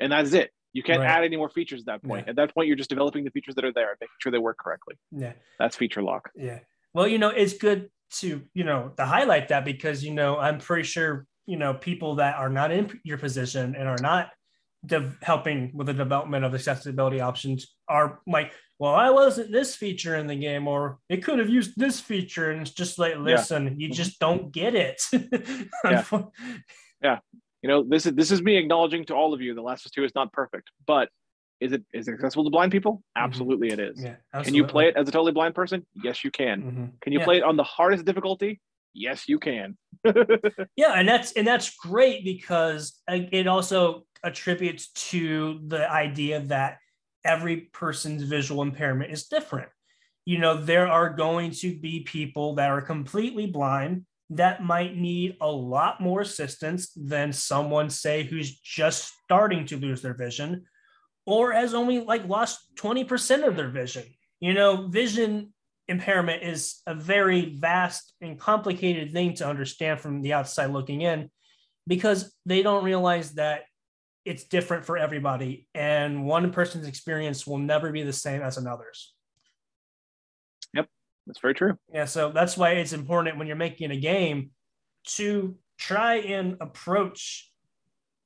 and 0.00 0.12
that's 0.12 0.32
it 0.32 0.50
you 0.72 0.82
can't 0.82 1.00
right. 1.00 1.08
add 1.08 1.24
any 1.24 1.36
more 1.36 1.48
features 1.48 1.80
at 1.80 1.86
that 1.86 2.02
point 2.02 2.26
yeah. 2.26 2.30
at 2.30 2.36
that 2.36 2.54
point 2.54 2.68
you're 2.68 2.76
just 2.76 2.90
developing 2.90 3.24
the 3.24 3.30
features 3.30 3.54
that 3.54 3.64
are 3.64 3.72
there 3.72 3.96
making 4.00 4.14
sure 4.20 4.32
they 4.32 4.38
work 4.38 4.58
correctly 4.58 4.94
yeah 5.10 5.32
that's 5.58 5.76
feature 5.76 6.02
lock 6.02 6.30
yeah 6.36 6.60
well 6.92 7.06
you 7.06 7.18
know 7.18 7.28
it's 7.28 7.54
good 7.54 7.90
to 8.10 8.42
you 8.54 8.64
know 8.64 8.92
to 8.96 9.04
highlight 9.04 9.48
that 9.48 9.64
because 9.64 10.04
you 10.04 10.12
know 10.12 10.38
i'm 10.38 10.58
pretty 10.58 10.84
sure 10.84 11.26
you 11.46 11.56
know 11.56 11.74
people 11.74 12.16
that 12.16 12.36
are 12.36 12.48
not 12.48 12.70
in 12.70 13.00
your 13.04 13.18
position 13.18 13.74
and 13.76 13.88
are 13.88 13.98
not 14.00 14.30
de- 14.86 15.12
helping 15.22 15.70
with 15.74 15.86
the 15.86 15.94
development 15.94 16.44
of 16.44 16.54
accessibility 16.54 17.20
options 17.20 17.66
are 17.88 18.20
like 18.26 18.52
well 18.78 18.94
i 18.94 19.10
wasn't 19.10 19.50
this 19.50 19.74
feature 19.74 20.16
in 20.16 20.26
the 20.26 20.36
game 20.36 20.66
or 20.66 20.98
it 21.08 21.22
could 21.24 21.38
have 21.38 21.48
used 21.48 21.72
this 21.76 22.00
feature 22.00 22.50
and 22.50 22.62
it's 22.62 22.70
just 22.70 22.98
like 22.98 23.16
listen 23.16 23.64
yeah. 23.64 23.72
you 23.76 23.86
mm-hmm. 23.88 23.94
just 23.94 24.18
don't 24.18 24.52
get 24.52 24.74
it 24.74 25.02
yeah. 25.84 26.04
yeah 27.02 27.18
you 27.62 27.68
know 27.68 27.82
this 27.82 28.06
is 28.06 28.12
this 28.14 28.30
is 28.30 28.42
me 28.42 28.56
acknowledging 28.56 29.04
to 29.04 29.14
all 29.14 29.32
of 29.32 29.40
you 29.40 29.54
the 29.54 29.62
last 29.62 29.84
of 29.84 29.90
us 29.90 29.92
2 29.92 30.04
is 30.04 30.14
not 30.14 30.32
perfect 30.32 30.70
but 30.86 31.08
is 31.60 31.72
it 31.72 31.82
is 31.92 32.08
it 32.08 32.12
accessible 32.12 32.44
to 32.44 32.50
blind 32.50 32.72
people? 32.72 32.94
Mm-hmm. 32.94 33.24
Absolutely, 33.24 33.70
mm-hmm. 33.70 33.80
it 33.80 33.90
is. 33.90 34.02
Yeah, 34.02 34.42
can 34.42 34.54
you 34.54 34.64
play 34.64 34.88
it 34.88 34.96
as 34.96 35.08
a 35.08 35.12
totally 35.12 35.32
blind 35.32 35.54
person? 35.54 35.86
Yes, 35.94 36.24
you 36.24 36.30
can. 36.30 36.62
Mm-hmm. 36.62 36.84
Can 37.00 37.12
you 37.12 37.20
yeah. 37.20 37.24
play 37.24 37.36
it 37.38 37.42
on 37.42 37.56
the 37.56 37.64
hardest 37.64 38.04
difficulty? 38.04 38.60
Yes, 38.92 39.28
you 39.28 39.38
can. 39.38 39.76
yeah, 40.76 40.92
and 40.94 41.08
that's 41.08 41.32
and 41.32 41.46
that's 41.46 41.74
great 41.76 42.24
because 42.24 43.00
it 43.08 43.46
also 43.46 44.06
attributes 44.24 44.90
to 44.92 45.60
the 45.66 45.90
idea 45.90 46.40
that 46.40 46.78
every 47.24 47.56
person's 47.72 48.22
visual 48.22 48.62
impairment 48.62 49.12
is 49.12 49.26
different. 49.26 49.68
You 50.24 50.38
know, 50.38 50.56
there 50.56 50.88
are 50.88 51.10
going 51.10 51.50
to 51.52 51.78
be 51.78 52.00
people 52.00 52.54
that 52.56 52.70
are 52.70 52.80
completely 52.80 53.46
blind 53.46 54.06
that 54.30 54.62
might 54.62 54.96
need 54.96 55.36
a 55.40 55.50
lot 55.50 56.00
more 56.00 56.22
assistance 56.22 56.90
than 56.96 57.32
someone 57.32 57.90
say 57.90 58.24
who's 58.24 58.58
just 58.58 59.12
starting 59.24 59.66
to 59.66 59.76
lose 59.76 60.02
their 60.02 60.14
vision 60.14 60.64
or 61.26 61.52
has 61.52 61.74
only 61.74 62.00
like 62.00 62.26
lost 62.26 62.58
20% 62.76 63.46
of 63.46 63.56
their 63.56 63.68
vision 63.68 64.04
you 64.40 64.54
know 64.54 64.88
vision 64.88 65.52
impairment 65.88 66.42
is 66.42 66.80
a 66.86 66.94
very 66.94 67.56
vast 67.56 68.14
and 68.20 68.38
complicated 68.38 69.12
thing 69.12 69.34
to 69.34 69.46
understand 69.46 70.00
from 70.00 70.22
the 70.22 70.32
outside 70.32 70.70
looking 70.70 71.02
in 71.02 71.30
because 71.86 72.34
they 72.46 72.62
don't 72.62 72.84
realize 72.84 73.32
that 73.32 73.62
it's 74.24 74.44
different 74.44 74.84
for 74.84 74.96
everybody 74.96 75.68
and 75.74 76.24
one 76.24 76.50
person's 76.50 76.86
experience 76.86 77.46
will 77.46 77.58
never 77.58 77.92
be 77.92 78.02
the 78.02 78.12
same 78.12 78.42
as 78.42 78.56
another's. 78.56 79.12
Yep 80.74 80.88
that's 81.26 81.40
very 81.40 81.54
true. 81.54 81.78
Yeah 81.92 82.04
so 82.04 82.30
that's 82.30 82.56
why 82.56 82.72
it's 82.72 82.92
important 82.92 83.38
when 83.38 83.46
you're 83.46 83.56
making 83.56 83.90
a 83.90 83.96
game 83.96 84.50
to 85.06 85.56
try 85.78 86.16
and 86.16 86.56
approach 86.60 87.50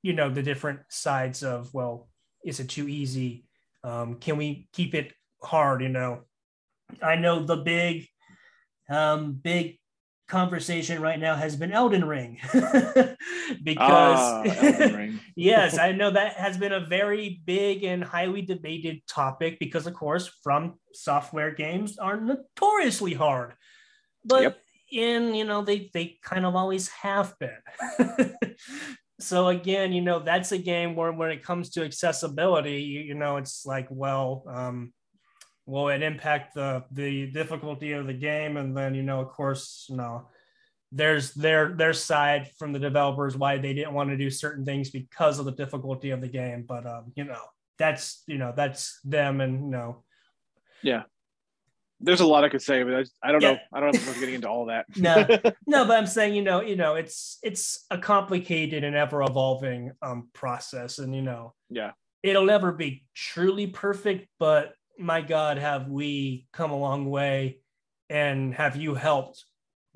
you 0.02 0.12
know 0.12 0.30
the 0.30 0.42
different 0.42 0.80
sides 0.88 1.42
of 1.42 1.72
well 1.74 2.08
is 2.44 2.60
it 2.60 2.68
too 2.68 2.88
easy? 2.88 3.44
Um, 3.82 4.16
can 4.16 4.36
we 4.36 4.68
keep 4.72 4.94
it 4.94 5.12
hard 5.42 5.82
you 5.82 5.88
know? 5.88 6.22
I 7.02 7.16
know 7.16 7.44
the 7.44 7.56
big 7.56 8.06
um, 8.88 9.32
big 9.32 9.78
conversation 10.28 11.00
right 11.00 11.18
now 11.18 11.34
has 11.34 11.56
been 11.56 11.72
Elden 11.72 12.04
Ring. 12.04 12.38
Because 13.62 14.20
ah, 14.20 14.42
Elden 14.42 14.94
Ring. 14.94 15.20
yes, 15.38 15.78
I 15.78 15.92
know 15.92 16.10
that 16.10 16.34
has 16.34 16.58
been 16.58 16.72
a 16.72 16.84
very 16.84 17.40
big 17.44 17.84
and 17.84 18.02
highly 18.02 18.42
debated 18.42 19.06
topic 19.06 19.58
because 19.58 19.86
of 19.86 19.94
course 19.94 20.30
from 20.42 20.74
software 20.92 21.52
games 21.54 21.98
are 21.98 22.20
notoriously 22.20 23.14
hard. 23.14 23.54
But 24.24 24.42
yep. 24.42 24.58
in 24.90 25.34
you 25.34 25.44
know 25.44 25.62
they 25.62 25.90
they 25.94 26.18
kind 26.22 26.44
of 26.44 26.56
always 26.56 26.88
have 26.88 27.34
been. 27.38 28.34
so 29.20 29.48
again, 29.48 29.92
you 29.92 30.02
know 30.02 30.18
that's 30.18 30.52
a 30.52 30.58
game 30.58 30.96
where 30.96 31.12
when 31.12 31.30
it 31.30 31.42
comes 31.42 31.70
to 31.70 31.84
accessibility, 31.84 32.82
you, 32.82 33.00
you 33.00 33.14
know 33.14 33.36
it's 33.36 33.64
like 33.64 33.86
well 33.90 34.44
um 34.48 34.92
will 35.66 35.88
it 35.88 36.02
impact 36.02 36.54
the 36.54 36.82
the 36.90 37.30
difficulty 37.30 37.92
of 37.92 38.06
the 38.06 38.14
game 38.14 38.56
and 38.56 38.76
then 38.76 38.94
you 38.94 39.02
know 39.02 39.20
of 39.20 39.28
course 39.28 39.86
you 39.90 39.96
know 39.96 40.26
there's 40.92 41.34
their 41.34 41.74
their 41.74 41.92
side 41.92 42.50
from 42.58 42.72
the 42.72 42.78
developers 42.78 43.36
why 43.36 43.58
they 43.58 43.74
didn't 43.74 43.92
want 43.92 44.10
to 44.10 44.16
do 44.16 44.30
certain 44.30 44.64
things 44.64 44.90
because 44.90 45.38
of 45.38 45.44
the 45.44 45.52
difficulty 45.52 46.10
of 46.10 46.20
the 46.20 46.28
game 46.28 46.64
but 46.66 46.86
um 46.86 47.12
you 47.14 47.24
know 47.24 47.42
that's 47.78 48.22
you 48.26 48.38
know 48.38 48.52
that's 48.56 48.98
them 49.04 49.40
and 49.40 49.64
you 49.64 49.70
know 49.70 50.02
yeah 50.82 51.02
there's 52.00 52.20
a 52.20 52.26
lot 52.26 52.44
I 52.44 52.48
could 52.48 52.62
say, 52.62 52.84
but 52.84 52.94
I, 52.94 53.04
I 53.24 53.32
don't 53.32 53.42
yeah. 53.42 53.52
know. 53.54 53.58
I 53.72 53.80
don't 53.80 53.92
know 53.92 53.98
if 53.98 54.06
we're 54.06 54.20
getting 54.20 54.36
into 54.36 54.48
all 54.48 54.66
that. 54.66 54.86
no, 54.96 55.26
no, 55.66 55.84
but 55.84 55.98
I'm 55.98 56.06
saying, 56.06 56.34
you 56.34 56.42
know, 56.42 56.60
you 56.60 56.76
know, 56.76 56.94
it's 56.94 57.38
it's 57.42 57.86
a 57.90 57.98
complicated 57.98 58.84
and 58.84 58.94
ever 58.94 59.20
evolving 59.22 59.90
um 60.00 60.28
process, 60.32 61.00
and 61.00 61.12
you 61.12 61.22
know, 61.22 61.54
yeah, 61.70 61.90
it'll 62.22 62.44
never 62.44 62.70
be 62.70 63.04
truly 63.16 63.66
perfect, 63.66 64.28
but 64.38 64.74
my 64.98 65.20
God, 65.20 65.58
have 65.58 65.88
we 65.88 66.46
come 66.52 66.70
a 66.70 66.78
long 66.78 67.08
way 67.08 67.60
and 68.10 68.54
have 68.54 68.76
you 68.76 68.94
helped 68.94 69.44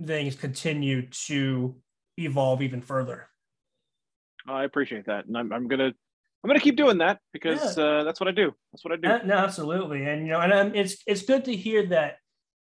things 0.06 0.36
continue 0.36 1.08
to 1.26 1.76
evolve 2.16 2.62
even 2.62 2.80
further? 2.80 3.28
I 4.46 4.64
appreciate 4.64 5.06
that. 5.06 5.26
And 5.26 5.36
I'm, 5.36 5.52
I'm 5.52 5.68
going 5.68 5.78
to, 5.78 5.94
I'm 6.44 6.52
to 6.52 6.60
keep 6.60 6.76
doing 6.76 6.98
that 6.98 7.20
because 7.32 7.76
yeah. 7.76 7.84
uh, 7.84 8.04
that's 8.04 8.18
what 8.18 8.28
I 8.28 8.32
do. 8.32 8.52
That's 8.72 8.84
what 8.84 8.92
I 8.92 8.96
do. 8.96 9.08
Uh, 9.08 9.20
no, 9.24 9.36
absolutely. 9.36 10.04
And, 10.04 10.26
you 10.26 10.32
know, 10.32 10.40
and 10.40 10.52
um, 10.52 10.74
it's, 10.74 10.96
it's 11.06 11.22
good 11.22 11.44
to 11.44 11.54
hear 11.54 11.86
that 11.86 12.16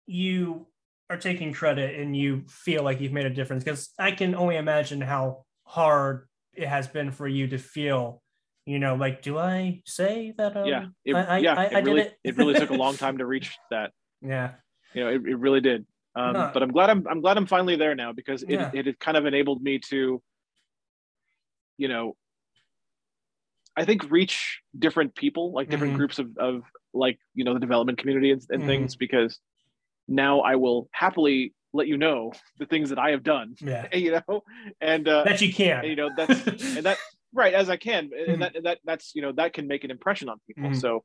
you 0.07 0.67
are 1.09 1.17
taking 1.17 1.53
credit 1.53 1.99
and 1.99 2.15
you 2.15 2.43
feel 2.47 2.83
like 2.83 3.01
you've 3.01 3.11
made 3.11 3.25
a 3.25 3.29
difference 3.29 3.63
because 3.63 3.89
I 3.99 4.11
can 4.11 4.33
only 4.33 4.55
imagine 4.55 5.01
how 5.01 5.43
hard 5.65 6.27
it 6.53 6.67
has 6.67 6.87
been 6.87 7.11
for 7.11 7.27
you 7.27 7.47
to 7.47 7.57
feel 7.57 8.21
you 8.65 8.79
know, 8.79 8.95
like, 8.95 9.21
do 9.21 9.37
I 9.37 9.81
say 9.85 10.33
that? 10.37 10.57
Um, 10.57 10.65
yeah, 10.65 10.85
it, 11.05 11.13
I, 11.13 11.37
yeah, 11.37 11.53
I, 11.53 11.63
it 11.65 11.75
I 11.75 11.79
really, 11.79 12.01
it. 12.01 12.17
it 12.23 12.37
really 12.37 12.55
took 12.55 12.71
a 12.71 12.75
long 12.75 12.97
time 12.97 13.19
to 13.19 13.25
reach 13.25 13.55
that. 13.69 13.91
Yeah, 14.21 14.53
you 14.93 15.03
know, 15.03 15.09
it, 15.09 15.21
it 15.23 15.37
really 15.37 15.61
did. 15.61 15.85
Um, 16.15 16.33
no. 16.33 16.51
But 16.53 16.63
I'm 16.63 16.71
glad 16.71 16.89
I'm 16.89 17.05
I'm 17.09 17.21
glad 17.21 17.37
I'm 17.37 17.45
finally 17.45 17.75
there 17.75 17.95
now 17.95 18.13
because 18.13 18.43
it 18.43 18.51
yeah. 18.51 18.71
it, 18.73 18.87
it 18.87 18.99
kind 18.99 19.17
of 19.17 19.25
enabled 19.25 19.61
me 19.61 19.79
to, 19.89 20.21
you 21.77 21.87
know, 21.87 22.15
I 23.75 23.85
think 23.85 24.09
reach 24.09 24.61
different 24.77 25.15
people, 25.15 25.51
like 25.51 25.69
different 25.69 25.91
mm-hmm. 25.91 25.97
groups 25.97 26.19
of 26.19 26.37
of 26.37 26.63
like 26.93 27.19
you 27.33 27.43
know 27.43 27.53
the 27.53 27.59
development 27.59 27.97
community 27.97 28.31
and, 28.31 28.41
and 28.49 28.61
mm-hmm. 28.61 28.69
things 28.69 28.95
because 28.95 29.39
now 30.07 30.39
I 30.39 30.55
will 30.55 30.89
happily 30.93 31.53
let 31.73 31.87
you 31.87 31.97
know 31.97 32.31
the 32.57 32.65
things 32.65 32.89
that 32.89 32.99
I 32.99 33.11
have 33.11 33.23
done. 33.23 33.55
Yeah. 33.65 33.87
You 33.93 34.21
know, 34.27 34.43
and 34.79 35.07
uh, 35.07 35.23
that 35.25 35.41
you 35.41 35.53
can. 35.53 35.79
And, 35.79 35.89
you 35.89 35.95
know, 35.95 36.09
that's 36.15 36.47
and 36.77 36.85
that 36.85 36.97
right 37.33 37.53
as 37.53 37.69
I 37.69 37.75
can, 37.75 38.09
mm-hmm. 38.09 38.31
and 38.31 38.41
that 38.41 38.55
that 38.63 38.79
that's 38.85 39.13
you 39.15 39.21
know 39.21 39.33
that 39.33 39.53
can 39.53 39.67
make 39.67 39.83
an 39.83 39.91
impression 39.91 40.29
on 40.29 40.39
people. 40.47 40.69
Mm-hmm. 40.69 40.79
So 40.79 41.03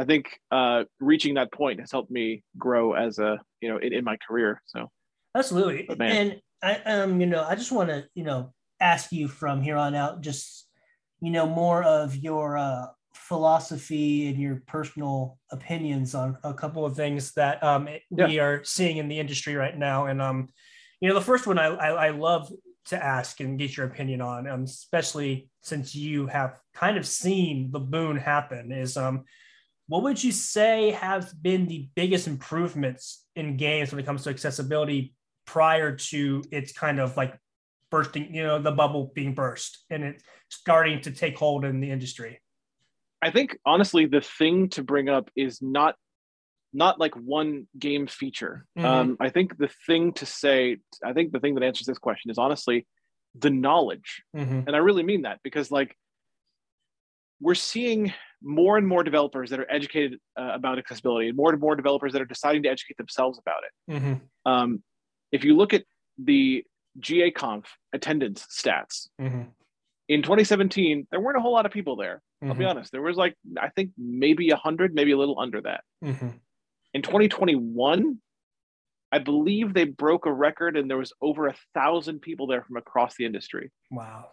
I 0.00 0.04
think 0.04 0.26
uh, 0.50 0.84
reaching 0.98 1.34
that 1.34 1.52
point 1.52 1.80
has 1.80 1.92
helped 1.92 2.10
me 2.10 2.42
grow 2.56 2.94
as 2.94 3.18
a 3.18 3.38
you 3.60 3.68
know 3.68 3.76
in, 3.76 3.92
in 3.92 4.04
my 4.04 4.16
career. 4.26 4.62
So 4.66 4.88
absolutely, 5.36 5.88
and 6.00 6.40
I 6.62 6.76
um 6.76 7.20
you 7.20 7.26
know 7.26 7.44
I 7.44 7.54
just 7.54 7.70
want 7.70 7.90
to 7.90 8.06
you 8.14 8.24
know 8.24 8.52
ask 8.80 9.12
you 9.12 9.28
from 9.28 9.60
here 9.60 9.76
on 9.76 9.94
out 9.94 10.22
just 10.22 10.66
you 11.20 11.30
know 11.30 11.46
more 11.46 11.82
of 11.82 12.16
your 12.16 12.56
uh, 12.56 12.86
philosophy 13.14 14.28
and 14.28 14.38
your 14.38 14.62
personal 14.66 15.38
opinions 15.50 16.14
on 16.14 16.38
a 16.44 16.54
couple 16.54 16.84
of 16.86 16.96
things 16.96 17.32
that 17.32 17.62
um, 17.62 17.88
yeah. 18.10 18.26
we 18.26 18.38
are 18.38 18.64
seeing 18.64 18.96
in 18.96 19.08
the 19.08 19.20
industry 19.20 19.54
right 19.54 19.76
now. 19.76 20.06
And 20.06 20.22
um, 20.22 20.48
you 21.00 21.08
know, 21.08 21.14
the 21.14 21.20
first 21.20 21.46
one 21.46 21.58
I, 21.58 21.66
I, 21.66 22.06
I 22.06 22.10
love 22.10 22.50
to 22.86 23.04
ask 23.04 23.38
and 23.40 23.58
get 23.58 23.76
your 23.76 23.86
opinion 23.86 24.20
on, 24.20 24.48
um, 24.48 24.64
especially 24.64 25.48
since 25.60 25.94
you 25.94 26.26
have 26.26 26.58
kind 26.74 26.96
of 26.96 27.06
seen 27.06 27.70
the 27.70 27.78
boon 27.78 28.16
happen, 28.16 28.72
is 28.72 28.96
um, 28.96 29.24
what 29.90 30.04
would 30.04 30.22
you 30.22 30.30
say 30.30 30.92
have 30.92 31.32
been 31.42 31.66
the 31.66 31.88
biggest 31.96 32.28
improvements 32.28 33.26
in 33.34 33.56
games 33.56 33.90
when 33.90 33.98
it 33.98 34.06
comes 34.06 34.22
to 34.22 34.30
accessibility 34.30 35.16
prior 35.46 35.96
to 35.96 36.44
its 36.52 36.70
kind 36.70 37.00
of 37.00 37.16
like 37.16 37.36
bursting, 37.90 38.32
you 38.32 38.44
know, 38.44 38.62
the 38.62 38.70
bubble 38.70 39.10
being 39.16 39.34
burst 39.34 39.84
and 39.90 40.04
it 40.04 40.22
starting 40.48 41.00
to 41.00 41.10
take 41.10 41.36
hold 41.36 41.64
in 41.64 41.80
the 41.80 41.90
industry? 41.90 42.40
I 43.20 43.32
think 43.32 43.58
honestly, 43.66 44.06
the 44.06 44.20
thing 44.20 44.68
to 44.70 44.84
bring 44.84 45.08
up 45.08 45.28
is 45.34 45.60
not 45.60 45.96
not 46.72 47.00
like 47.00 47.16
one 47.16 47.66
game 47.76 48.06
feature. 48.06 48.66
Mm-hmm. 48.78 48.86
Um, 48.86 49.16
I 49.18 49.30
think 49.30 49.58
the 49.58 49.70
thing 49.88 50.12
to 50.12 50.24
say, 50.24 50.76
I 51.04 51.14
think 51.14 51.32
the 51.32 51.40
thing 51.40 51.56
that 51.56 51.64
answers 51.64 51.88
this 51.88 51.98
question 51.98 52.30
is 52.30 52.38
honestly 52.38 52.86
the 53.36 53.50
knowledge, 53.50 54.22
mm-hmm. 54.36 54.60
and 54.68 54.76
I 54.76 54.78
really 54.78 55.02
mean 55.02 55.22
that 55.22 55.40
because 55.42 55.72
like 55.72 55.96
we're 57.40 57.56
seeing 57.56 58.14
more 58.42 58.78
and 58.78 58.86
more 58.86 59.02
developers 59.02 59.50
that 59.50 59.60
are 59.60 59.70
educated 59.70 60.18
uh, 60.38 60.50
about 60.54 60.78
accessibility, 60.78 61.28
and 61.28 61.36
more 61.36 61.50
and 61.50 61.60
more 61.60 61.76
developers 61.76 62.12
that 62.12 62.22
are 62.22 62.26
deciding 62.26 62.62
to 62.64 62.68
educate 62.68 62.96
themselves 62.96 63.38
about 63.38 63.62
it. 63.64 63.92
Mm-hmm. 63.92 64.50
Um, 64.50 64.82
if 65.32 65.44
you 65.44 65.56
look 65.56 65.74
at 65.74 65.84
the 66.18 66.64
GA 66.98 67.30
Conf 67.30 67.66
attendance 67.92 68.46
stats. 68.50 69.08
Mm-hmm. 69.20 69.42
In 70.08 70.22
2017, 70.22 71.06
there 71.12 71.20
weren't 71.20 71.36
a 71.36 71.40
whole 71.40 71.52
lot 71.52 71.66
of 71.66 71.72
people 71.72 71.94
there. 71.94 72.20
I'll 72.42 72.54
be 72.54 72.64
honest. 72.64 72.90
There 72.90 73.02
was 73.02 73.16
like 73.16 73.36
I 73.60 73.68
think 73.68 73.90
maybe 73.96 74.50
a 74.50 74.56
hundred, 74.56 74.92
maybe 74.92 75.12
a 75.12 75.16
little 75.16 75.38
under 75.38 75.60
that. 75.60 75.84
Mm-hmm 76.04 76.30
in 76.94 77.02
2021 77.02 78.18
i 79.12 79.18
believe 79.18 79.74
they 79.74 79.84
broke 79.84 80.26
a 80.26 80.32
record 80.32 80.76
and 80.76 80.90
there 80.90 80.98
was 80.98 81.12
over 81.20 81.46
a 81.46 81.54
thousand 81.74 82.20
people 82.20 82.46
there 82.46 82.62
from 82.62 82.76
across 82.76 83.14
the 83.16 83.24
industry 83.24 83.70
wow 83.90 84.26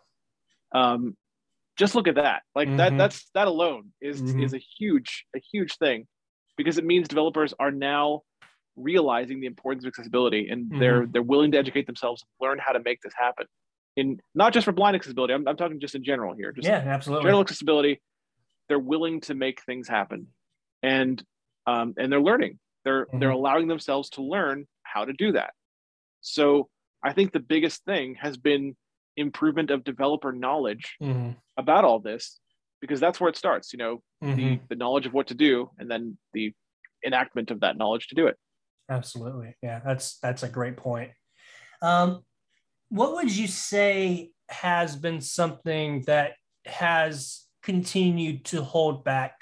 um, 0.73 1.15
just 1.77 1.95
look 1.95 2.07
at 2.07 2.15
that 2.15 2.43
like 2.55 2.67
mm-hmm. 2.67 2.77
that 2.77 2.97
that's 2.97 3.29
that 3.33 3.47
alone 3.47 3.91
is 4.01 4.21
mm-hmm. 4.21 4.43
is 4.43 4.53
a 4.53 4.61
huge 4.79 5.25
a 5.35 5.39
huge 5.51 5.77
thing 5.77 6.05
because 6.57 6.77
it 6.77 6.85
means 6.85 7.07
developers 7.07 7.53
are 7.59 7.71
now 7.71 8.21
realizing 8.75 9.39
the 9.39 9.47
importance 9.47 9.83
of 9.83 9.89
accessibility 9.89 10.49
and 10.49 10.65
mm-hmm. 10.65 10.79
they're 10.79 11.05
they're 11.07 11.21
willing 11.21 11.51
to 11.51 11.57
educate 11.57 11.85
themselves 11.87 12.23
learn 12.39 12.59
how 12.59 12.71
to 12.71 12.79
make 12.79 13.01
this 13.01 13.13
happen 13.17 13.45
in 13.95 14.19
not 14.35 14.53
just 14.53 14.65
for 14.65 14.71
blind 14.71 14.95
accessibility 14.95 15.33
i'm, 15.33 15.47
I'm 15.47 15.57
talking 15.57 15.79
just 15.79 15.95
in 15.95 16.03
general 16.03 16.35
here 16.35 16.51
just 16.51 16.67
yeah 16.67 16.83
absolutely 16.85 17.23
general 17.23 17.41
accessibility 17.41 18.01
they're 18.69 18.79
willing 18.79 19.21
to 19.21 19.33
make 19.33 19.63
things 19.63 19.87
happen 19.87 20.27
and 20.83 21.23
um, 21.65 21.93
and 21.97 22.11
they're 22.11 22.21
learning. 22.21 22.59
They're 22.85 23.05
mm-hmm. 23.05 23.19
they're 23.19 23.29
allowing 23.29 23.67
themselves 23.67 24.09
to 24.11 24.21
learn 24.21 24.65
how 24.83 25.05
to 25.05 25.13
do 25.13 25.33
that. 25.33 25.51
So 26.21 26.69
I 27.03 27.13
think 27.13 27.31
the 27.31 27.39
biggest 27.39 27.83
thing 27.83 28.15
has 28.15 28.37
been 28.37 28.75
improvement 29.17 29.71
of 29.71 29.83
developer 29.83 30.31
knowledge 30.31 30.95
mm-hmm. 31.01 31.31
about 31.57 31.83
all 31.83 31.99
this, 31.99 32.39
because 32.79 32.99
that's 32.99 33.19
where 33.19 33.29
it 33.29 33.35
starts. 33.35 33.73
You 33.73 33.79
know, 33.79 34.01
mm-hmm. 34.23 34.35
the 34.35 34.59
the 34.69 34.75
knowledge 34.75 35.05
of 35.05 35.13
what 35.13 35.27
to 35.27 35.33
do, 35.33 35.69
and 35.77 35.89
then 35.89 36.17
the 36.33 36.53
enactment 37.05 37.51
of 37.51 37.61
that 37.61 37.77
knowledge 37.77 38.07
to 38.07 38.15
do 38.15 38.27
it. 38.27 38.37
Absolutely, 38.89 39.55
yeah, 39.61 39.81
that's 39.83 40.17
that's 40.19 40.43
a 40.43 40.49
great 40.49 40.77
point. 40.77 41.11
Um, 41.81 42.23
what 42.89 43.13
would 43.15 43.35
you 43.35 43.47
say 43.47 44.31
has 44.49 44.95
been 44.95 45.19
something 45.19 46.03
that 46.07 46.33
has 46.65 47.45
continued 47.63 48.45
to 48.45 48.63
hold 48.63 49.03
back 49.03 49.33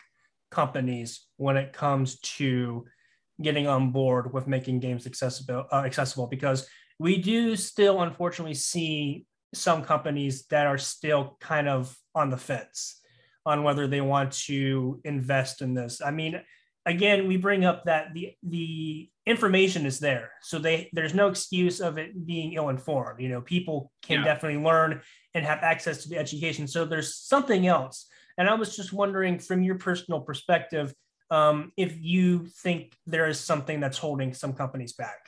companies 0.50 1.28
when 1.38 1.58
it 1.58 1.74
comes 1.74 2.20
to 2.22 2.86
getting 3.42 3.68
on 3.68 3.92
board 3.92 4.34
with 4.34 4.48
making 4.48 4.80
games 4.80 5.06
accessible 5.06 5.66
uh, 5.72 5.84
accessible 5.86 6.28
because 6.28 6.68
we 6.98 7.22
do 7.22 7.56
still 7.56 8.02
unfortunately 8.02 8.54
see 8.54 9.26
some 9.56 9.84
companies 9.84 10.46
that 10.48 10.68
are 10.68 10.78
still 10.78 11.38
kind 11.40 11.68
of 11.68 11.98
on 12.14 12.30
the 12.30 12.38
fence 12.38 13.02
on 13.46 13.64
whether 13.64 13.88
they 13.88 14.02
want 14.02 14.32
to 14.32 15.00
invest 15.04 15.62
in 15.62 15.74
this. 15.74 16.02
I 16.04 16.12
mean, 16.12 16.42
again, 16.86 17.28
we 17.28 17.38
bring 17.38 17.66
up 17.66 17.86
that 17.86 18.14
the 18.14 18.34
the 18.44 19.10
information 19.26 19.86
is 19.86 20.00
there, 20.00 20.32
so 20.42 20.60
they 20.60 20.90
there's 20.94 21.14
no 21.14 21.28
excuse 21.28 21.80
of 21.80 21.98
it 21.98 22.26
being 22.26 22.54
ill 22.54 22.70
informed. 22.70 23.22
You 23.22 23.30
know, 23.30 23.42
people 23.42 23.92
can 24.02 24.20
yeah. 24.20 24.26
definitely 24.26 24.64
learn 24.64 25.02
and 25.34 25.46
have 25.46 25.60
access 25.60 26.04
to 26.04 26.10
the 26.10 26.18
education. 26.18 26.68
So 26.68 26.86
there's 26.86 27.16
something 27.16 27.68
else. 27.68 28.08
And 28.38 28.50
I 28.50 28.54
was 28.56 28.76
just 28.76 28.92
wondering, 28.92 29.40
from 29.40 29.64
your 29.64 29.76
personal 29.76 30.20
perspective, 30.20 30.94
um, 31.32 31.72
if 31.78 31.98
you 32.00 32.48
think 32.48 32.94
there 33.06 33.28
is 33.28 33.40
something 33.40 33.80
that's 33.80 33.98
holding 33.98 34.34
some 34.34 34.54
companies 34.54 34.94
back. 34.94 35.20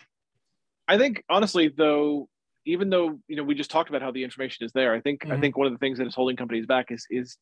I 0.87 0.97
think 0.97 1.23
honestly, 1.29 1.69
though, 1.69 2.29
even 2.67 2.89
though 2.89 3.19
you 3.27 3.35
know 3.37 3.43
we 3.43 3.55
just 3.55 3.71
talked 3.71 3.89
about 3.89 4.01
how 4.01 4.11
the 4.11 4.23
information 4.23 4.65
is 4.65 4.71
there, 4.73 4.93
I 4.93 5.01
think 5.01 5.21
mm-hmm. 5.21 5.31
I 5.31 5.39
think 5.39 5.57
one 5.57 5.67
of 5.67 5.73
the 5.73 5.79
things 5.79 5.97
that 5.97 6.05
is 6.05 6.13
holding 6.13 6.35
companies 6.35 6.65
back 6.65 6.87
is 6.91 7.07
is 7.09 7.37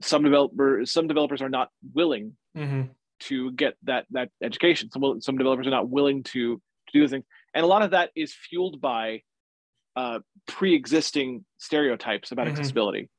some 0.00 0.22
developers 0.22 0.90
some 0.90 1.08
developers 1.08 1.42
are 1.42 1.48
not 1.48 1.68
willing 1.92 2.36
mm-hmm. 2.56 2.82
to 3.20 3.52
get 3.52 3.74
that 3.82 4.06
that 4.12 4.30
education. 4.42 4.90
Some 4.90 5.20
some 5.20 5.36
developers 5.36 5.66
are 5.66 5.70
not 5.70 5.90
willing 5.90 6.22
to 6.24 6.56
to 6.56 6.92
do 6.92 7.02
the 7.02 7.08
thing, 7.08 7.24
and 7.54 7.64
a 7.64 7.66
lot 7.66 7.82
of 7.82 7.90
that 7.90 8.10
is 8.14 8.32
fueled 8.32 8.80
by 8.80 9.22
uh, 9.96 10.20
pre-existing 10.46 11.44
stereotypes 11.58 12.30
about 12.30 12.46
mm-hmm. 12.46 12.52
accessibility. 12.52 13.10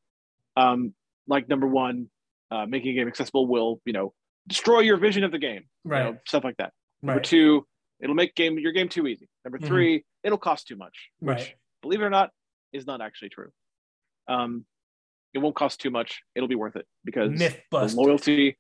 Um, 0.55 0.93
like 1.27 1.47
number 1.49 1.67
one, 1.67 2.07
uh, 2.51 2.65
making 2.65 2.91
a 2.91 2.93
game 2.95 3.07
accessible 3.07 3.47
will 3.47 3.81
you 3.85 3.93
know 3.93 4.13
destroy 4.47 4.79
your 4.79 4.97
vision 4.97 5.23
of 5.25 5.31
the 5.31 5.39
game, 5.39 5.65
right? 5.83 6.05
You 6.05 6.11
know, 6.13 6.17
stuff 6.25 6.45
like 6.45 6.57
that. 6.57 6.71
Right. 7.01 7.15
Number 7.15 7.21
two, 7.21 7.67
it'll 7.99 8.15
make 8.15 8.33
game 8.33 8.57
your 8.57 8.71
game 8.71 8.87
too 8.87 9.07
easy. 9.07 9.27
Number 9.45 9.57
mm-hmm. 9.57 9.67
3 9.67 9.97
mm-hmm. 9.97 10.27
it'll 10.27 10.37
cost 10.37 10.67
too 10.67 10.75
much, 10.75 11.09
which 11.19 11.37
right. 11.37 11.55
believe 11.81 12.01
it 12.01 12.05
or 12.05 12.09
not 12.09 12.31
is 12.71 12.87
not 12.87 13.01
actually 13.01 13.29
true. 13.29 13.49
Um, 14.27 14.65
it 15.33 15.39
won't 15.39 15.55
cost 15.55 15.81
too 15.81 15.89
much. 15.89 16.21
It'll 16.35 16.47
be 16.47 16.55
worth 16.55 16.75
it 16.75 16.85
because 17.03 17.31
Myth 17.31 17.59
the 17.71 17.93
loyalty. 17.95 18.57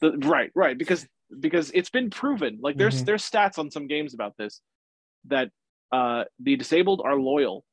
The, 0.00 0.12
right, 0.18 0.50
right, 0.54 0.76
because 0.76 1.06
because 1.40 1.70
it's 1.74 1.90
been 1.90 2.10
proven. 2.10 2.58
Like 2.60 2.76
there's 2.76 2.96
mm-hmm. 2.96 3.04
there's 3.06 3.28
stats 3.28 3.58
on 3.58 3.70
some 3.70 3.86
games 3.86 4.14
about 4.14 4.36
this 4.36 4.60
that 5.26 5.50
uh, 5.90 6.24
the 6.40 6.56
disabled 6.56 7.00
are 7.04 7.16
loyal 7.16 7.64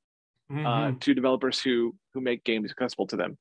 uh, 0.49 0.53
mm-hmm. 0.53 0.65
uh, 0.65 0.91
to 1.01 1.13
developers 1.13 1.61
who 1.61 1.95
who 2.13 2.21
make 2.21 2.43
games 2.43 2.71
accessible 2.71 3.07
to 3.07 3.17
them. 3.17 3.37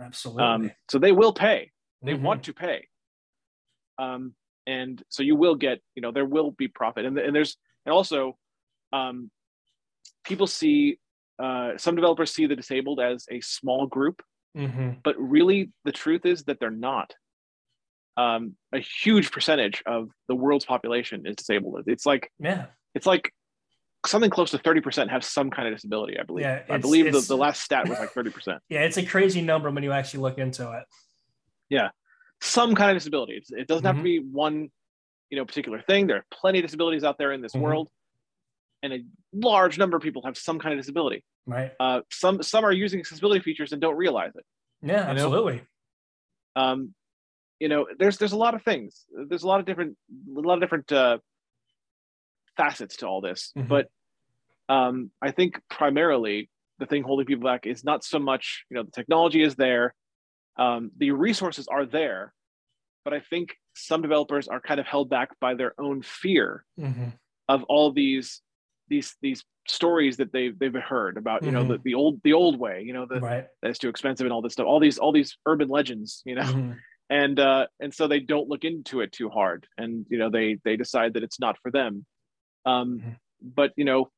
Absolutely. 0.00 0.44
Um, 0.44 0.70
so 0.88 0.98
they 0.98 1.12
will 1.12 1.32
pay. 1.32 1.70
They 2.02 2.12
mm-hmm. 2.12 2.22
want 2.22 2.44
to 2.44 2.52
pay. 2.52 2.88
Um, 3.98 4.34
and 4.66 5.02
so 5.08 5.22
you 5.22 5.36
will 5.36 5.54
get, 5.54 5.80
you 5.94 6.02
know, 6.02 6.10
there 6.12 6.24
will 6.24 6.50
be 6.50 6.68
profit, 6.68 7.04
and, 7.04 7.18
and 7.18 7.34
there's 7.34 7.56
and 7.86 7.92
also, 7.92 8.36
um, 8.92 9.30
people 10.24 10.46
see 10.46 10.98
uh, 11.42 11.72
some 11.76 11.94
developers 11.94 12.32
see 12.32 12.46
the 12.46 12.56
disabled 12.56 13.00
as 13.00 13.26
a 13.30 13.40
small 13.40 13.86
group, 13.86 14.22
mm-hmm. 14.56 14.92
but 15.04 15.14
really 15.18 15.70
the 15.84 15.92
truth 15.92 16.24
is 16.24 16.44
that 16.44 16.58
they're 16.60 16.70
not. 16.70 17.12
Um, 18.18 18.56
a 18.72 18.78
huge 18.78 19.30
percentage 19.30 19.82
of 19.84 20.08
the 20.26 20.34
world's 20.34 20.64
population 20.64 21.26
is 21.26 21.36
disabled. 21.36 21.82
It's 21.86 22.06
like 22.06 22.30
yeah, 22.38 22.66
it's 22.94 23.04
like 23.04 23.30
something 24.06 24.30
close 24.30 24.50
to 24.50 24.58
30% 24.58 25.10
have 25.10 25.24
some 25.24 25.50
kind 25.50 25.68
of 25.68 25.74
disability, 25.74 26.18
I 26.18 26.22
believe. 26.22 26.44
Yeah, 26.44 26.62
I 26.68 26.78
believe 26.78 27.12
the, 27.12 27.20
the 27.20 27.36
last 27.36 27.62
stat 27.62 27.88
was 27.88 27.98
like 27.98 28.12
30%. 28.12 28.58
yeah, 28.68 28.80
it's 28.80 28.96
a 28.96 29.04
crazy 29.04 29.42
number 29.42 29.70
when 29.70 29.82
you 29.82 29.92
actually 29.92 30.20
look 30.20 30.38
into 30.38 30.70
it. 30.72 30.84
Yeah. 31.68 31.90
Some 32.40 32.74
kind 32.74 32.90
of 32.90 32.96
disability. 32.96 33.42
It 33.50 33.66
doesn't 33.66 33.84
mm-hmm. 33.84 33.86
have 33.86 33.96
to 33.96 33.98
mm-hmm. 33.98 34.04
be 34.04 34.18
one, 34.20 34.68
you 35.30 35.38
know, 35.38 35.44
particular 35.44 35.80
thing. 35.82 36.06
There 36.06 36.18
are 36.18 36.26
plenty 36.32 36.58
of 36.60 36.64
disabilities 36.64 37.04
out 37.04 37.18
there 37.18 37.32
in 37.32 37.40
this 37.40 37.52
mm-hmm. 37.52 37.62
world. 37.62 37.88
And 38.82 38.92
a 38.92 39.04
large 39.32 39.78
number 39.78 39.96
of 39.96 40.02
people 40.02 40.22
have 40.24 40.36
some 40.36 40.58
kind 40.58 40.74
of 40.74 40.78
disability. 40.78 41.24
Right. 41.46 41.72
Uh, 41.80 42.00
some 42.10 42.42
some 42.42 42.64
are 42.64 42.72
using 42.72 43.00
accessibility 43.00 43.40
features 43.40 43.72
and 43.72 43.80
don't 43.80 43.96
realize 43.96 44.32
it. 44.34 44.44
Yeah, 44.82 45.02
absolutely. 45.08 45.62
Know? 46.54 46.62
Um, 46.62 46.94
you 47.58 47.68
know, 47.68 47.86
there's 47.98 48.18
there's 48.18 48.32
a 48.32 48.36
lot 48.36 48.54
of 48.54 48.62
things. 48.62 49.04
There's 49.28 49.42
a 49.42 49.48
lot 49.48 49.60
of 49.60 49.66
different 49.66 49.96
a 50.36 50.40
lot 50.40 50.54
of 50.54 50.60
different 50.60 50.92
uh, 50.92 51.18
facets 52.56 52.96
to 52.98 53.06
all 53.06 53.20
this. 53.20 53.52
Mm-hmm. 53.56 53.68
But 53.68 53.88
um, 54.68 55.10
I 55.22 55.30
think 55.30 55.60
primarily 55.70 56.50
the 56.78 56.86
thing 56.86 57.02
holding 57.02 57.26
people 57.26 57.44
back 57.44 57.66
is 57.66 57.84
not 57.84 58.04
so 58.04 58.18
much, 58.18 58.64
you 58.70 58.76
know, 58.76 58.82
the 58.82 58.90
technology 58.90 59.42
is 59.42 59.54
there, 59.54 59.94
um, 60.58 60.90
the 60.96 61.12
resources 61.12 61.68
are 61.68 61.86
there, 61.86 62.34
but 63.04 63.14
I 63.14 63.20
think 63.20 63.56
some 63.74 64.02
developers 64.02 64.48
are 64.48 64.60
kind 64.60 64.80
of 64.80 64.86
held 64.86 65.08
back 65.08 65.30
by 65.40 65.54
their 65.54 65.72
own 65.78 66.02
fear 66.02 66.64
mm-hmm. 66.78 67.08
of 67.48 67.62
all 67.64 67.92
these 67.92 68.42
these 68.88 69.16
these 69.22 69.44
stories 69.68 70.16
that 70.18 70.32
they've 70.32 70.58
they've 70.58 70.74
heard 70.74 71.16
about 71.16 71.42
you 71.42 71.50
mm-hmm. 71.50 71.68
know 71.68 71.74
the, 71.76 71.80
the 71.84 71.94
old 71.94 72.20
the 72.22 72.32
old 72.32 72.58
way 72.58 72.82
you 72.86 72.92
know 72.92 73.06
the 73.06 73.20
right. 73.20 73.46
that's 73.62 73.78
too 73.78 73.88
expensive 73.88 74.24
and 74.24 74.32
all 74.32 74.42
this 74.42 74.52
stuff 74.52 74.66
all 74.66 74.78
these 74.78 74.98
all 74.98 75.12
these 75.12 75.36
urban 75.46 75.68
legends 75.68 76.22
you 76.24 76.36
know 76.36 76.42
mm-hmm. 76.42 76.72
and 77.10 77.40
uh 77.40 77.66
and 77.80 77.92
so 77.92 78.06
they 78.06 78.20
don't 78.20 78.48
look 78.48 78.64
into 78.64 79.00
it 79.00 79.10
too 79.10 79.28
hard 79.28 79.66
and 79.76 80.06
you 80.08 80.18
know 80.18 80.30
they 80.30 80.58
they 80.64 80.76
decide 80.76 81.14
that 81.14 81.24
it's 81.24 81.40
not 81.40 81.58
for 81.62 81.72
them 81.72 82.06
um 82.64 82.98
mm-hmm. 83.00 83.10
but 83.42 83.72
you 83.76 83.84
know 83.84 84.08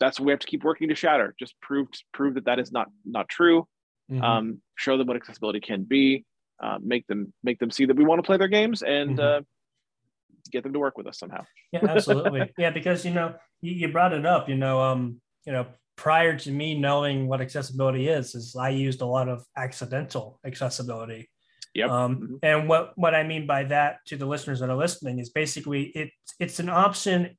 that's 0.00 0.18
what 0.18 0.26
we 0.26 0.32
have 0.32 0.40
to 0.40 0.46
keep 0.46 0.64
working 0.64 0.88
to 0.88 0.94
shatter. 0.94 1.34
Just 1.38 1.54
prove 1.60 1.88
prove 2.12 2.34
that 2.34 2.46
that 2.46 2.58
is 2.58 2.72
not 2.72 2.88
not 3.04 3.28
true. 3.28 3.68
Mm-hmm. 4.10 4.24
Um, 4.24 4.62
show 4.74 4.96
them 4.96 5.06
what 5.06 5.16
accessibility 5.16 5.60
can 5.60 5.84
be. 5.84 6.24
Uh, 6.60 6.78
make 6.82 7.06
them 7.06 7.32
make 7.44 7.58
them 7.58 7.70
see 7.70 7.84
that 7.84 7.96
we 7.96 8.04
want 8.04 8.18
to 8.18 8.26
play 8.26 8.38
their 8.38 8.48
games 8.48 8.82
and 8.82 9.18
mm-hmm. 9.18 9.20
uh, 9.20 9.40
get 10.50 10.62
them 10.62 10.72
to 10.72 10.78
work 10.78 10.96
with 10.98 11.06
us 11.06 11.18
somehow. 11.18 11.44
yeah, 11.72 11.80
absolutely. 11.86 12.50
yeah, 12.58 12.70
because 12.70 13.04
you 13.04 13.12
know 13.12 13.34
you, 13.60 13.88
brought 13.88 14.12
it 14.12 14.26
up. 14.26 14.48
You 14.48 14.56
know, 14.56 14.80
um, 14.80 15.20
you 15.44 15.52
know, 15.52 15.66
prior 15.96 16.36
to 16.38 16.50
me 16.50 16.78
knowing 16.78 17.28
what 17.28 17.40
accessibility 17.40 18.08
is, 18.08 18.34
is 18.34 18.56
I 18.56 18.70
used 18.70 19.02
a 19.02 19.06
lot 19.06 19.28
of 19.28 19.44
accidental 19.56 20.40
accessibility. 20.44 21.28
Yep. 21.74 21.90
Um, 21.90 22.16
mm-hmm. 22.16 22.34
And 22.42 22.68
what 22.68 22.92
what 22.96 23.14
I 23.14 23.22
mean 23.22 23.46
by 23.46 23.64
that 23.64 23.98
to 24.06 24.16
the 24.16 24.26
listeners 24.26 24.60
that 24.60 24.70
are 24.70 24.76
listening 24.76 25.18
is 25.18 25.30
basically 25.30 25.84
it 25.84 26.10
it's 26.38 26.58
an 26.58 26.68
option 26.68 27.36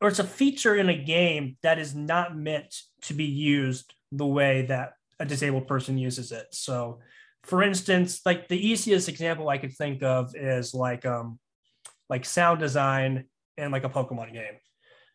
or 0.00 0.08
it's 0.08 0.18
a 0.18 0.24
feature 0.24 0.74
in 0.74 0.88
a 0.88 0.96
game 0.96 1.56
that 1.62 1.78
is 1.78 1.94
not 1.94 2.36
meant 2.36 2.74
to 3.02 3.14
be 3.14 3.24
used 3.24 3.94
the 4.10 4.26
way 4.26 4.62
that 4.66 4.94
a 5.20 5.24
disabled 5.24 5.68
person 5.68 5.96
uses 5.96 6.32
it. 6.32 6.46
So, 6.50 6.98
for 7.44 7.62
instance, 7.62 8.20
like 8.26 8.48
the 8.48 8.58
easiest 8.58 9.08
example 9.08 9.48
I 9.48 9.58
could 9.58 9.74
think 9.74 10.02
of 10.02 10.34
is 10.34 10.74
like 10.74 11.06
um 11.06 11.38
like 12.08 12.24
sound 12.24 12.58
design 12.58 13.26
in 13.56 13.70
like 13.70 13.84
a 13.84 13.88
Pokemon 13.88 14.32
game. 14.32 14.58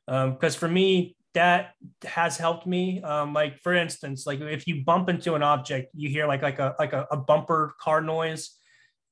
Because 0.07 0.55
um, 0.55 0.59
for 0.59 0.67
me, 0.67 1.15
that 1.33 1.73
has 2.03 2.37
helped 2.37 2.65
me. 2.65 3.01
Um, 3.01 3.33
like 3.33 3.59
for 3.59 3.73
instance, 3.73 4.25
like 4.25 4.41
if 4.41 4.65
you 4.65 4.83
bump 4.83 5.09
into 5.09 5.35
an 5.35 5.43
object, 5.43 5.89
you 5.93 6.09
hear 6.09 6.25
like 6.27 6.41
like 6.41 6.59
a 6.59 6.75
like 6.79 6.93
a, 6.93 7.05
a 7.11 7.17
bumper 7.17 7.75
car 7.79 8.01
noise, 8.01 8.51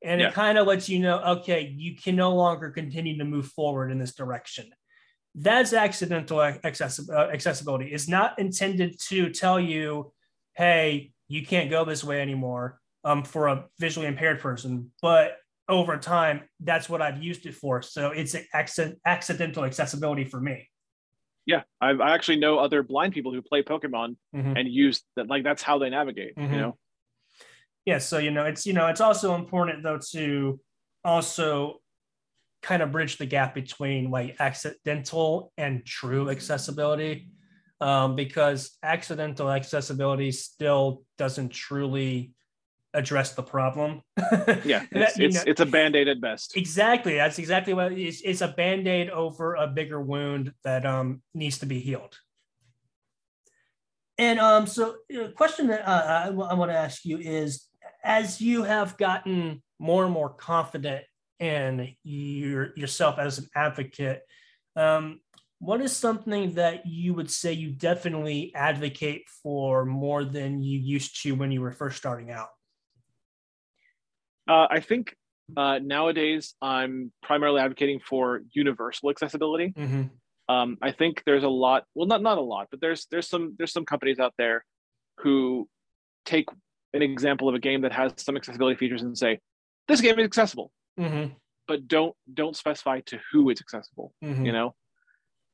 and 0.01 0.19
yeah. 0.19 0.29
it 0.29 0.33
kind 0.33 0.57
of 0.57 0.65
lets 0.65 0.89
you 0.89 0.99
know, 0.99 1.19
okay, 1.19 1.73
you 1.77 1.95
can 1.95 2.15
no 2.15 2.33
longer 2.33 2.71
continue 2.71 3.17
to 3.17 3.25
move 3.25 3.47
forward 3.47 3.91
in 3.91 3.99
this 3.99 4.15
direction 4.15 4.71
that's 5.35 5.73
accidental 5.73 6.37
accessi- 6.37 7.09
uh, 7.09 7.29
accessibility. 7.31 7.87
It's 7.91 8.07
not 8.07 8.39
intended 8.39 8.97
to 9.09 9.29
tell 9.29 9.59
you, 9.59 10.13
hey, 10.55 11.11
you 11.27 11.45
can't 11.45 11.69
go 11.69 11.83
this 11.83 12.03
way 12.03 12.21
anymore 12.21 12.79
um, 13.03 13.23
for 13.23 13.47
a 13.47 13.65
visually 13.79 14.07
impaired 14.07 14.39
person. 14.39 14.91
But 15.01 15.37
over 15.67 15.97
time, 15.97 16.43
that's 16.61 16.87
what 16.87 17.01
I've 17.01 17.21
used 17.21 17.45
it 17.45 17.53
for. 17.53 17.81
So 17.81 18.11
it's 18.11 18.35
acc- 18.53 18.97
accidental 19.05 19.65
accessibility 19.65 20.23
for 20.23 20.39
me. 20.39 20.69
Yeah, 21.45 21.61
I've, 21.79 22.01
I 22.01 22.13
actually 22.15 22.37
know 22.37 22.57
other 22.57 22.81
blind 22.81 23.13
people 23.13 23.31
who 23.31 23.41
play 23.41 23.61
Pokemon 23.61 24.17
mm-hmm. 24.35 24.57
and 24.57 24.67
use 24.67 25.03
that. 25.15 25.27
Like 25.27 25.43
that's 25.43 25.61
how 25.61 25.77
they 25.77 25.89
navigate. 25.89 26.35
Mm-hmm. 26.35 26.53
You 26.53 26.59
know. 26.59 26.77
Yeah, 27.85 27.99
so 27.99 28.17
you 28.17 28.31
know 28.31 28.45
it's 28.45 28.65
you 28.65 28.73
know 28.73 28.87
it's 28.87 29.01
also 29.01 29.35
important 29.35 29.83
though 29.83 29.99
to 30.11 30.59
also 31.03 31.81
kind 32.63 32.81
of 32.81 32.91
bridge 32.91 33.17
the 33.17 33.27
gap 33.27 33.53
between 33.53 34.09
like 34.09 34.37
accidental 34.39 35.53
and 35.55 35.85
true 35.85 36.31
accessibility 36.31 37.29
um, 37.79 38.15
because 38.15 38.77
accidental 38.81 39.51
accessibility 39.51 40.31
still 40.31 41.03
doesn't 41.19 41.49
truly 41.49 42.31
address 42.95 43.33
the 43.33 43.43
problem. 43.43 44.01
yeah, 44.17 44.85
it's, 44.91 45.15
that, 45.15 45.19
it's, 45.19 45.43
it's, 45.45 45.61
a 45.61 45.65
band-aid 45.65 46.07
at 46.07 46.21
best. 46.21 46.55
Exactly. 46.57 47.15
That's 47.15 47.37
exactly 47.37 47.73
what 47.73 47.91
it 47.91 47.99
is. 47.99 48.21
It's 48.23 48.41
a 48.41 48.47
band-aid 48.47 49.09
over 49.09 49.55
a 49.55 49.67
bigger 49.67 50.01
wound 50.01 50.53
that 50.63 50.85
um, 50.85 51.21
needs 51.33 51.59
to 51.59 51.65
be 51.65 51.79
healed. 51.79 52.17
And 54.17 54.39
um, 54.39 54.65
so 54.65 54.95
a 55.13 55.29
question 55.29 55.67
that 55.67 55.87
uh, 55.87 56.25
I, 56.25 56.27
I 56.27 56.53
want 56.53 56.71
to 56.71 56.77
ask 56.77 57.03
you 57.05 57.17
is, 57.17 57.67
as 58.03 58.39
you 58.39 58.63
have 58.63 58.97
gotten 58.97 59.61
more 59.77 60.05
and 60.05 60.13
more 60.13 60.29
confident 60.29 61.03
in 61.39 61.95
your, 62.03 62.71
yourself 62.77 63.19
as 63.19 63.39
an 63.39 63.49
advocate, 63.55 64.21
um, 64.75 65.19
what 65.59 65.81
is 65.81 65.95
something 65.95 66.53
that 66.53 66.85
you 66.85 67.13
would 67.13 67.31
say 67.31 67.53
you 67.53 67.71
definitely 67.71 68.53
advocate 68.55 69.27
for 69.41 69.85
more 69.85 70.23
than 70.23 70.61
you 70.61 70.79
used 70.79 71.21
to 71.23 71.33
when 71.33 71.51
you 71.51 71.61
were 71.61 71.71
first 71.71 71.97
starting 71.97 72.31
out? 72.31 72.49
Uh, 74.47 74.67
I 74.69 74.79
think 74.79 75.15
uh, 75.57 75.79
nowadays 75.81 76.55
I'm 76.61 77.11
primarily 77.21 77.61
advocating 77.61 77.99
for 77.99 78.41
universal 78.53 79.09
accessibility. 79.09 79.73
Mm-hmm. 79.77 80.03
Um, 80.53 80.77
I 80.81 80.91
think 80.91 81.23
there's 81.25 81.43
a 81.43 81.49
lot. 81.49 81.85
Well, 81.95 82.07
not 82.07 82.21
not 82.21 82.37
a 82.37 82.41
lot, 82.41 82.67
but 82.69 82.79
there's 82.81 83.07
there's 83.09 83.27
some 83.27 83.55
there's 83.57 83.71
some 83.71 83.85
companies 83.85 84.19
out 84.19 84.33
there 84.37 84.63
who 85.19 85.67
take 86.25 86.47
an 86.93 87.01
example 87.01 87.49
of 87.49 87.55
a 87.55 87.59
game 87.59 87.81
that 87.81 87.91
has 87.91 88.13
some 88.17 88.37
accessibility 88.37 88.77
features 88.77 89.01
and 89.01 89.17
say 89.17 89.39
this 89.87 90.01
game 90.01 90.19
is 90.19 90.25
accessible, 90.25 90.71
Mm-hmm. 90.99 91.33
but 91.67 91.87
don't 91.87 92.15
don't 92.33 92.55
specify 92.55 93.01
to 93.07 93.19
who 93.31 93.49
it's 93.49 93.61
accessible. 93.61 94.13
Mhm. 94.23 94.45
You 94.45 94.51
know, 94.51 94.75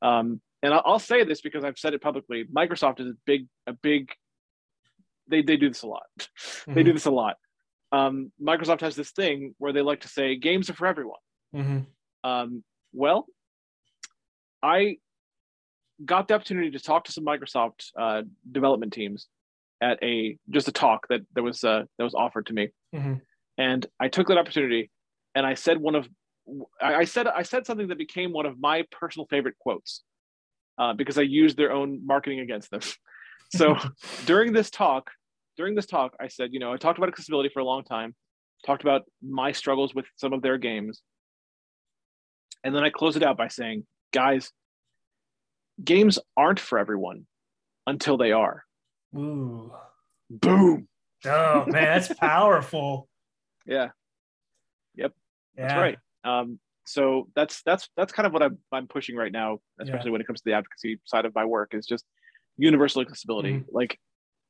um, 0.02 0.40
and 0.62 0.74
I'll, 0.74 0.82
I'll 0.84 0.98
say 0.98 1.24
this 1.24 1.40
because 1.40 1.64
I've 1.64 1.78
said 1.78 1.94
it 1.94 2.02
publicly. 2.02 2.44
Microsoft 2.54 3.00
is 3.00 3.06
a 3.06 3.14
big 3.24 3.46
a 3.66 3.72
big. 3.72 4.12
They 5.28 5.40
they 5.42 5.56
do 5.56 5.68
this 5.68 5.82
a 5.82 5.86
lot. 5.86 6.02
they 6.66 6.82
do 6.82 6.92
this 6.92 7.06
a 7.06 7.10
lot. 7.10 7.36
Um, 7.92 8.32
Microsoft 8.42 8.80
has 8.80 8.96
this 8.96 9.10
thing 9.10 9.54
where 9.58 9.72
they 9.72 9.82
like 9.82 10.00
to 10.00 10.08
say 10.08 10.36
games 10.36 10.70
are 10.70 10.74
for 10.74 10.86
everyone. 10.86 11.18
Mm-hmm. 11.54 11.78
Um, 12.28 12.64
well, 12.92 13.26
I 14.62 14.96
got 16.04 16.26
the 16.28 16.34
opportunity 16.34 16.70
to 16.70 16.78
talk 16.80 17.04
to 17.04 17.12
some 17.12 17.24
Microsoft 17.24 17.90
uh, 17.98 18.22
development 18.50 18.92
teams 18.92 19.28
at 19.82 20.02
a 20.02 20.38
just 20.50 20.68
a 20.68 20.72
talk 20.72 21.06
that 21.08 21.20
that 21.34 21.42
was 21.42 21.62
uh, 21.64 21.82
that 21.98 22.04
was 22.04 22.14
offered 22.14 22.46
to 22.46 22.52
me, 22.54 22.68
Mhm. 22.94 23.20
and 23.58 23.86
I 24.00 24.08
took 24.08 24.28
that 24.28 24.38
opportunity, 24.38 24.90
and 25.34 25.44
I 25.44 25.54
said 25.54 25.78
one 25.78 25.94
of 25.94 26.08
I 26.80 26.94
I 26.94 27.04
said 27.04 27.26
I 27.26 27.42
said 27.42 27.66
something 27.66 27.88
that 27.88 27.98
became 27.98 28.32
one 28.32 28.46
of 28.46 28.58
my 28.60 28.84
personal 28.90 29.26
favorite 29.26 29.58
quotes 29.58 30.02
uh, 30.78 30.92
because 30.94 31.18
I 31.18 31.22
used 31.22 31.56
their 31.56 31.72
own 31.72 32.06
marketing 32.06 32.40
against 32.40 32.70
them. 32.70 32.80
So 33.54 33.76
during 34.24 34.54
this 34.54 34.70
talk, 34.70 35.10
during 35.56 35.74
this 35.74 35.86
talk, 35.86 36.14
I 36.20 36.28
said, 36.28 36.50
you 36.52 36.60
know, 36.60 36.72
I 36.72 36.76
talked 36.76 36.98
about 36.98 37.08
accessibility 37.08 37.50
for 37.52 37.60
a 37.60 37.64
long 37.64 37.84
time, 37.84 38.14
talked 38.64 38.82
about 38.82 39.02
my 39.22 39.52
struggles 39.52 39.94
with 39.94 40.06
some 40.16 40.32
of 40.32 40.42
their 40.42 40.58
games, 40.58 41.02
and 42.64 42.74
then 42.74 42.82
I 42.84 42.90
close 42.90 43.16
it 43.16 43.22
out 43.22 43.36
by 43.36 43.48
saying, 43.48 43.86
guys, 44.12 44.50
games 45.82 46.18
aren't 46.36 46.60
for 46.60 46.78
everyone 46.78 47.26
until 47.86 48.16
they 48.16 48.32
are. 48.32 48.64
Ooh. 49.16 49.72
Boom. 50.30 50.88
Oh 51.24 51.64
man, 51.66 51.72
that's 51.72 52.08
powerful. 52.20 53.08
Yeah, 53.66 53.90
Yep. 54.94 55.12
that's 55.56 55.74
right. 55.74 55.98
Um, 56.24 56.58
so 56.84 57.28
that's 57.36 57.62
that's 57.62 57.88
that's 57.96 58.12
kind 58.12 58.26
of 58.26 58.32
what 58.32 58.42
I'm 58.42 58.58
I'm 58.72 58.88
pushing 58.88 59.14
right 59.16 59.30
now, 59.30 59.58
especially 59.80 60.10
when 60.10 60.20
it 60.20 60.26
comes 60.26 60.40
to 60.40 60.44
the 60.46 60.54
advocacy 60.54 61.00
side 61.04 61.26
of 61.26 61.34
my 61.34 61.44
work, 61.44 61.74
is 61.74 61.86
just 61.86 62.04
universal 62.56 63.02
accessibility. 63.02 63.52
Mhm. 63.54 63.64
Like, 63.70 63.98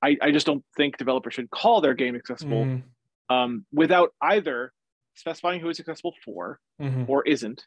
I 0.02 0.16
I 0.20 0.30
just 0.32 0.46
don't 0.46 0.64
think 0.76 0.96
developers 0.96 1.34
should 1.34 1.50
call 1.50 1.80
their 1.80 1.94
game 1.94 2.14
accessible 2.16 2.64
Mhm. 2.64 2.82
um, 3.28 3.66
without 3.72 4.14
either 4.20 4.72
specifying 5.14 5.60
who 5.60 5.68
it's 5.68 5.80
accessible 5.80 6.14
for 6.24 6.58
Mhm. 6.80 7.08
or 7.08 7.26
isn't, 7.26 7.66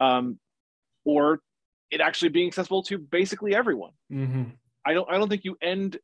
um, 0.00 0.38
or 1.04 1.40
it 1.90 2.00
actually 2.00 2.28
being 2.30 2.46
accessible 2.46 2.82
to 2.84 2.98
basically 2.98 3.54
everyone. 3.54 3.92
Mhm. 4.10 4.56
I 4.84 4.94
don't 4.94 5.10
I 5.10 5.18
don't 5.18 5.28
think 5.28 5.44
you 5.44 5.56
end 5.60 5.98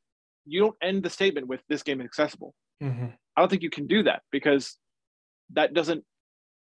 you 0.45 0.61
don't 0.61 0.77
end 0.81 1.03
the 1.03 1.11
statement 1.11 1.47
with 1.49 1.63
this 1.69 1.83
game 1.83 2.01
is 2.01 2.05
accessible. 2.05 2.55
Mhm. 2.83 3.17
I 3.37 3.41
don't 3.41 3.49
think 3.49 3.63
you 3.63 3.71
can 3.71 3.87
do 3.87 4.03
that 4.05 4.23
because 4.31 4.79
that 5.51 5.73
doesn't 5.75 6.05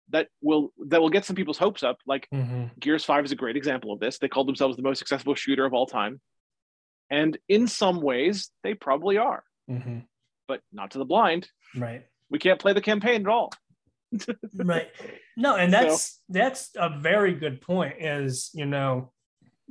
that 0.09 0.29
will 0.41 0.71
that 0.85 1.01
will 1.01 1.09
get 1.09 1.25
some 1.25 1.35
people's 1.35 1.57
hopes 1.57 1.83
up. 1.83 1.97
Like 2.05 2.27
Mhm. 2.31 2.79
Gears 2.79 3.03
5 3.03 3.25
is 3.25 3.31
a 3.31 3.35
great 3.35 3.57
example 3.57 3.91
of 3.91 3.99
this. 3.99 4.17
They 4.19 4.29
called 4.29 4.47
themselves 4.47 4.77
the 4.77 4.81
most 4.83 5.01
accessible 5.01 5.35
shooter 5.35 5.65
of 5.65 5.73
all 5.73 5.85
time. 5.85 6.21
And 7.09 7.37
in 7.47 7.67
some 7.67 8.01
ways, 8.01 8.49
they 8.63 8.73
probably 8.73 9.17
are, 9.17 9.43
Mhm. 9.69 10.05
but 10.47 10.61
not 10.71 10.91
to 10.91 10.97
the 10.97 11.05
blind. 11.05 11.49
Right. 11.75 12.05
We 12.29 12.39
can't 12.39 12.59
play 12.59 12.73
the 12.73 12.81
campaign 12.81 13.21
at 13.21 13.27
all. 13.27 13.51
right 14.55 14.87
no 15.35 15.57
and 15.57 15.73
that's 15.73 16.21
that's 16.29 16.69
a 16.77 16.87
very 16.97 17.33
good 17.33 17.59
point 17.59 17.95
is 17.99 18.49
you 18.53 18.65
know 18.65 19.11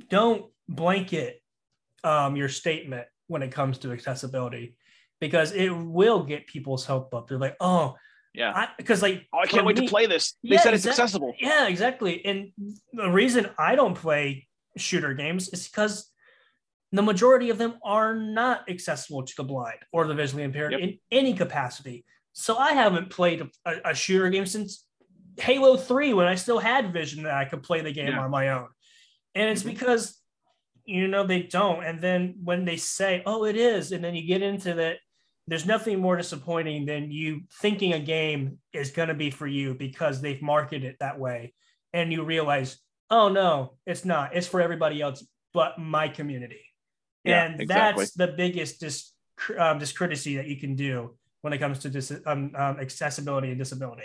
don't 0.09 0.45
blanket 0.69 1.41
um 2.03 2.35
your 2.35 2.47
statement 2.47 3.07
when 3.25 3.41
it 3.41 3.51
comes 3.51 3.79
to 3.79 3.91
accessibility 3.91 4.75
because 5.19 5.53
it 5.53 5.69
will 5.69 6.21
get 6.23 6.45
people's 6.45 6.85
hope 6.85 7.15
up 7.15 7.27
they're 7.27 7.39
like 7.39 7.55
oh 7.59 7.95
Yeah. 8.35 8.67
because 8.77 9.01
like 9.01 9.25
Oh, 9.33 9.39
I 9.39 9.47
can't 9.47 9.65
wait 9.65 9.79
me- 9.79 9.87
to 9.87 9.89
play 9.89 10.05
this. 10.05 10.35
They 10.43 10.49
Yeah, 10.51 10.59
said 10.61 10.75
it's 10.75 10.85
exact- 10.85 10.99
accessible. 10.99 11.33
yeah 11.39 11.67
exactly 11.67 12.23
and 12.23 12.51
the 12.93 13.09
reason 13.09 13.49
i 13.57 13.73
don't 13.75 13.95
play 13.95 14.47
shooter 14.77 15.15
games 15.15 15.49
is 15.49 15.67
because 15.67 16.11
the 16.91 17.01
majority 17.01 17.49
of 17.49 17.57
them 17.57 17.75
are 17.83 18.15
not 18.15 18.69
accessible 18.69 19.23
to 19.23 19.33
the 19.37 19.43
blind 19.43 19.79
or 19.91 20.07
the 20.07 20.13
visually 20.15 20.43
impaired 20.43 20.71
Yep. 20.71 20.81
in 20.81 20.99
any 21.11 21.33
capacity 21.33 22.05
so 22.33 22.57
i 22.57 22.71
haven't 22.73 23.09
played 23.09 23.47
a, 23.65 23.73
a 23.85 23.93
shooter 23.95 24.29
game 24.29 24.45
since 24.45 24.85
halo 25.37 25.75
3 25.77 26.13
when 26.13 26.27
i 26.27 26.35
still 26.35 26.59
had 26.59 26.93
vision 26.93 27.23
that 27.23 27.33
i 27.33 27.45
could 27.45 27.63
play 27.63 27.81
the 27.81 27.91
game 27.91 28.07
Yeah. 28.09 28.21
on 28.23 28.31
my 28.31 28.49
own 28.49 28.67
and 29.35 29.49
it's 29.49 29.63
Mhm. 29.63 29.67
because 29.73 30.19
you 30.85 31.07
know 31.07 31.25
they 31.25 31.43
don't 31.43 31.83
and 31.83 32.01
then 32.01 32.35
when 32.43 32.63
they 32.65 32.77
say 32.77 33.21
oh 33.25 33.43
it 33.45 33.57
is 33.57 33.91
and 33.91 34.03
then 34.03 34.15
you 34.15 34.25
get 34.25 34.41
into 34.41 34.73
that 34.75 34.97
there's 35.49 35.65
nothing 35.65 35.99
more 35.99 36.15
disappointing 36.17 36.85
than 36.85 37.09
you 37.11 37.41
thinking 37.61 37.93
a 37.93 37.99
game 37.99 38.59
is 38.73 38.91
going 38.91 39.07
to 39.09 39.13
be 39.13 39.29
for 39.29 39.47
you 39.47 39.73
because 39.73 40.21
they've 40.21 40.41
marketed 40.41 40.83
it 40.85 40.97
that 40.99 41.19
way 41.19 41.53
and 41.93 42.11
you 42.13 42.23
realize 42.23 42.77
oh 43.09 43.27
no 43.29 43.77
it's 43.85 44.05
not 44.05 44.33
it's 44.35 44.47
for 44.47 44.61
everybody 44.61 45.01
else 45.01 45.25
but 45.53 45.77
my 45.77 46.07
community 46.07 46.61
Yeah, 47.29 47.43
and 47.45 47.61
exactly. 47.61 48.01
that's 48.03 48.13
the 48.13 48.27
biggest 48.27 48.79
dis, 48.79 49.13
um, 49.57 49.79
discourtesy 49.79 50.35
that 50.37 50.47
you 50.47 50.57
can 50.57 50.75
do 50.75 51.17
when 51.41 51.53
it 51.53 51.59
comes 51.59 51.79
to 51.79 51.89
dis, 51.89 52.11
um, 52.25 52.51
um, 52.55 52.79
accessibility 52.79 53.49
and 53.49 53.57
disability 53.57 54.03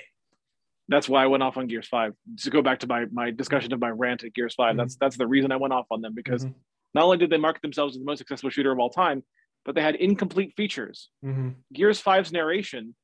That's 0.88 1.08
why 1.08 1.22
I 1.22 1.26
went 1.26 1.42
off 1.42 1.56
on 1.56 1.66
Gears 1.68 1.88
5. 1.88 2.12
To 2.42 2.50
go 2.50 2.60
back 2.62 2.80
to 2.80 2.86
my 2.86 3.06
my 3.12 3.30
discussion 3.30 3.72
of 3.72 3.80
my 3.80 3.90
rant 3.90 4.24
at 4.24 4.34
Gears 4.34 4.54
5, 4.54 4.76
that's 4.76 4.96
that's 4.96 5.16
the 5.16 5.26
reason 5.26 5.52
I 5.52 5.56
went 5.56 5.72
off 5.72 5.86
on 5.90 6.00
them 6.02 6.14
because 6.14 6.44
Mhm. 6.44 6.54
not 6.94 7.04
only 7.04 7.16
did 7.18 7.30
they 7.30 7.38
market 7.38 7.62
themselves 7.62 7.94
as 7.96 8.00
the 8.00 8.04
most 8.04 8.20
accessible 8.20 8.50
shooter 8.50 8.72
of 8.72 8.78
all 8.78 8.90
time, 8.90 9.22
but 9.64 9.74
they 9.74 9.80
had 9.82 9.94
incomplete 9.94 10.54
features. 10.56 11.08
Mhm. 11.24 11.54
Gears 11.72 12.00
5's 12.02 12.32
narration 12.32 12.94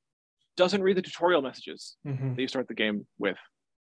doesn't 0.57 0.82
read 0.82 0.97
the 0.97 1.03
tutorial 1.03 1.40
messages 1.40 1.97
Mhm. 2.05 2.35
that 2.35 2.43
you 2.43 2.49
start 2.49 2.66
the 2.69 2.74
game 2.74 3.07
with. 3.19 3.39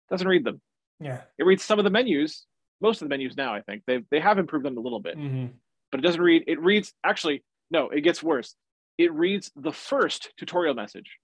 Doesn't 0.10 0.28
read 0.28 0.44
them. 0.46 0.62
yeah 1.00 1.24
It 1.40 1.46
reads 1.46 1.64
some 1.64 1.80
of 1.80 1.84
the 1.84 1.90
menus, 1.90 2.46
most 2.80 3.02
of 3.02 3.08
the 3.10 3.14
menus 3.14 3.36
now, 3.36 3.52
I 3.56 3.62
think. 3.64 3.84
They 3.88 3.98
they 4.12 4.20
have 4.20 4.38
improved 4.38 4.64
them 4.66 4.78
a 4.78 4.80
little 4.88 5.00
bit, 5.08 5.18
Mhm. 5.18 5.56
But 5.92 6.00
it 6.00 6.04
doesn't 6.04 6.22
read 6.22 6.44
it 6.48 6.60
reads 6.60 6.94
actually 7.04 7.44
no, 7.70 7.90
it 7.90 8.02
gets 8.02 8.22
worse. 8.22 8.56
It 8.98 9.14
reads 9.14 9.50
the 9.56 9.72
first 9.72 10.34
tutorial 10.38 10.74
message 10.74 11.18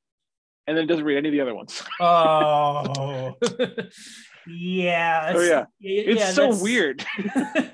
and 0.66 0.78
then 0.78 0.86
it 0.86 0.88
doesn't 0.88 1.06
read 1.06 1.18
any 1.18 1.30
of 1.30 1.34
the 1.34 1.42
other 1.42 1.56
ones. 1.56 1.84
oh 2.00 3.36
yeah 4.48 5.34
Oh, 5.36 5.42
yeah. 5.42 5.66
It's 5.80 6.20
yeah, 6.20 6.32
so 6.32 6.62
weird. 6.62 7.06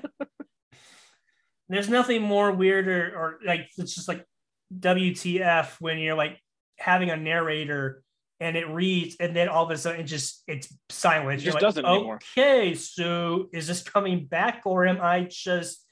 there's 1.68 1.88
nothing 1.88 2.22
more 2.22 2.52
weirder 2.52 3.12
or 3.14 3.18
or 3.18 3.38
like 3.44 3.68
it's 3.78 3.94
just 3.94 4.08
like 4.08 4.24
WTF 4.78 5.80
when 5.80 5.98
you're 5.98 6.14
like 6.14 6.38
having 6.78 7.10
a 7.10 7.16
narrator 7.16 8.02
and 8.40 8.56
it 8.56 8.68
reads 8.68 9.16
and 9.20 9.34
then 9.34 9.48
all 9.48 9.64
of 9.64 9.70
a 9.70 9.78
sudden 9.78 10.00
it 10.00 10.04
just 10.04 10.42
it's 10.46 10.74
silent. 10.88 11.40
It 11.40 11.44
just 11.44 11.54
like, 11.54 11.62
doesn't 11.62 11.84
anymore. 11.84 12.18
Okay, 12.36 12.74
so 12.74 13.48
is 13.52 13.66
this 13.66 13.82
coming 13.82 14.26
back 14.26 14.62
or 14.64 14.86
am 14.86 15.00
I 15.00 15.26
just 15.30 15.83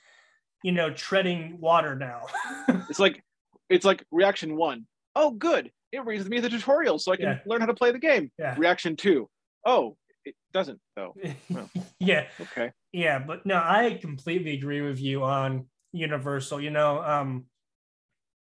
you 0.63 0.73
know 0.73 0.91
treading 0.93 1.59
water 1.61 1.95
now? 1.97 2.27
It's 2.89 2.99
like 2.99 3.23
it's 3.69 3.85
like 3.85 4.05
reaction 4.11 4.57
one. 4.57 4.87
Oh, 5.17 5.31
good. 5.31 5.71
It 5.93 6.05
reads 6.05 6.29
me 6.29 6.41
the 6.41 6.49
tutorial 6.51 6.99
so 6.99 7.13
I 7.13 7.17
can 7.17 7.27
Yeah. 7.27 7.39
learn 7.47 7.61
how 7.61 7.67
to 7.67 7.75
play 7.75 7.91
the 7.91 7.99
game. 7.99 8.31
Yeah. 8.39 8.55
Reaction 8.59 8.97
two. 8.97 9.29
Oh, 9.65 9.97
it 10.25 10.35
doesn't 10.53 10.81
though. 10.97 11.15
yeah, 12.01 12.27
Okay. 12.41 12.71
yeah, 12.93 13.19
but 13.19 13.47
no, 13.47 13.57
I 13.57 13.99
completely 14.01 14.53
agree 14.55 14.81
with 14.83 15.01
you 15.01 15.23
on 15.25 15.67
Universal. 15.93 16.61
You 16.61 16.71
know, 16.71 17.03
um, 17.03 17.47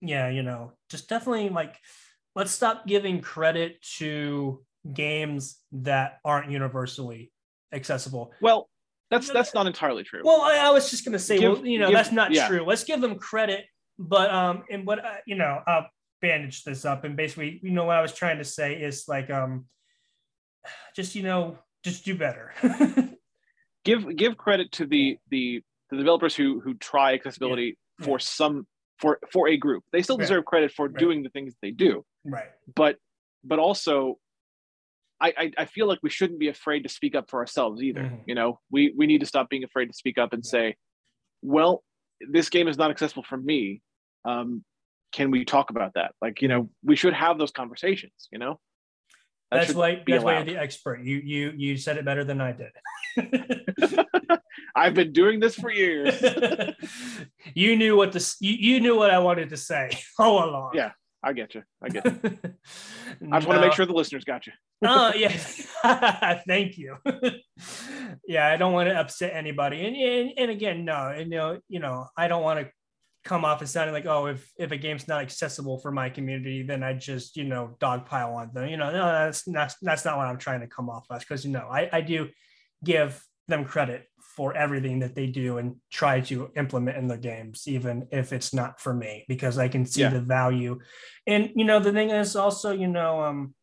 yeah, 0.01 0.29
you 0.29 0.41
know, 0.43 0.73
just 0.89 1.07
definitely 1.07 1.49
like 1.49 1.75
let's 2.35 2.51
stop 2.51 2.87
giving 2.87 3.21
credit 3.21 3.81
to 3.99 4.63
games 4.91 5.59
that 5.71 6.17
aren't 6.25 6.49
universally 6.49 7.31
accessible. 7.71 8.33
Well, 8.41 8.69
that's 9.11 9.29
that's 9.29 9.53
not 9.53 9.67
entirely 9.67 10.03
true. 10.03 10.21
Well, 10.23 10.41
I, 10.41 10.57
I 10.57 10.69
was 10.71 10.89
just 10.89 11.05
gonna 11.05 11.19
say, 11.19 11.37
Give- 11.37 11.51
well, 11.59 11.65
you 11.65 11.77
know, 11.77 11.87
give- 11.87 11.95
that's 11.97 12.11
not 12.11 12.31
yeah. 12.31 12.47
true. 12.47 12.63
Let's 12.65 12.83
give 12.83 13.01
them 13.01 13.15
credit, 13.19 13.65
but 13.99 14.31
um, 14.31 14.63
and 14.71 14.87
what 14.87 15.03
uh, 15.05 15.15
you 15.27 15.35
know, 15.35 15.61
I'll 15.67 15.87
bandage 16.21 16.63
this 16.63 16.85
up, 16.85 17.03
and 17.03 17.15
basically, 17.15 17.59
you 17.61 17.71
know, 17.71 17.85
what 17.85 17.97
I 17.97 18.01
was 18.01 18.13
trying 18.13 18.37
to 18.39 18.43
say 18.45 18.75
is 18.81 19.05
like 19.07 19.29
um, 19.29 19.65
just 20.95 21.13
you 21.15 21.23
know, 21.23 21.57
just 21.83 22.05
do 22.05 22.15
better. 22.15 22.53
give 23.85 24.15
give 24.15 24.37
credit 24.37 24.71
to 24.73 24.85
the 24.85 25.17
the 25.29 25.61
the 25.89 25.97
developers 25.97 26.35
who 26.35 26.59
who 26.61 26.73
try 26.75 27.13
accessibility 27.13 27.77
Yeah. 27.99 28.05
for 28.05 28.19
some 28.19 28.65
for 28.99 29.19
for 29.31 29.47
a 29.49 29.57
group. 29.57 29.83
They 29.91 30.01
still 30.01 30.17
Right. 30.17 30.23
deserve 30.23 30.45
credit 30.45 30.71
for 30.71 30.87
Right. 30.87 30.95
doing 30.97 31.23
the 31.23 31.29
things 31.29 31.53
they 31.61 31.71
do. 31.71 32.05
right. 32.23 32.49
But 32.75 32.97
but 33.43 33.59
also 33.59 34.19
I, 35.21 35.33
I 35.37 35.51
I 35.59 35.65
feel 35.65 35.87
like 35.87 35.99
we 36.01 36.09
shouldn't 36.09 36.39
be 36.39 36.47
afraid 36.47 36.81
to 36.83 36.89
speak 36.89 37.15
up 37.15 37.29
for 37.29 37.39
ourselves 37.39 37.81
either. 37.81 38.01
Mhm. 38.01 38.23
You 38.25 38.35
know, 38.35 38.59
we 38.71 38.93
we 38.97 39.07
need 39.07 39.19
to 39.19 39.25
stop 39.27 39.49
being 39.49 39.63
afraid 39.63 39.85
to 39.87 39.93
speak 39.93 40.17
up 40.17 40.33
and 40.33 40.45
say, 40.45 40.75
well, 41.41 41.83
this 42.29 42.49
game 42.49 42.67
is 42.67 42.77
not 42.77 42.91
accessible 42.91 43.23
for 43.23 43.37
me. 43.37 43.81
Um, 44.25 44.63
can 45.11 45.31
we 45.31 45.45
talk 45.45 45.69
about 45.69 45.93
that? 45.95 46.13
Like, 46.21 46.41
you 46.41 46.47
know, 46.47 46.69
we 46.83 46.95
should 46.95 47.13
have 47.13 47.37
those 47.37 47.51
conversations, 47.51 48.29
you 48.31 48.39
know? 48.39 48.59
that's 49.51 49.73
why 49.73 50.01
that's 50.07 50.23
why 50.23 50.35
you're 50.35 50.45
the 50.45 50.57
expert. 50.57 51.01
You 51.03 51.17
you 51.17 51.53
you 51.57 51.77
said 51.77 51.97
it 51.97 52.05
better 52.05 52.23
than 52.23 52.39
I 52.39 52.53
did. 52.53 52.71
I've 54.75 54.93
been 54.93 55.11
doing 55.11 55.41
this 55.41 55.55
for 55.55 55.69
years. 55.71 56.21
you 57.53 57.75
knew 57.75 57.97
what 57.97 58.13
to 58.13 58.35
you, 58.39 58.53
you 58.53 58.79
knew 58.79 58.95
what 58.95 59.11
I 59.11 59.19
wanted 59.19 59.49
to 59.49 59.57
say 59.57 59.89
all 60.19 60.49
along. 60.49 60.71
Yeah, 60.73 60.91
I 61.23 61.33
get 61.33 61.53
you. 61.53 61.63
I 61.81 61.89
get 61.89 62.05
you. 62.05 62.11
I 63.31 63.37
just 63.37 63.47
want 63.47 63.61
to 63.61 63.67
make 63.67 63.73
sure 63.73 63.85
the 63.85 63.93
listeners 63.93 64.23
got 64.23 64.47
you. 64.47 64.53
oh 64.83 65.13
yeah, 65.15 65.29
thank 66.47 66.77
you. 66.77 66.97
yeah, 68.27 68.47
I 68.47 68.57
don't 68.57 68.73
want 68.73 68.89
to 68.89 68.99
upset 68.99 69.33
anybody, 69.35 69.85
and, 69.85 69.95
and 69.95 70.31
and 70.37 70.51
again, 70.51 70.85
no, 70.85 71.09
and 71.09 71.31
you 71.31 71.37
know, 71.37 71.59
you 71.69 71.79
know, 71.79 72.07
I 72.17 72.27
don't 72.27 72.43
want 72.43 72.59
to 72.61 72.71
come 73.23 73.45
off 73.45 73.61
as 73.61 73.71
sounding 73.71 73.93
like, 73.93 74.07
oh, 74.07 74.27
if 74.27 74.51
if 74.57 74.71
a 74.71 74.77
game's 74.77 75.07
not 75.07 75.21
accessible 75.21 75.79
for 75.79 75.91
my 75.91 76.09
community, 76.09 76.63
then 76.63 76.81
I 76.83 76.93
just 76.93 77.37
you 77.37 77.43
know 77.43 77.77
dogpile 77.79 78.35
on 78.35 78.51
them. 78.53 78.67
You 78.67 78.77
know, 78.77 78.91
no, 78.91 79.05
that's 79.05 79.43
that's 79.43 79.75
that's 79.81 80.05
not 80.05 80.17
what 80.17 80.27
I'm 80.27 80.39
trying 80.39 80.61
to 80.61 80.67
come 80.67 80.89
off 80.89 81.05
as 81.11 81.23
because 81.23 81.45
you 81.45 81.51
know 81.51 81.67
I 81.71 81.89
I 81.91 82.01
do 82.01 82.29
give 82.83 83.23
them 83.51 83.65
credit 83.65 84.07
for 84.35 84.55
everything 84.55 84.99
that 84.99 85.13
they 85.13 85.27
do 85.27 85.57
and 85.57 85.75
try 85.91 86.21
to 86.21 86.49
implement 86.55 86.97
in 86.97 87.07
their 87.07 87.17
games, 87.17 87.67
even 87.67 88.07
if 88.11 88.33
it's 88.33 88.53
not 88.53 88.79
for 88.79 88.93
me, 88.93 89.25
because 89.27 89.57
I 89.57 89.67
can 89.67 89.85
see 89.85 90.01
yeah. 90.01 90.09
the 90.09 90.21
value. 90.21 90.79
And 91.27 91.51
you 91.55 91.65
know, 91.65 91.79
the 91.79 91.91
thing 91.91 92.09
is 92.09 92.35
also, 92.35 92.71
you 92.71 92.87
know, 92.87 93.21
um, 93.21 93.53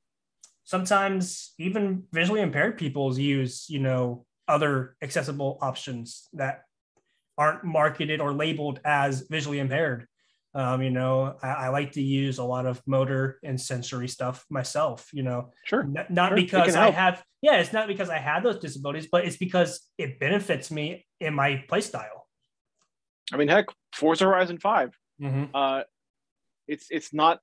sometimes 0.65 1.55
even 1.59 2.05
visually 2.13 2.43
impaired 2.43 2.77
people 2.77 3.19
use, 3.19 3.67
you 3.69 3.79
know, 3.79 4.27
other 4.47 4.97
accessible 5.03 5.59
options 5.63 6.29
that 6.35 6.63
aren't 7.37 7.65
marketed 7.65 8.21
or 8.21 8.33
labeled 8.35 8.81
as 8.85 9.23
visually 9.31 9.61
impaired. 9.61 10.08
Um, 10.55 10.83
you 10.83 10.91
know, 10.91 11.37
I, 11.43 11.49
I, 11.49 11.69
like 11.69 11.93
to 11.93 12.03
use 12.03 12.39
a 12.39 12.45
lot 12.45 12.65
of 12.65 12.81
motor 12.87 13.39
and 13.45 13.61
sensory 13.61 14.09
stuff 14.09 14.47
myself, 14.49 15.07
you 15.13 15.23
know, 15.23 15.51
sure. 15.65 15.83
N- 15.83 16.07
not 16.09 16.31
sure. 16.31 16.37
because 16.37 16.75
I 16.75 16.91
have, 16.91 17.23
yeah, 17.43 17.57
it's 17.57 17.73
not 17.73 17.87
because 17.87 18.09
I 18.09 18.17
had 18.17 18.43
those 18.43 18.59
disabilities, 18.59 19.09
but 19.13 19.27
it's 19.27 19.37
because 19.37 19.81
it 19.99 20.19
benefits 20.19 20.71
me 20.71 21.07
in 21.21 21.35
my 21.35 21.63
play 21.69 21.83
style. 21.83 22.27
I 23.31 23.37
mean, 23.37 23.49
heck, 23.49 23.67
Forza 23.93 24.25
Horizon 24.25 24.59
5, 24.59 24.97
mm-hmm. 25.21 25.45
uh, 25.55 25.83
it's, 26.67 26.87
it's 26.89 27.13
not, 27.13 27.41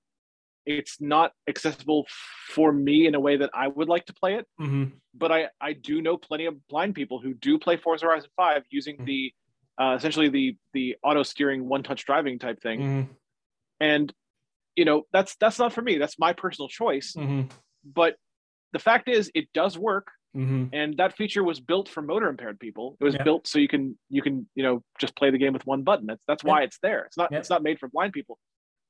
it's 0.65 0.99
not 0.99 1.31
accessible 1.47 2.07
for 2.49 2.71
me 2.73 3.05
in 3.05 3.13
a 3.13 3.19
way 3.19 3.37
that 3.37 3.51
I 3.53 3.67
would 3.67 3.87
like 3.87 4.07
to 4.07 4.13
play 4.13 4.33
it. 4.33 4.47
Mm-hmm. 4.59 4.85
But 5.13 5.31
I, 5.31 5.49
I 5.61 5.73
do 5.73 6.01
know 6.01 6.17
plenty 6.17 6.47
of 6.47 6.55
blind 6.67 6.95
people 6.95 7.19
who 7.21 7.35
do 7.35 7.59
play 7.59 7.77
Forza 7.77 8.07
Horizon 8.07 8.31
5 8.35 8.63
using 8.71 8.95
mm-hmm. 8.95 9.05
the 9.05 9.33
uh, 9.77 9.95
essentially 9.97 10.29
the 10.29 10.57
the 10.73 10.95
auto 11.03 11.23
steering 11.23 11.67
one 11.67 11.83
touch 11.83 12.05
driving 12.05 12.39
type 12.39 12.61
thing. 12.61 12.79
Mm-hmm. 12.79 13.11
and 13.79 14.13
you 14.75 14.85
know 14.85 15.03
that's 15.11 15.35
that's 15.37 15.59
not 15.59 15.73
for 15.73 15.81
me. 15.81 15.97
That's 15.97 16.19
my 16.19 16.33
personal 16.33 16.67
choice. 16.67 17.13
Mm-hmm. 17.17 17.49
but 17.85 18.15
the 18.73 18.79
fact 18.79 19.07
is 19.09 19.31
it 19.33 19.47
does 19.53 19.77
work. 19.77 20.07
Mm-hmm. 20.35 20.75
and 20.75 20.97
that 20.97 21.15
feature 21.15 21.45
was 21.45 21.61
built 21.61 21.87
for 21.87 22.01
motor 22.01 22.27
impaired 22.27 22.59
people. 22.59 22.97
It 22.99 23.05
was 23.05 23.13
yeah. 23.13 23.23
built 23.23 23.47
so 23.47 23.57
you 23.57 23.69
can 23.69 23.97
you 24.09 24.21
can 24.21 24.49
you 24.53 24.63
know 24.63 24.83
just 24.99 25.15
play 25.15 25.31
the 25.31 25.37
game 25.37 25.53
with 25.53 25.65
one 25.65 25.83
button. 25.83 26.05
That's 26.07 26.25
that's 26.27 26.43
why 26.43 26.63
it's 26.63 26.77
there. 26.79 27.05
It's 27.05 27.15
not 27.15 27.31
it's 27.31 27.49
not 27.49 27.63
made 27.63 27.79
for 27.79 27.87
blind 27.87 28.11
people 28.11 28.37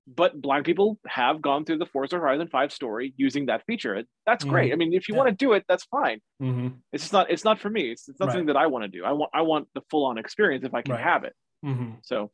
but 0.07 0.39
blind 0.39 0.65
people 0.65 0.99
have 1.07 1.41
gone 1.41 1.65
through 1.65 1.79
the 1.79 1.85
Forza 1.85 2.17
Horizon 2.17 2.47
5 2.47 2.71
story 2.71 3.13
using 3.17 3.47
that 3.47 3.63
feature. 3.65 4.03
That's 4.25 4.43
mm-hmm. 4.43 4.53
great. 4.53 4.73
I 4.73 4.75
mean, 4.75 4.93
if 4.93 5.09
you 5.09 5.15
yeah. 5.15 5.21
want 5.21 5.29
to 5.29 5.35
do 5.35 5.53
it, 5.53 5.63
that's 5.67 5.85
fine. 5.85 6.19
Mm-hmm. 6.41 6.67
It's 6.93 7.03
just 7.03 7.13
not, 7.13 7.31
it's 7.31 7.43
not 7.43 7.59
for 7.59 7.69
me. 7.69 7.91
It's, 7.91 8.07
it's 8.07 8.19
not 8.19 8.27
right. 8.27 8.33
something 8.33 8.47
that 8.47 8.57
I 8.57 8.67
want 8.67 8.83
to 8.83 8.87
do. 8.87 9.03
I 9.03 9.13
want, 9.13 9.31
I 9.33 9.41
want 9.41 9.67
the 9.73 9.81
full 9.89 10.05
on 10.05 10.17
experience 10.17 10.63
if 10.63 10.73
I 10.73 10.81
can 10.81 10.93
right. 10.93 11.03
have 11.03 11.23
it. 11.23 11.33
Mm-hmm. 11.65 11.91
So, 12.03 12.31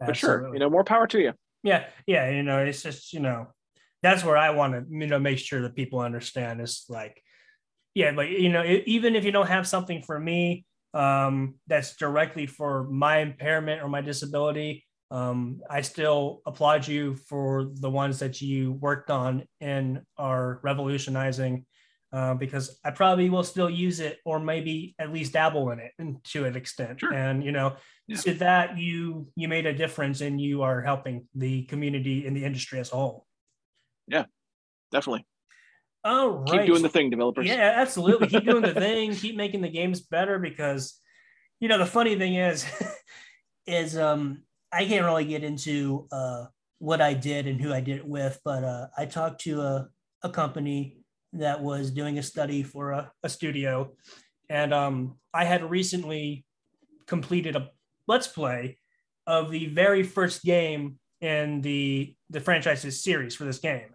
Absolutely. 0.00 0.06
but 0.06 0.16
sure, 0.16 0.54
you 0.54 0.60
know, 0.60 0.70
more 0.70 0.84
power 0.84 1.06
to 1.06 1.20
you. 1.20 1.32
Yeah. 1.62 1.84
Yeah. 2.06 2.30
You 2.30 2.42
know, 2.42 2.58
it's 2.58 2.82
just, 2.82 3.12
you 3.12 3.20
know, 3.20 3.46
that's 4.02 4.24
where 4.24 4.36
I 4.36 4.50
want 4.50 4.74
to, 4.74 4.84
you 4.88 5.06
know, 5.06 5.18
make 5.18 5.38
sure 5.38 5.62
that 5.62 5.76
people 5.76 6.00
understand 6.00 6.60
is 6.60 6.84
like, 6.88 7.22
yeah, 7.94 8.10
but 8.10 8.28
you 8.28 8.48
know, 8.48 8.64
even 8.86 9.14
if 9.14 9.24
you 9.24 9.30
don't 9.30 9.46
have 9.46 9.68
something 9.68 10.02
for 10.02 10.18
me, 10.18 10.66
um, 10.94 11.54
that's 11.66 11.96
directly 11.96 12.46
for 12.46 12.84
my 12.84 13.18
impairment 13.18 13.82
or 13.82 13.88
my 13.88 14.00
disability, 14.00 14.83
um, 15.10 15.60
I 15.68 15.82
still 15.82 16.40
applaud 16.46 16.88
you 16.88 17.14
for 17.14 17.70
the 17.74 17.90
ones 17.90 18.18
that 18.18 18.40
you 18.40 18.72
worked 18.72 19.10
on 19.10 19.44
and 19.60 20.02
are 20.16 20.60
revolutionizing 20.62 21.66
uh, 22.12 22.34
because 22.34 22.78
I 22.84 22.92
probably 22.92 23.28
will 23.28 23.42
still 23.42 23.68
use 23.68 23.98
it 24.00 24.18
or 24.24 24.38
maybe 24.38 24.94
at 24.98 25.12
least 25.12 25.32
dabble 25.32 25.70
in 25.70 25.80
it 25.80 25.92
to 26.30 26.44
an 26.44 26.56
extent. 26.56 27.00
Sure. 27.00 27.12
And 27.12 27.44
you 27.44 27.50
know, 27.50 27.76
yeah. 28.06 28.16
to 28.18 28.34
that 28.34 28.78
you 28.78 29.28
you 29.34 29.48
made 29.48 29.66
a 29.66 29.72
difference 29.72 30.20
and 30.20 30.40
you 30.40 30.62
are 30.62 30.80
helping 30.80 31.26
the 31.34 31.64
community 31.64 32.26
and 32.26 32.36
the 32.36 32.44
industry 32.44 32.78
as 32.78 32.92
a 32.92 32.96
whole. 32.96 33.26
Yeah, 34.06 34.26
definitely. 34.92 35.26
All 36.04 36.28
right. 36.28 36.60
Keep 36.60 36.66
doing 36.66 36.82
the 36.82 36.88
thing, 36.88 37.10
developers. 37.10 37.46
Yeah, 37.46 37.74
absolutely. 37.76 38.28
Keep 38.28 38.44
doing 38.44 38.62
the 38.62 38.74
thing. 38.84 39.14
Keep 39.14 39.36
making 39.36 39.62
the 39.62 39.70
games 39.70 40.00
better 40.00 40.38
because, 40.38 41.00
you 41.58 41.68
know, 41.68 41.78
the 41.78 41.86
funny 41.86 42.16
thing 42.16 42.36
is, 42.36 42.64
is 43.66 43.98
um 43.98 44.43
I 44.74 44.84
can't 44.86 45.04
really 45.04 45.24
get 45.24 45.44
into 45.44 46.08
uh, 46.10 46.46
what 46.78 47.00
I 47.00 47.14
did 47.14 47.46
and 47.46 47.60
who 47.60 47.72
I 47.72 47.80
did 47.80 47.98
it 47.98 48.06
with, 48.06 48.40
but 48.44 48.64
uh, 48.64 48.88
I 48.98 49.06
talked 49.06 49.42
to 49.42 49.60
a, 49.60 49.88
a 50.22 50.30
company 50.30 50.98
that 51.34 51.62
was 51.62 51.90
doing 51.90 52.18
a 52.18 52.22
study 52.22 52.62
for 52.62 52.92
a, 52.92 53.12
a 53.22 53.28
studio. 53.28 53.92
And 54.48 54.74
um, 54.74 55.16
I 55.32 55.44
had 55.44 55.68
recently 55.68 56.44
completed 57.06 57.56
a 57.56 57.70
let's 58.06 58.26
play 58.26 58.78
of 59.26 59.50
the 59.50 59.66
very 59.66 60.02
first 60.02 60.42
game 60.42 60.98
in 61.20 61.60
the, 61.62 62.14
the 62.30 62.40
franchise's 62.40 63.02
series 63.02 63.34
for 63.34 63.44
this 63.44 63.58
game. 63.58 63.94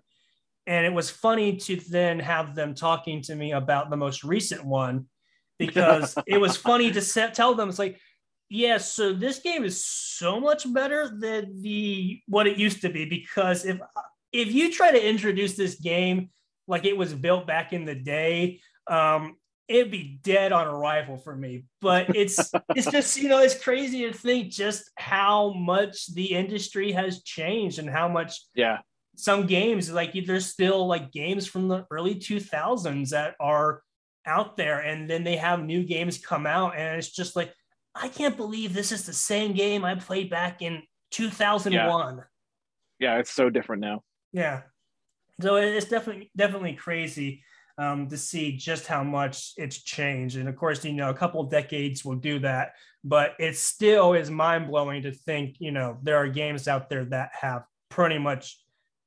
And 0.66 0.86
it 0.86 0.94
was 0.94 1.10
funny 1.10 1.58
to 1.58 1.76
then 1.90 2.20
have 2.20 2.56
them 2.56 2.74
talking 2.74 3.22
to 3.24 3.36
me 3.36 3.52
about 3.52 3.90
the 3.90 3.98
most 3.98 4.24
recent 4.24 4.66
one 4.66 5.08
because 5.60 6.16
it 6.26 6.38
was 6.38 6.56
funny 6.56 6.90
to 6.92 7.02
set, 7.02 7.34
tell 7.34 7.54
them, 7.54 7.68
it's 7.68 7.80
like, 7.80 8.00
yeah, 8.50 8.80
so 8.80 9.14
this 9.14 9.40
game 9.40 9.64
is 9.64 9.86
so 9.86 10.40
much 10.40 10.72
better 10.74 11.08
than 11.08 11.62
the 11.62 12.20
what 12.28 12.48
it 12.48 12.58
used 12.58 12.82
to 12.82 12.90
be 12.90 13.06
because 13.06 13.64
if 13.64 13.80
if 14.32 14.52
you 14.52 14.72
try 14.72 14.92
to 14.92 15.10
introduce 15.10 15.56
this 15.56 15.76
game 15.76 16.30
like 16.68 16.86
it 16.86 16.98
was 16.98 17.14
built 17.14 17.48
back 17.48 17.74
in 17.74 17.86
the 17.86 17.96
day, 17.96 18.62
um, 18.88 19.36
it'd 19.68 19.92
be 19.92 20.20
dead 20.24 20.52
on 20.52 20.68
arrival 20.68 21.18
for 21.18 21.36
me. 21.36 21.66
But 21.80 22.16
it's 22.16 22.52
it's 22.76 22.90
just 22.90 23.18
you 23.18 23.30
know 23.30 23.40
it's 23.40 23.62
crazy 23.62 24.02
to 24.02 24.14
think 24.14 24.52
just 24.52 24.90
how 24.98 25.54
much 25.54 26.12
the 26.14 26.34
industry 26.34 26.92
has 26.92 27.22
changed 27.22 27.78
and 27.78 27.90
how 27.90 28.08
much 28.08 28.42
yeah 28.56 28.80
some 29.16 29.46
games 29.46 29.92
like 29.92 30.14
there's 30.26 30.48
still 30.48 30.88
like 30.88 31.12
games 31.12 31.46
from 31.46 31.68
the 31.68 31.86
early 31.92 32.16
2000s 32.16 33.10
that 33.10 33.36
are 33.42 33.84
out 34.26 34.56
there 34.56 34.80
and 34.80 35.10
then 35.10 35.26
they 35.26 35.36
have 35.36 35.62
new 35.62 35.84
games 35.84 36.18
come 36.18 36.48
out 36.48 36.74
and 36.78 36.98
it's 36.98 37.12
just 37.12 37.36
like 37.36 37.54
I 38.02 38.08
can't 38.08 38.38
believe 38.38 38.74
this 38.74 38.92
is 38.92 39.06
the 39.06 39.14
same 39.14 39.54
game 39.54 39.84
I 39.84 39.96
played 39.96 40.30
back 40.30 40.62
in 40.62 40.84
2001. 41.12 42.18
Yeah, 42.18 42.24
yeah 43.00 43.20
it's 43.20 43.32
so 43.32 43.50
different 43.50 43.82
now. 43.82 44.04
Yeah. 44.32 44.62
So 45.42 45.56
it's 45.56 45.88
definitely 45.88 46.32
definitely 46.36 46.74
crazy 46.74 47.44
um, 47.78 48.08
to 48.10 48.18
see 48.18 48.58
just 48.58 48.88
how 48.88 49.04
much 49.04 49.54
it's 49.58 49.82
changed. 49.82 50.38
And 50.38 50.50
of 50.50 50.56
course, 50.56 50.84
you 50.84 50.94
know, 50.94 51.10
a 51.10 51.14
couple 51.14 51.42
of 51.42 51.50
decades 51.50 52.04
will 52.04 52.16
do 52.16 52.40
that, 52.40 52.74
but 53.04 53.36
it 53.40 53.58
still 53.58 54.14
is 54.14 54.30
mind 54.30 54.68
blowing 54.68 55.04
to 55.04 55.12
think, 55.12 55.56
you 55.60 55.72
know, 55.72 55.98
there 56.04 56.18
are 56.18 56.28
games 56.28 56.68
out 56.68 56.90
there 56.90 57.06
that 57.06 57.32
have 57.40 57.64
pretty 57.90 58.18
much 58.18 58.60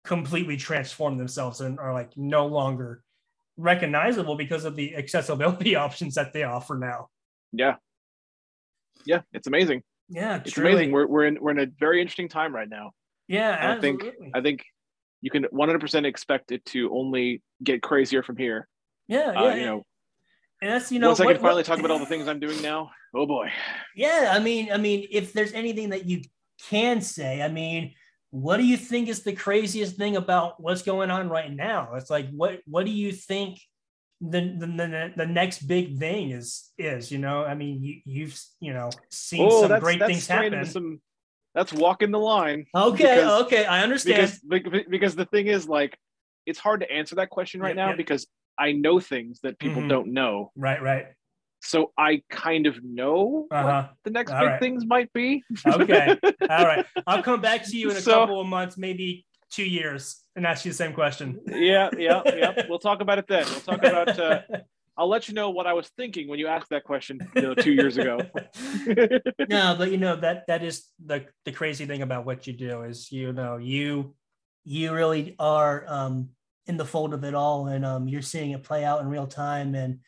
completely 0.05 0.56
transformed 0.56 1.20
themselves 1.20 1.60
and 1.60 1.78
are 1.78 1.93
like 1.93 2.16
no 2.16 2.47
longer 2.47 3.02
recognizable 3.56 4.36
because 4.36 4.64
of 4.64 4.74
the 4.74 4.97
accessibility 4.97 5.77
options 5.77 6.14
that 6.14 6.32
they 6.32 6.43
offer 6.43 6.77
now. 6.77 7.09
Yeah, 7.52 7.77
yeah, 9.05 9.20
it's 9.32 9.47
amazing. 9.47 9.82
Yeah, 10.09 10.40
it's 10.44 10.52
truly. 10.52 10.73
amazing. 10.73 10.93
We're 10.93 11.06
we're 11.06 11.24
in 11.27 11.39
we're 11.40 11.52
in 11.52 11.59
a 11.59 11.66
very 11.78 12.01
interesting 12.01 12.28
time 12.28 12.55
right 12.55 12.69
now. 12.69 12.93
Yeah, 13.28 13.77
I 13.77 13.81
think 13.81 14.05
I 14.35 14.40
think 14.40 14.64
you 15.20 15.31
can 15.31 15.44
100% 15.44 16.05
expect 16.05 16.51
it 16.51 16.64
to 16.66 16.93
only 16.93 17.43
get 17.62 17.81
crazier 17.81 18.23
from 18.23 18.36
here. 18.36 18.69
Yeah, 19.06 19.32
uh, 19.36 19.44
yeah. 19.44 19.55
You 19.55 19.66
know, 19.66 19.86
and 20.60 20.70
that's 20.70 20.93
you 20.93 20.98
know 20.98 21.09
once 21.09 21.20
I 21.20 21.27
can 21.27 21.36
finally 21.36 21.56
what, 21.56 21.66
talk 21.66 21.78
about 21.78 21.90
all 21.90 21.98
the 21.98 22.06
things 22.12 22.28
I'm 22.28 22.40
doing 22.40 22.60
now. 22.62 22.90
Oh 23.14 23.27
boy. 23.27 23.51
Yeah, 23.97 24.32
I 24.35 24.39
mean, 24.39 24.70
I 24.73 24.77
mean, 24.77 25.06
if 25.10 25.32
there's 25.32 25.52
anything 25.52 25.90
that 25.90 26.06
you 26.06 26.23
can 26.69 27.01
say, 27.01 27.43
I 27.43 27.48
mean, 27.48 27.94
what 28.31 28.56
do 28.56 28.64
you 28.64 28.77
think 28.77 29.09
is 29.09 29.23
the 29.23 29.32
craziest 29.32 29.97
thing 29.97 30.16
about 30.16 30.60
what's 30.60 30.82
going 30.82 31.10
on 31.10 31.28
right 31.28 31.52
now? 31.52 31.94
It's 31.94 32.10
like, 32.10 32.31
what 32.31 32.60
what 32.66 32.86
do 32.86 32.93
you 32.93 33.12
think 33.12 33.60
the, 34.23 34.40
the 34.40 35.12
the 35.16 35.27
next 35.27 35.66
big 35.66 35.99
thing 35.99 36.31
is 36.31 36.70
is 36.78 37.11
you 37.11 37.19
know 37.19 37.44
I 37.44 37.55
mean 37.55 37.82
you 37.82 38.01
you've 38.05 38.40
you 38.61 38.73
know 38.73 38.90
seen 39.11 39.43
oh, 39.43 39.62
some 39.62 39.69
that's, 39.69 39.82
great 39.82 39.99
that's 39.99 40.12
things 40.12 40.27
happen. 40.28 40.65
Some, 40.65 41.01
that's 41.55 41.73
walking 41.73 42.12
the 42.12 42.19
line. 42.19 42.66
Okay, 42.74 43.16
because, 43.16 43.43
okay, 43.43 43.65
I 43.66 43.82
understand. 43.82 44.39
Because 44.49 44.85
because 44.89 45.16
the 45.16 45.27
thing 45.27 45.49
is 45.49 45.69
like 45.69 45.99
it's 46.47 46.59
hard 46.59 46.81
to 46.81 46.90
answer 46.90 47.16
that 47.16 47.31
question 47.31 47.61
right 47.61 47.77
yeah, 47.77 47.85
now 47.85 47.90
yeah. 47.90 47.97
because 47.97 48.27
I 48.59 48.73
know 48.73 49.01
things 49.01 49.40
that 49.43 49.59
people 49.59 49.81
mm-hmm. 49.81 49.89
don't 49.89 50.12
know. 50.12 50.53
Right, 50.57 50.81
right. 50.81 51.07
So 51.61 51.93
I 51.97 52.23
kind 52.31 52.66
of 52.66 52.82
know 52.82 53.47
uh-huh. 53.51 53.65
what 53.65 53.90
the 54.05 54.11
next 54.11 54.32
All 54.32 54.40
big 54.40 54.49
right. 54.49 54.61
things 54.61 54.85
might 54.85 55.12
be. 55.12 55.44
okay. 55.66 56.19
All 56.51 56.65
right. 56.65 56.85
I'll 57.07 57.23
come 57.23 57.40
back 57.40 57.65
to 57.66 57.77
you 57.77 57.90
in 57.90 57.97
a 57.97 58.01
so, 58.01 58.12
couple 58.12 58.40
of 58.40 58.47
months, 58.49 58.77
maybe 58.77 59.27
two 59.51 59.65
years 59.65 60.22
and 60.37 60.47
ask 60.47 60.65
you 60.65 60.71
the 60.71 60.77
same 60.77 60.93
question. 60.93 61.41
Yeah, 61.47 61.91
yeah, 61.97 62.23
yeah. 62.27 62.63
We'll 62.69 62.79
talk 62.79 63.01
about 63.01 63.19
it 63.19 63.27
then. 63.29 63.45
We'll 63.47 63.61
talk 63.61 63.85
about. 63.85 64.19
Uh, 64.19 64.41
I'll 64.97 65.09
let 65.09 65.29
you 65.29 65.35
know 65.35 65.51
what 65.51 65.67
I 65.67 65.73
was 65.73 65.89
thinking 65.97 66.29
when 66.29 66.39
you 66.39 66.49
asked 66.49 66.69
that 66.71 66.85
question 66.85 67.19
you 67.35 67.43
know, 67.43 67.55
two 67.55 67.73
years 67.73 67.97
ago. 67.97 68.19
no, 69.49 69.75
but 69.77 69.91
you 69.91 69.97
know 69.97 70.17
that 70.17 70.45
that 70.49 70.63
is 70.63 70.87
the 71.05 71.25
the 71.45 71.53
crazy 71.53 71.87
thing 71.87 72.03
about 72.03 72.27
what 72.27 72.47
you 72.47 72.53
do 72.53 72.83
is 72.83 73.11
you 73.11 73.33
know 73.33 73.57
you 73.57 74.15
you 74.65 74.93
really 74.93 75.35
are 75.39 75.85
um, 75.89 76.29
in 76.67 76.77
the 76.77 76.85
fold 76.85 77.15
of 77.15 77.25
it 77.25 77.35
all, 77.35 77.67
and 77.67 77.85
um, 77.85 78.07
you're 78.07 78.23
seeing 78.23 78.51
it 78.51 78.63
play 78.63 78.85
out 78.85 79.01
in 79.01 79.09
real 79.09 79.27
time. 79.27 79.75
And 79.75 80.01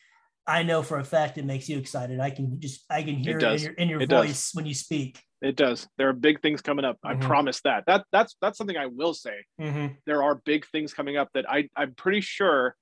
I 0.47 0.63
know 0.63 0.83
for 0.83 0.99
a 0.99 1.03
fact 1.03 1.37
it 1.37 1.45
makes 1.45 1.67
you 1.67 1.77
excited. 1.77 2.19
I 2.19 2.29
can 2.29 2.59
just 2.59 2.85
I 2.89 3.01
can 3.01 3.15
hear 3.15 3.37
it, 3.37 3.43
it 3.43 3.53
in 3.53 3.61
your 3.61 3.73
in 3.73 3.89
your 3.89 4.01
it 4.01 4.09
voice 4.09 4.51
does. 4.51 4.51
when 4.53 4.65
you 4.65 4.73
speak. 4.73 5.21
It 5.41 5.55
does. 5.55 5.87
There 5.97 6.09
are 6.09 6.13
big 6.13 6.41
things 6.41 6.61
coming 6.61 6.85
up. 6.85 6.97
Mm-hmm. 7.05 7.21
I 7.21 7.25
promise 7.25 7.61
that. 7.61 7.83
That 7.87 8.05
that's 8.11 8.35
that's 8.41 8.57
something 8.57 8.77
I 8.77 8.87
will 8.87 9.13
say. 9.13 9.45
Mm-hmm. 9.59 9.93
There 10.05 10.23
are 10.23 10.35
big 10.35 10.65
things 10.67 10.93
coming 10.93 11.17
up 11.17 11.29
that 11.33 11.49
I 11.49 11.69
I'm 11.75 11.93
pretty 11.93 12.21
sure 12.21 12.75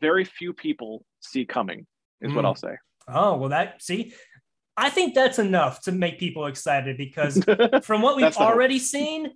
very 0.00 0.24
few 0.24 0.52
people 0.52 1.04
see 1.20 1.44
coming. 1.44 1.86
Is 2.20 2.32
mm. 2.32 2.36
what 2.36 2.44
I'll 2.44 2.54
say. 2.54 2.76
Oh 3.08 3.36
well, 3.36 3.50
that 3.50 3.82
see, 3.82 4.14
I 4.76 4.90
think 4.90 5.14
that's 5.14 5.38
enough 5.38 5.82
to 5.82 5.92
make 5.92 6.18
people 6.18 6.46
excited 6.46 6.96
because 6.96 7.42
from 7.82 8.02
what 8.02 8.16
we've 8.16 8.36
already 8.36 8.78
seen, 8.78 9.30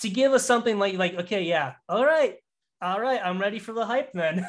to 0.00 0.08
give 0.08 0.32
us 0.32 0.44
something 0.44 0.78
like 0.78 0.96
like 0.96 1.14
okay, 1.14 1.42
yeah, 1.42 1.74
all 1.88 2.04
right, 2.04 2.36
all 2.82 3.00
right, 3.00 3.20
I'm 3.22 3.40
ready 3.40 3.58
for 3.58 3.72
the 3.72 3.86
hype 3.86 4.12
then. 4.12 4.46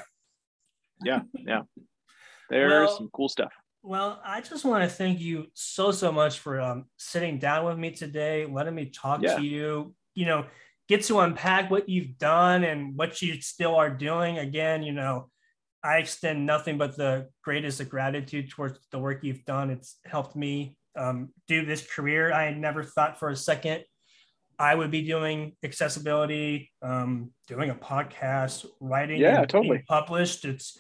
yeah, 1.03 1.21
yeah. 1.33 1.61
There's 2.49 2.87
well, 2.87 2.97
some 2.97 3.09
cool 3.13 3.29
stuff. 3.29 3.53
Well, 3.83 4.21
I 4.23 4.41
just 4.41 4.63
want 4.63 4.83
to 4.83 4.89
thank 4.89 5.19
you 5.19 5.47
so 5.53 5.91
so 5.91 6.11
much 6.11 6.39
for 6.39 6.61
um, 6.61 6.85
sitting 6.97 7.39
down 7.39 7.65
with 7.65 7.77
me 7.77 7.91
today, 7.91 8.45
letting 8.45 8.75
me 8.75 8.85
talk 8.85 9.21
yeah. 9.21 9.35
to 9.35 9.41
you. 9.41 9.95
You 10.13 10.25
know, 10.25 10.45
get 10.87 11.03
to 11.05 11.19
unpack 11.19 11.71
what 11.71 11.89
you've 11.89 12.17
done 12.17 12.63
and 12.63 12.95
what 12.95 13.21
you 13.21 13.41
still 13.41 13.75
are 13.75 13.89
doing. 13.89 14.37
Again, 14.37 14.83
you 14.83 14.91
know, 14.91 15.29
I 15.83 15.97
extend 15.97 16.45
nothing 16.45 16.77
but 16.77 16.95
the 16.95 17.29
greatest 17.43 17.79
of 17.79 17.89
gratitude 17.89 18.51
towards 18.51 18.79
the 18.91 18.99
work 18.99 19.23
you've 19.23 19.45
done. 19.45 19.71
It's 19.71 19.97
helped 20.05 20.35
me 20.35 20.77
um, 20.95 21.29
do 21.47 21.65
this 21.65 21.85
career. 21.87 22.31
I 22.31 22.53
never 22.53 22.83
thought 22.83 23.17
for 23.19 23.29
a 23.29 23.35
second 23.35 23.83
I 24.61 24.75
would 24.75 24.91
be 24.91 25.01
doing 25.01 25.53
accessibility, 25.63 26.71
um, 26.83 27.31
doing 27.47 27.71
a 27.71 27.75
podcast, 27.75 28.67
writing, 28.79 29.19
yeah, 29.19 29.43
totally 29.45 29.83
published. 29.87 30.45
It's 30.45 30.79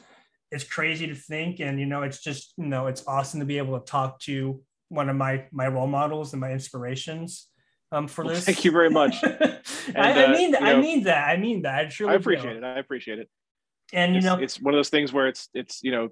it's 0.51 0.63
crazy 0.63 1.07
to 1.07 1.15
think. 1.15 1.59
And 1.59 1.79
you 1.79 1.85
know 1.85 2.03
it's 2.03 2.21
just 2.21 2.53
you 2.57 2.65
know 2.65 2.87
it's 2.87 3.05
awesome 3.07 3.39
to 3.39 3.45
be 3.45 3.57
able 3.57 3.79
to 3.79 3.85
talk 3.85 4.19
to 4.21 4.61
one 4.89 5.09
of 5.09 5.15
my 5.15 5.45
my 5.51 5.67
role 5.67 5.87
models 5.87 6.33
and 6.33 6.41
my 6.41 6.51
inspirations 6.51 7.47
um 7.93 8.07
for 8.07 8.25
well, 8.25 8.35
this. 8.35 8.45
thank 8.45 8.65
you 8.65 8.71
very 8.71 8.89
much. 8.89 9.15
And, 9.87 9.97
I, 9.97 10.25
I, 10.25 10.31
mean 10.31 10.53
uh, 10.53 10.59
i 10.59 10.73
know, 10.73 10.81
mean 10.81 11.03
that 11.05 11.27
i 11.27 11.37
mean 11.37 11.63
that 11.63 11.73
i 11.73 11.85
truly 11.85 12.13
i 12.13 12.15
appreciate 12.15 12.55
it 12.55 12.63
i 12.63 12.77
appreciate 12.77 13.17
it. 13.17 13.27
And 13.93 14.13
you 14.13 14.21
know 14.21 14.37
it's 14.37 14.61
one 14.61 14.75
of 14.75 14.77
those 14.77 14.89
things 14.89 15.11
where 15.11 15.27
it's 15.27 15.49
it's 15.55 15.81
you 15.81 15.91
know 15.91 16.09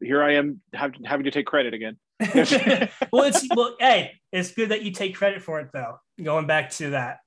here 0.00 0.20
i 0.20 0.34
am 0.34 0.60
having, 0.72 1.04
having 1.04 1.24
to 1.24 1.30
take 1.30 1.46
credit 1.46 1.74
again. 1.74 1.96
Well 3.12 3.24
it's 3.24 3.46
well 3.54 3.76
hey 3.78 4.12
it's 4.32 4.50
good 4.50 4.70
that 4.70 4.82
you 4.82 4.90
take 4.90 5.14
credit 5.14 5.42
for 5.42 5.60
it 5.60 5.68
though 5.72 5.98
going 6.20 6.46
back 6.46 6.70
to 6.70 6.90
that 6.90 7.18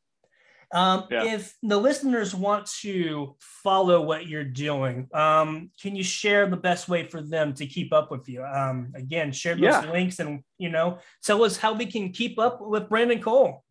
um, 0.71 1.05
yeah. 1.09 1.23
If 1.35 1.55
the 1.63 1.77
listeners 1.77 2.35
want 2.35 2.65
to 2.81 3.35
follow 3.39 4.01
what 4.01 4.27
you're 4.27 4.43
doing, 4.43 5.07
um, 5.13 5.71
can 5.81 5.95
you 5.95 6.03
share 6.03 6.49
the 6.49 6.57
best 6.57 6.89
way 6.89 7.07
for 7.07 7.21
them 7.21 7.53
to 7.53 7.65
keep 7.65 7.93
up 7.93 8.11
with 8.11 8.27
you? 8.27 8.43
Um, 8.43 8.91
again, 8.95 9.31
share 9.31 9.55
those 9.55 9.63
yeah. 9.63 9.91
links 9.91 10.19
and 10.19 10.43
you 10.57 10.69
know 10.69 10.99
tell 11.23 11.43
us 11.43 11.57
how 11.57 11.73
we 11.73 11.85
can 11.85 12.11
keep 12.11 12.37
up 12.37 12.59
with 12.61 12.89
Brandon 12.89 13.21
Cole. 13.21 13.63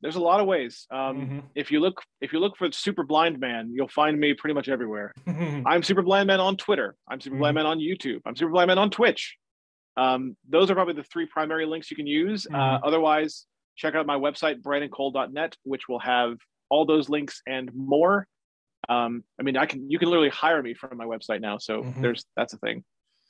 There's 0.00 0.16
a 0.16 0.20
lot 0.20 0.40
of 0.40 0.46
ways. 0.46 0.86
Um, 0.90 0.98
mm-hmm. 0.98 1.38
If 1.54 1.70
you 1.70 1.80
look, 1.80 2.02
if 2.20 2.32
you 2.32 2.40
look 2.40 2.56
for 2.58 2.70
Super 2.72 3.04
Blind 3.04 3.38
Man, 3.38 3.72
you'll 3.72 3.88
find 3.88 4.18
me 4.18 4.34
pretty 4.34 4.54
much 4.54 4.68
everywhere. 4.68 5.14
I'm 5.26 5.82
Super 5.82 6.02
Blind 6.02 6.26
Man 6.26 6.40
on 6.40 6.56
Twitter. 6.56 6.96
I'm 7.08 7.20
Super 7.20 7.34
mm-hmm. 7.34 7.40
Blind 7.40 7.54
Man 7.54 7.66
on 7.66 7.78
YouTube. 7.78 8.20
I'm 8.26 8.36
Super 8.36 8.50
Blind 8.50 8.68
Man 8.68 8.78
on 8.78 8.90
Twitch. 8.90 9.36
Um, 9.96 10.36
those 10.48 10.70
are 10.70 10.74
probably 10.74 10.94
the 10.94 11.04
three 11.04 11.26
primary 11.26 11.64
links 11.64 11.90
you 11.90 11.96
can 11.96 12.08
use. 12.08 12.44
Mm-hmm. 12.44 12.54
Uh, 12.54 12.86
otherwise, 12.86 13.46
check 13.76 13.94
out 13.94 14.06
my 14.06 14.16
website, 14.16 14.62
brandoncole.net, 14.62 15.56
which 15.64 15.88
will 15.88 15.98
have 16.00 16.36
all 16.70 16.84
those 16.84 17.08
links 17.08 17.42
and 17.46 17.72
more. 17.74 18.26
Um, 18.88 19.24
I 19.38 19.42
mean, 19.42 19.56
I 19.56 19.66
can 19.66 19.90
you 19.90 19.98
can 19.98 20.08
literally 20.08 20.30
hire 20.30 20.62
me 20.62 20.74
from 20.74 20.96
my 20.96 21.06
website 21.06 21.40
now, 21.40 21.58
so 21.58 21.82
mm-hmm. 21.82 22.02
there's 22.02 22.24
that's 22.36 22.52
a 22.52 22.58
thing. 22.58 22.84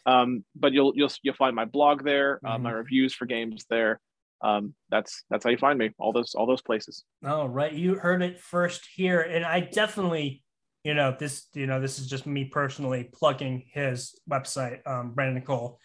Um, 0.06 0.44
but 0.54 0.72
you'll 0.72 0.92
you'll 0.96 1.10
you'll 1.22 1.34
find 1.34 1.54
my 1.54 1.64
blog 1.64 2.04
there, 2.04 2.40
uh, 2.44 2.54
mm-hmm. 2.54 2.64
my 2.64 2.72
reviews 2.72 3.14
for 3.14 3.26
games 3.26 3.64
there. 3.70 4.00
Um, 4.42 4.74
that's 4.90 5.24
that's 5.30 5.44
how 5.44 5.50
you 5.50 5.56
find 5.56 5.78
me. 5.78 5.90
All 5.98 6.12
those 6.12 6.34
all 6.34 6.46
those 6.46 6.62
places. 6.62 7.04
Oh, 7.24 7.46
right, 7.46 7.72
you 7.72 7.94
heard 7.94 8.22
it 8.22 8.40
first 8.40 8.86
here, 8.94 9.20
and 9.20 9.44
I 9.44 9.60
definitely, 9.60 10.42
you 10.82 10.94
know, 10.94 11.16
this 11.18 11.46
you 11.54 11.66
know 11.66 11.80
this 11.80 11.98
is 11.98 12.06
just 12.06 12.26
me 12.26 12.44
personally 12.46 13.08
plugging 13.12 13.64
his 13.72 14.18
website, 14.28 14.86
um, 14.86 15.12
Brandon 15.14 15.42
Cole. 15.42 15.78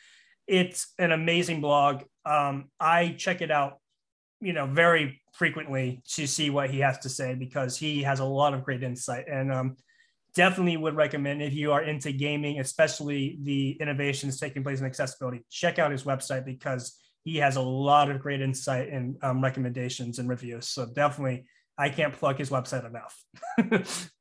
It's 0.47 0.93
an 0.97 1.11
amazing 1.11 1.61
blog. 1.61 2.03
Um, 2.25 2.65
I 2.79 3.15
check 3.17 3.41
it 3.41 3.51
out 3.51 3.78
you 4.41 4.53
know 4.53 4.65
very 4.65 5.21
frequently 5.33 6.01
to 6.05 6.27
see 6.27 6.49
what 6.49 6.69
he 6.69 6.79
has 6.79 6.97
to 6.99 7.09
say 7.09 7.35
because 7.35 7.77
he 7.77 8.03
has 8.03 8.19
a 8.19 8.25
lot 8.25 8.53
of 8.53 8.63
great 8.63 8.83
insight. 8.83 9.25
And 9.27 9.51
um, 9.51 9.77
definitely 10.35 10.77
would 10.77 10.95
recommend 10.95 11.41
if 11.41 11.53
you 11.53 11.71
are 11.71 11.81
into 11.81 12.11
gaming 12.11 12.59
especially 12.59 13.39
the 13.41 13.71
innovations 13.81 14.39
taking 14.39 14.63
place 14.63 14.79
in 14.79 14.85
accessibility 14.85 15.43
check 15.49 15.79
out 15.79 15.91
his 15.91 16.03
website 16.03 16.45
because 16.45 16.99
he 17.23 17.37
has 17.37 17.55
a 17.55 17.61
lot 17.61 18.11
of 18.11 18.19
great 18.19 18.39
insight 18.39 18.89
and 18.89 19.17
um, 19.23 19.43
recommendations 19.43 20.19
and 20.19 20.29
reviews. 20.29 20.67
So 20.67 20.85
definitely 20.85 21.45
i 21.77 21.89
can't 21.89 22.13
plug 22.13 22.37
his 22.37 22.49
website 22.49 22.85
enough. 22.85 23.23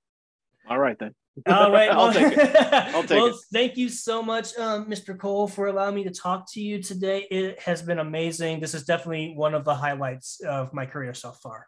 All 0.68 0.78
right 0.78 0.98
then 0.98 1.14
all 1.46 1.70
right. 1.70 1.90
I'll 1.92 2.12
take 2.12 2.36
it. 2.36 2.56
I'll 2.72 3.02
take 3.02 3.10
well, 3.10 3.26
it. 3.28 3.36
Thank 3.52 3.76
you 3.76 3.88
so 3.88 4.22
much, 4.22 4.56
um, 4.58 4.86
Mr. 4.86 5.18
Cole, 5.18 5.48
for 5.48 5.66
allowing 5.66 5.94
me 5.94 6.04
to 6.04 6.10
talk 6.10 6.50
to 6.52 6.60
you 6.60 6.82
today. 6.82 7.26
It 7.30 7.60
has 7.60 7.82
been 7.82 7.98
amazing. 7.98 8.60
This 8.60 8.74
is 8.74 8.84
definitely 8.84 9.34
one 9.36 9.54
of 9.54 9.64
the 9.64 9.74
highlights 9.74 10.40
of 10.40 10.72
my 10.72 10.86
career 10.86 11.14
so 11.14 11.32
far. 11.32 11.66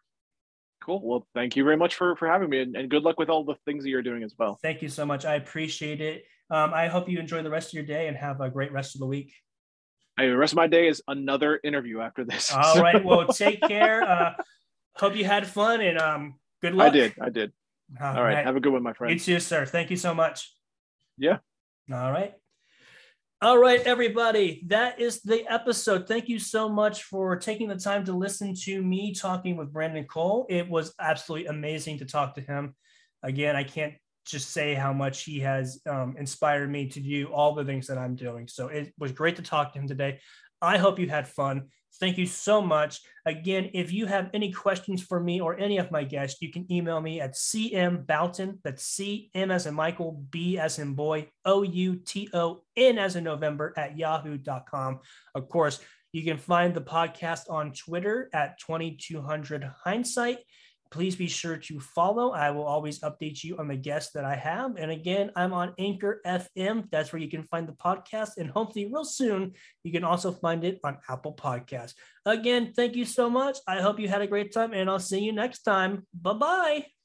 Cool. 0.85 1.01
Well, 1.05 1.27
thank 1.35 1.57
you 1.57 1.65
very 1.65 1.77
much 1.77 1.95
for, 1.95 2.17
for 2.17 2.27
having 2.27 2.49
me 2.49 2.61
and, 2.61 2.75
and 2.75 2.89
good 2.89 3.03
luck 3.03 3.19
with 3.19 3.29
all 3.29 3.45
the 3.45 3.55
things 3.67 3.85
that 3.85 3.91
you're 3.91 4.03
doing 4.03 4.23
as 4.23 4.35
well. 4.39 4.59
Thank 4.63 4.81
you 4.83 4.89
so 4.89 5.05
much. 5.05 5.25
I 5.25 5.35
appreciate 5.35 6.01
it. 6.01 6.25
Um, 6.51 6.73
I 6.73 6.89
hope 6.89 7.09
you 7.09 7.19
enjoy 7.19 7.43
the 7.43 7.51
rest 7.51 7.69
of 7.69 7.75
your 7.75 7.85
day 7.85 8.09
and 8.09 8.17
have 8.17 8.41
a 8.41 8.51
great 8.51 8.73
rest 8.73 8.95
of 8.97 9.01
the 9.01 9.07
week. 9.07 9.33
Hey, 10.17 10.29
the 10.29 10.37
rest 10.37 10.53
of 10.53 10.57
my 10.57 10.67
day 10.67 10.89
is 10.89 11.03
another 11.07 11.61
interview 11.63 12.01
after 12.01 12.25
this. 12.25 12.53
All 12.53 12.81
right. 12.81 13.05
Well, 13.05 13.29
take 13.29 13.61
care. 13.61 14.03
Uh, 14.03 14.33
hope 14.97 15.17
you 15.17 15.25
had 15.25 15.47
fun 15.47 15.81
and 15.81 15.99
um, 15.99 16.35
good 16.63 16.75
luck. 16.75 16.89
I 16.89 16.91
did. 16.91 17.15
I 17.21 17.29
did. 17.29 17.53
All, 18.01 18.07
All 18.17 18.23
right. 18.23 18.35
right. 18.35 18.45
Have 18.45 18.57
a 18.57 18.61
good 18.61 18.73
one, 18.73 18.83
my 18.83 18.93
friend. 18.93 19.15
It's 19.15 19.27
you 19.27 19.37
too, 19.37 19.41
sir. 19.41 19.67
Thank 19.67 19.91
you 19.91 19.97
so 19.97 20.15
much. 20.15 20.53
Yeah. 21.17 21.39
All 21.93 22.13
right. 22.13 22.35
All 23.43 23.57
right, 23.57 23.81
everybody. 23.81 24.63
That 24.67 25.01
is 25.01 25.23
the 25.23 25.51
episode. 25.51 26.07
Thank 26.07 26.29
you 26.29 26.39
so 26.39 26.69
much 26.69 27.05
for 27.05 27.37
taking 27.37 27.69
the 27.69 27.77
time 27.77 28.05
to 28.05 28.13
listen 28.13 28.55
to 28.65 28.83
me 28.83 29.15
talking 29.15 29.57
with 29.57 29.73
Brandon 29.73 30.05
Cole. 30.05 30.47
It 30.51 30.69
was 30.69 30.93
absolutely 31.01 31.47
amazing 31.47 31.99
to 32.01 32.05
talk 32.05 32.35
to 32.35 32.43
him. 32.43 32.75
Again, 33.23 33.57
I 33.57 33.65
can't 33.65 33.95
just 34.27 34.51
say 34.51 34.75
how 34.75 34.93
much 34.93 35.25
he 35.25 35.41
has 35.41 35.81
um, 35.89 36.17
inspired 36.19 36.71
me 36.71 36.89
to 36.89 37.01
do 37.01 37.29
all 37.33 37.55
the 37.55 37.65
things 37.65 37.87
that 37.87 37.97
I'm 37.97 38.15
doing. 38.15 38.47
So 38.47 38.69
it 38.69 38.93
was 38.99 39.13
great 39.13 39.37
to 39.37 39.43
talk 39.43 39.73
to 39.73 39.79
him 39.79 39.89
today. 39.89 40.21
I 40.63 40.79
hope 40.79 40.99
you 40.99 41.09
had 41.09 41.29
fun. 41.29 41.69
Thank 41.99 42.19
you 42.19 42.27
so 42.27 42.63
much. 42.63 43.01
Again, 43.27 43.71
if 43.75 43.93
you 43.93 44.07
have 44.07 44.31
any 44.33 44.53
questions 44.53 45.03
for 45.03 45.21
me 45.21 45.41
or 45.41 45.59
any 45.59 45.79
of 45.79 45.91
my 45.91 46.05
guests, 46.05 46.41
you 46.41 46.51
can 46.51 46.71
email 46.73 47.01
me 47.01 47.21
at 47.21 47.35
cm 47.35 48.07
bouton. 48.07 48.59
That's 48.63 48.85
C 48.85 49.31
M 49.35 49.51
as 49.51 49.67
in 49.67 49.75
Michael, 49.75 50.25
B 50.31 50.59
as 50.59 50.79
in 50.79 50.95
boy, 50.95 51.29
O 51.45 51.63
U 51.63 51.97
T 51.97 52.29
O 52.33 52.63
N 52.77 52.99
as 52.99 53.17
in 53.17 53.25
November 53.25 53.75
at 53.77 53.99
yahoo.com. 53.99 55.01
Of 55.35 55.49
course, 55.49 55.81
you 56.13 56.25
can 56.25 56.39
find 56.39 56.75
the 56.75 56.81
podcast 56.81 57.51
on 57.51 57.73
Twitter 57.73 58.31
at 58.33 58.59
2200 58.61 59.71
hindsight 59.85 60.39
please 60.91 61.17
be 61.17 61.29
sure 61.29 61.57
to 61.57 61.81
follow. 61.81 62.33
I 62.33 62.51
will 62.51 62.65
always 62.65 63.01
update 63.01 63.45
you 63.45 63.57
on 63.59 63.69
the 63.69 63.77
guests 63.77 64.13
that 64.13 64.25
I 64.25 64.35
have. 64.35 64.77
And 64.77 64.91
again, 64.91 65.31
I'm 65.37 65.53
on 65.53 65.75
Anchor 65.79 66.21
FM. 66.27 66.91
That's 66.91 67.13
where 67.13 67.23
you 67.23 67.29
can 67.29 67.45
find 67.45 67.69
the 67.69 67.73
podcast. 67.73 68.37
And 68.39 68.51
hopefully, 68.51 68.87
real 68.87 69.05
soon, 69.05 69.53
you 69.85 69.93
can 69.93 70.05
also 70.05 70.33
find 70.33 70.65
it 70.65 70.81
on 70.85 70.99
Apple 71.09 71.35
Podcasts. 71.35 71.95
Again, 72.27 72.73
thank 72.75 72.97
you 72.97 73.05
so 73.05 73.31
much. 73.31 73.59
I 73.67 73.81
hope 73.81 74.01
you 74.01 74.09
had 74.09 74.23
a 74.23 74.27
great 74.27 74.53
time, 74.53 74.73
and 74.73 74.91
I'll 74.91 74.99
see 74.99 75.21
you 75.21 75.33
next 75.33 75.63
time. 75.63 76.07
Bye 76.13 76.33
bye. 76.35 77.00